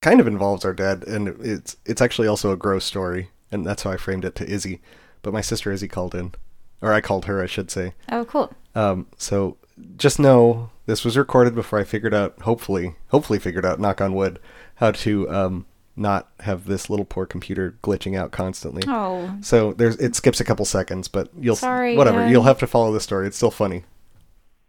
kind 0.00 0.20
of 0.20 0.26
involves 0.26 0.64
our 0.64 0.74
dad, 0.74 1.04
and 1.06 1.28
it's 1.44 1.76
it's 1.84 2.02
actually 2.02 2.28
also 2.28 2.52
a 2.52 2.56
gross 2.56 2.84
story, 2.84 3.30
and 3.50 3.66
that's 3.66 3.82
how 3.82 3.90
I 3.90 3.96
framed 3.96 4.24
it 4.24 4.34
to 4.36 4.48
Izzy. 4.48 4.80
But 5.22 5.32
my 5.32 5.40
sister 5.40 5.72
Izzy 5.72 5.88
called 5.88 6.14
in, 6.14 6.32
or 6.80 6.92
I 6.92 7.00
called 7.00 7.24
her, 7.24 7.42
I 7.42 7.46
should 7.46 7.70
say. 7.70 7.94
Oh, 8.10 8.24
cool. 8.24 8.52
Um, 8.74 9.06
so 9.16 9.56
just 9.96 10.18
know 10.18 10.70
this 10.86 11.04
was 11.04 11.16
recorded 11.16 11.54
before 11.54 11.78
I 11.78 11.84
figured 11.84 12.14
out, 12.14 12.40
hopefully, 12.42 12.96
hopefully 13.08 13.38
figured 13.38 13.66
out, 13.66 13.80
knock 13.80 14.00
on 14.00 14.14
wood, 14.14 14.38
how 14.76 14.92
to 14.92 15.28
um, 15.30 15.66
not 15.96 16.28
have 16.40 16.66
this 16.66 16.88
little 16.88 17.04
poor 17.04 17.26
computer 17.26 17.76
glitching 17.82 18.16
out 18.16 18.30
constantly. 18.30 18.82
Oh, 18.86 19.36
So 19.40 19.72
there's 19.72 19.96
it 19.96 20.14
skips 20.14 20.40
a 20.40 20.44
couple 20.44 20.64
seconds, 20.64 21.08
but 21.08 21.28
you'll 21.38 21.56
Sorry, 21.56 21.96
whatever. 21.96 22.20
Dad. 22.20 22.30
You'll 22.30 22.44
have 22.44 22.58
to 22.58 22.66
follow 22.66 22.92
the 22.92 23.00
story. 23.00 23.26
It's 23.26 23.36
still 23.36 23.50
funny. 23.50 23.84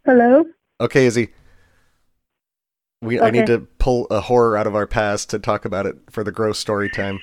Hello? 0.04 0.44
Okay, 0.80 1.06
Izzy. 1.06 1.30
We 3.02 3.18
I 3.18 3.30
need 3.30 3.46
to 3.46 3.60
pull 3.78 4.06
a 4.10 4.20
horror 4.20 4.58
out 4.58 4.66
of 4.66 4.74
our 4.74 4.86
past 4.86 5.30
to 5.30 5.38
talk 5.38 5.64
about 5.64 5.86
it 5.86 5.96
for 6.10 6.22
the 6.22 6.30
gross 6.32 6.58
story 6.58 6.90
time. 6.90 7.18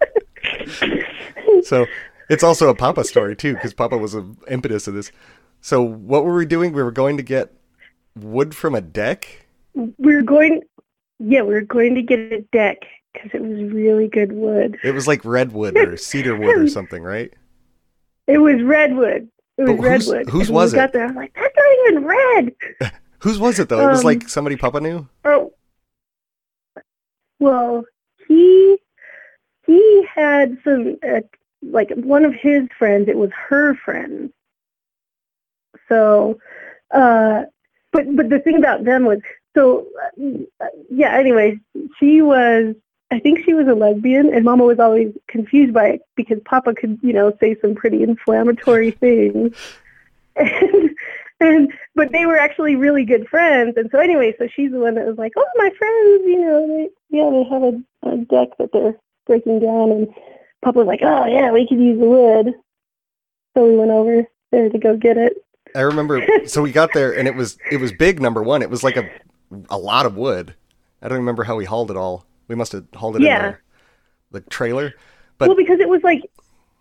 so 1.62 1.86
it's 2.28 2.42
also 2.42 2.68
a 2.68 2.74
Papa 2.74 3.04
story 3.04 3.36
too, 3.36 3.54
because 3.54 3.72
Papa 3.72 3.96
was 3.96 4.14
an 4.14 4.36
impetus 4.48 4.88
of 4.88 4.94
this. 4.94 5.12
So 5.60 5.82
what 5.82 6.24
were 6.24 6.34
we 6.34 6.46
doing? 6.46 6.72
We 6.72 6.82
were 6.82 6.90
going 6.90 7.16
to 7.16 7.22
get 7.22 7.52
wood 8.16 8.56
from 8.56 8.74
a 8.74 8.80
deck. 8.80 9.46
We 9.74 10.16
were 10.16 10.22
going, 10.22 10.62
yeah, 11.20 11.42
we 11.42 11.54
were 11.54 11.60
going 11.60 11.94
to 11.94 12.02
get 12.02 12.18
a 12.18 12.40
deck 12.52 12.78
because 13.12 13.30
it 13.32 13.40
was 13.42 13.72
really 13.72 14.08
good 14.08 14.32
wood. 14.32 14.78
It 14.82 14.92
was 14.94 15.06
like 15.06 15.24
redwood 15.24 15.76
or 15.76 15.96
cedar 15.96 16.34
wood 16.36 16.56
or 16.58 16.66
something, 16.68 17.04
right? 17.04 17.32
It 18.26 18.38
was 18.38 18.62
redwood. 18.62 19.28
It 19.58 19.62
was 19.62 19.76
But 19.76 19.76
whose- 19.76 20.08
redwood. 20.08 20.28
whose 20.30 20.48
And 20.48 20.56
was 20.56 20.72
we 20.72 20.78
it? 20.78 20.82
got 20.82 20.92
there, 20.92 21.06
I'm 21.06 21.14
like, 21.14 21.32
that's 21.34 21.54
not 21.56 21.88
even 21.88 22.04
red. 22.04 22.52
Whose 23.22 23.38
was 23.38 23.58
it 23.58 23.68
though? 23.68 23.80
It 23.80 23.90
was 23.90 24.00
Um, 24.00 24.04
like 24.06 24.28
somebody 24.28 24.56
Papa 24.56 24.80
knew. 24.80 25.06
Oh, 25.24 25.52
well, 27.38 27.84
he 28.28 28.78
he 29.66 30.06
had 30.14 30.58
some 30.64 30.96
uh, 31.06 31.20
like 31.62 31.90
one 31.94 32.24
of 32.24 32.34
his 32.34 32.68
friends. 32.78 33.08
It 33.08 33.16
was 33.16 33.30
her 33.48 33.74
friend. 33.74 34.32
So, 35.88 36.38
uh, 36.92 37.44
but 37.92 38.14
but 38.16 38.30
the 38.30 38.38
thing 38.38 38.56
about 38.56 38.84
them 38.84 39.04
was 39.04 39.18
so 39.54 39.86
uh, 40.60 40.66
yeah. 40.90 41.14
Anyway, 41.16 41.58
she 41.98 42.22
was. 42.22 42.74
I 43.12 43.18
think 43.18 43.40
she 43.44 43.54
was 43.54 43.66
a 43.66 43.74
lesbian, 43.74 44.32
and 44.32 44.44
Mama 44.44 44.62
was 44.64 44.78
always 44.78 45.12
confused 45.26 45.74
by 45.74 45.88
it 45.88 46.00
because 46.14 46.38
Papa 46.44 46.74
could, 46.74 46.96
you 47.02 47.12
know, 47.12 47.36
say 47.40 47.56
some 47.60 47.74
pretty 47.74 48.02
inflammatory 48.04 48.90
things. 49.02 49.56
And 50.36 50.90
and 51.40 51.72
but 51.94 52.12
they 52.12 52.26
were 52.26 52.38
actually 52.38 52.76
really 52.76 53.04
good 53.04 53.26
friends 53.28 53.74
and 53.76 53.88
so 53.90 53.98
anyway 53.98 54.34
so 54.38 54.46
she's 54.54 54.70
the 54.70 54.78
one 54.78 54.94
that 54.94 55.06
was 55.06 55.18
like 55.18 55.32
oh 55.36 55.46
my 55.56 55.70
friends 55.78 56.22
you 56.26 56.40
know 56.40 56.66
they 56.66 56.88
yeah 57.16 57.30
they 57.30 57.44
have 57.44 57.62
a, 57.62 58.12
a 58.12 58.16
deck 58.26 58.48
that 58.58 58.70
they're 58.72 58.96
breaking 59.26 59.58
down 59.60 59.90
and 59.90 60.08
papa 60.62 60.78
was 60.78 60.86
like 60.86 61.00
oh 61.02 61.26
yeah 61.26 61.50
we 61.50 61.66
could 61.66 61.78
use 61.80 61.98
the 61.98 62.06
wood 62.06 62.54
so 63.56 63.66
we 63.66 63.76
went 63.76 63.90
over 63.90 64.24
there 64.52 64.68
to 64.68 64.78
go 64.78 64.96
get 64.96 65.16
it 65.16 65.44
I 65.74 65.82
remember. 65.82 66.26
so 66.46 66.62
we 66.62 66.72
got 66.72 66.92
there 66.94 67.16
and 67.16 67.28
it 67.28 67.34
was 67.36 67.56
it 67.70 67.76
was 67.76 67.92
big. 67.92 68.20
Number 68.20 68.42
one, 68.42 68.60
it 68.60 68.68
was 68.70 68.82
like 68.82 68.96
a 68.96 69.08
a 69.68 69.78
lot 69.78 70.04
of 70.04 70.16
wood. 70.16 70.54
I 71.00 71.06
don't 71.06 71.18
remember 71.18 71.44
how 71.44 71.54
we 71.54 71.64
hauled 71.64 71.92
it 71.92 71.96
all. 71.96 72.26
We 72.48 72.56
must 72.56 72.72
have 72.72 72.86
hauled 72.92 73.14
it 73.16 73.22
Yeah. 73.22 73.46
in 73.50 73.56
the, 74.32 74.40
the 74.40 74.50
trailer. 74.50 74.94
But 75.38 75.46
well 75.48 75.56
because 75.56 75.78
it 75.78 75.88
was 75.88 76.02
like 76.02 76.28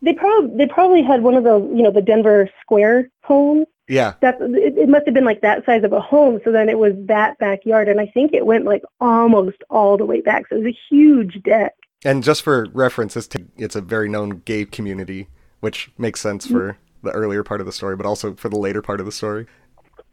they 0.02 0.14
probably 0.14 0.58
they 0.58 0.66
probably 0.66 1.04
had 1.04 1.22
one 1.22 1.36
of 1.36 1.44
the 1.44 1.60
you 1.60 1.84
know 1.84 1.92
the 1.92 2.02
denver 2.02 2.50
square 2.62 3.10
homes 3.24 3.68
yeah, 3.90 4.14
that 4.22 4.40
it, 4.40 4.78
it 4.78 4.88
must 4.90 5.06
have 5.06 5.14
been 5.14 5.26
like 5.26 5.42
that 5.42 5.66
size 5.66 5.84
of 5.84 5.92
a 5.92 6.00
home 6.00 6.40
so 6.44 6.52
then 6.52 6.70
it 6.70 6.78
was 6.78 6.94
that 6.98 7.38
backyard 7.40 7.90
and 7.90 8.00
i 8.00 8.06
think 8.06 8.34
it 8.34 8.46
went 8.46 8.66
like 8.66 8.84
almost 9.02 9.58
all 9.70 9.98
the 9.98 10.06
way 10.06 10.22
back 10.22 10.48
so 10.48 10.56
it 10.56 10.64
was 10.64 10.74
a 10.74 10.78
huge 10.90 11.42
deck 11.44 11.74
and 12.06 12.24
just 12.24 12.44
for 12.44 12.68
reference, 12.74 13.18
it's, 13.18 13.28
t- 13.28 13.46
it's 13.58 13.76
a 13.76 13.82
very 13.82 14.08
known 14.08 14.42
gay 14.46 14.66
community, 14.66 15.28
which 15.60 15.92
makes 15.98 16.22
sense 16.22 16.48
for 16.48 16.74
mm-hmm. 16.74 17.08
the 17.08 17.12
earlier 17.12 17.44
part 17.44 17.60
of 17.60 17.66
the 17.66 17.74
story, 17.74 17.96
but 17.96 18.06
also 18.06 18.34
for 18.36 18.50
the 18.50 18.58
later 18.58 18.82
part 18.82 19.00
of 19.00 19.06
the 19.06 19.12
story. 19.12 19.48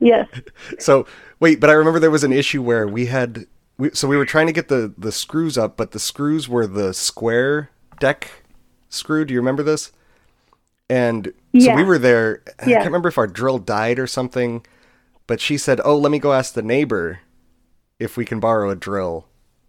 yes 0.00 0.28
So 0.78 1.06
wait, 1.38 1.60
but 1.60 1.70
I 1.70 1.74
remember 1.74 2.00
there 2.00 2.10
was 2.10 2.24
an 2.24 2.32
issue 2.32 2.62
where 2.62 2.88
we 2.88 3.06
had 3.06 3.46
we, 3.78 3.90
so 3.92 4.08
we 4.08 4.16
were 4.16 4.26
trying 4.26 4.46
to 4.46 4.52
get 4.52 4.68
the 4.68 4.92
the 4.96 5.12
screws 5.12 5.56
up, 5.56 5.76
but 5.76 5.92
the 5.92 5.98
screws 5.98 6.48
were 6.48 6.66
the 6.66 6.92
square 6.92 7.70
deck 8.00 8.42
screw. 8.88 9.24
Do 9.24 9.34
you 9.34 9.40
remember 9.40 9.62
this? 9.62 9.92
And 10.88 11.32
so 11.58 11.74
we 11.74 11.82
were 11.82 11.98
there. 11.98 12.42
and 12.58 12.70
I 12.70 12.74
can't 12.74 12.86
remember 12.86 13.08
if 13.08 13.18
our 13.18 13.26
drill 13.26 13.58
died 13.58 13.98
or 13.98 14.06
something, 14.06 14.64
but 15.26 15.40
she 15.40 15.58
said, 15.58 15.80
"Oh, 15.84 15.96
let 15.96 16.12
me 16.12 16.18
go 16.18 16.32
ask 16.32 16.54
the 16.54 16.62
neighbor 16.62 17.20
if 17.98 18.16
we 18.16 18.24
can 18.24 18.40
borrow 18.40 18.70
a 18.70 18.76
drill." 18.76 19.26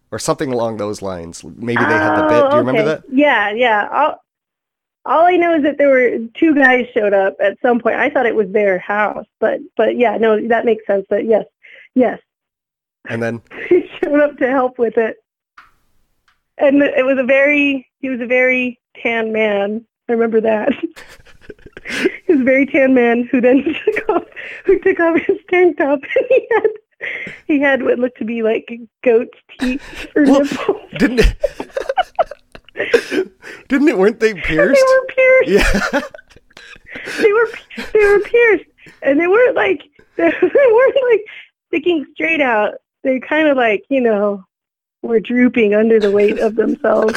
Or 0.09 0.19
something 0.19 0.53
along 0.53 0.77
those 0.77 1.01
lines. 1.01 1.43
Maybe 1.43 1.83
they 1.83 1.91
had 1.91 2.15
the 2.15 2.27
bit. 2.29 2.29
Do 2.29 2.35
you 2.35 2.43
Oh, 2.53 2.57
remember 2.59 2.83
that? 2.83 3.03
Yeah, 3.11 3.51
yeah. 3.51 3.89
All, 3.91 4.23
all 5.05 5.25
I 5.25 5.35
know 5.35 5.55
is 5.55 5.63
that 5.63 5.77
there 5.77 5.89
were 5.89 6.19
two 6.33 6.55
guys 6.55 6.85
showed 6.93 7.11
up 7.13 7.35
at 7.41 7.57
some 7.61 7.79
point. 7.81 7.97
I 7.97 8.09
thought 8.09 8.25
it 8.25 8.33
was 8.35 8.49
their 8.51 8.77
house, 8.79 9.25
but 9.41 9.59
but 9.75 9.97
yeah, 9.97 10.15
no, 10.17 10.47
that 10.47 10.63
makes 10.63 10.85
sense. 10.87 11.05
But 11.09 11.25
yes, 11.25 11.43
yes, 11.93 12.21
And 13.09 13.21
then 13.21 13.41
he 13.67 13.89
showed 14.01 14.21
up 14.21 14.37
to 14.37 14.47
help 14.49 14.79
with 14.79 14.97
it, 14.97 15.17
and 16.57 16.81
it 16.81 17.05
was 17.05 17.17
a 17.17 17.23
very 17.25 17.89
he 17.99 18.07
was 18.07 18.21
a 18.21 18.25
very 18.27 18.79
tan 19.01 19.33
man. 19.33 19.85
I 20.09 20.13
remember 20.13 20.39
that. 20.41 20.73
he 20.75 22.33
was 22.33 22.41
a 22.41 22.43
very 22.43 22.65
tan 22.65 22.93
man 22.93 23.27
who 23.31 23.41
then 23.41 23.63
took 23.85 24.09
off 24.09 24.23
who 24.65 24.79
took 24.79 24.99
off 24.99 25.19
his 25.21 25.37
tank 25.49 25.77
top 25.77 25.99
and 26.01 26.25
he 26.29 26.47
had 26.51 26.69
he 27.45 27.59
had 27.59 27.83
what 27.83 27.99
looked 27.99 28.17
to 28.19 28.25
be 28.25 28.41
like 28.43 28.71
goat's 29.03 29.37
teeth 29.59 30.07
or 30.15 30.23
Well, 30.23 30.41
nipples. 30.43 30.91
didn't 30.97 31.19
it? 31.19 31.35
didn't 33.69 33.87
it? 33.87 33.97
Weren't 33.97 34.19
they 34.19 34.33
pierced? 34.33 34.81
They 34.81 34.85
were 34.97 35.05
pierced. 35.07 35.49
Yeah. 35.93 36.01
they 37.21 37.33
were 37.33 37.49
they 37.93 38.05
were 38.05 38.19
pierced, 38.19 38.65
and 39.03 39.19
they 39.19 39.27
weren't 39.27 39.55
like 39.55 39.81
they 40.15 40.23
weren't 40.33 40.97
like 41.11 41.25
sticking 41.67 42.05
straight 42.13 42.41
out. 42.41 42.75
They 43.03 43.19
kind 43.19 43.47
of 43.47 43.57
like 43.57 43.83
you 43.89 44.01
know 44.01 44.43
were 45.03 45.19
drooping 45.19 45.73
under 45.75 45.99
the 45.99 46.11
weight 46.11 46.39
of 46.39 46.55
themselves. 46.55 47.13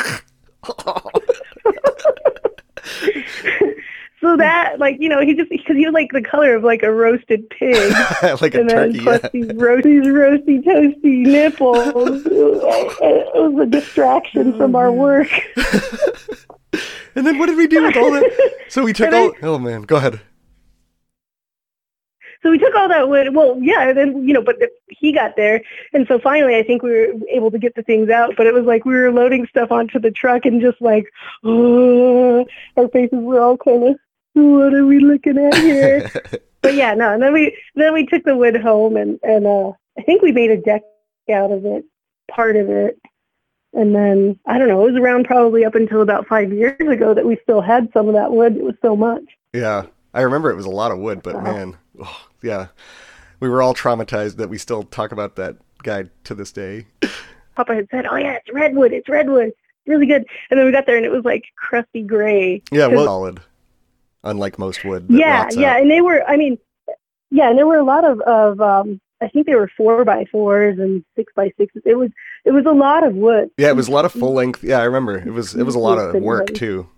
So 4.20 4.36
that 4.36 4.78
like 4.78 4.96
you 5.00 5.08
know 5.08 5.20
he 5.22 5.34
just 5.34 5.48
because 5.50 5.76
he 5.76 5.84
was 5.86 5.94
like 5.94 6.10
the 6.12 6.20
color 6.22 6.54
of 6.54 6.62
like 6.64 6.82
a 6.82 6.92
roasted 6.92 7.48
pig, 7.50 7.92
like 8.40 8.54
a 8.54 8.60
and 8.60 8.70
then 8.70 8.92
turkey. 8.92 9.00
plus 9.00 9.20
Yeah. 9.22 9.28
these, 9.32 9.52
ro- 9.54 9.80
these 9.80 10.04
roasty 10.06 10.62
toasty 10.62 11.26
nipples. 11.26 12.22
it 12.26 13.52
was 13.52 13.62
a 13.62 13.66
distraction 13.70 14.52
oh, 14.54 14.58
from 14.58 14.74
our 14.76 14.92
work. 14.92 15.28
And 17.16 17.26
then 17.26 17.38
what 17.38 17.46
did 17.46 17.56
we 17.56 17.66
do 17.66 17.82
with 17.82 17.96
all 17.96 18.12
that? 18.12 18.52
So 18.68 18.84
we 18.84 18.92
took 18.92 19.08
And 19.08 19.16
I- 19.16 19.20
all. 19.22 19.32
Oh 19.42 19.58
man, 19.58 19.82
go 19.82 19.96
ahead. 19.96 20.20
So 22.42 22.50
we 22.50 22.58
took 22.58 22.74
all 22.74 22.88
that 22.88 23.08
wood. 23.08 23.34
Well, 23.34 23.58
yeah, 23.60 23.92
then 23.92 24.26
you 24.26 24.32
know, 24.32 24.42
but 24.42 24.58
the, 24.58 24.70
he 24.88 25.12
got 25.12 25.36
there, 25.36 25.62
and 25.92 26.06
so 26.08 26.18
finally, 26.18 26.56
I 26.56 26.62
think 26.62 26.82
we 26.82 26.90
were 26.90 27.12
able 27.28 27.50
to 27.50 27.58
get 27.58 27.74
the 27.74 27.82
things 27.82 28.08
out. 28.08 28.34
But 28.36 28.46
it 28.46 28.54
was 28.54 28.64
like 28.64 28.84
we 28.84 28.94
were 28.94 29.12
loading 29.12 29.46
stuff 29.46 29.70
onto 29.70 29.98
the 29.98 30.10
truck, 30.10 30.46
and 30.46 30.60
just 30.60 30.80
like, 30.80 31.06
oh, 31.44 32.46
our 32.76 32.88
faces 32.88 33.18
were 33.20 33.40
all 33.40 33.58
kind 33.58 33.88
of, 33.88 33.96
what 34.32 34.72
are 34.72 34.86
we 34.86 35.00
looking 35.00 35.36
at 35.36 35.54
here? 35.56 36.10
but 36.62 36.74
yeah, 36.74 36.94
no. 36.94 37.12
And 37.12 37.22
then 37.22 37.32
we 37.32 37.56
then 37.74 37.92
we 37.92 38.06
took 38.06 38.24
the 38.24 38.36
wood 38.36 38.56
home, 38.56 38.96
and 38.96 39.18
and 39.22 39.46
uh, 39.46 39.72
I 39.98 40.02
think 40.02 40.22
we 40.22 40.32
made 40.32 40.50
a 40.50 40.56
deck 40.56 40.82
out 41.30 41.52
of 41.52 41.66
it, 41.66 41.84
part 42.30 42.56
of 42.56 42.70
it. 42.70 42.98
And 43.74 43.94
then 43.94 44.38
I 44.46 44.58
don't 44.58 44.68
know. 44.68 44.86
It 44.86 44.92
was 44.92 45.00
around 45.00 45.26
probably 45.26 45.64
up 45.64 45.74
until 45.74 46.00
about 46.00 46.26
five 46.26 46.52
years 46.52 46.80
ago 46.80 47.12
that 47.12 47.26
we 47.26 47.38
still 47.42 47.60
had 47.60 47.90
some 47.92 48.08
of 48.08 48.14
that 48.14 48.32
wood. 48.32 48.56
It 48.56 48.64
was 48.64 48.76
so 48.82 48.96
much. 48.96 49.24
yeah, 49.52 49.84
I 50.12 50.22
remember 50.22 50.50
it 50.50 50.56
was 50.56 50.66
a 50.66 50.70
lot 50.70 50.90
of 50.90 50.98
wood, 50.98 51.22
but 51.22 51.42
man, 51.42 51.76
oh, 52.02 52.26
yeah, 52.42 52.68
we 53.40 53.48
were 53.48 53.62
all 53.62 53.74
traumatized 53.74 54.36
that 54.36 54.48
we 54.48 54.58
still 54.58 54.82
talk 54.82 55.12
about 55.12 55.36
that 55.36 55.56
guy 55.82 56.04
to 56.24 56.34
this 56.34 56.52
day. 56.52 56.86
Papa 57.56 57.74
had 57.74 57.88
said, 57.90 58.06
"Oh 58.06 58.16
yeah, 58.16 58.34
it's 58.34 58.52
redwood. 58.52 58.92
It's 58.92 59.08
redwood. 59.08 59.52
Really 59.86 60.06
good." 60.06 60.24
And 60.50 60.58
then 60.58 60.66
we 60.66 60.72
got 60.72 60.86
there 60.86 60.96
and 60.96 61.04
it 61.04 61.12
was 61.12 61.24
like 61.24 61.44
crusty 61.56 62.02
gray. 62.02 62.62
Yeah, 62.70 62.86
well, 62.86 63.04
solid. 63.04 63.40
Unlike 64.22 64.58
most 64.58 64.84
wood. 64.84 65.06
yeah, 65.08 65.48
yeah, 65.52 65.72
out. 65.72 65.80
and 65.80 65.90
they 65.90 66.00
were. 66.00 66.22
I 66.28 66.36
mean, 66.36 66.58
yeah, 67.30 67.48
and 67.48 67.58
there 67.58 67.66
were 67.66 67.78
a 67.78 67.84
lot 67.84 68.04
of 68.04 68.20
of. 68.20 68.60
um 68.60 69.00
I 69.22 69.28
think 69.28 69.46
they 69.46 69.54
were 69.54 69.70
four 69.76 70.02
by 70.02 70.24
fours 70.32 70.78
and 70.78 71.04
six 71.14 71.30
by 71.36 71.52
sixes. 71.58 71.82
It 71.84 71.96
was 71.96 72.10
it 72.46 72.52
was 72.52 72.64
a 72.64 72.72
lot 72.72 73.06
of 73.06 73.14
wood. 73.14 73.50
Yeah, 73.58 73.68
it 73.68 73.76
was 73.76 73.88
a 73.88 73.90
lot 73.90 74.06
of 74.06 74.12
full 74.12 74.32
length. 74.32 74.64
Yeah, 74.64 74.78
I 74.78 74.84
remember. 74.84 75.18
It 75.18 75.32
was 75.32 75.54
it 75.54 75.64
was 75.64 75.74
a 75.74 75.78
lot 75.78 75.98
of 75.98 76.14
work 76.22 76.54
too. 76.54 76.88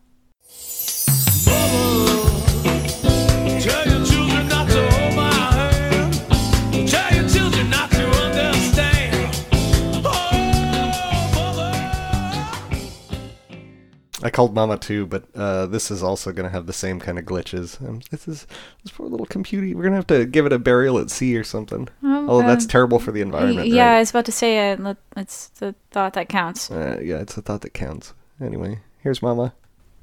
Called 14.33 14.55
Mama 14.55 14.79
too, 14.79 15.07
but 15.07 15.25
uh, 15.35 15.67
this 15.67 15.91
is 15.91 16.03
also 16.03 16.33
going 16.33 16.45
to 16.45 16.51
have 16.51 16.67
the 16.67 16.73
same 16.73 16.99
kind 17.01 17.19
of 17.19 17.25
glitches. 17.25 17.81
Um, 17.87 18.01
this 18.11 18.27
is 18.27 18.47
this 18.83 18.93
poor 18.93 19.09
little 19.09 19.27
computer. 19.27 19.67
We're 19.67 19.83
going 19.83 19.93
to 19.93 19.97
have 19.97 20.07
to 20.09 20.27
give 20.27 20.47
it 20.47 20.53
a 20.53 20.59
burial 20.59 20.99
at 20.99 21.11
sea 21.11 21.37
or 21.37 21.45
something. 21.45 21.89
Oh, 22.03 22.43
that's 22.43 22.65
um, 22.65 22.69
terrible 22.69 22.99
for 22.99 23.13
the 23.13 23.21
environment. 23.21 23.69
yeah, 23.69 23.93
I 23.93 23.99
was 24.01 24.11
about 24.11 24.25
to 24.27 24.33
say 24.33 24.73
uh, 24.73 24.95
it's 25.17 25.49
the 25.49 25.75
thought 25.91 26.15
that 26.15 26.29
counts. 26.29 26.71
Uh, 26.71 26.99
yeah, 27.03 27.19
it's 27.19 27.37
a 27.37 27.43
thought 27.43 27.61
that 27.63 27.75
counts. 27.75 28.15
Anyway, 28.41 28.81
here's 29.01 29.23
Mama. 29.23 29.55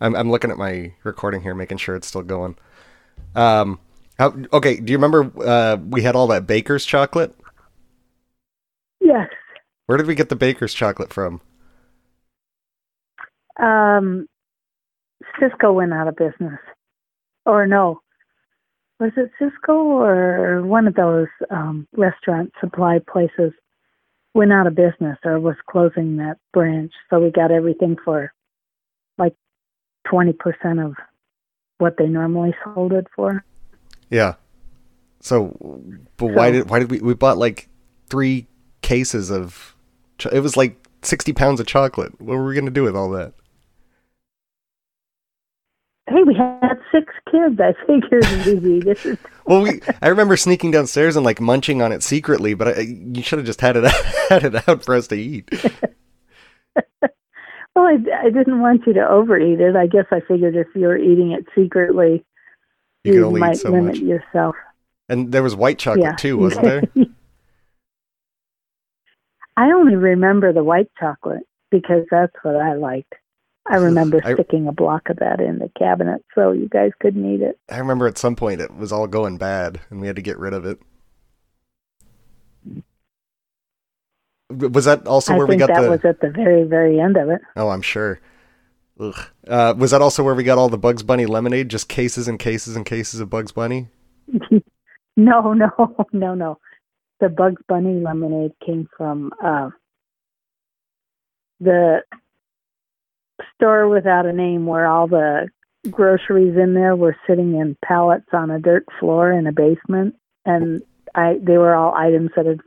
I'm 0.02 0.16
I'm 0.16 0.32
looking 0.32 0.52
at 0.52 0.58
my 0.58 0.94
recording 1.04 1.42
here, 1.42 1.54
making 1.54 1.78
sure 1.78 1.96
it's 1.96 2.08
still 2.08 2.24
going. 2.24 2.56
Um, 3.36 3.80
how, 4.18 4.34
okay. 4.54 4.80
Do 4.80 4.92
you 4.92 4.98
remember 4.98 5.32
uh, 5.46 5.78
we 5.78 6.02
had 6.04 6.16
all 6.16 6.28
that 6.28 6.48
baker's 6.48 6.86
chocolate? 6.86 7.36
Yes. 9.02 9.30
Where 9.86 9.98
did 9.98 10.08
we 10.08 10.16
get 10.16 10.30
the 10.30 10.36
baker's 10.36 10.74
chocolate 10.74 11.12
from? 11.12 11.42
Um, 13.62 14.28
Sysco 15.40 15.74
went 15.74 15.94
out 15.94 16.08
of 16.08 16.16
business, 16.16 16.60
or 17.46 17.68
no, 17.68 18.02
was 19.00 19.12
it 19.18 19.32
Sysco 19.40 19.76
or 19.76 20.62
one 20.66 20.88
of 20.88 20.96
those 20.96 21.28
um, 21.50 21.88
restaurant 21.96 22.52
supply 22.60 23.00
places 23.12 23.54
went 24.34 24.54
out 24.54 24.68
of 24.68 24.76
business 24.76 25.18
or 25.24 25.40
was 25.40 25.56
closing 25.70 26.18
that 26.18 26.38
branch? 26.54 26.92
So 27.10 27.20
we 27.20 27.32
got 27.32 27.52
everything 27.52 27.98
for 28.04 28.34
like 29.18 29.36
twenty 30.10 30.34
percent 30.34 30.80
of 30.80 30.96
what 31.78 31.96
they 31.98 32.08
normally 32.08 32.54
sold 32.64 32.94
it 32.94 33.08
for. 33.16 33.44
Yeah. 34.10 34.36
So, 35.22 35.82
but 36.18 36.28
why 36.28 36.52
did 36.52 36.70
why 36.70 36.80
did 36.80 36.92
we 36.92 37.00
we 37.00 37.14
bought 37.14 37.38
like 37.38 37.68
three 38.10 38.48
cases 38.82 39.32
of? 39.32 39.76
It 40.32 40.42
was 40.42 40.58
like 40.58 40.76
sixty 41.02 41.34
pounds 41.34 41.60
of 41.60 41.68
chocolate. 41.68 42.20
What 42.20 42.38
were 42.38 42.46
we 42.46 42.56
gonna 42.56 42.72
do 42.72 42.84
with 42.84 42.96
all 42.96 43.10
that? 43.12 43.34
Hey, 46.10 46.24
we 46.26 46.34
had 46.34 46.80
six 46.92 47.14
kids. 47.32 47.60
I 47.60 47.74
figured 47.86 48.24
maybe 48.46 48.80
this 48.80 49.06
is 49.06 49.18
Well, 49.46 49.62
we 49.62 49.82
I 50.02 50.08
remember 50.08 50.36
sneaking 50.38 50.72
downstairs 50.72 51.16
and 51.16 51.24
like 51.24 51.40
munching 51.40 51.82
on 51.82 51.92
it 51.92 52.02
secretly, 52.04 52.56
but 52.56 52.80
I, 52.80 52.82
you 52.82 53.22
should 53.22 53.40
have 53.40 53.46
just 53.46 53.62
had 53.62 53.78
it 53.78 53.84
had 54.30 54.44
it 54.44 54.68
out 54.68 54.84
for 54.84 54.96
us 54.96 55.08
to 55.08 55.16
eat. 55.16 55.50
Well, 57.76 57.86
I, 57.86 58.26
I 58.26 58.30
didn't 58.30 58.60
want 58.60 58.86
you 58.86 58.94
to 58.94 59.08
overeat 59.08 59.62
it. 59.62 59.76
I 59.78 59.88
guess 59.88 60.06
I 60.12 60.20
figured 60.28 60.56
if 60.56 60.68
you 60.76 60.88
were 60.88 60.98
eating 60.98 61.32
it 61.32 61.46
secretly, 61.56 62.26
You 63.06 63.14
you, 63.14 63.20
could 63.20 63.28
only 63.28 63.40
eat 63.40 63.42
might 63.42 63.58
so 63.58 63.70
limit 63.72 63.96
much. 63.96 64.04
yourself. 64.04 64.56
And 65.08 65.32
there 65.32 65.44
was 65.44 65.56
white 65.56 65.80
chocolate 65.80 66.04
yeah. 66.04 66.16
too, 66.16 66.38
wasn't 66.38 66.66
there? 66.66 66.84
I 69.58 69.72
only 69.72 69.96
remember 69.96 70.52
the 70.52 70.64
white 70.64 70.92
chocolate 71.00 71.44
because 71.72 72.06
that's 72.12 72.34
what 72.42 72.58
I 72.58 72.74
liked. 72.74 73.14
I 73.70 73.76
remember 73.76 74.20
I- 74.24 74.34
sticking 74.34 74.68
a 74.68 74.72
block 74.72 75.10
of 75.10 75.18
that 75.18 75.40
in 75.40 75.60
the 75.60 75.70
cabinet 75.78 76.26
so 76.36 76.52
you 76.52 76.68
guys 76.68 76.92
couldn't 77.00 77.26
eat 77.34 77.42
it. 77.42 77.60
I 77.70 77.78
remember 77.78 78.08
at 78.08 78.18
some 78.18 78.36
point 78.36 78.62
it 78.62 78.76
was 78.76 78.92
all 78.92 79.08
going 79.08 79.38
bad, 79.38 79.80
and 79.90 80.02
we 80.02 80.08
had 80.08 80.16
to 80.16 80.22
get 80.22 80.40
rid 80.40 80.54
of 80.54 80.66
it. 80.66 80.80
Was 84.50 84.86
that 84.86 85.06
also 85.06 85.34
I 85.34 85.38
where 85.38 85.46
we 85.46 85.58
got 85.58 85.68
that 85.68 85.82
the? 85.82 85.90
was 85.92 86.04
at 86.04 86.22
the 86.22 86.32
very, 86.32 86.64
very 86.64 87.00
end 87.00 87.18
of 87.18 87.30
it. 87.30 87.42
Oh, 87.56 87.70
I'm 87.70 87.84
sure. 87.84 88.20
Ugh. 89.00 89.16
Uh, 89.48 89.76
was 89.78 89.92
that 89.92 90.02
also 90.02 90.24
where 90.24 90.34
we 90.34 90.44
got 90.44 90.58
all 90.58 90.70
the 90.70 90.78
Bugs 90.78 91.04
Bunny 91.04 91.28
lemonade? 91.28 91.70
Just 91.70 91.88
cases 91.88 92.28
and 92.28 92.40
cases 92.40 92.76
and 92.76 92.86
cases 92.86 93.20
of 93.20 93.30
Bugs 93.30 93.52
Bunny? 93.52 93.90
no, 95.16 95.54
no, 95.54 95.72
no, 96.14 96.34
no. 96.34 96.58
The 97.20 97.30
Bugs 97.30 97.62
Bunny 97.68 98.02
lemonade 98.02 98.54
came 98.66 98.88
from 98.98 99.32
uh, 99.44 99.70
the 101.60 102.00
store 103.56 103.88
without 103.88 104.26
a 104.26 104.34
name 104.34 104.66
where 104.66 104.86
all 104.88 105.08
the 105.08 105.48
groceries 105.90 106.58
in 106.58 106.74
there 106.74 106.96
were 106.96 107.16
sitting 107.28 107.56
in 107.56 107.78
pallets 107.84 108.28
on 108.34 108.52
a 108.52 108.60
dirt 108.60 108.86
floor 109.00 109.32
in 109.32 109.48
a 109.48 109.52
basement 109.52 110.16
and 110.46 110.82
I 111.16 111.40
they 111.42 111.58
were 111.58 111.74
all 111.74 111.94
items 111.96 112.32
that 112.36 112.46
had 112.46 112.60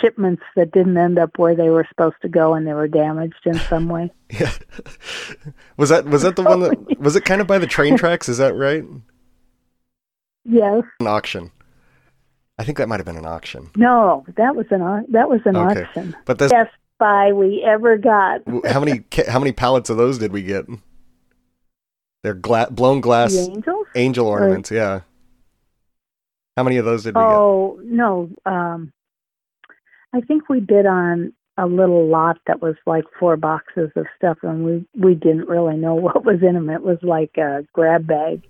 shipments 0.00 0.42
that 0.56 0.72
didn't 0.72 0.96
end 0.96 1.18
up 1.18 1.38
where 1.38 1.54
they 1.54 1.68
were 1.68 1.86
supposed 1.88 2.16
to 2.22 2.28
go 2.28 2.54
and 2.54 2.66
they 2.66 2.72
were 2.72 2.88
damaged 2.88 3.42
in 3.44 3.54
some 3.60 3.88
way. 3.88 4.10
Yeah. 4.30 4.50
was 5.76 5.90
that 5.90 6.06
was 6.06 6.22
that 6.22 6.34
the 6.36 6.42
one 6.42 6.60
that 6.60 6.98
was 6.98 7.14
it 7.14 7.24
kind 7.24 7.40
of 7.40 7.46
by 7.46 7.58
the 7.58 7.66
train 7.66 7.96
tracks? 7.96 8.28
Is 8.28 8.38
that 8.38 8.54
right? 8.56 8.82
Yes. 10.44 10.82
An 11.00 11.06
auction. 11.06 11.50
I 12.58 12.64
think 12.64 12.78
that 12.78 12.88
might 12.88 12.98
have 13.00 13.06
been 13.06 13.16
an 13.16 13.26
auction. 13.26 13.70
No, 13.76 14.24
that 14.36 14.54
was 14.56 14.66
an 14.70 14.80
au- 14.82 15.04
that 15.10 15.28
was 15.28 15.40
an 15.44 15.56
Okay. 15.56 15.82
auction. 15.84 16.16
But 16.24 16.38
this, 16.38 16.50
Best 16.52 16.72
buy 16.98 17.32
we 17.32 17.62
ever 17.66 17.96
got. 17.98 18.42
how 18.66 18.80
many 18.80 19.04
how 19.28 19.38
many 19.38 19.52
pallets 19.52 19.90
of 19.90 19.96
those 19.96 20.18
did 20.18 20.32
we 20.32 20.42
get? 20.42 20.66
They're 22.22 22.34
gla- 22.34 22.70
blown 22.70 23.00
glass 23.00 23.34
angels? 23.34 23.86
angel 23.94 24.26
ornaments. 24.26 24.70
Yeah. 24.70 25.00
How 26.56 26.62
many 26.62 26.76
of 26.76 26.84
those 26.84 27.02
did 27.02 27.14
we 27.14 27.20
get? 27.20 27.28
Oh 27.28 27.80
no, 27.84 28.30
um, 28.46 28.92
I 30.14 30.20
think 30.20 30.48
we 30.48 30.60
bid 30.60 30.86
on 30.86 31.32
a 31.56 31.66
little 31.66 32.06
lot 32.08 32.38
that 32.46 32.60
was 32.62 32.76
like 32.86 33.04
four 33.18 33.36
boxes 33.36 33.90
of 33.96 34.06
stuff, 34.16 34.38
and 34.42 34.64
we 34.64 34.86
we 34.96 35.14
didn't 35.14 35.48
really 35.48 35.76
know 35.76 35.94
what 35.96 36.24
was 36.24 36.42
in 36.42 36.54
them. 36.54 36.70
It 36.70 36.82
was 36.82 36.98
like 37.02 37.36
a 37.36 37.66
grab 37.72 38.06
bag, 38.06 38.42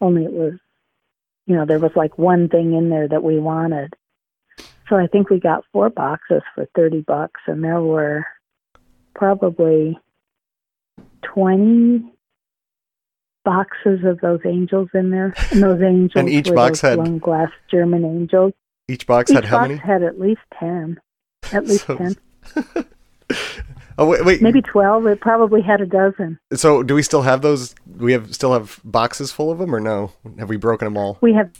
only 0.00 0.24
it 0.24 0.32
was, 0.32 0.54
you 1.46 1.54
know, 1.56 1.66
there 1.66 1.78
was 1.78 1.92
like 1.94 2.18
one 2.18 2.48
thing 2.48 2.74
in 2.74 2.90
there 2.90 3.08
that 3.08 3.22
we 3.22 3.38
wanted. 3.38 3.94
So 4.88 4.96
I 4.96 5.06
think 5.06 5.30
we 5.30 5.40
got 5.40 5.64
four 5.72 5.88
boxes 5.90 6.42
for 6.54 6.66
thirty 6.76 7.00
bucks, 7.00 7.40
and 7.46 7.62
there 7.64 7.80
were 7.80 8.24
probably 9.14 9.98
twenty 11.22 12.04
boxes 13.44 14.00
of 14.04 14.20
those 14.20 14.40
angels 14.44 14.88
in 14.94 15.10
there, 15.10 15.34
and 15.50 15.62
those 15.62 15.80
angels 15.82 16.12
and 16.16 16.28
each 16.28 16.52
box 16.52 16.80
had- 16.80 16.96
blown 16.96 17.18
glass 17.18 17.50
German 17.70 18.04
angels. 18.04 18.52
Each 18.88 19.06
box 19.06 19.30
Each 19.30 19.36
had 19.36 19.44
how 19.46 19.58
box 19.60 19.68
many? 19.68 19.80
had 19.80 20.02
at 20.02 20.20
least 20.20 20.42
ten, 20.58 21.00
at 21.52 21.66
least 21.66 21.86
So- 21.86 22.14
Oh 23.96 24.08
wait, 24.08 24.24
wait. 24.24 24.42
maybe 24.42 24.60
twelve. 24.60 25.06
It 25.06 25.20
probably 25.20 25.62
had 25.62 25.80
a 25.80 25.86
dozen. 25.86 26.36
So 26.52 26.82
do 26.82 26.94
we 26.96 27.02
still 27.02 27.22
have 27.22 27.42
those? 27.42 27.74
We 27.96 28.12
have 28.12 28.34
still 28.34 28.52
have 28.52 28.80
boxes 28.84 29.30
full 29.30 29.52
of 29.52 29.58
them, 29.58 29.72
or 29.74 29.78
no? 29.80 30.10
Have 30.38 30.48
we 30.48 30.56
broken 30.56 30.84
them 30.86 30.96
all? 30.96 31.16
We 31.22 31.32
have 31.32 31.50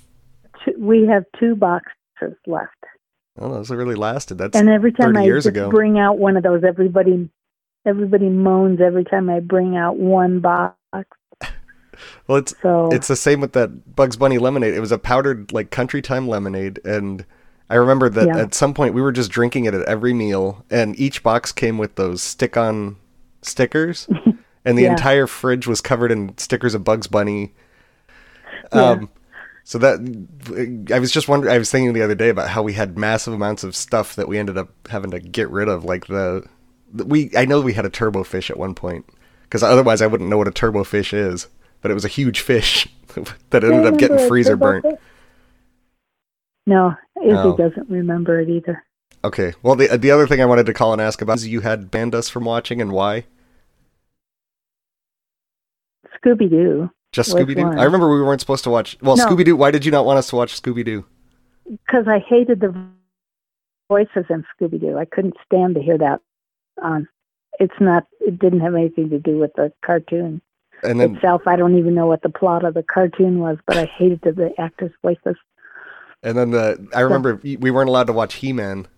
two, 0.65 0.75
we 0.79 1.07
have 1.07 1.25
two 1.39 1.55
boxes 1.55 2.35
left, 2.47 2.75
Oh, 3.39 3.53
those 3.53 3.71
really 3.71 3.95
lasted. 3.97 4.39
That's 4.39 4.57
for 4.57 4.65
years 4.65 4.67
ago. 4.67 4.71
and 4.71 4.75
every 4.75 4.93
time 4.93 5.15
30 5.15 5.19
I 5.19 5.35
just 5.37 5.47
ago. 5.49 5.71
bring 5.71 5.99
out 5.99 6.19
one 6.19 6.37
of 6.37 6.43
those, 6.43 6.63
everybody 6.65 7.29
everybody 7.87 8.29
moans 8.29 8.81
every 8.81 9.05
time 9.05 9.29
I 9.29 9.41
bring 9.41 9.77
out 9.77 9.97
one 9.97 10.41
box. 10.41 10.77
well, 12.27 12.39
it's 12.39 12.55
So 12.63 12.89
it's 12.93 13.09
the 13.09 13.17
same 13.17 13.41
with 13.41 13.53
that 13.53 13.95
Bugs 13.97 14.17
Bunny 14.17 14.39
lemonade. 14.39 14.75
It 14.75 14.81
was 14.81 14.93
a 14.93 14.99
powdered 14.99 15.53
like 15.53 15.71
country 15.71 16.01
time 16.01 16.29
lemonade, 16.29 16.81
and 16.85 17.25
I 17.69 17.75
remember 17.75 18.09
that 18.09 18.27
Yeah. 18.29 18.39
at 18.39 18.55
some 18.55 18.73
point 18.75 18.95
we 18.95 19.03
were 19.03 19.13
just 19.13 19.31
drinking 19.31 19.65
it 19.67 19.75
at 19.75 19.83
every 19.83 20.15
meal, 20.15 20.65
and 20.71 20.99
each 20.99 21.23
box 21.23 21.51
came 21.53 21.77
with 21.77 21.97
those 21.97 22.23
stick-on 22.23 22.97
stickers, 23.43 24.09
and 24.65 24.79
the 24.79 24.83
Yeah. 24.83 24.93
entire 24.93 25.27
fridge 25.27 25.67
was 25.67 25.81
covered 25.81 26.13
in 26.13 26.37
stickers 26.39 26.75
of 26.75 26.85
Bugs 26.85 27.07
Bunny. 27.09 27.53
Yeah. 28.73 28.81
Um, 28.91 29.09
So 29.65 29.79
that 29.79 30.89
I 30.93 30.99
was 30.99 31.11
just 31.11 31.27
wondering. 31.27 31.55
I 31.55 31.59
was 31.59 31.71
thinking 31.71 31.95
the 31.95 32.03
other 32.03 32.15
day 32.15 32.29
about 32.29 32.51
how 32.51 32.63
we 32.63 32.75
had 32.75 32.99
massive 32.99 33.33
amounts 33.33 33.65
of 33.65 33.75
stuff 33.75 34.15
that 34.17 34.29
we 34.29 34.39
ended 34.39 34.59
up 34.59 34.69
having 34.89 35.11
to 35.11 35.21
get 35.21 35.49
rid 35.49 35.69
of, 35.69 35.85
like 35.85 36.07
the 36.07 36.47
we. 36.93 37.31
I 37.35 37.47
know 37.47 37.63
we 37.63 37.73
had 37.73 37.87
a 37.87 37.91
turbo 37.91 38.25
fish 38.25 38.51
at 38.51 38.59
one 38.59 38.75
point 38.75 39.07
because 39.45 39.63
otherwise 39.63 40.03
I 40.03 40.07
wouldn't 40.07 40.29
know 40.29 40.37
what 40.37 40.49
a 40.49 40.53
turbo 40.53 40.85
fish 40.85 41.15
is. 41.15 41.49
But 41.81 41.91
it 41.91 41.95
was 41.95 42.05
a 42.05 42.09
huge 42.09 42.41
fish 42.41 42.89
that 43.51 43.65
ended 43.65 43.87
up 43.87 43.99
getting 43.99 44.19
freezer 44.29 44.57
burnt. 44.57 44.87
No, 46.67 46.95
Izzy 47.23 47.33
No. 47.35 47.57
doesn't 47.57 47.91
remember 47.91 48.41
it 48.41 48.49
either. 48.49 48.85
Okay. 49.23 49.53
Well, 49.63 49.77
the 49.77 49.97
the 49.97 50.11
other 50.11 50.27
thing 50.27 50.41
I 50.41 50.47
wanted 50.47 50.67
to 50.67 50.75
call 50.75 50.93
and 50.93 51.01
ask 51.01 51.23
about 51.23 51.37
is 51.37 51.47
you 51.47 51.61
had 51.61 51.91
banned 51.91 52.15
us 52.15 52.29
from 52.29 52.45
watching 52.45 52.81
and 52.81 52.93
why? 52.93 53.25
Scooby 56.25 56.49
Doo, 56.49 56.91
Just 57.15 57.33
Scooby 57.33 57.55
Doo. 57.55 57.65
I 57.65 57.85
remember 57.85 58.11
we 58.13 58.21
weren't 58.23 58.41
supposed 58.41 58.65
to 58.65 58.71
watch. 58.71 58.97
Well, 59.01 59.17
No. 59.17 59.25
Scooby 59.27 59.45
Doo. 59.45 59.55
Why 59.55 59.71
did 59.71 59.85
you 59.85 59.93
not 59.93 60.05
want 60.05 60.19
us 60.19 60.29
to 60.31 60.37
watch 60.37 60.61
Scooby 60.61 60.85
Doo? 60.85 61.05
because 61.69 62.07
I 62.09 62.19
hated 62.19 62.59
the. 62.61 62.67
I 62.69 62.71
hated 62.71 62.73
the. 62.73 62.87
voices 63.89 64.25
in 64.31 64.45
Scooby 64.61 64.81
Doo. 64.81 64.99
I 64.99 65.05
couldn't 65.05 65.37
stand 65.47 65.77
to 65.77 65.81
hear 65.83 65.97
that. 65.99 66.21
On 66.83 67.07
it's 67.61 67.79
not. 67.81 68.07
It 68.21 68.39
didn't 68.41 68.61
have 68.61 68.75
anything 68.75 69.11
to 69.11 69.19
do 69.21 69.39
with 69.39 69.53
the 69.55 69.73
cartoon 69.85 70.43
And 70.83 70.99
then 70.99 71.15
itself. 71.15 71.43
I 71.47 71.55
don't 71.55 71.79
even 71.79 71.95
know 71.95 72.07
what 72.07 72.23
the 72.23 72.29
plot 72.31 72.65
of 72.65 72.75
the 72.75 72.83
cartoon 72.83 73.39
was, 73.39 73.59
but 73.67 73.77
I 73.77 73.85
hated 73.85 74.21
the, 74.23 74.33
the 74.33 74.51
actors' 74.61 74.91
voices. 75.03 75.37
and 76.25 76.37
then 76.37 76.51
the 76.51 76.89
I 76.95 77.01
remember 77.01 77.39
we 77.45 77.71
weren't 77.71 77.89
allowed 77.89 78.09
to 78.09 78.13
watch 78.13 78.35
He-Man 78.35 78.89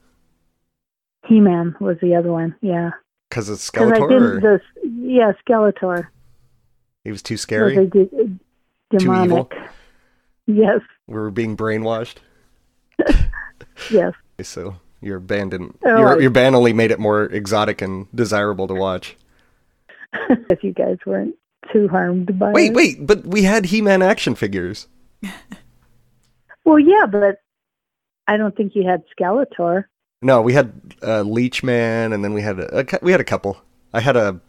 He 1.26 1.38
Man 1.40 1.76
was 1.80 1.98
the 2.00 2.14
other 2.14 2.32
one. 2.32 2.54
Yeah, 2.62 2.92
because 3.28 3.50
of 3.50 3.58
'Cause 3.58 3.92
I 3.92 3.98
Skeletor. 3.98 4.08
didn't. 4.08 4.40
The, 4.40 4.60
yeah, 5.02 5.32
Skeletor. 5.46 6.06
He 7.06 7.12
was 7.12 7.22
too 7.22 7.36
scary. 7.36 7.76
a 7.76 7.86
de- 7.86 8.38
demonic. 8.90 9.52
Yes. 10.46 10.80
We 11.06 11.14
were 11.14 11.30
being 11.30 11.56
brainwashed. 11.56 12.16
Yes. 13.90 14.14
So 14.42 14.76
your 15.02 15.20
band 15.20 15.50
didn't. 15.52 15.78
Oh, 15.84 15.98
your 15.98 16.20
your 16.22 16.30
band 16.30 16.56
only 16.56 16.72
made 16.72 16.90
it 16.90 16.98
more 16.98 17.24
exotic 17.24 17.82
and 17.82 18.06
desirable 18.14 18.66
to 18.68 18.74
watch. 18.74 19.16
if 20.50 20.64
you 20.64 20.72
guys 20.72 20.96
weren't 21.06 21.34
too 21.72 21.86
harmed 21.88 22.38
by 22.38 22.52
Wait, 22.52 22.70
it. 22.70 22.74
wait, 22.74 23.06
but 23.06 23.26
we 23.26 23.42
had 23.42 23.66
He-Man 23.66 24.02
action 24.02 24.34
figures. 24.34 24.88
Well, 26.64 26.80
yeah, 26.80 27.06
but 27.06 27.38
I 28.26 28.36
don't 28.36 28.56
think 28.56 28.74
you 28.74 28.84
had 28.88 29.04
Skeletor. 29.16 29.84
No, 30.20 30.42
we 30.42 30.52
had 30.52 30.72
uh, 31.00 31.22
Leech 31.22 31.62
Man, 31.62 32.12
and 32.12 32.24
then 32.24 32.34
we 32.34 32.42
had 32.42 32.58
a, 32.58 32.80
a 32.80 32.98
we 33.02 33.12
had 33.12 33.20
a 33.20 33.24
couple. 33.24 33.58
I 33.92 34.00
had 34.00 34.16
a 34.16 34.40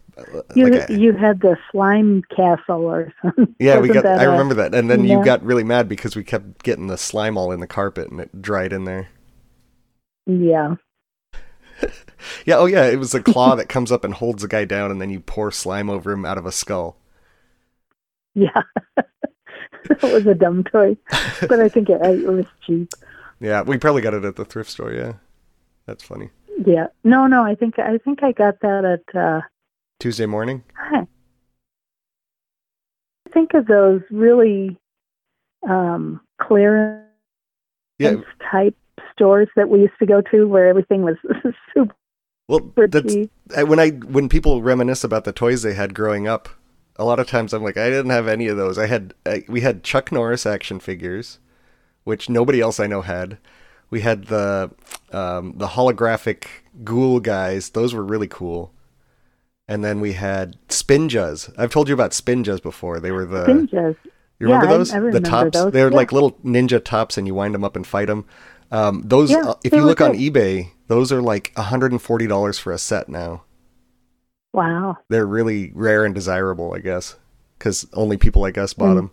You 0.56 0.70
like 0.70 0.90
a, 0.90 0.98
you 0.98 1.14
had 1.14 1.42
the 1.42 1.58
slime 1.72 2.24
castle 2.36 2.86
or 2.86 3.14
something. 3.22 3.56
yeah, 3.60 3.80
we 3.80 3.90
got. 3.90 4.06
I 4.06 4.24
a- 4.24 4.32
remember 4.32 4.56
that, 4.56 4.74
and 4.74 4.90
then 4.90 5.04
you 5.04 5.24
got 5.24 5.44
really 5.44 5.64
mad 5.64 5.88
because 5.88 6.16
we 6.16 6.24
kept 6.24 6.64
getting 6.64 6.88
the 6.88 6.98
slime 6.98 7.38
all 7.38 7.52
in 7.52 7.60
the 7.60 7.68
carpet 7.68 8.10
and 8.10 8.20
it 8.20 8.42
dried 8.42 8.74
in 8.74 8.86
there. 8.86 9.10
Yeah. 10.26 10.76
Yeah, 12.46 12.58
oh 12.58 12.66
yeah, 12.66 12.86
it 12.86 12.98
was 12.98 13.14
a 13.14 13.22
claw 13.22 13.54
that 13.56 13.70
comes 13.70 13.92
up 13.92 14.04
and 14.04 14.12
holds 14.12 14.44
a 14.44 14.48
guy 14.48 14.66
down, 14.66 14.90
and 14.90 15.00
then 15.00 15.12
you 15.12 15.20
pour 15.20 15.52
slime 15.52 15.88
over 15.90 16.12
him 16.12 16.26
out 16.26 16.40
of 16.40 16.46
a 16.46 16.52
skull. 16.52 16.98
Yeah. 18.34 18.62
that 18.96 20.04
was 20.04 20.28
a 20.28 20.36
dumb 20.36 20.64
toy, 20.64 20.96
but 21.48 21.60
I 21.60 21.70
think 21.70 21.90
it, 21.90 22.00
it 22.02 22.28
was 22.28 22.46
cheap. 22.66 22.92
Yeah, 23.40 23.62
we 23.62 23.78
probably 23.80 24.02
got 24.02 24.14
it 24.14 24.26
at 24.26 24.36
the 24.36 24.46
thrift 24.46 24.70
store. 24.70 24.94
Yeah, 24.94 25.14
that's 25.88 26.04
funny. 26.04 26.30
Yeah. 26.64 26.88
No, 27.04 27.26
no, 27.26 27.44
I 27.44 27.56
think 27.56 27.80
I 27.80 27.98
think 27.98 28.24
I 28.24 28.32
got 28.32 28.60
that 28.62 28.86
at 28.86 29.20
uh 29.20 29.42
Tuesday 30.00 30.26
morning. 30.26 30.64
I 30.78 31.06
think 33.34 33.54
of 33.54 33.68
those 33.68 34.02
really 34.12 34.78
um 35.68 36.22
clearance 36.42 37.06
Yeah, 38.00 38.18
type 38.52 38.76
stores 39.14 39.50
that 39.56 39.70
we 39.70 39.82
used 39.82 39.98
to 40.00 40.06
go 40.06 40.22
to 40.32 40.48
where 40.48 40.68
everything 40.68 41.02
was 41.02 41.16
super 41.74 41.96
well, 42.48 42.72
that's 42.78 43.14
when 43.56 43.80
I 43.80 43.90
when 43.90 44.30
people 44.30 44.62
reminisce 44.62 45.04
about 45.04 45.26
the 45.26 45.34
toys 45.34 45.64
they 45.64 45.74
had 45.74 45.94
growing 45.94 46.28
up. 46.28 46.48
A 46.96 47.04
lot 47.04 47.20
of 47.20 47.28
times 47.28 47.54
I'm 47.54 47.62
like, 47.62 47.78
I 47.78 47.90
didn't 47.90 48.10
have 48.10 48.28
any 48.28 48.48
of 48.48 48.58
those. 48.58 48.78
I 48.78 48.88
had 48.88 49.14
I, 49.26 49.44
we 49.48 49.62
had 49.62 49.84
Chuck 49.84 50.12
Norris 50.12 50.46
action 50.46 50.80
figures, 50.80 51.40
which 52.06 52.30
nobody 52.30 52.62
else 52.62 52.80
I 52.80 52.88
know 52.88 53.02
had. 53.02 53.38
We 53.90 54.02
had 54.02 54.26
the 54.26 54.72
um, 55.12 55.54
the 55.58 55.68
holographic 55.68 56.46
ghoul 56.84 57.20
guys; 57.20 57.72
those 57.72 57.94
were 57.94 58.04
really 58.04 58.28
cool. 58.28 58.72
And 59.68 59.84
then 59.84 60.00
we 60.00 60.14
had 60.14 60.58
Spinjas. 60.70 61.54
I've 61.58 61.72
told 61.72 61.88
you 61.90 61.94
about 61.94 62.12
Spinjas 62.12 62.62
before. 62.62 63.00
They 63.00 63.12
were 63.12 63.26
the 63.26 63.46
Spinjas. 63.46 63.96
You 64.40 64.48
remember 64.48 64.66
Yeah, 64.68 64.72
I- 64.74 64.78
those? 64.78 64.92
I 64.94 65.00
the 65.00 65.06
remember 65.08 65.30
tops. 65.30 65.52
those, 65.58 65.72
They're 65.74 65.90
yeah. 65.90 65.96
like 65.96 66.12
little 66.12 66.32
ninja 66.44 66.84
tops, 66.84 67.18
and 67.18 67.28
you 67.28 67.34
wind 67.36 67.54
them 67.56 67.64
up 67.64 67.76
and 67.76 67.86
fight 67.86 68.08
them. 68.08 68.26
Um, 68.72 69.02
those, 69.06 69.32
Yeah, 69.32 69.40
uh, 69.50 69.54
if 69.64 69.74
you 69.74 69.84
look 69.84 70.00
on 70.02 70.14
eBay, 70.14 70.70
those 70.88 71.12
are 71.12 71.22
like 71.22 71.54
hundred 71.56 71.92
and 71.92 72.02
forty 72.02 72.28
dollars 72.28 72.60
for 72.60 72.72
a 72.72 72.78
set 72.78 73.10
now. 73.10 73.44
Wow. 74.54 74.98
They're 75.10 75.26
really 75.26 75.72
rare 75.76 76.06
and 76.06 76.14
desirable, 76.16 76.74
I 76.74 76.80
guess, 76.80 77.16
because 77.58 77.86
only 77.94 78.18
people 78.18 78.42
like 78.42 78.58
us 78.58 78.74
bought 78.74 78.94
Mm. 78.94 78.96
them. 78.96 79.12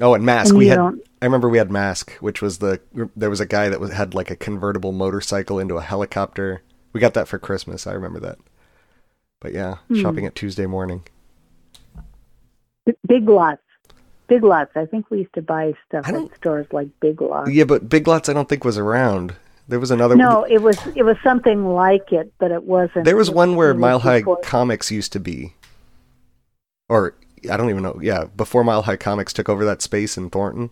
Oh, 0.00 0.14
and 0.14 0.24
Mask. 0.24 0.50
And 0.50 0.58
we 0.58 0.68
had. 0.68 0.76
don't- 0.76 1.00
I 1.22 1.24
remember 1.24 1.48
we 1.48 1.58
had 1.58 1.70
Mask, 1.70 2.12
which 2.20 2.42
was 2.42 2.58
the. 2.58 2.80
There 3.16 3.30
was 3.30 3.40
a 3.40 3.46
guy 3.46 3.68
that 3.68 3.80
was, 3.80 3.92
had 3.92 4.14
like 4.14 4.30
a 4.30 4.36
convertible 4.36 4.92
motorcycle 4.92 5.58
into 5.58 5.76
a 5.76 5.82
helicopter. 5.82 6.62
We 6.92 7.00
got 7.00 7.14
that 7.14 7.28
for 7.28 7.38
Christmas. 7.38 7.86
I 7.86 7.92
remember 7.92 8.20
that. 8.20 8.38
But 9.40 9.52
yeah, 9.52 9.76
Hmm. 9.88 9.94
shopping 10.00 10.26
at 10.26 10.34
Tuesday 10.34 10.66
morning. 10.66 11.02
Big 13.06 13.28
lots. 13.28 13.62
Big 14.28 14.42
lots. 14.42 14.70
I 14.76 14.86
think 14.86 15.10
we 15.10 15.18
used 15.18 15.34
to 15.34 15.42
buy 15.42 15.74
stuff 15.86 16.06
at 16.08 16.36
stores 16.36 16.66
like 16.72 16.88
Big 17.00 17.20
Lots. 17.20 17.50
Yeah, 17.50 17.64
but 17.64 17.88
Big 17.88 18.06
Lots 18.08 18.28
I 18.28 18.32
don't 18.32 18.48
think 18.48 18.64
was 18.64 18.78
around. 18.78 19.34
There 19.68 19.80
was 19.80 19.90
another. 19.90 20.14
No, 20.16 20.44
it 20.44 20.62
was 20.62 20.78
it 20.96 21.02
was 21.04 21.16
something 21.22 21.66
like 21.66 22.12
it, 22.12 22.32
but 22.38 22.50
it 22.52 22.62
wasn't. 22.64 23.04
There 23.04 23.16
was 23.16 23.28
It 23.28 23.34
one 23.34 23.56
where 23.56 23.74
Mile 23.74 23.98
High 24.00 24.20
before- 24.20 24.40
Comics 24.42 24.90
used 24.90 25.12
to 25.12 25.20
be. 25.20 25.54
Or 26.88 27.14
I 27.50 27.56
don't 27.56 27.70
even 27.70 27.82
know. 27.82 27.98
Yeah, 28.00 28.24
before 28.36 28.62
Mile 28.64 28.82
High 28.82 28.96
Comics 28.96 29.32
took 29.32 29.48
over 29.48 29.64
that 29.64 29.82
space 29.82 30.16
in 30.16 30.30
Thornton. 30.30 30.70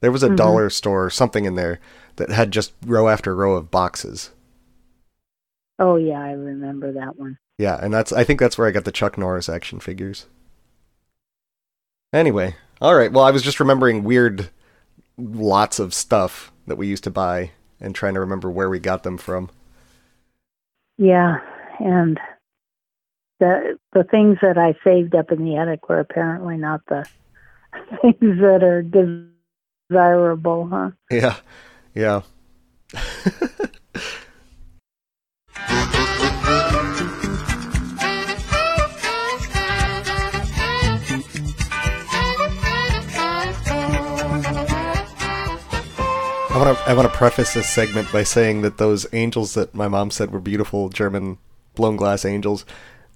There 0.00 0.12
was 0.12 0.22
a 0.22 0.26
Mm-hmm. 0.26 0.36
dollar 0.36 0.70
store 0.70 1.04
or 1.06 1.10
something 1.10 1.44
in 1.44 1.54
there 1.56 1.80
that 2.16 2.30
had 2.30 2.50
just 2.52 2.72
row 2.86 3.08
after 3.08 3.34
row 3.34 3.54
of 3.54 3.70
boxes. 3.70 4.30
Oh 5.80 5.96
yeah, 5.96 6.20
I 6.20 6.32
remember 6.32 6.92
that 6.92 7.16
one. 7.18 7.38
Yeah, 7.58 7.78
and 7.80 7.92
that's 7.94 8.12
I 8.12 8.24
think 8.24 8.40
that's 8.40 8.58
where 8.58 8.66
I 8.66 8.72
got 8.72 8.84
the 8.84 8.92
Chuck 8.92 9.16
Norris 9.16 9.48
action 9.48 9.80
figures. 9.80 10.26
Anyway, 12.12 12.56
all 12.80 12.94
right. 12.94 13.12
Well, 13.12 13.24
I 13.24 13.30
was 13.30 13.42
just 13.42 13.60
remembering 13.60 14.04
weird 14.04 14.50
lots 15.16 15.78
of 15.78 15.94
stuff 15.94 16.52
that 16.66 16.76
we 16.76 16.86
used 16.86 17.04
to 17.04 17.10
buy 17.10 17.52
and 17.80 17.94
trying 17.94 18.14
to 18.14 18.20
remember 18.20 18.50
where 18.50 18.70
we 18.70 18.78
got 18.78 19.02
them 19.02 19.18
from. 19.18 19.50
Yeah, 20.96 21.38
and 21.78 22.18
the 23.40 23.78
the 23.92 24.04
things 24.04 24.38
that 24.42 24.58
I 24.58 24.74
saved 24.84 25.14
up 25.14 25.30
in 25.32 25.44
the 25.44 25.56
attic 25.56 25.88
were 25.88 26.00
apparently 26.00 26.56
not 26.56 26.80
the 26.86 27.04
things 28.02 28.40
that 28.40 28.62
are 28.62 28.82
desirable, 29.90 30.68
huh? 30.68 30.90
Yeah. 31.10 31.36
Yeah. 31.94 32.22
I 46.54 46.58
want 46.58 46.78
to 46.78 46.88
I 46.90 46.94
want 46.94 47.10
to 47.10 47.16
preface 47.18 47.52
this 47.54 47.68
segment 47.68 48.12
by 48.12 48.22
saying 48.22 48.62
that 48.62 48.78
those 48.78 49.06
angels 49.12 49.54
that 49.54 49.74
my 49.74 49.88
mom 49.88 50.12
said 50.12 50.30
were 50.30 50.38
beautiful 50.40 50.88
German 50.88 51.38
blown 51.74 51.96
glass 51.96 52.24
angels, 52.24 52.64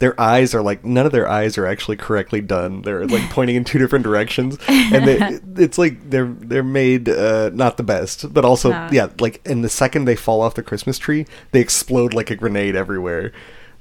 their 0.01 0.21
eyes 0.21 0.57
are 0.57 0.63
like 0.63 0.85
none 0.85 1.07
of 1.07 1.13
their 1.13 1.29
eyes 1.29 1.57
are 1.57 1.65
actually 1.65 1.97
correctly 1.97 2.41
done. 2.41 2.83
They're 2.83 3.07
like 3.07 3.31
pointing 3.31 3.55
in 3.55 3.63
two 3.63 3.79
different 3.79 4.03
directions, 4.03 4.59
and 4.69 5.07
they, 5.07 5.19
it's 5.63 5.79
like 5.79 6.11
they're 6.11 6.27
they're 6.27 6.65
made 6.65 7.09
uh, 7.09 7.51
not 7.55 7.77
the 7.77 7.85
best, 7.85 8.35
but 8.35 8.45
also 8.45 8.71
No. 8.71 8.89
yeah, 8.91 9.09
like 9.21 9.41
in 9.47 9.63
the 9.63 9.69
second 9.69 10.07
they 10.07 10.17
fall 10.17 10.41
off 10.41 10.55
the 10.55 10.63
Christmas 10.65 10.99
tree, 10.99 11.25
they 11.53 11.61
explode 11.61 12.15
like 12.15 12.31
a 12.33 12.37
grenade 12.37 12.75
everywhere. 12.75 13.31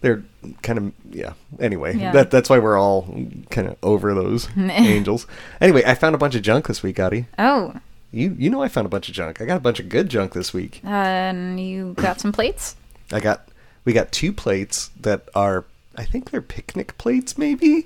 They're 0.01 0.23
kind 0.61 0.77
of 0.77 0.93
yeah. 1.09 1.33
Anyway, 1.59 1.97
Yeah. 1.97 2.11
that 2.11 2.29
that's 2.29 2.47
why 2.47 2.59
we're 2.59 2.77
all 2.77 3.07
kind 3.49 3.67
of 3.69 3.77
over 3.81 4.13
those 4.13 4.49
angels. 4.57 5.25
Anyway, 5.59 5.81
I 5.83 5.95
found 5.95 6.13
a 6.13 6.19
bunch 6.19 6.35
of 6.35 6.43
junk 6.43 6.67
this 6.67 6.83
week, 6.83 6.97
Gotti. 6.97 7.25
Oh, 7.39 7.73
You 8.17 8.35
you 8.37 8.49
know 8.49 8.61
I 8.61 8.67
found 8.67 8.85
a 8.85 8.89
bunch 8.89 9.09
of 9.09 9.15
junk. 9.15 9.41
I 9.41 9.45
got 9.45 9.57
a 9.57 9.61
bunch 9.61 9.79
of 9.79 9.89
good 9.89 10.09
junk 10.09 10.33
this 10.33 10.53
week. 10.53 10.81
and 10.83 11.59
you 11.59 11.93
got 11.93 12.19
some 12.19 12.31
plates? 12.31 12.75
I 13.11 13.19
got 13.19 13.47
we 13.85 13.93
got 13.93 14.11
two 14.11 14.33
plates 14.33 14.89
that 14.99 15.29
are 15.35 15.65
I 15.95 16.03
think 16.03 16.31
they're 16.31 16.41
picnic 16.41 16.97
plates 16.97 17.37
maybe. 17.37 17.85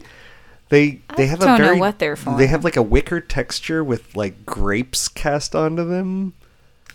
They 0.70 1.02
they 1.18 1.28
have 1.28 1.40
don't 1.40 1.56
a 1.56 1.58
know 1.58 1.66
very 1.66 1.80
what 1.80 2.00
they're 2.00 2.16
for. 2.16 2.38
They 2.38 2.48
have 2.48 2.64
like 2.64 2.78
a 2.78 2.82
wicker 2.82 3.20
texture 3.20 3.84
with 3.84 4.16
like 4.16 4.46
grapes 4.46 5.10
cast 5.10 5.54
onto 5.54 5.88
them. 5.88 6.34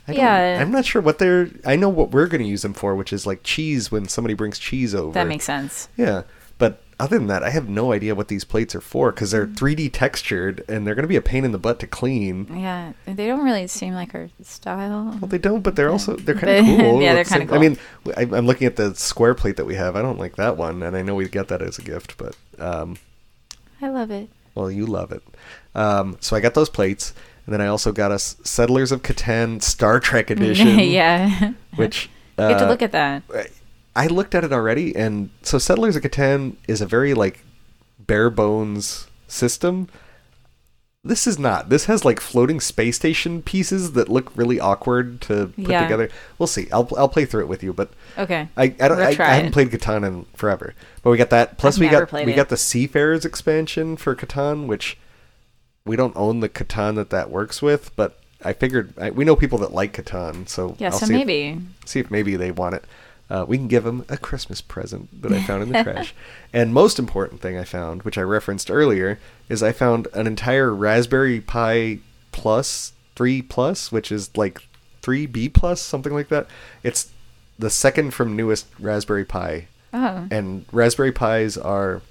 I 0.08 0.12
Yeah. 0.12 0.58
I'm 0.60 0.70
not 0.70 0.86
sure 0.86 1.02
what 1.02 1.18
they're 1.18 1.50
I 1.64 1.76
know 1.76 1.90
what 1.90 2.10
we're 2.10 2.26
going 2.26 2.42
to 2.42 2.48
use 2.48 2.62
them 2.62 2.72
for, 2.74 2.94
which 2.94 3.12
is 3.12 3.26
like 3.26 3.42
cheese 3.42 3.92
when 3.92 4.08
somebody 4.08 4.34
brings 4.34 4.58
cheese 4.58 4.94
over. 4.94 5.12
That 5.12 5.28
makes 5.28 5.44
sense. 5.44 5.88
Yeah. 5.96 6.22
Other 6.98 7.18
than 7.18 7.26
that, 7.26 7.42
I 7.42 7.50
have 7.50 7.68
no 7.68 7.92
idea 7.92 8.14
what 8.14 8.28
these 8.28 8.44
plates 8.44 8.74
are 8.74 8.80
for 8.80 9.12
because 9.12 9.30
they're 9.30 9.46
3D 9.46 9.90
textured 9.92 10.64
and 10.66 10.86
they're 10.86 10.94
going 10.94 11.02
to 11.04 11.08
be 11.08 11.16
a 11.16 11.20
pain 11.22 11.44
in 11.44 11.52
the 11.52 11.58
butt 11.58 11.78
to 11.80 11.86
clean. 11.86 12.46
Yeah, 12.58 12.94
they 13.06 13.26
don't 13.26 13.44
really 13.44 13.66
seem 13.66 13.92
like 13.92 14.14
our 14.14 14.30
style. 14.42 15.14
Well, 15.20 15.28
they 15.28 15.36
don't, 15.36 15.60
but 15.60 15.76
they're 15.76 15.90
also 15.90 16.16
they're 16.16 16.34
kind 16.34 16.56
of 16.58 16.64
cool. 16.80 17.02
yeah, 17.02 17.12
they're 17.14 17.24
kinda 17.24 17.46
cool. 17.46 17.54
I 17.56 17.58
mean, 17.58 17.78
I, 18.16 18.22
I'm 18.22 18.46
looking 18.46 18.66
at 18.66 18.76
the 18.76 18.94
square 18.94 19.34
plate 19.34 19.56
that 19.56 19.66
we 19.66 19.74
have. 19.74 19.94
I 19.94 20.00
don't 20.00 20.18
like 20.18 20.36
that 20.36 20.56
one, 20.56 20.82
and 20.82 20.96
I 20.96 21.02
know 21.02 21.14
we 21.14 21.28
get 21.28 21.48
that 21.48 21.60
as 21.60 21.78
a 21.78 21.82
gift, 21.82 22.16
but 22.16 22.34
um, 22.58 22.96
I 23.82 23.88
love 23.90 24.10
it. 24.10 24.30
well, 24.54 24.70
you 24.70 24.86
love 24.86 25.12
it. 25.12 25.22
Um, 25.74 26.16
so 26.20 26.34
I 26.34 26.40
got 26.40 26.54
those 26.54 26.70
plates, 26.70 27.12
and 27.44 27.52
then 27.52 27.60
I 27.60 27.66
also 27.66 27.92
got 27.92 28.10
us 28.10 28.36
Settlers 28.42 28.90
of 28.90 29.02
Catan 29.02 29.62
Star 29.62 30.00
Trek 30.00 30.30
edition. 30.30 30.78
yeah. 30.78 31.52
which 31.76 32.08
you 32.38 32.44
have 32.44 32.58
to 32.58 32.64
uh, 32.64 32.68
look 32.70 32.80
at 32.80 32.92
that. 32.92 33.22
I 33.96 34.06
looked 34.06 34.34
at 34.34 34.44
it 34.44 34.52
already, 34.52 34.94
and 34.94 35.30
so 35.42 35.58
Settlers 35.58 35.96
of 35.96 36.02
Catan 36.02 36.56
is 36.68 36.80
a 36.80 36.86
very 36.86 37.14
like 37.14 37.42
bare 37.98 38.30
bones 38.30 39.06
system. 39.26 39.88
This 41.02 41.26
is 41.28 41.38
not. 41.38 41.68
This 41.68 41.84
has 41.84 42.04
like 42.04 42.18
floating 42.20 42.58
space 42.60 42.96
station 42.96 43.40
pieces 43.40 43.92
that 43.92 44.08
look 44.08 44.36
really 44.36 44.58
awkward 44.58 45.20
to 45.22 45.46
put 45.56 45.70
Yeah. 45.70 45.82
together. 45.84 46.10
We'll 46.38 46.48
see. 46.48 46.66
I'll 46.72 46.88
I'll 46.96 47.08
play 47.08 47.24
through 47.24 47.42
it 47.42 47.48
with 47.48 47.62
you, 47.62 47.72
but 47.72 47.90
Okay. 48.18 48.48
I 48.56 48.62
I, 48.64 48.68
don't, 48.68 49.00
I, 49.00 49.14
try 49.14 49.26
I 49.30 49.34
haven't 49.34 49.52
played 49.52 49.70
Catan 49.70 50.04
in 50.06 50.26
forever. 50.34 50.74
But 51.02 51.10
we 51.10 51.16
got 51.16 51.30
that. 51.30 51.58
Plus 51.58 51.76
I've 51.76 51.80
we 51.80 51.88
got 51.88 52.12
we 52.12 52.32
it. 52.32 52.36
got 52.36 52.48
the 52.48 52.56
Seafarers 52.56 53.24
expansion 53.24 53.96
for 53.96 54.14
Catan, 54.16 54.66
which 54.66 54.98
we 55.84 55.94
don't 55.94 56.16
own 56.16 56.40
the 56.40 56.48
Catan 56.48 56.96
that 56.96 57.10
that 57.10 57.30
works 57.30 57.62
with, 57.62 57.94
but 57.94 58.18
I 58.44 58.52
figured 58.52 58.92
I, 58.98 59.10
we 59.10 59.24
know 59.24 59.36
people 59.36 59.58
that 59.58 59.72
like 59.72 59.92
Catan, 59.96 60.48
so 60.48 60.74
Yeah, 60.80 60.88
I'll 60.88 60.98
so 60.98 61.06
see 61.06 61.14
if- 61.20 61.26
maybe. 61.26 61.60
see 61.84 62.00
if 62.00 62.10
maybe 62.10 62.34
they 62.36 62.50
want 62.50 62.74
it. 62.74 62.84
Uh, 63.28 63.44
we 63.48 63.56
can 63.58 63.66
give 63.66 63.82
them 63.84 64.04
a 64.08 64.16
Christmas 64.16 64.60
present 64.60 65.22
that 65.22 65.32
I 65.32 65.42
found 65.42 65.62
in 65.64 65.72
the 65.72 65.82
trash. 65.82 66.14
And 66.52 66.72
most 66.72 66.98
important 66.98 67.40
thing 67.40 67.58
I 67.58 67.64
found, 67.64 68.02
which 68.04 68.16
I 68.16 68.22
referenced 68.22 68.70
earlier, 68.70 69.18
is 69.48 69.62
I 69.62 69.72
found 69.72 70.06
an 70.14 70.26
entire 70.26 70.72
Raspberry 70.72 71.40
Pi 71.40 71.98
Plus 72.32 72.92
three 73.16 73.42
plus, 73.42 73.90
which 73.90 74.12
is 74.12 74.34
like 74.36 74.60
three 75.02 75.26
B 75.26 75.48
plus, 75.48 75.80
something 75.80 76.12
like 76.12 76.28
that. 76.28 76.46
It's 76.82 77.10
the 77.58 77.70
second 77.70 78.12
from 78.12 78.36
newest 78.36 78.66
Raspberry 78.78 79.24
Pi, 79.24 79.68
Oh. 79.92 80.28
and 80.30 80.64
Raspberry 80.70 81.12
Pis 81.12 81.56
are 81.56 82.02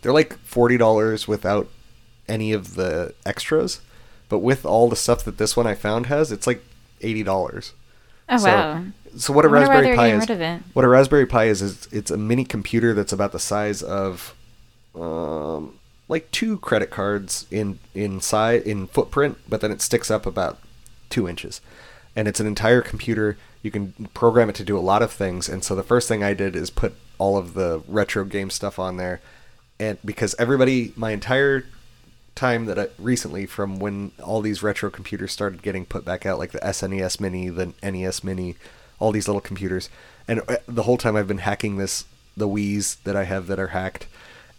they're 0.00 0.12
like 0.12 0.38
forty 0.38 0.76
dollars 0.78 1.26
without 1.28 1.68
any 2.28 2.52
of 2.52 2.74
the 2.76 3.14
extras, 3.26 3.80
but 4.28 4.38
with 4.38 4.64
all 4.64 4.88
the 4.88 4.96
stuff 4.96 5.24
that 5.24 5.38
this 5.38 5.56
one 5.56 5.66
I 5.66 5.74
found 5.74 6.06
has, 6.06 6.30
it's 6.32 6.46
like 6.46 6.64
eighty 7.00 7.22
dollars. 7.22 7.72
Oh 8.28 8.36
So- 8.38 8.46
wow. 8.46 8.84
So 9.16 9.32
what 9.32 9.44
a 9.44 9.48
I 9.48 9.52
wonder 9.52 9.68
why 9.68 9.74
Raspberry 9.74 9.96
Pi 9.96 10.12
is? 10.12 10.20
rid 10.20 10.30
of 10.30 10.40
it. 10.40 10.62
What 10.72 10.84
a 10.84 10.88
Raspberry 10.88 11.26
Pi 11.26 11.44
is 11.44 11.62
is 11.62 11.88
it's 11.92 12.10
a 12.10 12.16
mini 12.16 12.44
computer 12.44 12.94
that's 12.94 13.12
about 13.12 13.32
the 13.32 13.38
size 13.38 13.82
of, 13.82 14.34
um, 14.94 15.78
like 16.08 16.30
two 16.30 16.58
credit 16.58 16.90
cards 16.90 17.46
in 17.50 17.78
in 17.94 18.20
size 18.20 18.62
in 18.62 18.86
footprint, 18.86 19.38
but 19.48 19.60
then 19.60 19.70
it 19.70 19.82
sticks 19.82 20.10
up 20.10 20.26
about 20.26 20.58
two 21.10 21.28
inches, 21.28 21.60
and 22.16 22.28
it's 22.28 22.40
an 22.40 22.46
entire 22.46 22.82
computer. 22.82 23.36
You 23.62 23.70
can 23.70 23.92
program 24.14 24.48
it 24.48 24.56
to 24.56 24.64
do 24.64 24.76
a 24.76 24.80
lot 24.80 25.02
of 25.02 25.12
things, 25.12 25.48
and 25.48 25.62
so 25.62 25.74
the 25.74 25.82
first 25.82 26.08
thing 26.08 26.22
I 26.24 26.34
did 26.34 26.56
is 26.56 26.70
put 26.70 26.94
all 27.18 27.36
of 27.36 27.54
the 27.54 27.82
retro 27.86 28.24
game 28.24 28.50
stuff 28.50 28.78
on 28.78 28.96
there, 28.96 29.20
and 29.78 29.98
because 30.04 30.34
everybody, 30.38 30.92
my 30.96 31.10
entire 31.12 31.64
time 32.34 32.64
that 32.66 32.78
I, 32.78 32.88
recently 32.98 33.46
from 33.46 33.78
when 33.78 34.12
all 34.22 34.40
these 34.40 34.62
retro 34.62 34.90
computers 34.90 35.32
started 35.32 35.62
getting 35.62 35.84
put 35.84 36.04
back 36.04 36.24
out, 36.26 36.38
like 36.38 36.52
the 36.52 36.58
SNES 36.60 37.20
Mini, 37.20 37.48
the 37.48 37.74
NES 37.82 38.24
Mini, 38.24 38.56
all 39.02 39.12
these 39.12 39.26
little 39.26 39.40
computers, 39.40 39.90
and 40.28 40.40
uh, 40.48 40.56
the 40.66 40.84
whole 40.84 40.96
time 40.96 41.16
I've 41.16 41.28
been 41.28 41.38
hacking 41.38 41.76
this, 41.76 42.04
the 42.36 42.48
Wii's 42.48 42.94
that 43.04 43.16
I 43.16 43.24
have 43.24 43.48
that 43.48 43.58
are 43.58 43.68
hacked. 43.68 44.06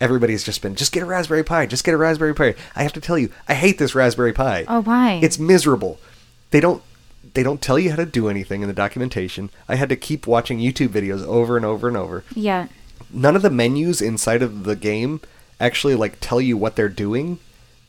Everybody's 0.01 0.43
just 0.43 0.61
been, 0.61 0.75
just 0.75 0.91
get 0.91 1.01
a 1.01 1.05
Raspberry 1.05 1.43
Pi, 1.43 1.65
just 1.65 1.85
get 1.85 1.93
a 1.93 1.97
Raspberry 1.97 2.35
Pi. 2.35 2.55
I 2.75 2.83
have 2.83 2.91
to 2.93 3.01
tell 3.01 3.17
you, 3.17 3.31
I 3.47 3.53
hate 3.53 3.77
this 3.77 3.95
Raspberry 3.95 4.33
Pi. 4.33 4.65
Oh 4.67 4.81
why? 4.81 5.21
It's 5.23 5.39
miserable. 5.39 5.97
They 6.51 6.59
don't 6.59 6.83
they 7.33 7.41
don't 7.41 7.61
tell 7.61 7.79
you 7.79 7.89
how 7.89 7.95
to 7.95 8.05
do 8.05 8.27
anything 8.27 8.61
in 8.61 8.67
the 8.67 8.73
documentation. 8.73 9.49
I 9.69 9.75
had 9.75 9.89
to 9.89 9.95
keep 9.95 10.27
watching 10.27 10.59
YouTube 10.59 10.89
videos 10.89 11.25
over 11.25 11.55
and 11.55 11.65
over 11.65 11.87
and 11.87 11.95
over 11.95 12.25
yeah. 12.35 12.67
none 13.11 13.35
of 13.35 13.41
the 13.41 13.49
menus 13.49 14.01
inside 14.01 14.41
of 14.41 14.65
the 14.65 14.75
game 14.75 15.21
actually 15.59 15.95
like 15.95 16.17
tell 16.19 16.41
you 16.41 16.57
what 16.57 16.75
they're 16.75 16.89
doing 16.89 17.39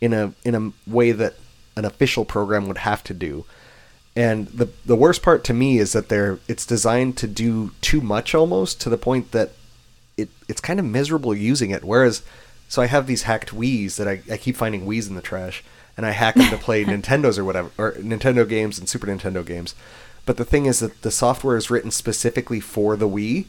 in 0.00 0.12
a 0.12 0.32
in 0.44 0.54
a 0.54 0.90
way 0.90 1.10
that 1.10 1.34
an 1.76 1.84
official 1.84 2.24
program 2.24 2.68
would 2.68 2.78
have 2.78 3.02
to 3.04 3.14
do. 3.14 3.44
And 4.16 4.46
the 4.48 4.68
the 4.84 4.96
worst 4.96 5.22
part 5.22 5.42
to 5.44 5.54
me 5.54 5.78
is 5.78 5.92
that 5.92 6.08
they're 6.08 6.38
it's 6.46 6.66
designed 6.66 7.16
to 7.18 7.26
do 7.26 7.72
too 7.80 8.00
much 8.00 8.34
almost 8.34 8.80
to 8.82 8.90
the 8.90 8.98
point 8.98 9.32
that 9.32 9.52
it 10.16 10.28
it's 10.48 10.60
kind 10.60 10.78
of 10.78 10.86
miserable 10.86 11.34
using 11.34 11.70
it. 11.70 11.84
Whereas 11.84 12.22
so 12.68 12.80
I 12.80 12.86
have 12.86 13.06
these 13.06 13.22
hacked 13.22 13.50
Wii's 13.50 13.96
that 13.96 14.08
I, 14.08 14.22
I 14.30 14.36
keep 14.36 14.56
finding 14.56 14.86
Wii's 14.86 15.08
in 15.08 15.16
the 15.16 15.22
trash 15.22 15.64
and 15.96 16.06
I 16.06 16.10
hack 16.10 16.36
them 16.36 16.50
to 16.50 16.58
play 16.58 16.84
Nintendos 16.84 17.38
or 17.38 17.44
whatever 17.44 17.70
or 17.76 17.92
Nintendo 17.94 18.48
games 18.48 18.78
and 18.78 18.88
Super 18.88 19.06
Nintendo 19.06 19.44
games. 19.44 19.74
But 20.26 20.36
the 20.36 20.44
thing 20.44 20.66
is 20.66 20.80
that 20.80 21.02
the 21.02 21.10
software 21.10 21.56
is 21.56 21.70
written 21.70 21.90
specifically 21.90 22.60
for 22.60 22.96
the 22.96 23.08
Wii, 23.08 23.46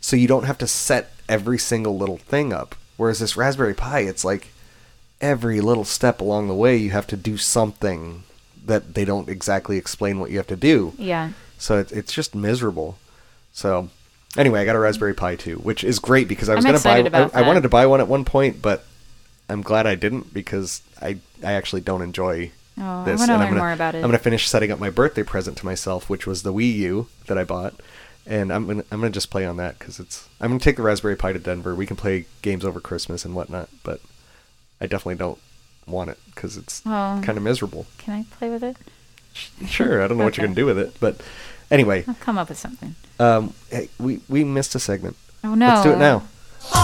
so 0.00 0.16
you 0.16 0.26
don't 0.26 0.44
have 0.44 0.58
to 0.58 0.66
set 0.66 1.12
every 1.28 1.58
single 1.58 1.96
little 1.96 2.18
thing 2.18 2.52
up. 2.52 2.74
Whereas 2.96 3.20
this 3.20 3.36
Raspberry 3.36 3.74
Pi, 3.74 4.00
it's 4.00 4.24
like 4.24 4.48
every 5.20 5.60
little 5.60 5.84
step 5.84 6.20
along 6.20 6.48
the 6.48 6.54
way 6.54 6.76
you 6.76 6.90
have 6.90 7.06
to 7.08 7.16
do 7.16 7.36
something 7.36 8.24
that 8.66 8.94
they 8.94 9.04
don't 9.04 9.28
exactly 9.28 9.76
explain 9.78 10.20
what 10.20 10.30
you 10.30 10.36
have 10.36 10.46
to 10.48 10.56
do. 10.56 10.92
Yeah. 10.98 11.30
So 11.58 11.78
it, 11.78 11.92
it's 11.92 12.12
just 12.12 12.34
miserable. 12.34 12.98
So 13.52 13.88
anyway, 14.36 14.60
I 14.60 14.64
got 14.64 14.76
a 14.76 14.78
Raspberry 14.78 15.14
Pi 15.14 15.36
too, 15.36 15.56
which 15.56 15.82
is 15.84 15.98
great 15.98 16.28
because 16.28 16.48
I 16.48 16.54
was 16.54 16.64
going 16.64 16.76
to 16.78 17.10
buy. 17.10 17.30
I, 17.32 17.42
I 17.42 17.46
wanted 17.46 17.62
to 17.62 17.68
buy 17.68 17.86
one 17.86 18.00
at 18.00 18.08
one 18.08 18.24
point, 18.24 18.60
but 18.60 18.84
I'm 19.48 19.62
glad 19.62 19.86
I 19.86 19.94
didn't 19.94 20.34
because 20.34 20.82
I 21.00 21.18
I 21.42 21.52
actually 21.52 21.80
don't 21.82 22.02
enjoy 22.02 22.50
Oh, 22.78 22.82
I 23.00 23.04
this. 23.04 23.20
wanna 23.20 23.32
learn 23.32 23.40
I'm 23.40 23.48
gonna, 23.48 23.60
more 23.60 23.72
about 23.72 23.94
it. 23.94 23.98
I'm 23.98 24.08
gonna 24.08 24.18
finish 24.18 24.46
setting 24.48 24.70
up 24.70 24.78
my 24.78 24.90
birthday 24.90 25.22
present 25.22 25.56
to 25.58 25.64
myself, 25.64 26.10
which 26.10 26.26
was 26.26 26.42
the 26.42 26.52
Wii 26.52 26.74
U 26.74 27.08
that 27.26 27.38
I 27.38 27.44
bought, 27.44 27.74
and 28.26 28.52
I'm 28.52 28.66
gonna 28.66 28.84
I'm 28.90 29.00
gonna 29.00 29.10
just 29.10 29.30
play 29.30 29.46
on 29.46 29.56
that 29.56 29.78
because 29.78 29.98
it's 29.98 30.28
I'm 30.42 30.48
gonna 30.50 30.60
take 30.60 30.76
the 30.76 30.82
Raspberry 30.82 31.16
Pi 31.16 31.32
to 31.32 31.38
Denver. 31.38 31.74
We 31.74 31.86
can 31.86 31.96
play 31.96 32.26
games 32.42 32.66
over 32.66 32.78
Christmas 32.80 33.24
and 33.24 33.34
whatnot, 33.34 33.70
but 33.82 34.00
I 34.78 34.86
definitely 34.86 35.14
don't 35.14 35.38
want 35.86 36.10
it 36.10 36.18
because 36.34 36.56
it's 36.56 36.82
Oh. 36.86 37.20
kind 37.22 37.36
of 37.38 37.42
miserable. 37.44 37.86
Can 37.98 38.14
I 38.14 38.24
play 38.38 38.48
with 38.50 38.62
it? 38.62 38.76
Sure, 39.68 40.02
I 40.02 40.08
don't 40.08 40.16
know 40.16 40.24
what 40.24 40.36
you're 40.38 40.46
gonna 40.46 40.54
do 40.56 40.64
with 40.66 40.78
it, 40.78 40.96
but 40.98 41.20
anyway, 41.70 42.04
I'll 42.08 42.14
come 42.14 42.38
up 42.38 42.48
with 42.48 42.56
something. 42.58 42.94
um, 43.20 43.52
hey, 43.70 43.90
we 43.98 44.20
we 44.28 44.44
missed 44.44 44.74
a 44.74 44.78
segment. 44.78 45.14
Oh 45.44 45.54
no. 45.54 45.66
Let's 45.68 45.82
do 45.82 45.90
it 45.92 45.98
now. 45.98 46.22
Always 46.72 46.74
I 46.74 46.76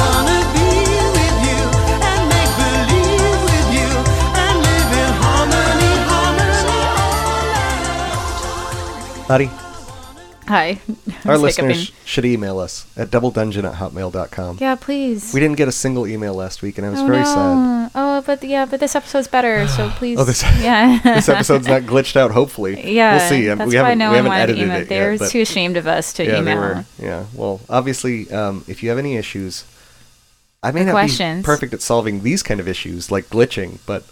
wanna 0.00 0.40
be 0.52 0.68
with 1.16 1.38
you 1.48 1.60
and 2.04 2.22
make 2.28 2.52
believe 2.60 3.40
with 3.48 3.68
you 3.72 3.88
and 4.44 4.56
live 4.60 4.92
in 5.02 5.10
harmony, 5.24 5.92
harmony. 6.04 6.68
Buddy, 9.26 9.48
Hi. 10.46 10.78
our 11.24 11.38
listeners 11.38 11.76
hiccuping. 11.78 11.96
should 12.04 12.24
email 12.26 12.58
us 12.58 12.86
at 12.96 13.10
doubledungeon 13.10 13.64
at 13.64 13.76
hotmail.com. 13.78 14.58
Yeah, 14.60 14.74
please. 14.74 15.32
We 15.32 15.40
didn't 15.40 15.56
get 15.56 15.68
a 15.68 15.72
single 15.72 16.06
email 16.06 16.34
last 16.34 16.60
week, 16.60 16.76
and 16.76 16.86
I 16.86 16.90
was 16.90 17.00
oh, 17.00 17.06
very 17.06 17.18
no. 17.20 17.24
sad. 17.24 17.90
Oh, 17.94 18.22
but 18.26 18.42
yeah, 18.44 18.66
but 18.66 18.78
this 18.80 18.94
episode's 18.94 19.26
better, 19.28 19.66
so 19.68 19.88
please. 19.96 20.18
Oh, 20.18 20.24
this- 20.24 20.42
yeah. 20.60 21.00
this 21.02 21.28
episode's 21.28 21.66
not 21.66 21.82
glitched 21.82 22.16
out. 22.16 22.30
Hopefully, 22.30 22.92
Yeah, 22.94 23.16
we'll 23.16 23.28
see. 23.28 23.46
That's 23.46 23.58
we 23.68 23.76
why 23.76 23.82
haven't, 23.82 23.98
no 23.98 24.10
we 24.10 24.16
one 24.16 24.26
wanted 24.26 24.36
to 24.38 24.42
edited 24.52 24.62
email. 24.64 24.80
it 24.82 24.88
They're 24.88 25.14
yet, 25.14 25.30
too 25.30 25.40
ashamed 25.40 25.76
of 25.78 25.86
us 25.86 26.12
to 26.14 26.24
yeah, 26.24 26.38
email. 26.40 26.58
were. 26.58 26.84
Yeah. 26.98 27.24
Well, 27.34 27.60
obviously, 27.70 28.30
um, 28.30 28.64
if 28.68 28.82
you 28.82 28.90
have 28.90 28.98
any 28.98 29.16
issues, 29.16 29.64
I 30.62 30.72
may 30.72 30.82
Or 30.82 30.84
not 30.86 30.92
questions. 30.92 31.42
be 31.42 31.46
perfect 31.46 31.72
at 31.74 31.80
solving 31.82 32.22
these 32.22 32.42
kind 32.42 32.60
of 32.60 32.68
issues, 32.68 33.10
like 33.10 33.28
glitching, 33.30 33.78
but 33.86 34.04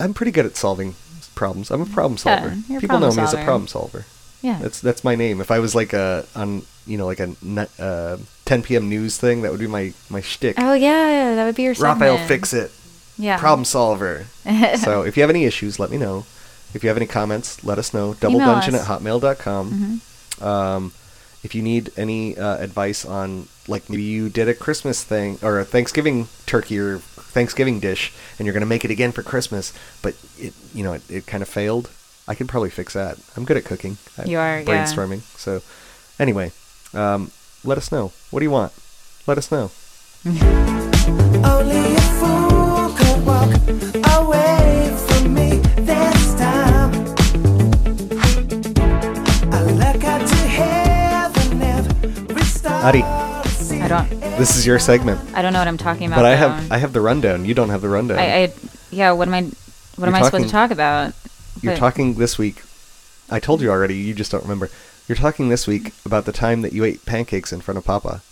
I'm 0.00 0.12
pretty 0.14 0.32
good 0.32 0.46
at 0.46 0.56
solving 0.56 0.94
problems. 1.34 1.70
I'm 1.70 1.80
a 1.82 1.86
problem 1.86 2.14
Yeah, 2.24 2.40
solver. 2.40 2.48
a 2.48 2.80
People 2.80 2.98
know 2.98 3.06
problem 3.10 3.16
me 3.16 3.22
as 3.22 3.34
a 3.34 3.44
problem 3.44 3.66
solver. 3.68 4.04
Yeah. 4.44 4.58
That's 4.60 4.80
that's 4.80 5.02
my 5.02 5.14
name. 5.14 5.40
If 5.40 5.50
I 5.50 5.58
was 5.58 5.74
like 5.74 5.92
a 5.94 6.26
on 6.36 6.62
you 6.86 6.98
know 6.98 7.06
like 7.06 7.18
a 7.18 7.34
uh, 7.78 8.18
10 8.44 8.62
p.m. 8.62 8.88
news 8.88 9.16
thing, 9.16 9.42
that 9.42 9.50
would 9.50 9.60
be 9.60 9.66
my 9.66 9.94
my 10.10 10.20
shtick. 10.20 10.56
oh 10.58 10.74
yeah, 10.74 11.34
that 11.34 11.44
would 11.46 11.54
be 11.54 11.62
your 11.62 11.74
segment. 11.74 12.00
Raphael, 12.00 12.28
fix 12.28 12.52
it. 12.52 12.70
Yeah. 13.16 13.38
Problem 13.38 13.64
solver. 13.64 14.26
so 14.76 15.02
if 15.02 15.16
you 15.16 15.22
have 15.22 15.30
any 15.30 15.44
issues, 15.44 15.78
let 15.78 15.90
me 15.90 15.96
know. 15.96 16.26
If 16.74 16.82
you 16.82 16.88
have 16.88 16.96
any 16.96 17.06
comments, 17.06 17.64
let 17.64 17.78
us 17.78 17.94
know. 17.94 18.16
Email 18.22 18.40
Doubledungeon 18.40 18.74
at 18.74 18.74
us. 18.74 18.88
Mm-hmm. 18.88 19.06
hotmail.com. 19.06 20.00
Um, 20.42 20.92
if 21.44 21.54
you 21.54 21.62
need 21.62 21.92
any 21.96 22.36
uh, 22.36 22.56
advice 22.58 23.04
on, 23.04 23.48
like, 23.68 23.88
maybe 23.88 24.02
you 24.02 24.28
did 24.28 24.48
a 24.48 24.54
Christmas 24.54 25.04
thing 25.04 25.38
or 25.42 25.60
a 25.60 25.64
Thanksgiving 25.64 26.26
turkey 26.46 26.78
or 26.78 26.98
Thanksgiving 26.98 27.78
dish 27.80 28.12
and 28.38 28.46
you're 28.46 28.52
going 28.52 28.62
to 28.62 28.66
make 28.66 28.84
it 28.84 28.90
again 28.90 29.12
for 29.12 29.22
Christmas, 29.22 29.72
but 30.02 30.16
it, 30.38 30.52
you 30.74 30.82
know, 30.82 30.94
it, 30.94 31.02
it 31.08 31.26
kind 31.26 31.42
of 31.42 31.48
failed, 31.48 31.90
I 32.26 32.34
can 32.34 32.46
probably 32.46 32.70
fix 32.70 32.94
that. 32.94 33.18
I'm 33.36 33.44
good 33.44 33.56
at 33.56 33.64
cooking. 33.64 33.98
I'm 34.16 34.26
You 34.26 34.38
are, 34.38 34.60
yeah. 34.60 34.64
brainstorming. 34.64 35.20
So, 35.38 35.60
anyway, 36.18 36.52
um, 36.94 37.30
let 37.64 37.76
us 37.76 37.92
know. 37.92 38.12
What 38.30 38.40
do 38.40 38.44
you 38.44 38.50
want? 38.50 38.72
Let 39.26 39.36
us 39.38 39.50
know. 39.52 39.70
Only 40.24 41.96
a 41.96 42.00
fool 42.16 42.94
could 42.96 43.26
walk 43.26 43.52
away 44.18 44.96
from 45.06 45.34
me 45.34 45.58
this 45.84 46.34
time. 46.34 46.92
I 49.52 49.62
look 49.64 50.04
up 50.04 50.22
to 50.26 50.36
heaven 50.36 51.62
every 51.62 52.42
star. 52.44 52.84
Adi. 52.86 53.02
I 53.02 53.88
don't. 53.88 54.08
This 54.38 54.56
is 54.56 54.66
your 54.66 54.78
segment. 54.78 55.20
I 55.34 55.42
don't 55.42 55.52
know 55.52 55.58
what 55.58 55.68
I'm 55.68 55.76
talking 55.76 56.06
about. 56.06 56.16
But 56.16 56.24
I 56.24 56.36
have 56.36 56.72
I 56.72 56.78
have 56.78 56.94
the 56.94 57.02
rundown. 57.02 57.44
You 57.44 57.52
don't 57.52 57.68
have 57.68 57.82
the 57.82 57.88
rundown. 57.90 58.18
I, 58.18 58.44
I. 58.44 58.52
Yeah. 58.90 59.12
What 59.12 59.28
am 59.28 59.34
I? 59.34 59.42
What 59.96 60.08
am 60.08 60.14
You're 60.14 60.22
I 60.22 60.24
supposed 60.24 60.44
to 60.44 60.50
talk 60.50 60.70
about? 60.70 61.12
You're 61.62 61.76
talking 61.76 62.14
this 62.14 62.36
week. 62.38 62.62
I 63.30 63.40
told 63.40 63.60
you 63.62 63.70
already. 63.70 63.96
You 63.96 64.14
just 64.14 64.30
don't 64.30 64.42
remember. 64.42 64.70
You're 65.08 65.16
talking 65.16 65.48
this 65.48 65.66
week 65.66 65.92
about 66.04 66.24
the 66.24 66.32
time 66.32 66.62
that 66.62 66.72
you 66.72 66.84
ate 66.84 67.04
pancakes 67.06 67.52
in 67.52 67.60
front 67.60 67.78
of 67.78 67.84
Papa. 67.84 68.22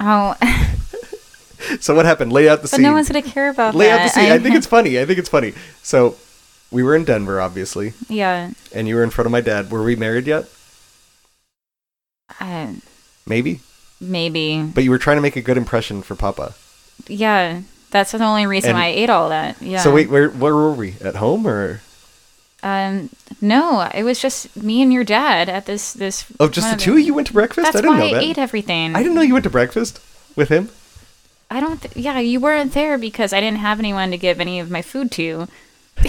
Oh, 0.00 0.34
So 1.80 1.94
what 1.96 2.04
happened? 2.06 2.32
Lay 2.32 2.48
out 2.48 2.56
the 2.58 2.62
but 2.64 2.70
scene. 2.70 2.82
no 2.82 2.92
one's 2.92 3.08
gonna 3.08 3.22
care 3.22 3.48
about 3.50 3.74
Lay 3.74 3.90
out 3.90 3.98
the 3.98 4.08
scene. 4.08 4.30
I, 4.30 4.38
think 4.38 4.54
it's 4.56 4.66
funny. 4.66 5.00
I 5.00 5.04
think 5.04 5.18
it's 5.18 5.28
funny. 5.28 5.52
So 5.82 6.16
we 6.70 6.82
were 6.82 6.94
in 6.94 7.04
Denver, 7.04 7.40
obviously, 7.40 7.92
Yeah. 8.08 8.50
and 8.74 8.86
you 8.86 8.94
were 8.94 9.02
in 9.02 9.10
front 9.10 9.26
of 9.26 9.32
my 9.32 9.40
dad. 9.40 9.70
Were 9.70 9.82
we 9.82 9.96
married 9.96 10.26
yet? 10.26 10.46
I, 12.40 12.76
Maybe. 13.26 13.60
maybe. 14.00 14.62
But 14.62 14.84
you 14.84 14.90
were 14.90 14.98
trying 14.98 15.16
to 15.16 15.20
make 15.22 15.36
a 15.36 15.40
good 15.42 15.56
impression 15.56 16.02
for 16.02 16.14
Papa. 16.14 16.54
Yeah. 17.08 17.62
That's 17.90 18.12
the 18.12 18.22
only 18.22 18.46
reason 18.46 18.70
And- 18.70 18.78
why 18.78 18.86
I 18.86 18.88
ate 18.88 19.10
all 19.10 19.28
that. 19.30 19.60
Yeah. 19.60 19.80
So 19.80 19.92
wait, 19.92 20.08
where 20.10 20.28
where 20.30 20.54
were 20.54 20.72
we? 20.72 20.94
At 21.00 21.16
home 21.16 21.46
or? 21.46 21.80
Um, 22.62 23.10
no, 23.40 23.88
it 23.94 24.02
was 24.02 24.20
just 24.20 24.56
me 24.56 24.82
and 24.82 24.92
your 24.92 25.04
dad 25.04 25.48
at 25.48 25.66
this 25.66 25.92
this. 25.92 26.24
Oh, 26.40 26.48
just 26.48 26.70
the 26.70 26.76
two 26.76 26.94
of 26.94 27.00
you 27.00 27.14
went 27.14 27.26
to 27.28 27.32
breakfast? 27.32 27.64
That's 27.66 27.76
I 27.76 27.80
didn't 27.82 27.94
why 27.98 27.98
know 28.00 28.06
I 28.16 28.20
that. 28.20 28.22
ate 28.24 28.38
everything. 28.38 28.96
I 28.96 29.02
didn't 29.02 29.14
know 29.14 29.20
you 29.22 29.34
went 29.34 29.44
to 29.44 29.50
breakfast 29.50 30.00
with 30.34 30.48
him. 30.48 30.70
I 31.50 31.60
don't. 31.60 31.80
Th- 31.82 31.96
yeah, 31.96 32.18
you 32.18 32.40
weren't 32.40 32.72
there 32.72 32.98
because 32.98 33.32
I 33.32 33.40
didn't 33.40 33.58
have 33.58 33.78
anyone 33.78 34.10
to 34.10 34.16
give 34.18 34.40
any 34.40 34.58
of 34.58 34.70
my 34.70 34.82
food 34.82 35.10
to. 35.12 35.48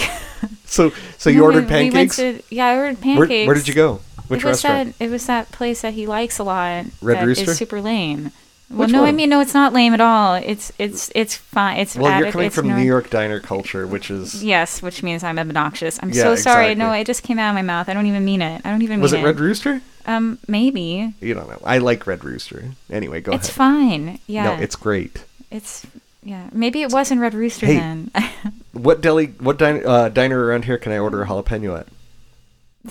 So 0.65 0.91
so 1.17 1.29
you 1.29 1.37
No, 1.39 1.43
ordered 1.45 1.69
we- 1.69 1.85
we 1.85 1.91
pancakes. 1.91 2.17
to- 2.17 2.41
yeah, 2.49 2.67
I 2.67 2.77
ordered 2.77 3.01
pancakes. 3.01 3.47
where 3.47 3.55
did 3.55 3.67
you 3.67 3.73
go? 3.73 4.01
Which 4.27 4.43
it 4.43 4.45
was 4.47 4.63
restaurant? 4.63 4.97
that 4.99 5.05
it 5.05 5.09
was 5.09 5.25
that 5.25 5.51
place 5.51 5.81
that 5.81 5.93
he 5.93 6.05
likes 6.05 6.37
a 6.39 6.43
lot. 6.43 6.85
Red 7.01 7.17
that 7.19 7.27
is 7.29 7.39
Rooster? 7.39 7.53
super 7.55 7.81
lame. 7.81 8.31
Well, 8.69 8.79
Which 8.79 8.91
no, 8.91 9.05
I 9.05 9.13
mean 9.13 9.29
no, 9.29 9.39
it's 9.39 9.53
not 9.53 9.71
lame 9.71 9.93
at 9.93 10.01
all. 10.01 10.35
It's 10.35 10.73
it's 10.77 11.09
it's 11.15 11.35
fine. 11.37 11.77
It's 11.79 11.95
well, 11.95 12.19
you're 12.21 12.31
coming 12.33 12.49
from 12.49 12.67
no- 12.67 12.75
New 12.75 12.83
York 12.83 13.09
diner 13.09 13.39
culture, 13.39 13.87
which 13.87 14.11
is 14.11 14.43
Yes, 14.43 14.81
which 14.81 15.01
means 15.01 15.23
I'm 15.23 15.39
obnoxious. 15.39 15.97
I'm 16.03 16.09
Yeah, 16.09 16.23
so 16.23 16.35
sorry. 16.35 16.75
No, 16.75 16.91
it 16.91 17.07
just 17.07 17.23
came 17.23 17.39
out 17.39 17.49
of 17.49 17.55
my 17.55 17.61
mouth. 17.61 17.87
I 17.87 17.93
don't 17.93 18.07
even 18.07 18.25
mean 18.25 18.41
it. 18.41 18.61
I 18.65 18.69
don't 18.69 18.81
even 18.81 18.97
mean 18.97 19.01
was 19.03 19.13
mean 19.13 19.21
it 19.21 19.25
Red 19.25 19.39
Rooster? 19.39 19.81
Um, 20.05 20.37
maybe. 20.49 21.13
You 21.21 21.33
don't 21.33 21.47
know. 21.49 21.61
I 21.63 21.77
like 21.77 22.05
Red 22.07 22.25
Rooster. 22.25 22.65
Anyway, 22.89 23.21
go 23.21 23.31
it's 23.31 23.47
ahead. 23.47 23.49
It's 23.49 23.55
fine. 23.57 24.19
Yeah. 24.27 24.43
No, 24.55 24.61
it's 24.61 24.75
great. 24.75 25.23
It's 25.49 25.85
yeah. 26.23 26.49
Maybe 26.51 26.81
it 26.81 26.91
wasn't 26.91 27.21
Red 27.21 27.33
Rooster 27.33 27.67
Hey. 27.67 27.75
then. 27.77 28.11
What 28.73 28.99
deli? 29.01 29.27
What 29.39 29.57
din- 29.57 29.83
uh, 29.87 30.09
diner 30.09 30.43
around 30.43 30.65
here 30.65 30.77
can 30.77 30.91
I 30.91 30.97
order 30.99 31.23
a 31.23 31.25
jalapeno 31.25 31.79
at? 31.79 31.87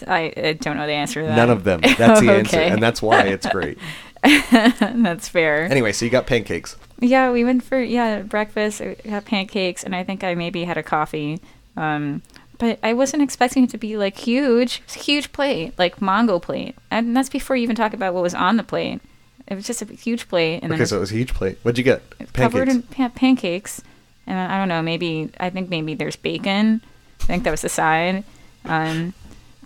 I, 0.08 0.32
I 0.36 0.52
don't 0.54 0.76
know 0.76 0.86
the 0.86 0.92
answer 0.92 1.20
to 1.20 1.26
that. 1.28 1.36
None 1.36 1.48
of 1.50 1.64
them. 1.64 1.80
That's 1.80 2.20
the 2.20 2.30
answer, 2.32 2.58
and 2.58 2.82
that's 2.82 3.00
why 3.00 3.22
it's 3.22 3.46
great. 3.46 3.78
That's 4.80 5.28
fair. 5.28 5.64
Anyway, 5.64 5.92
so 5.92 6.04
you 6.04 6.10
got 6.10 6.26
pancakes. 6.26 6.76
Yeah, 7.00 7.30
we 7.30 7.44
went 7.44 7.62
for 7.62 7.80
yeah 7.80 8.22
breakfast. 8.22 8.80
I 8.80 8.96
had 9.04 9.24
pancakes, 9.24 9.84
and 9.84 9.94
I 9.94 10.02
think 10.04 10.24
I 10.24 10.34
maybe 10.34 10.64
had 10.64 10.76
a 10.78 10.82
coffee. 10.82 11.40
Um, 11.76 12.22
but 12.58 12.78
I 12.82 12.94
wasn't 12.94 13.22
expecting 13.22 13.64
it 13.64 13.70
to 13.70 13.78
be 13.78 13.96
like 13.98 14.16
huge. 14.16 14.78
It 14.78 14.86
was 14.86 14.96
a 14.96 15.00
huge 15.00 15.32
plate, 15.32 15.74
like 15.78 15.96
Mongo 16.00 16.40
plate, 16.40 16.74
and 16.90 17.14
that's 17.16 17.28
before 17.28 17.54
you 17.56 17.62
even 17.62 17.76
talk 17.76 17.92
about 17.92 18.14
what 18.14 18.22
was 18.22 18.34
on 18.34 18.56
the 18.56 18.62
plate. 18.64 19.00
It 19.46 19.54
was 19.54 19.66
just 19.66 19.82
a 19.82 19.84
huge 19.84 20.26
plate, 20.28 20.60
and 20.62 20.72
Okay, 20.72 20.78
then 20.78 20.86
so 20.86 20.96
it 20.96 21.00
was 21.00 21.12
a 21.12 21.16
huge 21.16 21.34
plate. 21.34 21.58
What'd 21.62 21.78
you 21.78 21.84
get? 21.84 22.02
it's 22.18 22.32
covered 22.32 22.66
Pancakes. 22.68 22.74
in 22.74 22.82
pa- 22.82 23.12
pancakes, 23.14 23.82
and 24.26 24.38
I 24.38 24.58
don't 24.58 24.68
know. 24.68 24.82
Maybe 24.82 25.30
I 25.38 25.50
think 25.50 25.68
maybe 25.68 25.94
there's 25.94 26.16
bacon. 26.16 26.80
I 27.20 27.24
think 27.24 27.44
that 27.44 27.50
was 27.50 27.60
the 27.62 27.68
side. 27.68 28.24
Um, 28.64 29.12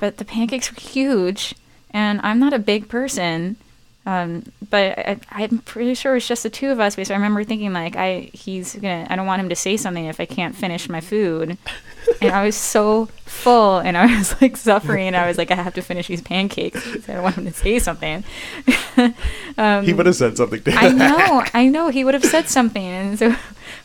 but 0.00 0.16
the 0.16 0.24
pancakes 0.24 0.70
were 0.70 0.80
huge, 0.80 1.54
and 1.92 2.20
I'm 2.22 2.38
not 2.40 2.52
a 2.52 2.58
big 2.58 2.88
person. 2.88 3.56
Um, 4.06 4.44
but 4.70 4.98
I, 4.98 5.20
I'm 5.30 5.58
pretty 5.58 5.92
sure 5.94 6.16
it's 6.16 6.26
just 6.26 6.42
the 6.42 6.50
two 6.50 6.70
of 6.70 6.80
us 6.80 6.96
because 6.96 7.10
I 7.10 7.14
remember 7.14 7.44
thinking 7.44 7.74
like 7.74 7.96
I 7.96 8.30
he's 8.32 8.74
gonna 8.74 9.06
I 9.10 9.14
don't 9.14 9.26
want 9.26 9.40
him 9.40 9.50
to 9.50 9.56
say 9.56 9.76
something 9.76 10.06
if 10.06 10.18
I 10.18 10.24
can't 10.24 10.56
finish 10.56 10.88
my 10.88 11.00
food, 11.00 11.58
and 12.22 12.32
I 12.32 12.42
was 12.42 12.56
so 12.56 13.06
full 13.26 13.78
and 13.78 13.98
I 13.98 14.18
was 14.18 14.40
like 14.40 14.56
suffering 14.56 15.06
and 15.06 15.16
I 15.16 15.28
was 15.28 15.36
like 15.36 15.50
I 15.50 15.54
have 15.54 15.74
to 15.74 15.82
finish 15.82 16.08
these 16.08 16.22
pancakes 16.22 16.84
I 17.08 17.12
don't 17.12 17.22
want 17.22 17.36
him 17.36 17.44
to 17.44 17.52
say 17.52 17.78
something. 17.78 18.24
um, 19.58 19.84
he 19.84 19.92
would 19.92 20.06
have 20.06 20.16
said 20.16 20.36
something. 20.36 20.62
To 20.62 20.72
I 20.72 20.88
know, 20.88 21.44
I 21.52 21.68
know. 21.68 21.88
He 21.88 22.02
would 22.02 22.14
have 22.14 22.24
said 22.24 22.48
something, 22.48 22.82
and 22.82 23.18
so 23.18 23.36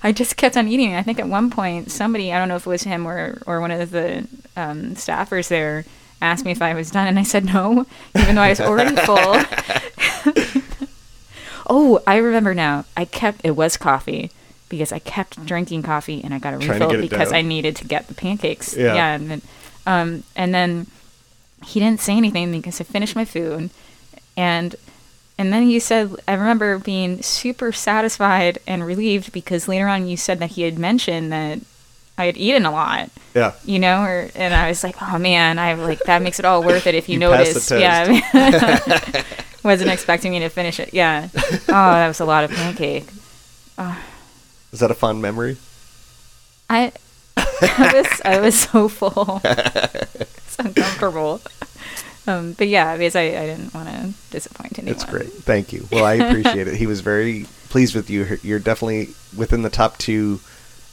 I 0.01 0.13
just 0.13 0.37
kept 0.37 0.55
on 0.55 0.69
eating. 0.69 0.95
I 0.95 1.03
think 1.03 1.19
at 1.19 1.27
one 1.27 1.49
point, 1.49 1.91
somebody, 1.91 2.31
I 2.31 2.39
don't 2.39 2.47
know 2.47 2.55
if 2.55 2.65
it 2.65 2.69
was 2.69 2.83
him 2.83 3.05
or 3.05 3.41
or 3.45 3.59
one 3.59 3.71
of 3.71 3.91
the 3.91 4.27
um, 4.55 4.95
staffers 4.95 5.49
there, 5.49 5.83
asked 6.25 6.45
me 6.45 6.51
if 6.51 6.61
I 6.61 6.73
was 6.73 6.91
done, 6.91 7.07
and 7.07 7.19
I 7.19 7.23
said 7.23 7.45
no, 7.45 7.85
even 8.15 8.35
though 8.35 8.41
I 8.41 8.49
was 8.49 8.61
already 8.61 8.95
full. 8.95 9.17
oh, 11.69 12.01
I 12.05 12.17
remember 12.17 12.53
now. 12.53 12.85
I 12.95 13.05
kept 13.05 13.41
it 13.43 13.51
was 13.51 13.77
coffee 13.77 14.31
because 14.69 14.91
I 14.91 14.99
kept 14.99 15.45
drinking 15.45 15.83
coffee, 15.83 16.23
and 16.23 16.33
I 16.33 16.39
got 16.39 16.53
a 16.53 16.59
Trying 16.59 16.81
refill 16.81 17.01
because 17.01 17.29
down. 17.29 17.39
I 17.39 17.41
needed 17.41 17.75
to 17.77 17.85
get 17.85 18.07
the 18.07 18.13
pancakes. 18.13 18.75
Yeah. 18.75 19.15
and 19.15 19.29
then, 19.29 19.41
um, 19.85 20.23
and 20.35 20.53
then 20.53 20.87
he 21.65 21.79
didn't 21.79 22.01
say 22.01 22.17
anything 22.17 22.51
because 22.51 22.81
I 22.81 22.83
finished 22.83 23.15
my 23.15 23.25
food, 23.25 23.69
and 24.35 24.75
and 25.37 25.51
then 25.51 25.69
you 25.69 25.79
said, 25.79 26.15
I 26.27 26.33
remember 26.33 26.79
being 26.79 27.21
super 27.21 27.71
satisfied 27.71 28.59
and 28.65 28.85
relieved 28.85 29.33
because 29.33 29.67
later 29.67 29.87
on 29.87 30.07
you 30.07 30.15
said 30.15 30.39
that 30.39 30.51
he 30.51 30.61
had 30.61 30.79
mentioned 30.79 31.31
that 31.31 31.59
I 32.17 32.25
had 32.25 32.37
eaten 32.37 32.65
a 32.65 32.71
lot, 32.71 33.09
yeah. 33.33 33.53
you 33.65 33.77
know, 33.77 34.01
or 34.01 34.29
and 34.35 34.53
I 34.53 34.69
was 34.69 34.83
like, 34.83 34.95
oh 35.01 35.19
man, 35.19 35.59
I 35.59 35.73
like 35.73 35.99
that 36.05 36.21
makes 36.21 36.39
it 36.39 36.45
all 36.45 36.63
worth 36.63 36.87
it 36.87 36.95
if 36.95 37.09
you, 37.09 37.13
You 37.15 37.19
notice. 37.19 37.69
Yeah, 37.71 38.21
wasn't 39.63 39.91
expecting 39.91 40.31
me 40.31 40.39
to 40.39 40.49
finish 40.49 40.79
it. 40.79 40.93
Yeah, 40.93 41.27
oh, 41.35 41.67
that 41.67 42.07
was 42.07 42.19
a 42.21 42.25
lot 42.25 42.45
of 42.45 42.51
pancake. 42.51 43.07
Is 44.71 44.79
that 44.79 44.91
a 44.91 44.93
fond 44.93 45.21
memory? 45.21 45.57
I, 46.69 46.93
I 47.37 47.91
was 47.93 48.21
I 48.23 48.39
was 48.39 48.57
so 48.57 48.87
full, 48.87 49.41
it's 49.43 50.57
uncomfortable. 50.57 51.41
Um, 52.27 52.53
but 52.53 52.67
yeah, 52.67 52.97
because 52.97 53.15
I, 53.15 53.23
I 53.23 53.45
didn't 53.45 53.73
want 53.73 53.87
to 53.89 54.13
disappoint 54.31 54.79
anyone. 54.79 54.95
It's 54.95 55.03
great. 55.03 55.31
Thank 55.31 55.71
you. 55.73 55.87
Well, 55.91 56.05
I 56.05 56.13
appreciate 56.13 56.67
it. 56.67 56.75
He 56.75 56.87
was 56.87 57.01
very 57.01 57.45
pleased 57.69 57.93
with 57.93 58.09
you. 58.09 58.39
You're 58.41 58.59
definitely 58.59 59.13
within 59.35 59.61
the 59.61 59.69
top 59.69 59.97
two 59.97 60.39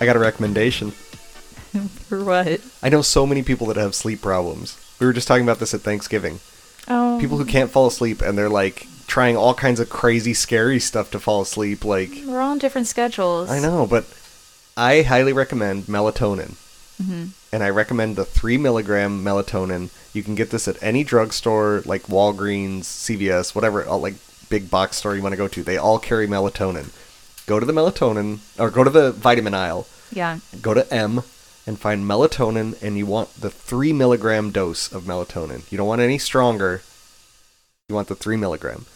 I 0.00 0.06
got 0.06 0.16
a 0.16 0.20
recommendation. 0.20 0.90
For 2.08 2.22
what? 2.24 2.60
I 2.82 2.88
know 2.88 3.02
so 3.02 3.26
many 3.26 3.42
people 3.42 3.66
that 3.68 3.76
have 3.76 3.94
sleep 3.94 4.20
problems. 4.20 4.78
We 5.00 5.06
were 5.06 5.12
just 5.12 5.26
talking 5.28 5.44
about 5.44 5.58
this 5.60 5.74
at 5.74 5.80
Thanksgiving. 5.80 6.40
Oh, 6.88 7.18
People 7.20 7.38
who 7.38 7.44
can't 7.44 7.70
fall 7.70 7.86
asleep 7.86 8.20
and 8.22 8.36
they're 8.36 8.48
like 8.50 8.86
trying 9.06 9.36
all 9.36 9.54
kinds 9.54 9.80
of 9.80 9.88
crazy, 9.88 10.34
scary 10.34 10.78
stuff 10.80 11.10
to 11.12 11.18
fall 11.20 11.42
asleep. 11.42 11.84
Like, 11.84 12.10
we're 12.26 12.40
on 12.40 12.58
different 12.58 12.86
schedules. 12.86 13.50
I 13.50 13.58
know, 13.60 13.86
but 13.86 14.04
I 14.76 15.02
highly 15.02 15.32
recommend 15.32 15.84
melatonin. 15.84 16.56
Mm-hmm. 17.02 17.24
And 17.52 17.62
I 17.62 17.70
recommend 17.70 18.16
the 18.16 18.24
3 18.24 18.56
milligram 18.58 19.24
melatonin. 19.24 19.90
You 20.14 20.22
can 20.22 20.34
get 20.34 20.50
this 20.50 20.66
at 20.68 20.82
any 20.82 21.04
drugstore, 21.04 21.82
like 21.84 22.02
Walgreens, 22.04 22.80
CVS, 22.82 23.54
whatever, 23.54 23.84
all, 23.84 24.00
like 24.00 24.14
big 24.48 24.70
box 24.70 24.96
store 24.98 25.14
you 25.16 25.22
want 25.22 25.32
to 25.32 25.36
go 25.36 25.48
to. 25.48 25.62
They 25.62 25.76
all 25.76 25.98
carry 25.98 26.26
melatonin. 26.26 26.90
Go 27.46 27.60
to 27.60 27.66
the 27.66 27.72
melatonin, 27.72 28.38
or 28.58 28.70
go 28.70 28.84
to 28.84 28.90
the 28.90 29.12
vitamin 29.12 29.54
aisle, 29.54 29.86
Yeah. 30.12 30.38
go 30.62 30.72
to 30.74 30.92
M, 30.92 31.22
and 31.66 31.78
find 31.78 32.04
melatonin, 32.04 32.80
and 32.82 32.98
you 32.98 33.06
want 33.06 33.40
the 33.40 33.50
3 33.50 33.92
milligram 33.92 34.50
dose 34.50 34.92
of 34.92 35.04
melatonin. 35.04 35.70
You 35.72 35.78
don't 35.78 35.88
want 35.88 36.00
any 36.02 36.18
stronger. 36.18 36.82
You 37.88 37.94
want 37.94 38.08
the 38.08 38.14
3 38.14 38.36
milligram. 38.36 38.86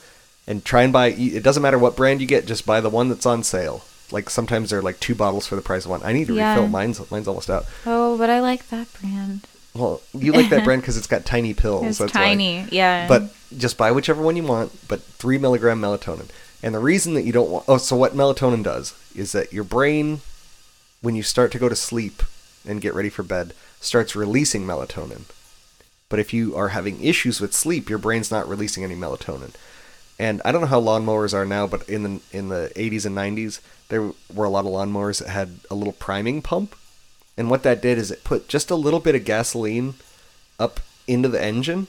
And 0.47 0.65
try 0.65 0.82
and 0.82 0.93
buy, 0.93 1.09
it 1.09 1.43
doesn't 1.43 1.62
matter 1.62 1.78
what 1.78 1.97
brand 1.97 2.20
you 2.20 2.27
get, 2.27 2.47
just 2.47 2.65
buy 2.66 2.81
the 2.81 2.90
one 2.90 3.09
that's 3.09 3.27
on 3.27 3.43
sale. 3.43 3.85
Like 4.11 4.31
sometimes 4.31 4.70
they're 4.70 4.81
like 4.82 4.99
two 5.01 5.15
bottles 5.15 5.47
for 5.47 5.57
the 5.57 5.62
price 5.62 5.85
of 5.85 5.90
one. 5.90 6.03
I 6.03 6.12
need 6.15 6.28
to 6.28 6.35
Yeah. 6.35 6.55
refill. 6.55 6.69
Mine's 6.69 7.11
mine's 7.11 7.28
almost 7.28 7.51
out. 7.51 7.66
Oh, 7.85 8.16
but 8.16 8.31
I 8.31 8.40
like 8.40 8.69
that 8.70 8.86
brand. 8.99 9.47
Well, 9.74 10.01
you 10.15 10.32
like 10.32 10.49
that 10.49 10.65
brand 10.65 10.81
because 10.81 10.97
it's 10.97 11.07
got 11.07 11.27
tiny 11.27 11.53
pills. 11.53 11.85
It's 11.85 11.99
that's 11.99 12.15
why. 12.15 12.24
tiny. 12.28 12.65
Yeah. 12.70 13.07
But 13.07 13.24
just 13.59 13.77
buy 13.77 13.93
whichever 13.93 14.23
one 14.23 14.36
you 14.36 14.45
want, 14.45 14.73
but 14.89 15.03
three 15.03 15.36
milligram 15.36 15.81
melatonin. 15.82 16.28
And 16.62 16.74
the 16.74 16.78
reason 16.78 17.12
that 17.15 17.24
you 17.24 17.32
don't 17.32 17.51
want, 17.51 17.66
oh, 17.69 17.77
so 17.77 17.95
what 17.97 18.15
melatonin 18.16 18.65
does 18.65 18.95
is 19.15 19.32
that 19.32 19.53
your 19.53 19.65
brain, 19.65 20.23
when 21.03 21.15
you 21.15 21.23
start 21.23 21.53
to 21.53 21.59
go 21.59 21.69
to 21.69 21.77
sleep 21.77 22.23
and 22.66 22.80
get 22.80 22.94
ready 22.94 23.09
for 23.09 23.22
bed, 23.22 23.55
starts 23.80 24.16
releasing 24.16 24.64
melatonin. 24.64 25.22
But 26.09 26.18
if 26.20 26.32
you 26.32 26.56
are 26.56 26.68
having 26.68 27.02
issues 27.02 27.40
with 27.40 27.52
sleep, 27.52 27.89
your 27.89 27.98
brain's 27.98 28.30
not 28.30 28.48
releasing 28.48 28.82
any 28.82 28.94
melatonin. 28.94 29.55
And 30.18 30.43
I 30.44 30.51
don't 30.51 30.62
know 30.62 30.66
how 30.66 30.80
lawnmowers 30.80 31.35
are 31.35 31.44
now, 31.44 31.66
but 31.66 31.89
in 31.89 32.02
the 32.02 32.20
in 32.32 32.48
the 32.48 32.72
80s 32.74 33.06
and 33.06 33.16
90s, 33.16 33.60
there 33.89 34.12
were 34.35 34.47
a 34.47 34.51
lot 34.51 34.64
of 34.66 34.72
lawnmowers 34.72 35.20
that 35.20 35.28
had 35.28 35.60
a 35.70 35.74
little 35.74 35.93
priming 35.93 36.43
pump. 36.43 36.74
And 37.36 37.51
what 37.51 37.62
that 37.62 37.80
did 37.80 37.98
is 37.98 38.10
it 38.10 38.24
put 38.24 38.48
just 38.48 38.70
a 38.70 38.74
little 38.74 38.98
bit 38.98 39.14
of 39.14 39.24
gasoline 39.24 39.94
up 40.59 40.80
into 41.06 41.28
the 41.28 41.43
engine, 41.43 41.86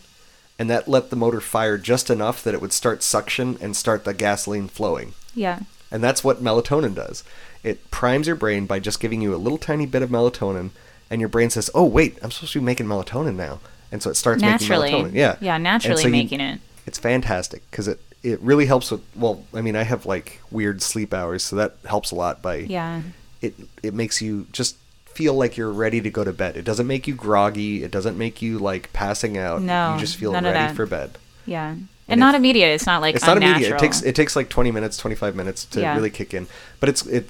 and 0.60 0.70
that 0.70 0.88
let 0.88 1.10
the 1.10 1.16
motor 1.16 1.42
fire 1.42 1.78
just 1.78 2.10
enough 2.12 2.44
that 2.44 2.54
it 2.54 2.62
would 2.62 2.74
start 2.74 3.02
suction 3.02 3.58
and 3.60 3.76
start 3.76 4.04
the 4.04 4.14
gasoline 4.14 4.68
flowing. 4.68 5.14
yeah. 5.34 5.62
And 5.92 6.04
that's 6.04 6.24
what 6.24 6.44
melatonin 6.44 6.94
does. 6.94 7.24
It 7.64 7.92
primes 7.92 8.28
your 8.28 8.36
brain 8.36 8.66
by 8.66 8.80
just 8.80 9.00
giving 9.00 9.22
you 9.22 9.34
a 9.36 9.38
little 9.38 9.58
tiny 9.58 9.86
bit 9.86 10.02
of 10.02 10.10
melatonin, 10.10 10.70
and 11.10 11.20
your 11.20 11.28
brain 11.30 11.50
says, 11.50 11.70
"Oh, 11.76 11.86
wait, 11.86 12.18
I'm 12.22 12.32
supposed 12.32 12.54
to 12.54 12.60
be 12.60 12.66
making 12.66 12.86
melatonin 12.88 13.36
now," 13.36 13.60
and 13.92 14.02
so 14.02 14.10
it 14.10 14.16
starts 14.16 14.42
Naturally. 14.42 14.92
making 14.92 15.06
melatonin. 15.12 15.16
Yeah, 15.16 15.36
Yeah, 15.42 15.58
naturally 15.58 16.02
so 16.02 16.08
you- 16.08 16.12
making 16.14 16.40
it. 16.40 16.62
It's 16.86 16.98
fantastic 17.00 17.64
because 17.70 17.88
it 17.88 18.00
it 18.22 18.40
really 18.42 18.66
helps 18.66 18.92
with. 18.92 19.02
Well, 19.16 19.44
I 19.54 19.62
mean, 19.62 19.76
I 19.78 19.84
have 19.84 20.06
like 20.06 20.42
weird 20.52 20.82
sleep 20.82 21.14
hours, 21.14 21.42
so 21.44 21.56
that 21.56 21.78
helps 21.86 22.12
a 22.12 22.16
lot 22.16 22.42
by 22.42 22.58
Yeah. 22.58 23.02
it 23.42 23.54
it 23.84 23.94
makes 23.94 24.22
you 24.22 24.48
just 24.52 24.76
feel 25.06 25.34
like 25.34 25.58
you're 25.58 25.72
ready 25.72 26.00
to 26.02 26.10
go 26.10 26.24
to 26.24 26.32
bed. 26.34 26.56
It 26.58 26.64
doesn't 26.66 26.88
make 26.88 27.08
you 27.08 27.14
groggy. 27.14 27.84
It 27.84 27.92
doesn't 27.92 28.18
make 28.18 28.42
you 28.42 28.58
like 28.60 28.92
passing 28.94 29.38
out. 29.38 29.62
No, 29.62 29.94
you 29.94 30.00
just 30.00 30.16
feel 30.18 30.32
ready 30.34 30.74
for 30.76 30.86
bed. 30.86 31.18
Yeah. 31.46 31.72
And, 31.72 31.88
And 32.08 32.20
not 32.20 32.36
immediate. 32.36 32.70
It's 32.70 32.86
not 32.86 33.02
like 33.02 33.16
it's 33.16 33.26
not 33.26 33.38
immediate. 33.38 33.74
It 33.74 33.80
takes 33.80 34.02
it 34.02 34.16
takes 34.16 34.36
like 34.36 34.50
20 34.50 34.72
minutes, 34.72 34.98
25 34.98 35.36
minutes 35.36 35.66
to 35.66 35.82
Yeah. 35.82 35.96
really 35.96 36.10
kick 36.10 36.34
in. 36.34 36.48
But 36.80 36.90
it's 36.90 37.06
it 37.06 37.30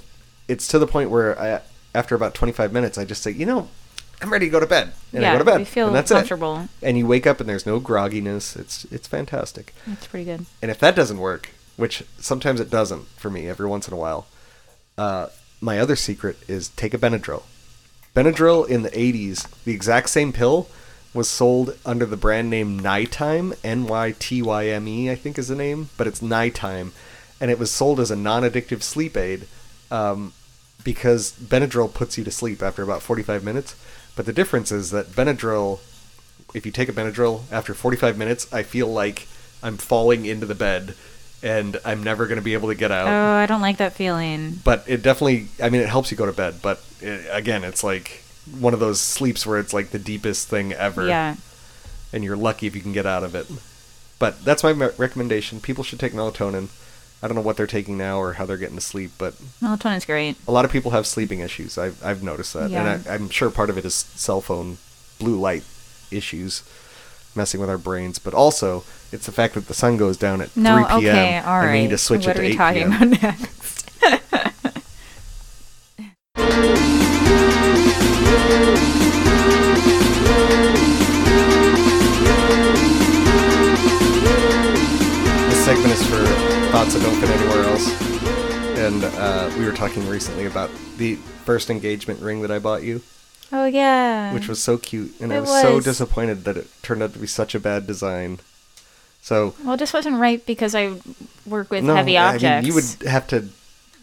it's 0.50 0.68
to 0.70 0.80
the 0.80 0.88
point 0.88 1.10
where 1.10 1.40
I 1.40 1.62
after 1.96 2.16
about 2.16 2.34
25 2.34 2.74
minutes 2.74 2.98
I 2.98 3.06
just 3.06 3.24
say, 3.24 3.32
"You 3.32 3.46
know, 3.46 3.70
I'm 4.22 4.32
ready 4.32 4.48
to 4.48 4.52
go 4.52 4.60
to 4.60 4.66
bed." 4.66 4.92
And 5.14 5.26
I 5.26 5.34
go 5.34 5.40
to 5.40 5.46
bed. 5.46 5.60
you 5.60 5.66
feel 5.66 5.88
and 5.88 5.96
that's 5.96 6.12
comfortable. 6.12 6.58
it. 6.58 6.70
And 6.82 6.98
you 6.98 7.08
wake 7.08 7.26
up 7.26 7.40
and 7.40 7.48
there's 7.48 7.66
no 7.66 7.80
grogginess. 7.80 8.58
It's 8.58 8.86
it's 8.86 9.08
fantastic. 9.08 9.74
That's 9.88 10.08
pretty 10.08 10.26
good. 10.26 10.46
And 10.62 10.70
if 10.70 10.80
that 10.80 10.96
doesn't 10.96 11.20
work, 11.20 11.50
which 11.78 12.04
sometimes 12.18 12.60
it 12.60 12.70
doesn't 12.70 13.08
for 13.10 13.30
me 13.30 13.48
every 13.48 13.68
once 13.68 13.88
in 13.88 13.94
a 13.94 13.98
while, 13.98 14.28
uh, 14.98 15.28
my 15.62 15.80
other 15.80 15.96
secret 15.96 16.38
is 16.48 16.70
take 16.70 16.94
a 16.94 16.98
Benadryl. 16.98 17.44
Benadryl 18.16 18.68
in 18.68 18.82
the 18.82 18.90
80s, 18.90 19.48
the 19.64 19.74
exact 19.74 20.10
same 20.10 20.34
pill 20.34 20.68
was 21.14 21.30
sold 21.30 21.78
under 21.86 22.06
the 22.06 22.18
brand 22.18 22.50
name 22.50 22.80
Nytime, 22.80 23.56
N 23.64 23.88
Y 23.88 24.16
T 24.20 24.42
Y 24.42 24.68
M 24.68 24.88
E, 24.88 25.10
I 25.12 25.16
think 25.16 25.38
is 25.38 25.48
the 25.48 25.56
name, 25.56 25.90
but 25.98 26.08
it's 26.08 26.22
Nytime. 26.22 26.92
And 27.42 27.50
it 27.50 27.60
was 27.60 27.72
sold 27.72 28.00
as 28.00 28.12
a 28.12 28.16
non 28.16 28.44
addictive 28.44 28.84
sleep 28.84 29.16
aid 29.16 29.48
um, 29.92 30.34
because 30.84 31.32
Benadryl 31.34 31.94
puts 31.94 32.18
you 32.18 32.24
to 32.24 32.32
sleep 32.32 32.62
after 32.64 32.84
about 32.84 33.02
45 33.02 33.44
minutes. 33.44 33.76
But 34.16 34.26
the 34.26 34.34
difference 34.34 34.72
is 34.72 34.92
that 34.92 35.08
Benadryl, 35.08 35.80
if 36.54 36.66
you 36.66 36.72
take 36.72 36.90
a 36.90 36.94
Benadryl 36.94 37.42
after 37.52 37.74
45 37.74 38.18
minutes, 38.18 38.52
I 38.54 38.64
feel 38.64 38.88
like 38.88 39.28
I'm 39.62 39.78
falling 39.78 40.26
into 40.26 40.46
the 40.46 40.56
bed 40.56 40.96
and 41.42 41.78
I'm 41.86 42.04
never 42.04 42.28
going 42.28 42.38
to 42.38 42.42
be 42.44 42.54
able 42.54 42.68
to 42.68 42.76
get 42.76 42.92
out 42.92 43.08
Oh, 43.08 43.34
I 43.42 43.46
don't 43.46 43.62
like 43.62 43.78
that 43.78 43.94
feeling. 43.94 44.60
but 44.64 44.84
it 44.88 45.02
definitely 45.02 45.48
i 45.64 45.70
mean 45.70 45.80
it 45.82 45.88
helps 45.88 46.12
you 46.12 46.18
go 46.18 46.26
to 46.26 46.34
bed 46.34 46.56
but 46.62 46.84
it, 47.00 47.28
again 47.32 47.64
it's 47.64 47.82
like 47.82 48.24
one 48.60 48.74
of 48.74 48.82
those 48.82 49.00
sleeps 49.00 49.46
where 49.48 49.58
it's 49.58 49.74
like 49.74 49.92
the 49.92 50.00
deepest 50.00 50.50
thing 50.50 50.74
ever 50.74 51.08
Yeah. 51.08 51.36
and 52.12 52.26
you're 52.26 52.36
lucky 52.36 52.68
if 52.68 52.76
you 52.76 52.82
can 52.82 52.92
get 52.92 53.06
out 53.06 53.24
of 53.24 53.36
it 53.36 53.48
but 54.20 54.44
that's 54.44 54.64
my 54.64 54.72
recommendation 54.72 55.62
people 55.62 55.82
should 55.86 55.98
take 56.00 56.12
melatonin 56.12 56.68
i 57.22 57.28
don't 57.28 57.36
know 57.36 57.42
what 57.42 57.58
they're 57.58 57.68
taking 57.68 57.98
now 57.98 58.18
or 58.20 58.34
how 58.34 58.46
they're 58.46 58.58
getting 58.58 58.76
to 58.78 58.82
sleep 58.82 59.12
but 59.18 59.34
Melatonin's 59.62 60.06
great. 60.06 60.36
a 60.48 60.52
lot 60.52 60.66
of 60.66 60.72
people 60.72 60.92
have 60.92 61.06
sleeping 61.08 61.40
issues 61.40 61.78
i've, 61.78 62.04
I've 62.04 62.24
noticed 62.24 62.54
that 62.54 62.70
Yeah. 62.72 62.86
and 62.86 63.08
I, 63.08 63.14
i'm 63.14 63.30
sure 63.30 63.50
part 63.50 63.70
of 63.70 63.78
it 63.78 63.86
is 63.86 63.94
cell 63.94 64.42
phone 64.42 64.78
blue 65.20 65.40
light 65.40 65.64
issues 66.12 66.64
messing 67.36 67.60
with 67.60 67.70
our 67.70 67.78
brains 67.78 68.20
but 68.20 68.34
also 68.34 68.84
it's 69.12 69.26
the 69.26 69.32
fact 69.32 69.54
that 69.56 69.68
the 69.68 69.74
sun 69.74 69.98
goes 69.98 70.18
down 70.18 70.42
at 70.42 70.56
No, 70.56 70.86
3 70.88 71.00
p.m 71.02 71.16
okay, 71.16 71.40
all 71.40 71.62
and 71.62 71.72
we 71.74 71.82
need 71.84 71.90
to 71.92 71.98
switch 71.98 72.26
what 72.26 72.38
it 72.38 72.40
are 72.40 72.44
to 72.44 72.48
we 72.48 72.54
8 72.54 72.58
talking 72.58 72.92
p.m. 72.92 73.14
about 73.14 73.22
next? 73.24 74.00
This 74.02 74.20
thoughts 86.80 86.94
that 86.94 87.02
don't 87.02 87.20
fit 87.20 87.30
anywhere 87.30 87.64
else. 87.66 87.90
And 88.80 89.04
uh, 89.04 89.54
we 89.60 89.66
were 89.66 89.74
talking 89.74 90.08
recently 90.08 90.46
about 90.46 90.72
the 90.96 91.16
first 91.44 91.70
engagement 91.70 92.22
ring 92.22 92.42
that 92.44 92.52
I 92.52 92.60
bought 92.60 92.84
you, 92.84 93.02
oh 93.52 93.66
yeah. 93.66 94.34
which 94.34 94.48
was 94.48 94.64
so 94.64 94.78
cute, 94.78 95.20
and 95.20 95.34
I 95.34 95.38
It 95.38 95.42
was, 95.42 95.62
so 95.62 95.82
disappointed 95.82 96.46
that 96.46 96.56
it 96.56 96.68
turned 96.82 97.04
out 97.04 97.12
to 97.12 97.20
be 97.20 97.28
such 97.28 97.54
a 97.54 97.60
bad 97.60 97.86
design. 97.86 98.40
So 99.22 99.56
well, 99.66 99.74
it 99.74 99.80
just 99.80 99.94
wasn't 99.94 100.20
right 100.20 100.46
because 100.46 100.74
I 100.74 100.96
work 101.46 101.70
with 101.70 101.84
no, 101.84 101.96
heavy 101.96 102.18
I 102.18 102.36
objects. 102.36 102.66
mean, 102.66 102.68
you 102.70 102.74
would 102.74 103.10
have 103.10 103.28
to 103.28 103.50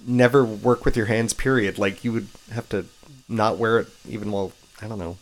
never 0.06 0.44
work 0.44 0.84
with 0.84 0.98
your 0.98 1.06
hands. 1.06 1.32
Period. 1.32 1.78
Like 1.78 2.04
you 2.04 2.12
would 2.12 2.28
have 2.52 2.68
to 2.68 2.84
not 3.26 3.56
wear 3.56 3.78
it 3.78 3.88
even 4.06 4.30
while 4.30 4.52
I 4.82 4.88
don't 4.88 4.98
know. 4.98 5.16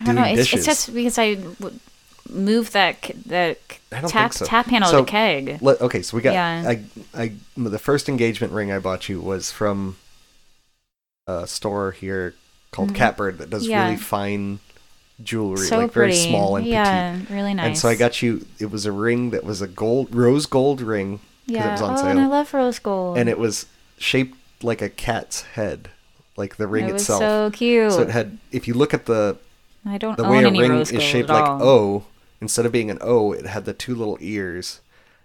I 0.00 0.06
don't 0.06 0.16
doing 0.16 0.26
know. 0.26 0.40
It's, 0.40 0.52
it's 0.52 0.66
just 0.66 0.92
because 0.92 1.18
I 1.18 1.38
would 1.60 1.78
move 2.30 2.72
that 2.72 3.10
that 3.26 3.58
tap 4.08 4.32
so. 4.32 4.44
tap 4.44 4.66
handle 4.66 4.90
So, 4.90 5.00
of 5.00 5.06
the 5.06 5.10
keg. 5.10 5.58
Let, 5.62 5.80
okay, 5.80 6.02
so 6.02 6.16
we 6.16 6.22
got. 6.22 6.34
Yeah. 6.34 6.64
I, 6.68 6.82
I, 7.14 7.32
the 7.56 7.78
first 7.78 8.08
engagement 8.08 8.52
ring 8.52 8.72
I 8.72 8.78
bought 8.78 9.08
you 9.08 9.20
was 9.20 9.50
from 9.50 9.96
a 11.26 11.46
store 11.46 11.92
here 11.92 12.34
called 12.70 12.94
Catbird 12.94 13.38
that 13.38 13.50
does 13.50 13.62
Mm-hmm. 13.64 13.70
Yeah. 13.70 13.84
really 13.84 13.96
fine 13.96 14.60
jewelry, 15.22 15.66
so 15.66 15.78
like 15.78 15.92
pretty. 15.92 16.12
very 16.14 16.28
small 16.28 16.56
and 16.56 16.64
petite. 16.64 16.72
yeah, 16.74 17.18
really 17.30 17.54
nice. 17.54 17.66
And 17.66 17.78
so 17.78 17.88
I 17.88 17.94
got 17.96 18.20
you. 18.22 18.46
It 18.58 18.70
was 18.70 18.84
a 18.86 18.92
ring 18.92 19.30
that 19.30 19.44
was 19.44 19.62
a 19.62 19.66
gold, 19.66 20.14
rose 20.14 20.46
gold 20.46 20.80
ring 20.80 21.20
because 21.46 21.64
yeah. 21.64 21.68
it 21.68 21.72
was 21.72 21.82
on 21.82 21.92
oh, 21.94 21.96
sale, 21.96 22.06
and 22.08 22.20
I 22.20 22.26
love 22.26 22.52
rose 22.52 22.78
gold. 22.78 23.18
and 23.18 23.28
it 23.28 23.38
was 23.38 23.66
shaped 23.98 24.36
like 24.62 24.82
a 24.82 24.88
cat's 24.90 25.42
head, 25.42 25.88
like 26.36 26.56
the 26.56 26.66
ring 26.66 26.88
It 26.88 26.92
was 26.92 27.02
itself. 27.02 27.20
so 27.20 27.50
cute. 27.52 27.92
So 27.92 28.02
it 28.02 28.10
had. 28.10 28.38
If 28.52 28.68
you 28.68 28.74
look 28.74 28.92
at 28.92 29.06
the 29.06 29.38
I 29.84 29.98
don't 29.98 30.16
the 30.16 30.24
way 30.28 30.44
a 30.44 30.50
ring 30.50 30.80
is 30.80 30.90
shaped 31.02 31.28
like. 31.28 31.48
O, 31.62 32.04
instead 32.40 32.66
of 32.66 32.72
being 32.72 32.90
an 32.90 32.98
O, 33.00 33.32
it 33.32 33.46
had 33.46 33.64
the 33.64 33.72
two 33.72 33.94
little 33.94 34.18
ears, 34.20 34.80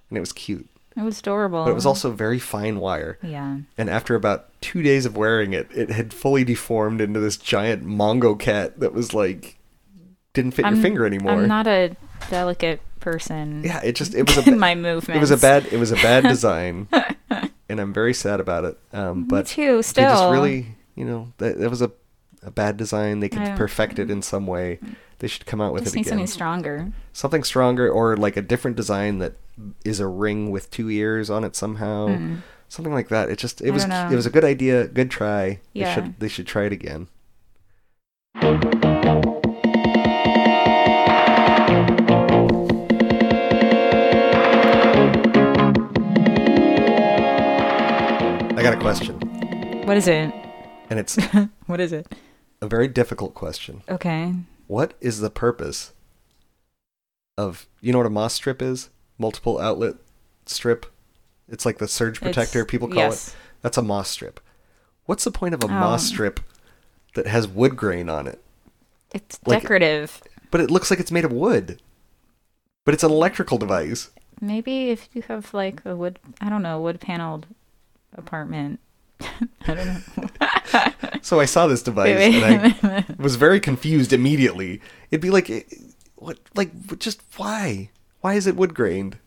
and 0.09 0.17
it 0.17 0.21
was 0.21 0.33
cute. 0.33 0.67
It 0.95 1.03
was 1.03 1.19
adorable. 1.19 1.63
But 1.63 1.71
it 1.71 1.75
was 1.75 1.85
also 1.85 2.11
very 2.11 2.39
fine 2.39 2.79
wire. 2.79 3.17
yeah. 3.23 3.59
And 3.77 3.89
after 3.89 4.15
about 4.15 4.49
two 4.61 4.81
days 4.81 5.05
of 5.05 5.15
wearing 5.15 5.53
it, 5.53 5.69
it 5.73 5.89
had 5.89 6.13
fully 6.13 6.43
deformed 6.43 6.99
into 6.99 7.19
this 7.19 7.37
giant 7.37 7.85
Mongo 7.85 8.37
cat 8.37 8.79
that 8.81 8.93
was 8.93 9.13
like 9.13 9.57
didn't 10.33 10.51
fit 10.51 10.65
I'm, 10.65 10.75
your 10.75 10.81
finger 10.81 11.05
anymore. 11.05 11.31
I'm 11.33 11.47
not 11.47 11.67
a 11.67 11.95
delicate 12.29 12.81
person. 12.99 13.63
yeah, 13.63 13.81
it 13.83 13.93
just 13.93 14.13
it 14.13 14.27
was 14.27 14.37
a 14.37 14.41
ba- 14.51 14.55
my 14.55 14.75
movements. 14.75 15.09
it 15.17 15.19
was 15.19 15.31
a 15.31 15.37
bad 15.37 15.65
it 15.71 15.77
was 15.77 15.91
a 15.91 15.95
bad 15.95 16.23
design, 16.27 16.87
and 17.69 17.79
I'm 17.79 17.93
very 17.93 18.13
sad 18.13 18.39
about 18.39 18.65
it. 18.65 18.77
Um, 18.91 19.27
but 19.27 19.47
too, 19.47 19.81
they 19.81 20.01
just 20.03 20.31
really, 20.31 20.75
you 20.95 21.05
know, 21.05 21.31
that, 21.37 21.57
that 21.57 21.69
was 21.69 21.81
a 21.81 21.91
a 22.43 22.51
bad 22.51 22.75
design. 22.77 23.19
They 23.21 23.29
could 23.29 23.55
perfect 23.55 23.99
it 23.99 24.09
in 24.09 24.21
some 24.21 24.47
way. 24.47 24.79
They 25.21 25.27
should 25.27 25.45
come 25.45 25.61
out 25.61 25.71
with 25.71 25.83
Just 25.83 25.93
it 25.95 25.97
need 25.97 26.01
again. 26.07 26.11
something 26.13 26.27
stronger. 26.27 26.91
something 27.13 27.43
stronger 27.43 27.87
or 27.89 28.17
like 28.17 28.35
a 28.37 28.41
different 28.41 28.75
design 28.75 29.19
that 29.19 29.33
is 29.85 29.99
a 29.99 30.07
ring 30.07 30.49
with 30.49 30.71
two 30.71 30.89
ears 30.89 31.29
on 31.29 31.43
it 31.43 31.55
somehow 31.55 32.07
hmm. 32.07 32.35
something 32.69 32.91
like 32.91 33.09
that 33.09 33.29
it 33.29 33.37
just 33.37 33.61
it. 33.61 33.67
I 33.67 33.71
was 33.71 33.83
it 33.85 34.15
was 34.15 34.25
a 34.25 34.31
good 34.31 34.43
idea 34.43 34.87
good 34.87 35.11
try 35.11 35.59
they 35.75 35.93
should 35.93 36.19
they 36.19 36.27
should 36.27 36.47
try 36.47 36.63
it 36.63 36.73
again 36.73 37.07
i 47.33 48.59
got 48.63 48.73
a 48.73 48.77
question 48.79 49.15
What 49.85 49.97
is 49.97 50.07
it? 50.07 50.33
and 50.89 50.99
it's 50.99 51.17
What 51.67 51.79
is 51.79 51.93
it? 51.93 52.07
a 52.61 52.67
very 52.67 52.87
difficult 52.87 53.33
question 53.33 53.81
Okay. 53.89 54.33
What 54.71 54.93
is 55.01 55.19
the 55.19 55.29
purpose 55.29 55.91
of 57.37 57.67
you 57.81 57.91
know 57.91 57.97
what 57.97 58.07
a 58.07 58.09
moss 58.09 58.33
strip 58.35 58.61
is 58.61 58.89
multiple 59.17 59.59
outlet 59.59 59.95
strip 60.45 60.85
it's 61.49 61.65
like 61.65 61.77
the 61.77 61.87
surge 61.89 62.21
protector 62.21 62.59
It's- 62.59 62.71
people 62.71 62.87
call 62.87 62.97
yes. 62.97 63.27
it 63.29 63.35
that's 63.61 63.77
a 63.77 63.81
moss 63.81 64.09
strip 64.09 64.39
what's 65.07 65.25
the 65.25 65.31
point 65.31 65.53
of 65.53 65.61
a 65.63 65.67
moss 65.67 66.03
Oh. 66.05 66.13
strip 66.13 66.39
that 67.15 67.27
has 67.27 67.49
wood 67.49 67.75
grain 67.75 68.07
on 68.07 68.27
it 68.27 68.41
It's 69.13 69.37
Like- 69.45 69.61
decorative. 69.63 70.21
but 70.51 70.61
it 70.61 70.71
looks 70.71 70.89
like 70.89 71.01
it's 71.01 71.11
made 71.11 71.25
of 71.25 71.33
wood 71.33 71.81
but 72.85 72.93
it's 72.93 73.03
an 73.03 73.11
electrical 73.11 73.57
device 73.57 74.09
Maybe 74.43 74.89
if 74.89 75.07
you 75.13 75.21
have 75.27 75.53
like 75.53 75.85
a 75.85 75.95
wood, 75.95 76.17
I 76.39 76.49
don't 76.49 76.63
know, 76.63 76.81
wood 76.81 76.99
paneled 76.99 77.45
apartment. 78.17 78.79
I 79.67 79.73
don't 79.73 79.87
know. 79.87 81.19
so 81.21 81.39
i 81.39 81.45
saw 81.45 81.67
this 81.67 81.83
device 81.83 82.19
and 82.19 82.83
i 82.85 83.05
was 83.19 83.35
very 83.35 83.59
confused 83.59 84.11
immediately 84.13 84.81
it'd 85.11 85.21
be 85.21 85.29
like 85.29 85.49
eh, 85.49 85.61
what 86.15 86.39
like 86.55 86.97
just 86.99 87.21
why 87.37 87.89
why 88.21 88.33
is 88.33 88.47
it 88.47 88.55
wood 88.55 88.73
grained 88.73 89.17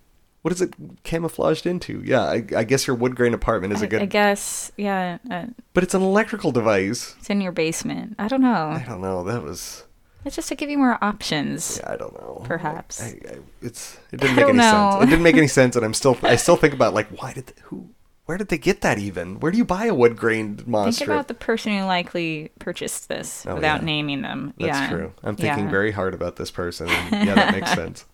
what 0.43 0.53
is 0.53 0.61
it 0.61 0.75
camouflaged 1.05 1.67
into 1.67 2.03
yeah 2.05 2.23
i, 2.23 2.45
I 2.57 2.65
guess 2.65 2.87
your 2.87 2.97
wood 2.97 3.15
grain 3.17 3.33
apartment 3.35 3.73
is 3.73 3.83
a 3.83 3.87
I, 3.87 3.89
good 3.89 4.03
I 4.03 4.07
guess, 4.07 4.73
yeah. 4.77 5.19
Uh, 5.31 5.47
But 5.73 5.85
it's 5.85 5.95
an 5.95 6.03
electrical 6.03 6.53
device. 6.53 7.15
it's 7.19 7.31
in 7.31 7.41
your 7.41 7.53
basement. 7.53 8.17
I 8.19 8.29
don't 8.29 8.43
know. 8.43 8.69
I 8.69 8.85
don't 8.87 9.01
know. 9.01 9.25
That 9.25 9.43
was. 9.43 9.85
It's 10.27 10.37
just 10.37 10.49
to 10.49 10.55
give 10.55 10.69
you 10.71 10.79
more 10.79 10.99
options. 11.03 11.79
Yeah, 11.83 11.93
I 11.93 11.97
don't 11.97 12.13
know. 12.15 12.43
Perhaps. 12.45 13.03
I, 13.03 13.07
I, 13.07 13.39
it's. 13.63 13.97
It 14.13 14.21
didn't 14.21 14.37
make 14.37 14.45
any 14.47 14.59
know. 14.59 14.91
sense. 14.93 15.05
It 15.05 15.11
didn't 15.11 15.23
make 15.23 15.37
any 15.37 15.49
sense, 15.49 15.77
and 15.77 15.85
I'm 15.85 15.95
still. 15.95 16.17
I 16.23 16.37
still 16.37 16.57
think 16.57 16.75
about 16.75 16.93
like 16.95 17.09
why 17.21 17.33
did 17.33 17.53
who. 17.65 17.89
Where 18.27 18.39
did 18.39 18.49
they 18.49 18.57
get 18.59 18.81
that 18.81 18.99
even? 18.99 19.39
Where 19.41 19.53
do 19.53 19.59
you 19.59 19.67
buy 19.67 19.85
a 19.85 19.95
wood 19.95 20.17
grained 20.17 20.67
monster? 20.67 21.01
Think 21.05 21.11
about 21.15 21.29
the 21.29 21.35
person 21.35 21.77
who 21.79 21.85
likely 21.85 22.51
purchased 22.59 23.09
this 23.09 23.45
Oh, 23.47 23.57
without 23.57 23.81
yeah. 23.81 23.87
naming 23.87 24.23
them. 24.23 24.55
That's 24.59 24.67
yeah. 24.69 24.89
true. 24.89 25.13
I'm 25.23 25.37
thinking 25.37 25.65
Yeah. 25.67 25.71
very 25.71 25.93
hard 25.93 26.15
about 26.15 26.37
this 26.37 26.51
person. 26.51 26.89
Yeah, 27.13 27.35
that 27.35 27.53
makes 27.53 27.73
sense. 27.75 28.07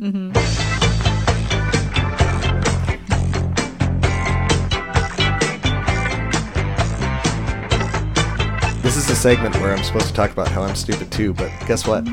Mm-hmm. 0.00 0.32
This 8.82 8.96
is 8.96 9.08
a 9.10 9.14
segment 9.16 9.54
where 9.56 9.72
I'm 9.74 9.82
supposed 9.84 10.08
to 10.08 10.12
talk 10.12 10.32
about 10.32 10.48
how 10.48 10.62
I'm 10.62 10.74
stupid 10.74 11.10
too, 11.12 11.32
but 11.32 11.50
guess 11.66 11.86
what? 11.86 12.04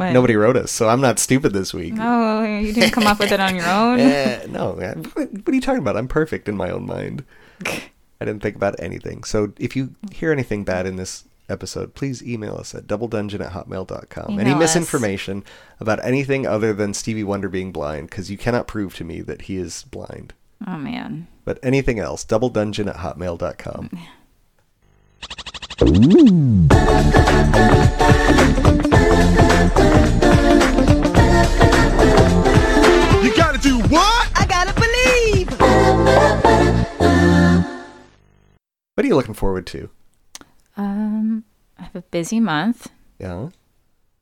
What? 0.00 0.12
Nobody 0.12 0.34
wrote 0.34 0.56
us, 0.56 0.70
so 0.70 0.88
I'm 0.88 1.00
not 1.02 1.18
stupid 1.18 1.52
this 1.52 1.74
week. 1.74 1.94
Oh, 1.98 2.42
you 2.42 2.72
didn't 2.72 2.92
come 2.92 3.06
up 3.06 3.18
with 3.18 3.32
it 3.32 3.38
on 3.40 3.54
your 3.54 3.68
own? 3.68 4.00
Eh, 4.00 4.46
no. 4.48 4.72
What, 4.72 5.30
what 5.32 5.48
are 5.48 5.54
you 5.54 5.60
talking 5.60 5.82
about? 5.82 5.96
I'm 5.96 6.08
perfect 6.08 6.48
in 6.48 6.56
my 6.56 6.70
own 6.70 6.86
mind. 6.86 7.24
I 7.66 8.24
didn't 8.24 8.40
think 8.42 8.56
about 8.56 8.76
anything. 8.78 9.24
So 9.24 9.52
if 9.58 9.76
you 9.76 9.94
hear 10.10 10.32
anything 10.32 10.64
bad 10.64 10.86
in 10.86 10.96
this 10.96 11.24
episode, 11.50 11.94
please 11.94 12.22
email 12.22 12.54
us 12.56 12.74
at 12.74 12.86
doubledungeon 12.86 13.44
at 13.44 13.52
hotmail.com. 13.52 14.30
Email 14.32 14.40
Any 14.40 14.52
us. 14.52 14.58
misinformation 14.58 15.44
about 15.80 16.02
anything 16.04 16.46
other 16.46 16.72
than 16.72 16.94
Stevie 16.94 17.24
Wonder 17.24 17.48
being 17.48 17.70
blind, 17.72 18.08
because 18.08 18.30
you 18.30 18.38
cannot 18.38 18.66
prove 18.66 18.94
to 18.96 19.04
me 19.04 19.20
that 19.22 19.42
he 19.42 19.56
is 19.56 19.82
blind. 19.84 20.32
Oh 20.66 20.78
man. 20.78 21.26
But 21.44 21.58
anything 21.62 21.98
else, 21.98 22.24
doubledungeon 22.24 22.88
at 22.88 22.96
hotmail.com. 22.96 23.90
You 33.22 33.34
gotta 33.36 33.58
do 33.58 33.78
what? 33.88 34.30
I 34.34 34.46
gotta 34.48 34.72
believe. 34.74 35.50
What 38.94 39.04
are 39.04 39.06
you 39.06 39.14
looking 39.16 39.34
forward 39.34 39.66
to? 39.68 39.90
Um, 40.76 41.44
I 41.78 41.82
have 41.84 41.96
a 41.96 42.02
busy 42.02 42.40
month, 42.40 42.88
Yeah. 43.18 43.48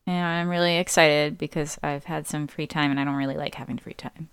and 0.07 0.25
I'm 0.25 0.49
really 0.49 0.77
excited 0.77 1.37
because 1.37 1.77
I've 1.81 2.05
had 2.05 2.27
some 2.27 2.47
free 2.47 2.67
time, 2.67 2.91
and 2.91 2.99
I 2.99 3.03
don't 3.05 3.15
really 3.15 3.37
like 3.37 3.55
having 3.55 3.77
free 3.77 3.93
time. 3.93 4.29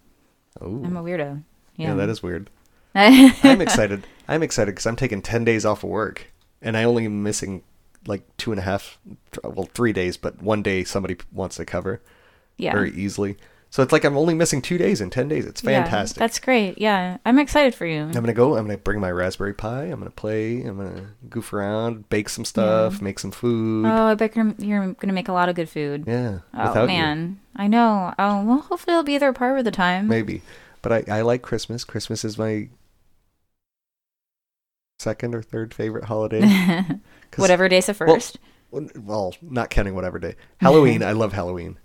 Oh. 0.60 0.82
I'm 0.84 0.96
a 0.96 1.02
weirdo. 1.02 1.42
yeah. 1.76 1.88
Yeah, 1.88 1.94
that 1.94 2.08
is 2.08 2.22
weird. 2.22 2.50
I'm 2.94 3.60
excited. 3.60 4.06
I'm 4.26 4.42
excited 4.42 4.72
because 4.72 4.86
I'm 4.86 4.96
taking 4.96 5.22
10 5.22 5.44
days 5.44 5.64
off 5.64 5.84
of 5.84 5.90
work, 5.90 6.32
and 6.62 6.76
I 6.76 6.84
only 6.84 7.04
am 7.04 7.22
missing 7.22 7.62
like 8.06 8.22
two 8.36 8.52
and 8.52 8.58
a 8.58 8.62
half, 8.62 8.98
well, 9.42 9.68
three 9.74 9.92
days, 9.92 10.16
but 10.16 10.40
one 10.42 10.62
day 10.62 10.84
somebody 10.84 11.16
wants 11.32 11.56
to 11.56 11.64
cover 11.64 12.00
yeah. 12.56 12.72
very 12.72 12.92
easily. 12.92 13.36
So 13.68 13.82
it's 13.82 13.92
like 13.92 14.04
I'm 14.04 14.16
only 14.16 14.32
missing 14.32 14.62
two 14.62 14.78
days 14.78 15.00
in 15.00 15.10
10 15.10 15.28
days. 15.28 15.44
It's 15.44 15.62
Yeah, 15.62 15.82
fantastic. 15.82 16.18
that's 16.18 16.38
great. 16.38 16.78
Yeah, 16.78 17.18
I'm 17.26 17.38
excited 17.38 17.74
for 17.74 17.84
you. 17.84 18.02
I'm 18.02 18.12
gonna 18.12 18.32
go. 18.32 18.56
I'm 18.56 18.66
gonna 18.66 18.78
bring 18.78 19.00
my 19.00 19.10
Raspberry 19.10 19.52
Pi. 19.52 19.82
I'm 19.82 19.98
gonna 19.98 20.10
play. 20.10 20.62
I'm 20.62 20.78
gonna 20.78 21.08
goof 21.28 21.52
around, 21.52 22.08
bake 22.08 22.28
some 22.28 22.44
stuff, 22.44 23.02
make 23.02 23.18
some 23.18 23.32
food. 23.32 23.84
Oh, 23.86 24.06
I 24.06 24.14
bet 24.14 24.36
you're, 24.36 24.54
you're 24.58 24.92
gonna 24.94 25.12
make 25.12 25.28
a 25.28 25.32
lot 25.32 25.48
of 25.48 25.56
good 25.56 25.68
food. 25.68 26.04
yeah, 26.06 26.38
Oh 26.54 26.68
without 26.68 26.82
you, 26.82 26.96
man, 26.96 27.40
I 27.56 27.66
know. 27.66 28.14
Oh 28.18 28.44
well, 28.44 28.60
hopefully 28.60 28.94
I'll 28.94 29.02
be 29.02 29.18
there 29.18 29.32
part 29.32 29.58
of 29.58 29.64
the 29.64 29.70
time. 29.72 30.06
maybe. 30.08 30.42
But 30.80 31.08
I, 31.08 31.18
I 31.18 31.22
like 31.22 31.42
Christmas. 31.42 31.82
Christmas 31.82 32.24
is 32.24 32.38
my 32.38 32.68
second 34.98 35.34
or 35.34 35.42
third 35.42 35.74
favorite 35.74 36.04
holiday. 36.04 36.40
Whatever 37.36 37.68
day's 37.68 37.86
the 37.86 37.96
well, 38.00 38.14
first. 38.14 38.38
Well, 38.70 39.34
not 39.42 39.70
counting 39.70 39.94
whatever 39.94 40.18
day. 40.18 40.34
Halloween. 40.58 41.02
I 41.04 41.12
love 41.12 41.32
Halloween. 41.32 41.78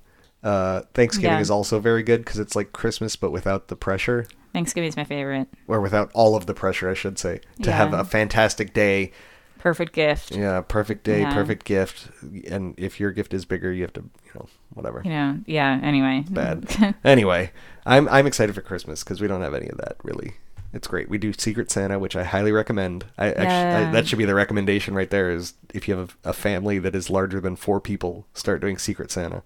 Uh, 0.43 0.81
Thanksgiving 0.93 1.31
Yeah. 1.35 1.39
is 1.39 1.51
also 1.51 1.79
very 1.79 2.03
good 2.03 2.21
because 2.25 2.39
it's 2.39 2.55
like 2.55 2.71
Christmas, 2.71 3.15
but 3.15 3.31
without 3.31 3.67
the 3.67 3.75
pressure, 3.75 4.25
Thanksgiving's 4.53 4.97
my 4.97 5.03
favorite. 5.03 5.47
or 5.67 5.79
without 5.81 6.09
all 6.13 6.35
of 6.35 6.45
the 6.47 6.53
pressure, 6.53 6.89
I 6.89 6.93
should 6.95 7.19
say. 7.19 7.41
To 7.63 7.71
have 7.71 7.91
Yeah. 7.91 8.01
a 8.01 8.03
fantastic 8.03 8.73
day, 8.73 9.11
Perfect 9.59 9.93
gift. 9.93 10.35
Yeah, 10.35 10.61
perfect 10.61 11.03
day, 11.03 11.21
Yeah. 11.21 11.31
perfect 11.35 11.65
gift. 11.65 12.09
And 12.49 12.73
if 12.77 12.99
your 12.99 13.11
gift 13.11 13.31
is 13.31 13.45
bigger, 13.45 13.71
you 13.71 13.83
have 13.83 13.93
to, 13.93 14.01
you 14.01 14.31
know, 14.33 14.47
whatever. 14.73 15.03
You 15.05 15.11
know. 15.11 15.39
Yeah. 15.45 15.79
Anyway. 15.83 16.25
Bad. 16.27 16.95
anyway, 17.03 17.51
I'm 17.85 18.09
I'm 18.09 18.25
excited 18.25 18.55
for 18.55 18.61
Christmas 18.61 19.03
because 19.03 19.21
we 19.21 19.27
don't 19.27 19.41
have 19.43 19.53
any 19.53 19.67
of 19.67 19.77
that 19.77 19.97
really. 20.01 20.33
It's 20.73 20.87
great. 20.87 21.09
We 21.09 21.17
do 21.17 21.33
Secret 21.33 21.69
Santa, 21.69 21.99
which 21.99 22.15
I 22.15 22.23
highly 22.23 22.51
recommend. 22.51 23.05
I 23.17 23.27
actually 23.27 23.45
I, 23.47 23.81
Yeah. 23.81 23.91
that 23.91 24.07
should 24.07 24.17
be 24.17 24.25
the 24.25 24.35
recommendation 24.35 24.93
right 24.95 25.09
there. 25.09 25.29
Is 25.31 25.53
if 25.73 25.87
you 25.87 25.95
have 25.97 26.15
a, 26.23 26.31
family 26.33 26.79
that 26.79 26.95
is 26.95 27.09
larger 27.09 27.41
than 27.41 27.55
four 27.57 27.81
people, 27.81 28.25
start 28.33 28.61
doing 28.61 28.77
Secret 28.77 29.11
Santa. 29.11 29.43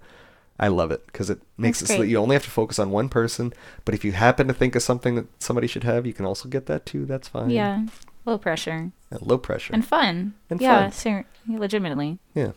I 0.59 0.67
love 0.69 0.91
it 0.91 1.05
because 1.07 1.29
it 1.29 1.41
makes 1.57 1.79
That's 1.81 1.91
it 1.91 1.95
so 1.95 2.01
that 2.01 2.07
you 2.07 2.17
only 2.17 2.35
have 2.35 2.43
to 2.45 2.49
focus 2.51 2.79
on 2.79 2.91
one 2.91 3.09
person. 3.09 3.51
But 3.85 3.95
if 3.95 4.05
you 4.05 4.11
happen 4.13 4.47
to 4.47 4.53
think 4.53 4.75
of 4.75 4.83
something 4.83 5.15
that 5.15 5.25
somebody 5.41 5.67
should 5.67 5.83
have, 5.83 6.05
you 6.05 6.13
can 6.13 6.25
also 6.25 6.47
get 6.47 6.67
that 6.67 6.85
too. 6.85 7.05
That's 7.05 7.27
fine. 7.27 7.49
yeah. 7.49 7.85
Low 8.25 8.37
pressure 8.39 8.91
Yeah, 9.11 9.17
low 9.21 9.37
pressure. 9.37 9.73
and 9.73 9.85
fun. 9.85 10.33
And 10.49 10.59
yeah. 10.61 10.83
fun. 10.83 10.91
Ser- 10.91 11.25
legitimately. 11.47 12.19
yeah. 12.33 12.51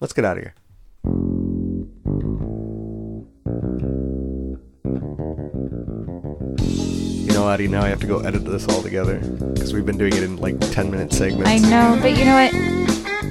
Let's 0.00 0.12
get 0.12 0.24
out 0.24 0.36
of 0.36 0.42
here. 0.42 0.54
You 7.42 7.48
know, 7.48 7.54
Adi, 7.54 7.66
now 7.66 7.82
I 7.82 7.88
have 7.88 7.98
to 8.02 8.06
go 8.06 8.20
edit 8.20 8.44
this 8.44 8.68
all 8.68 8.82
together 8.82 9.18
because 9.18 9.74
we've 9.74 9.84
been 9.84 9.98
doing 9.98 10.12
it 10.16 10.22
in 10.22 10.36
like 10.36 10.60
10 10.60 10.92
minute 10.92 11.12
segments. 11.12 11.50
I 11.50 11.58
know, 11.58 11.98
but 12.00 12.16
you 12.16 12.24
know 12.24 12.34
what? 12.36 12.52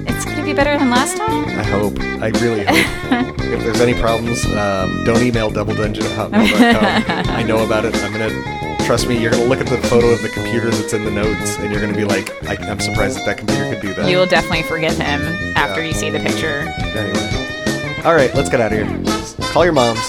It's 0.06 0.26
gonna 0.26 0.44
be 0.44 0.52
better 0.52 0.78
than 0.78 0.90
last 0.90 1.16
time. 1.16 1.46
I 1.46 1.62
hope. 1.64 1.98
I 1.98 2.28
really 2.44 2.62
hope. 2.62 2.76
if 3.40 3.62
there's 3.62 3.80
any 3.80 3.94
problems, 3.94 4.44
um, 4.52 5.02
don't 5.04 5.22
email 5.22 5.50
doubledungeon 5.50 6.04
at 6.34 7.26
I 7.30 7.42
know 7.42 7.64
about 7.64 7.86
it. 7.86 7.94
I'm 8.04 8.12
going 8.12 8.28
to, 8.28 8.84
trust 8.84 9.08
me, 9.08 9.18
you're 9.18 9.30
going 9.30 9.44
to 9.44 9.48
look 9.48 9.60
at 9.60 9.66
the 9.68 9.78
photo 9.88 10.08
of 10.08 10.20
the 10.20 10.28
computer 10.28 10.68
that's 10.68 10.92
in 10.92 11.06
the 11.06 11.10
notes 11.10 11.56
and 11.56 11.72
you're 11.72 11.80
going 11.80 11.94
to 11.94 11.98
be 11.98 12.04
like, 12.04 12.28
I, 12.46 12.56
I'm 12.70 12.80
surprised 12.80 13.16
that 13.16 13.24
that 13.24 13.38
computer 13.38 13.70
could 13.72 13.80
do 13.80 13.94
that. 13.94 14.10
You 14.10 14.18
will 14.18 14.26
definitely 14.26 14.64
forgive 14.64 14.92
him 14.98 15.22
after 15.56 15.80
Yeah. 15.80 15.88
you 15.88 15.94
see 15.94 16.10
the 16.10 16.20
picture. 16.20 16.68
Anyway. 16.84 18.02
All 18.04 18.14
right, 18.14 18.34
let's 18.34 18.50
get 18.50 18.60
out 18.60 18.74
of 18.74 18.78
here. 18.78 19.46
Call 19.52 19.64
your 19.64 19.72
moms. 19.72 20.06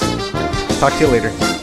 Talk 0.81 0.91
to 0.91 0.99
you 0.99 1.07
later. 1.07 1.62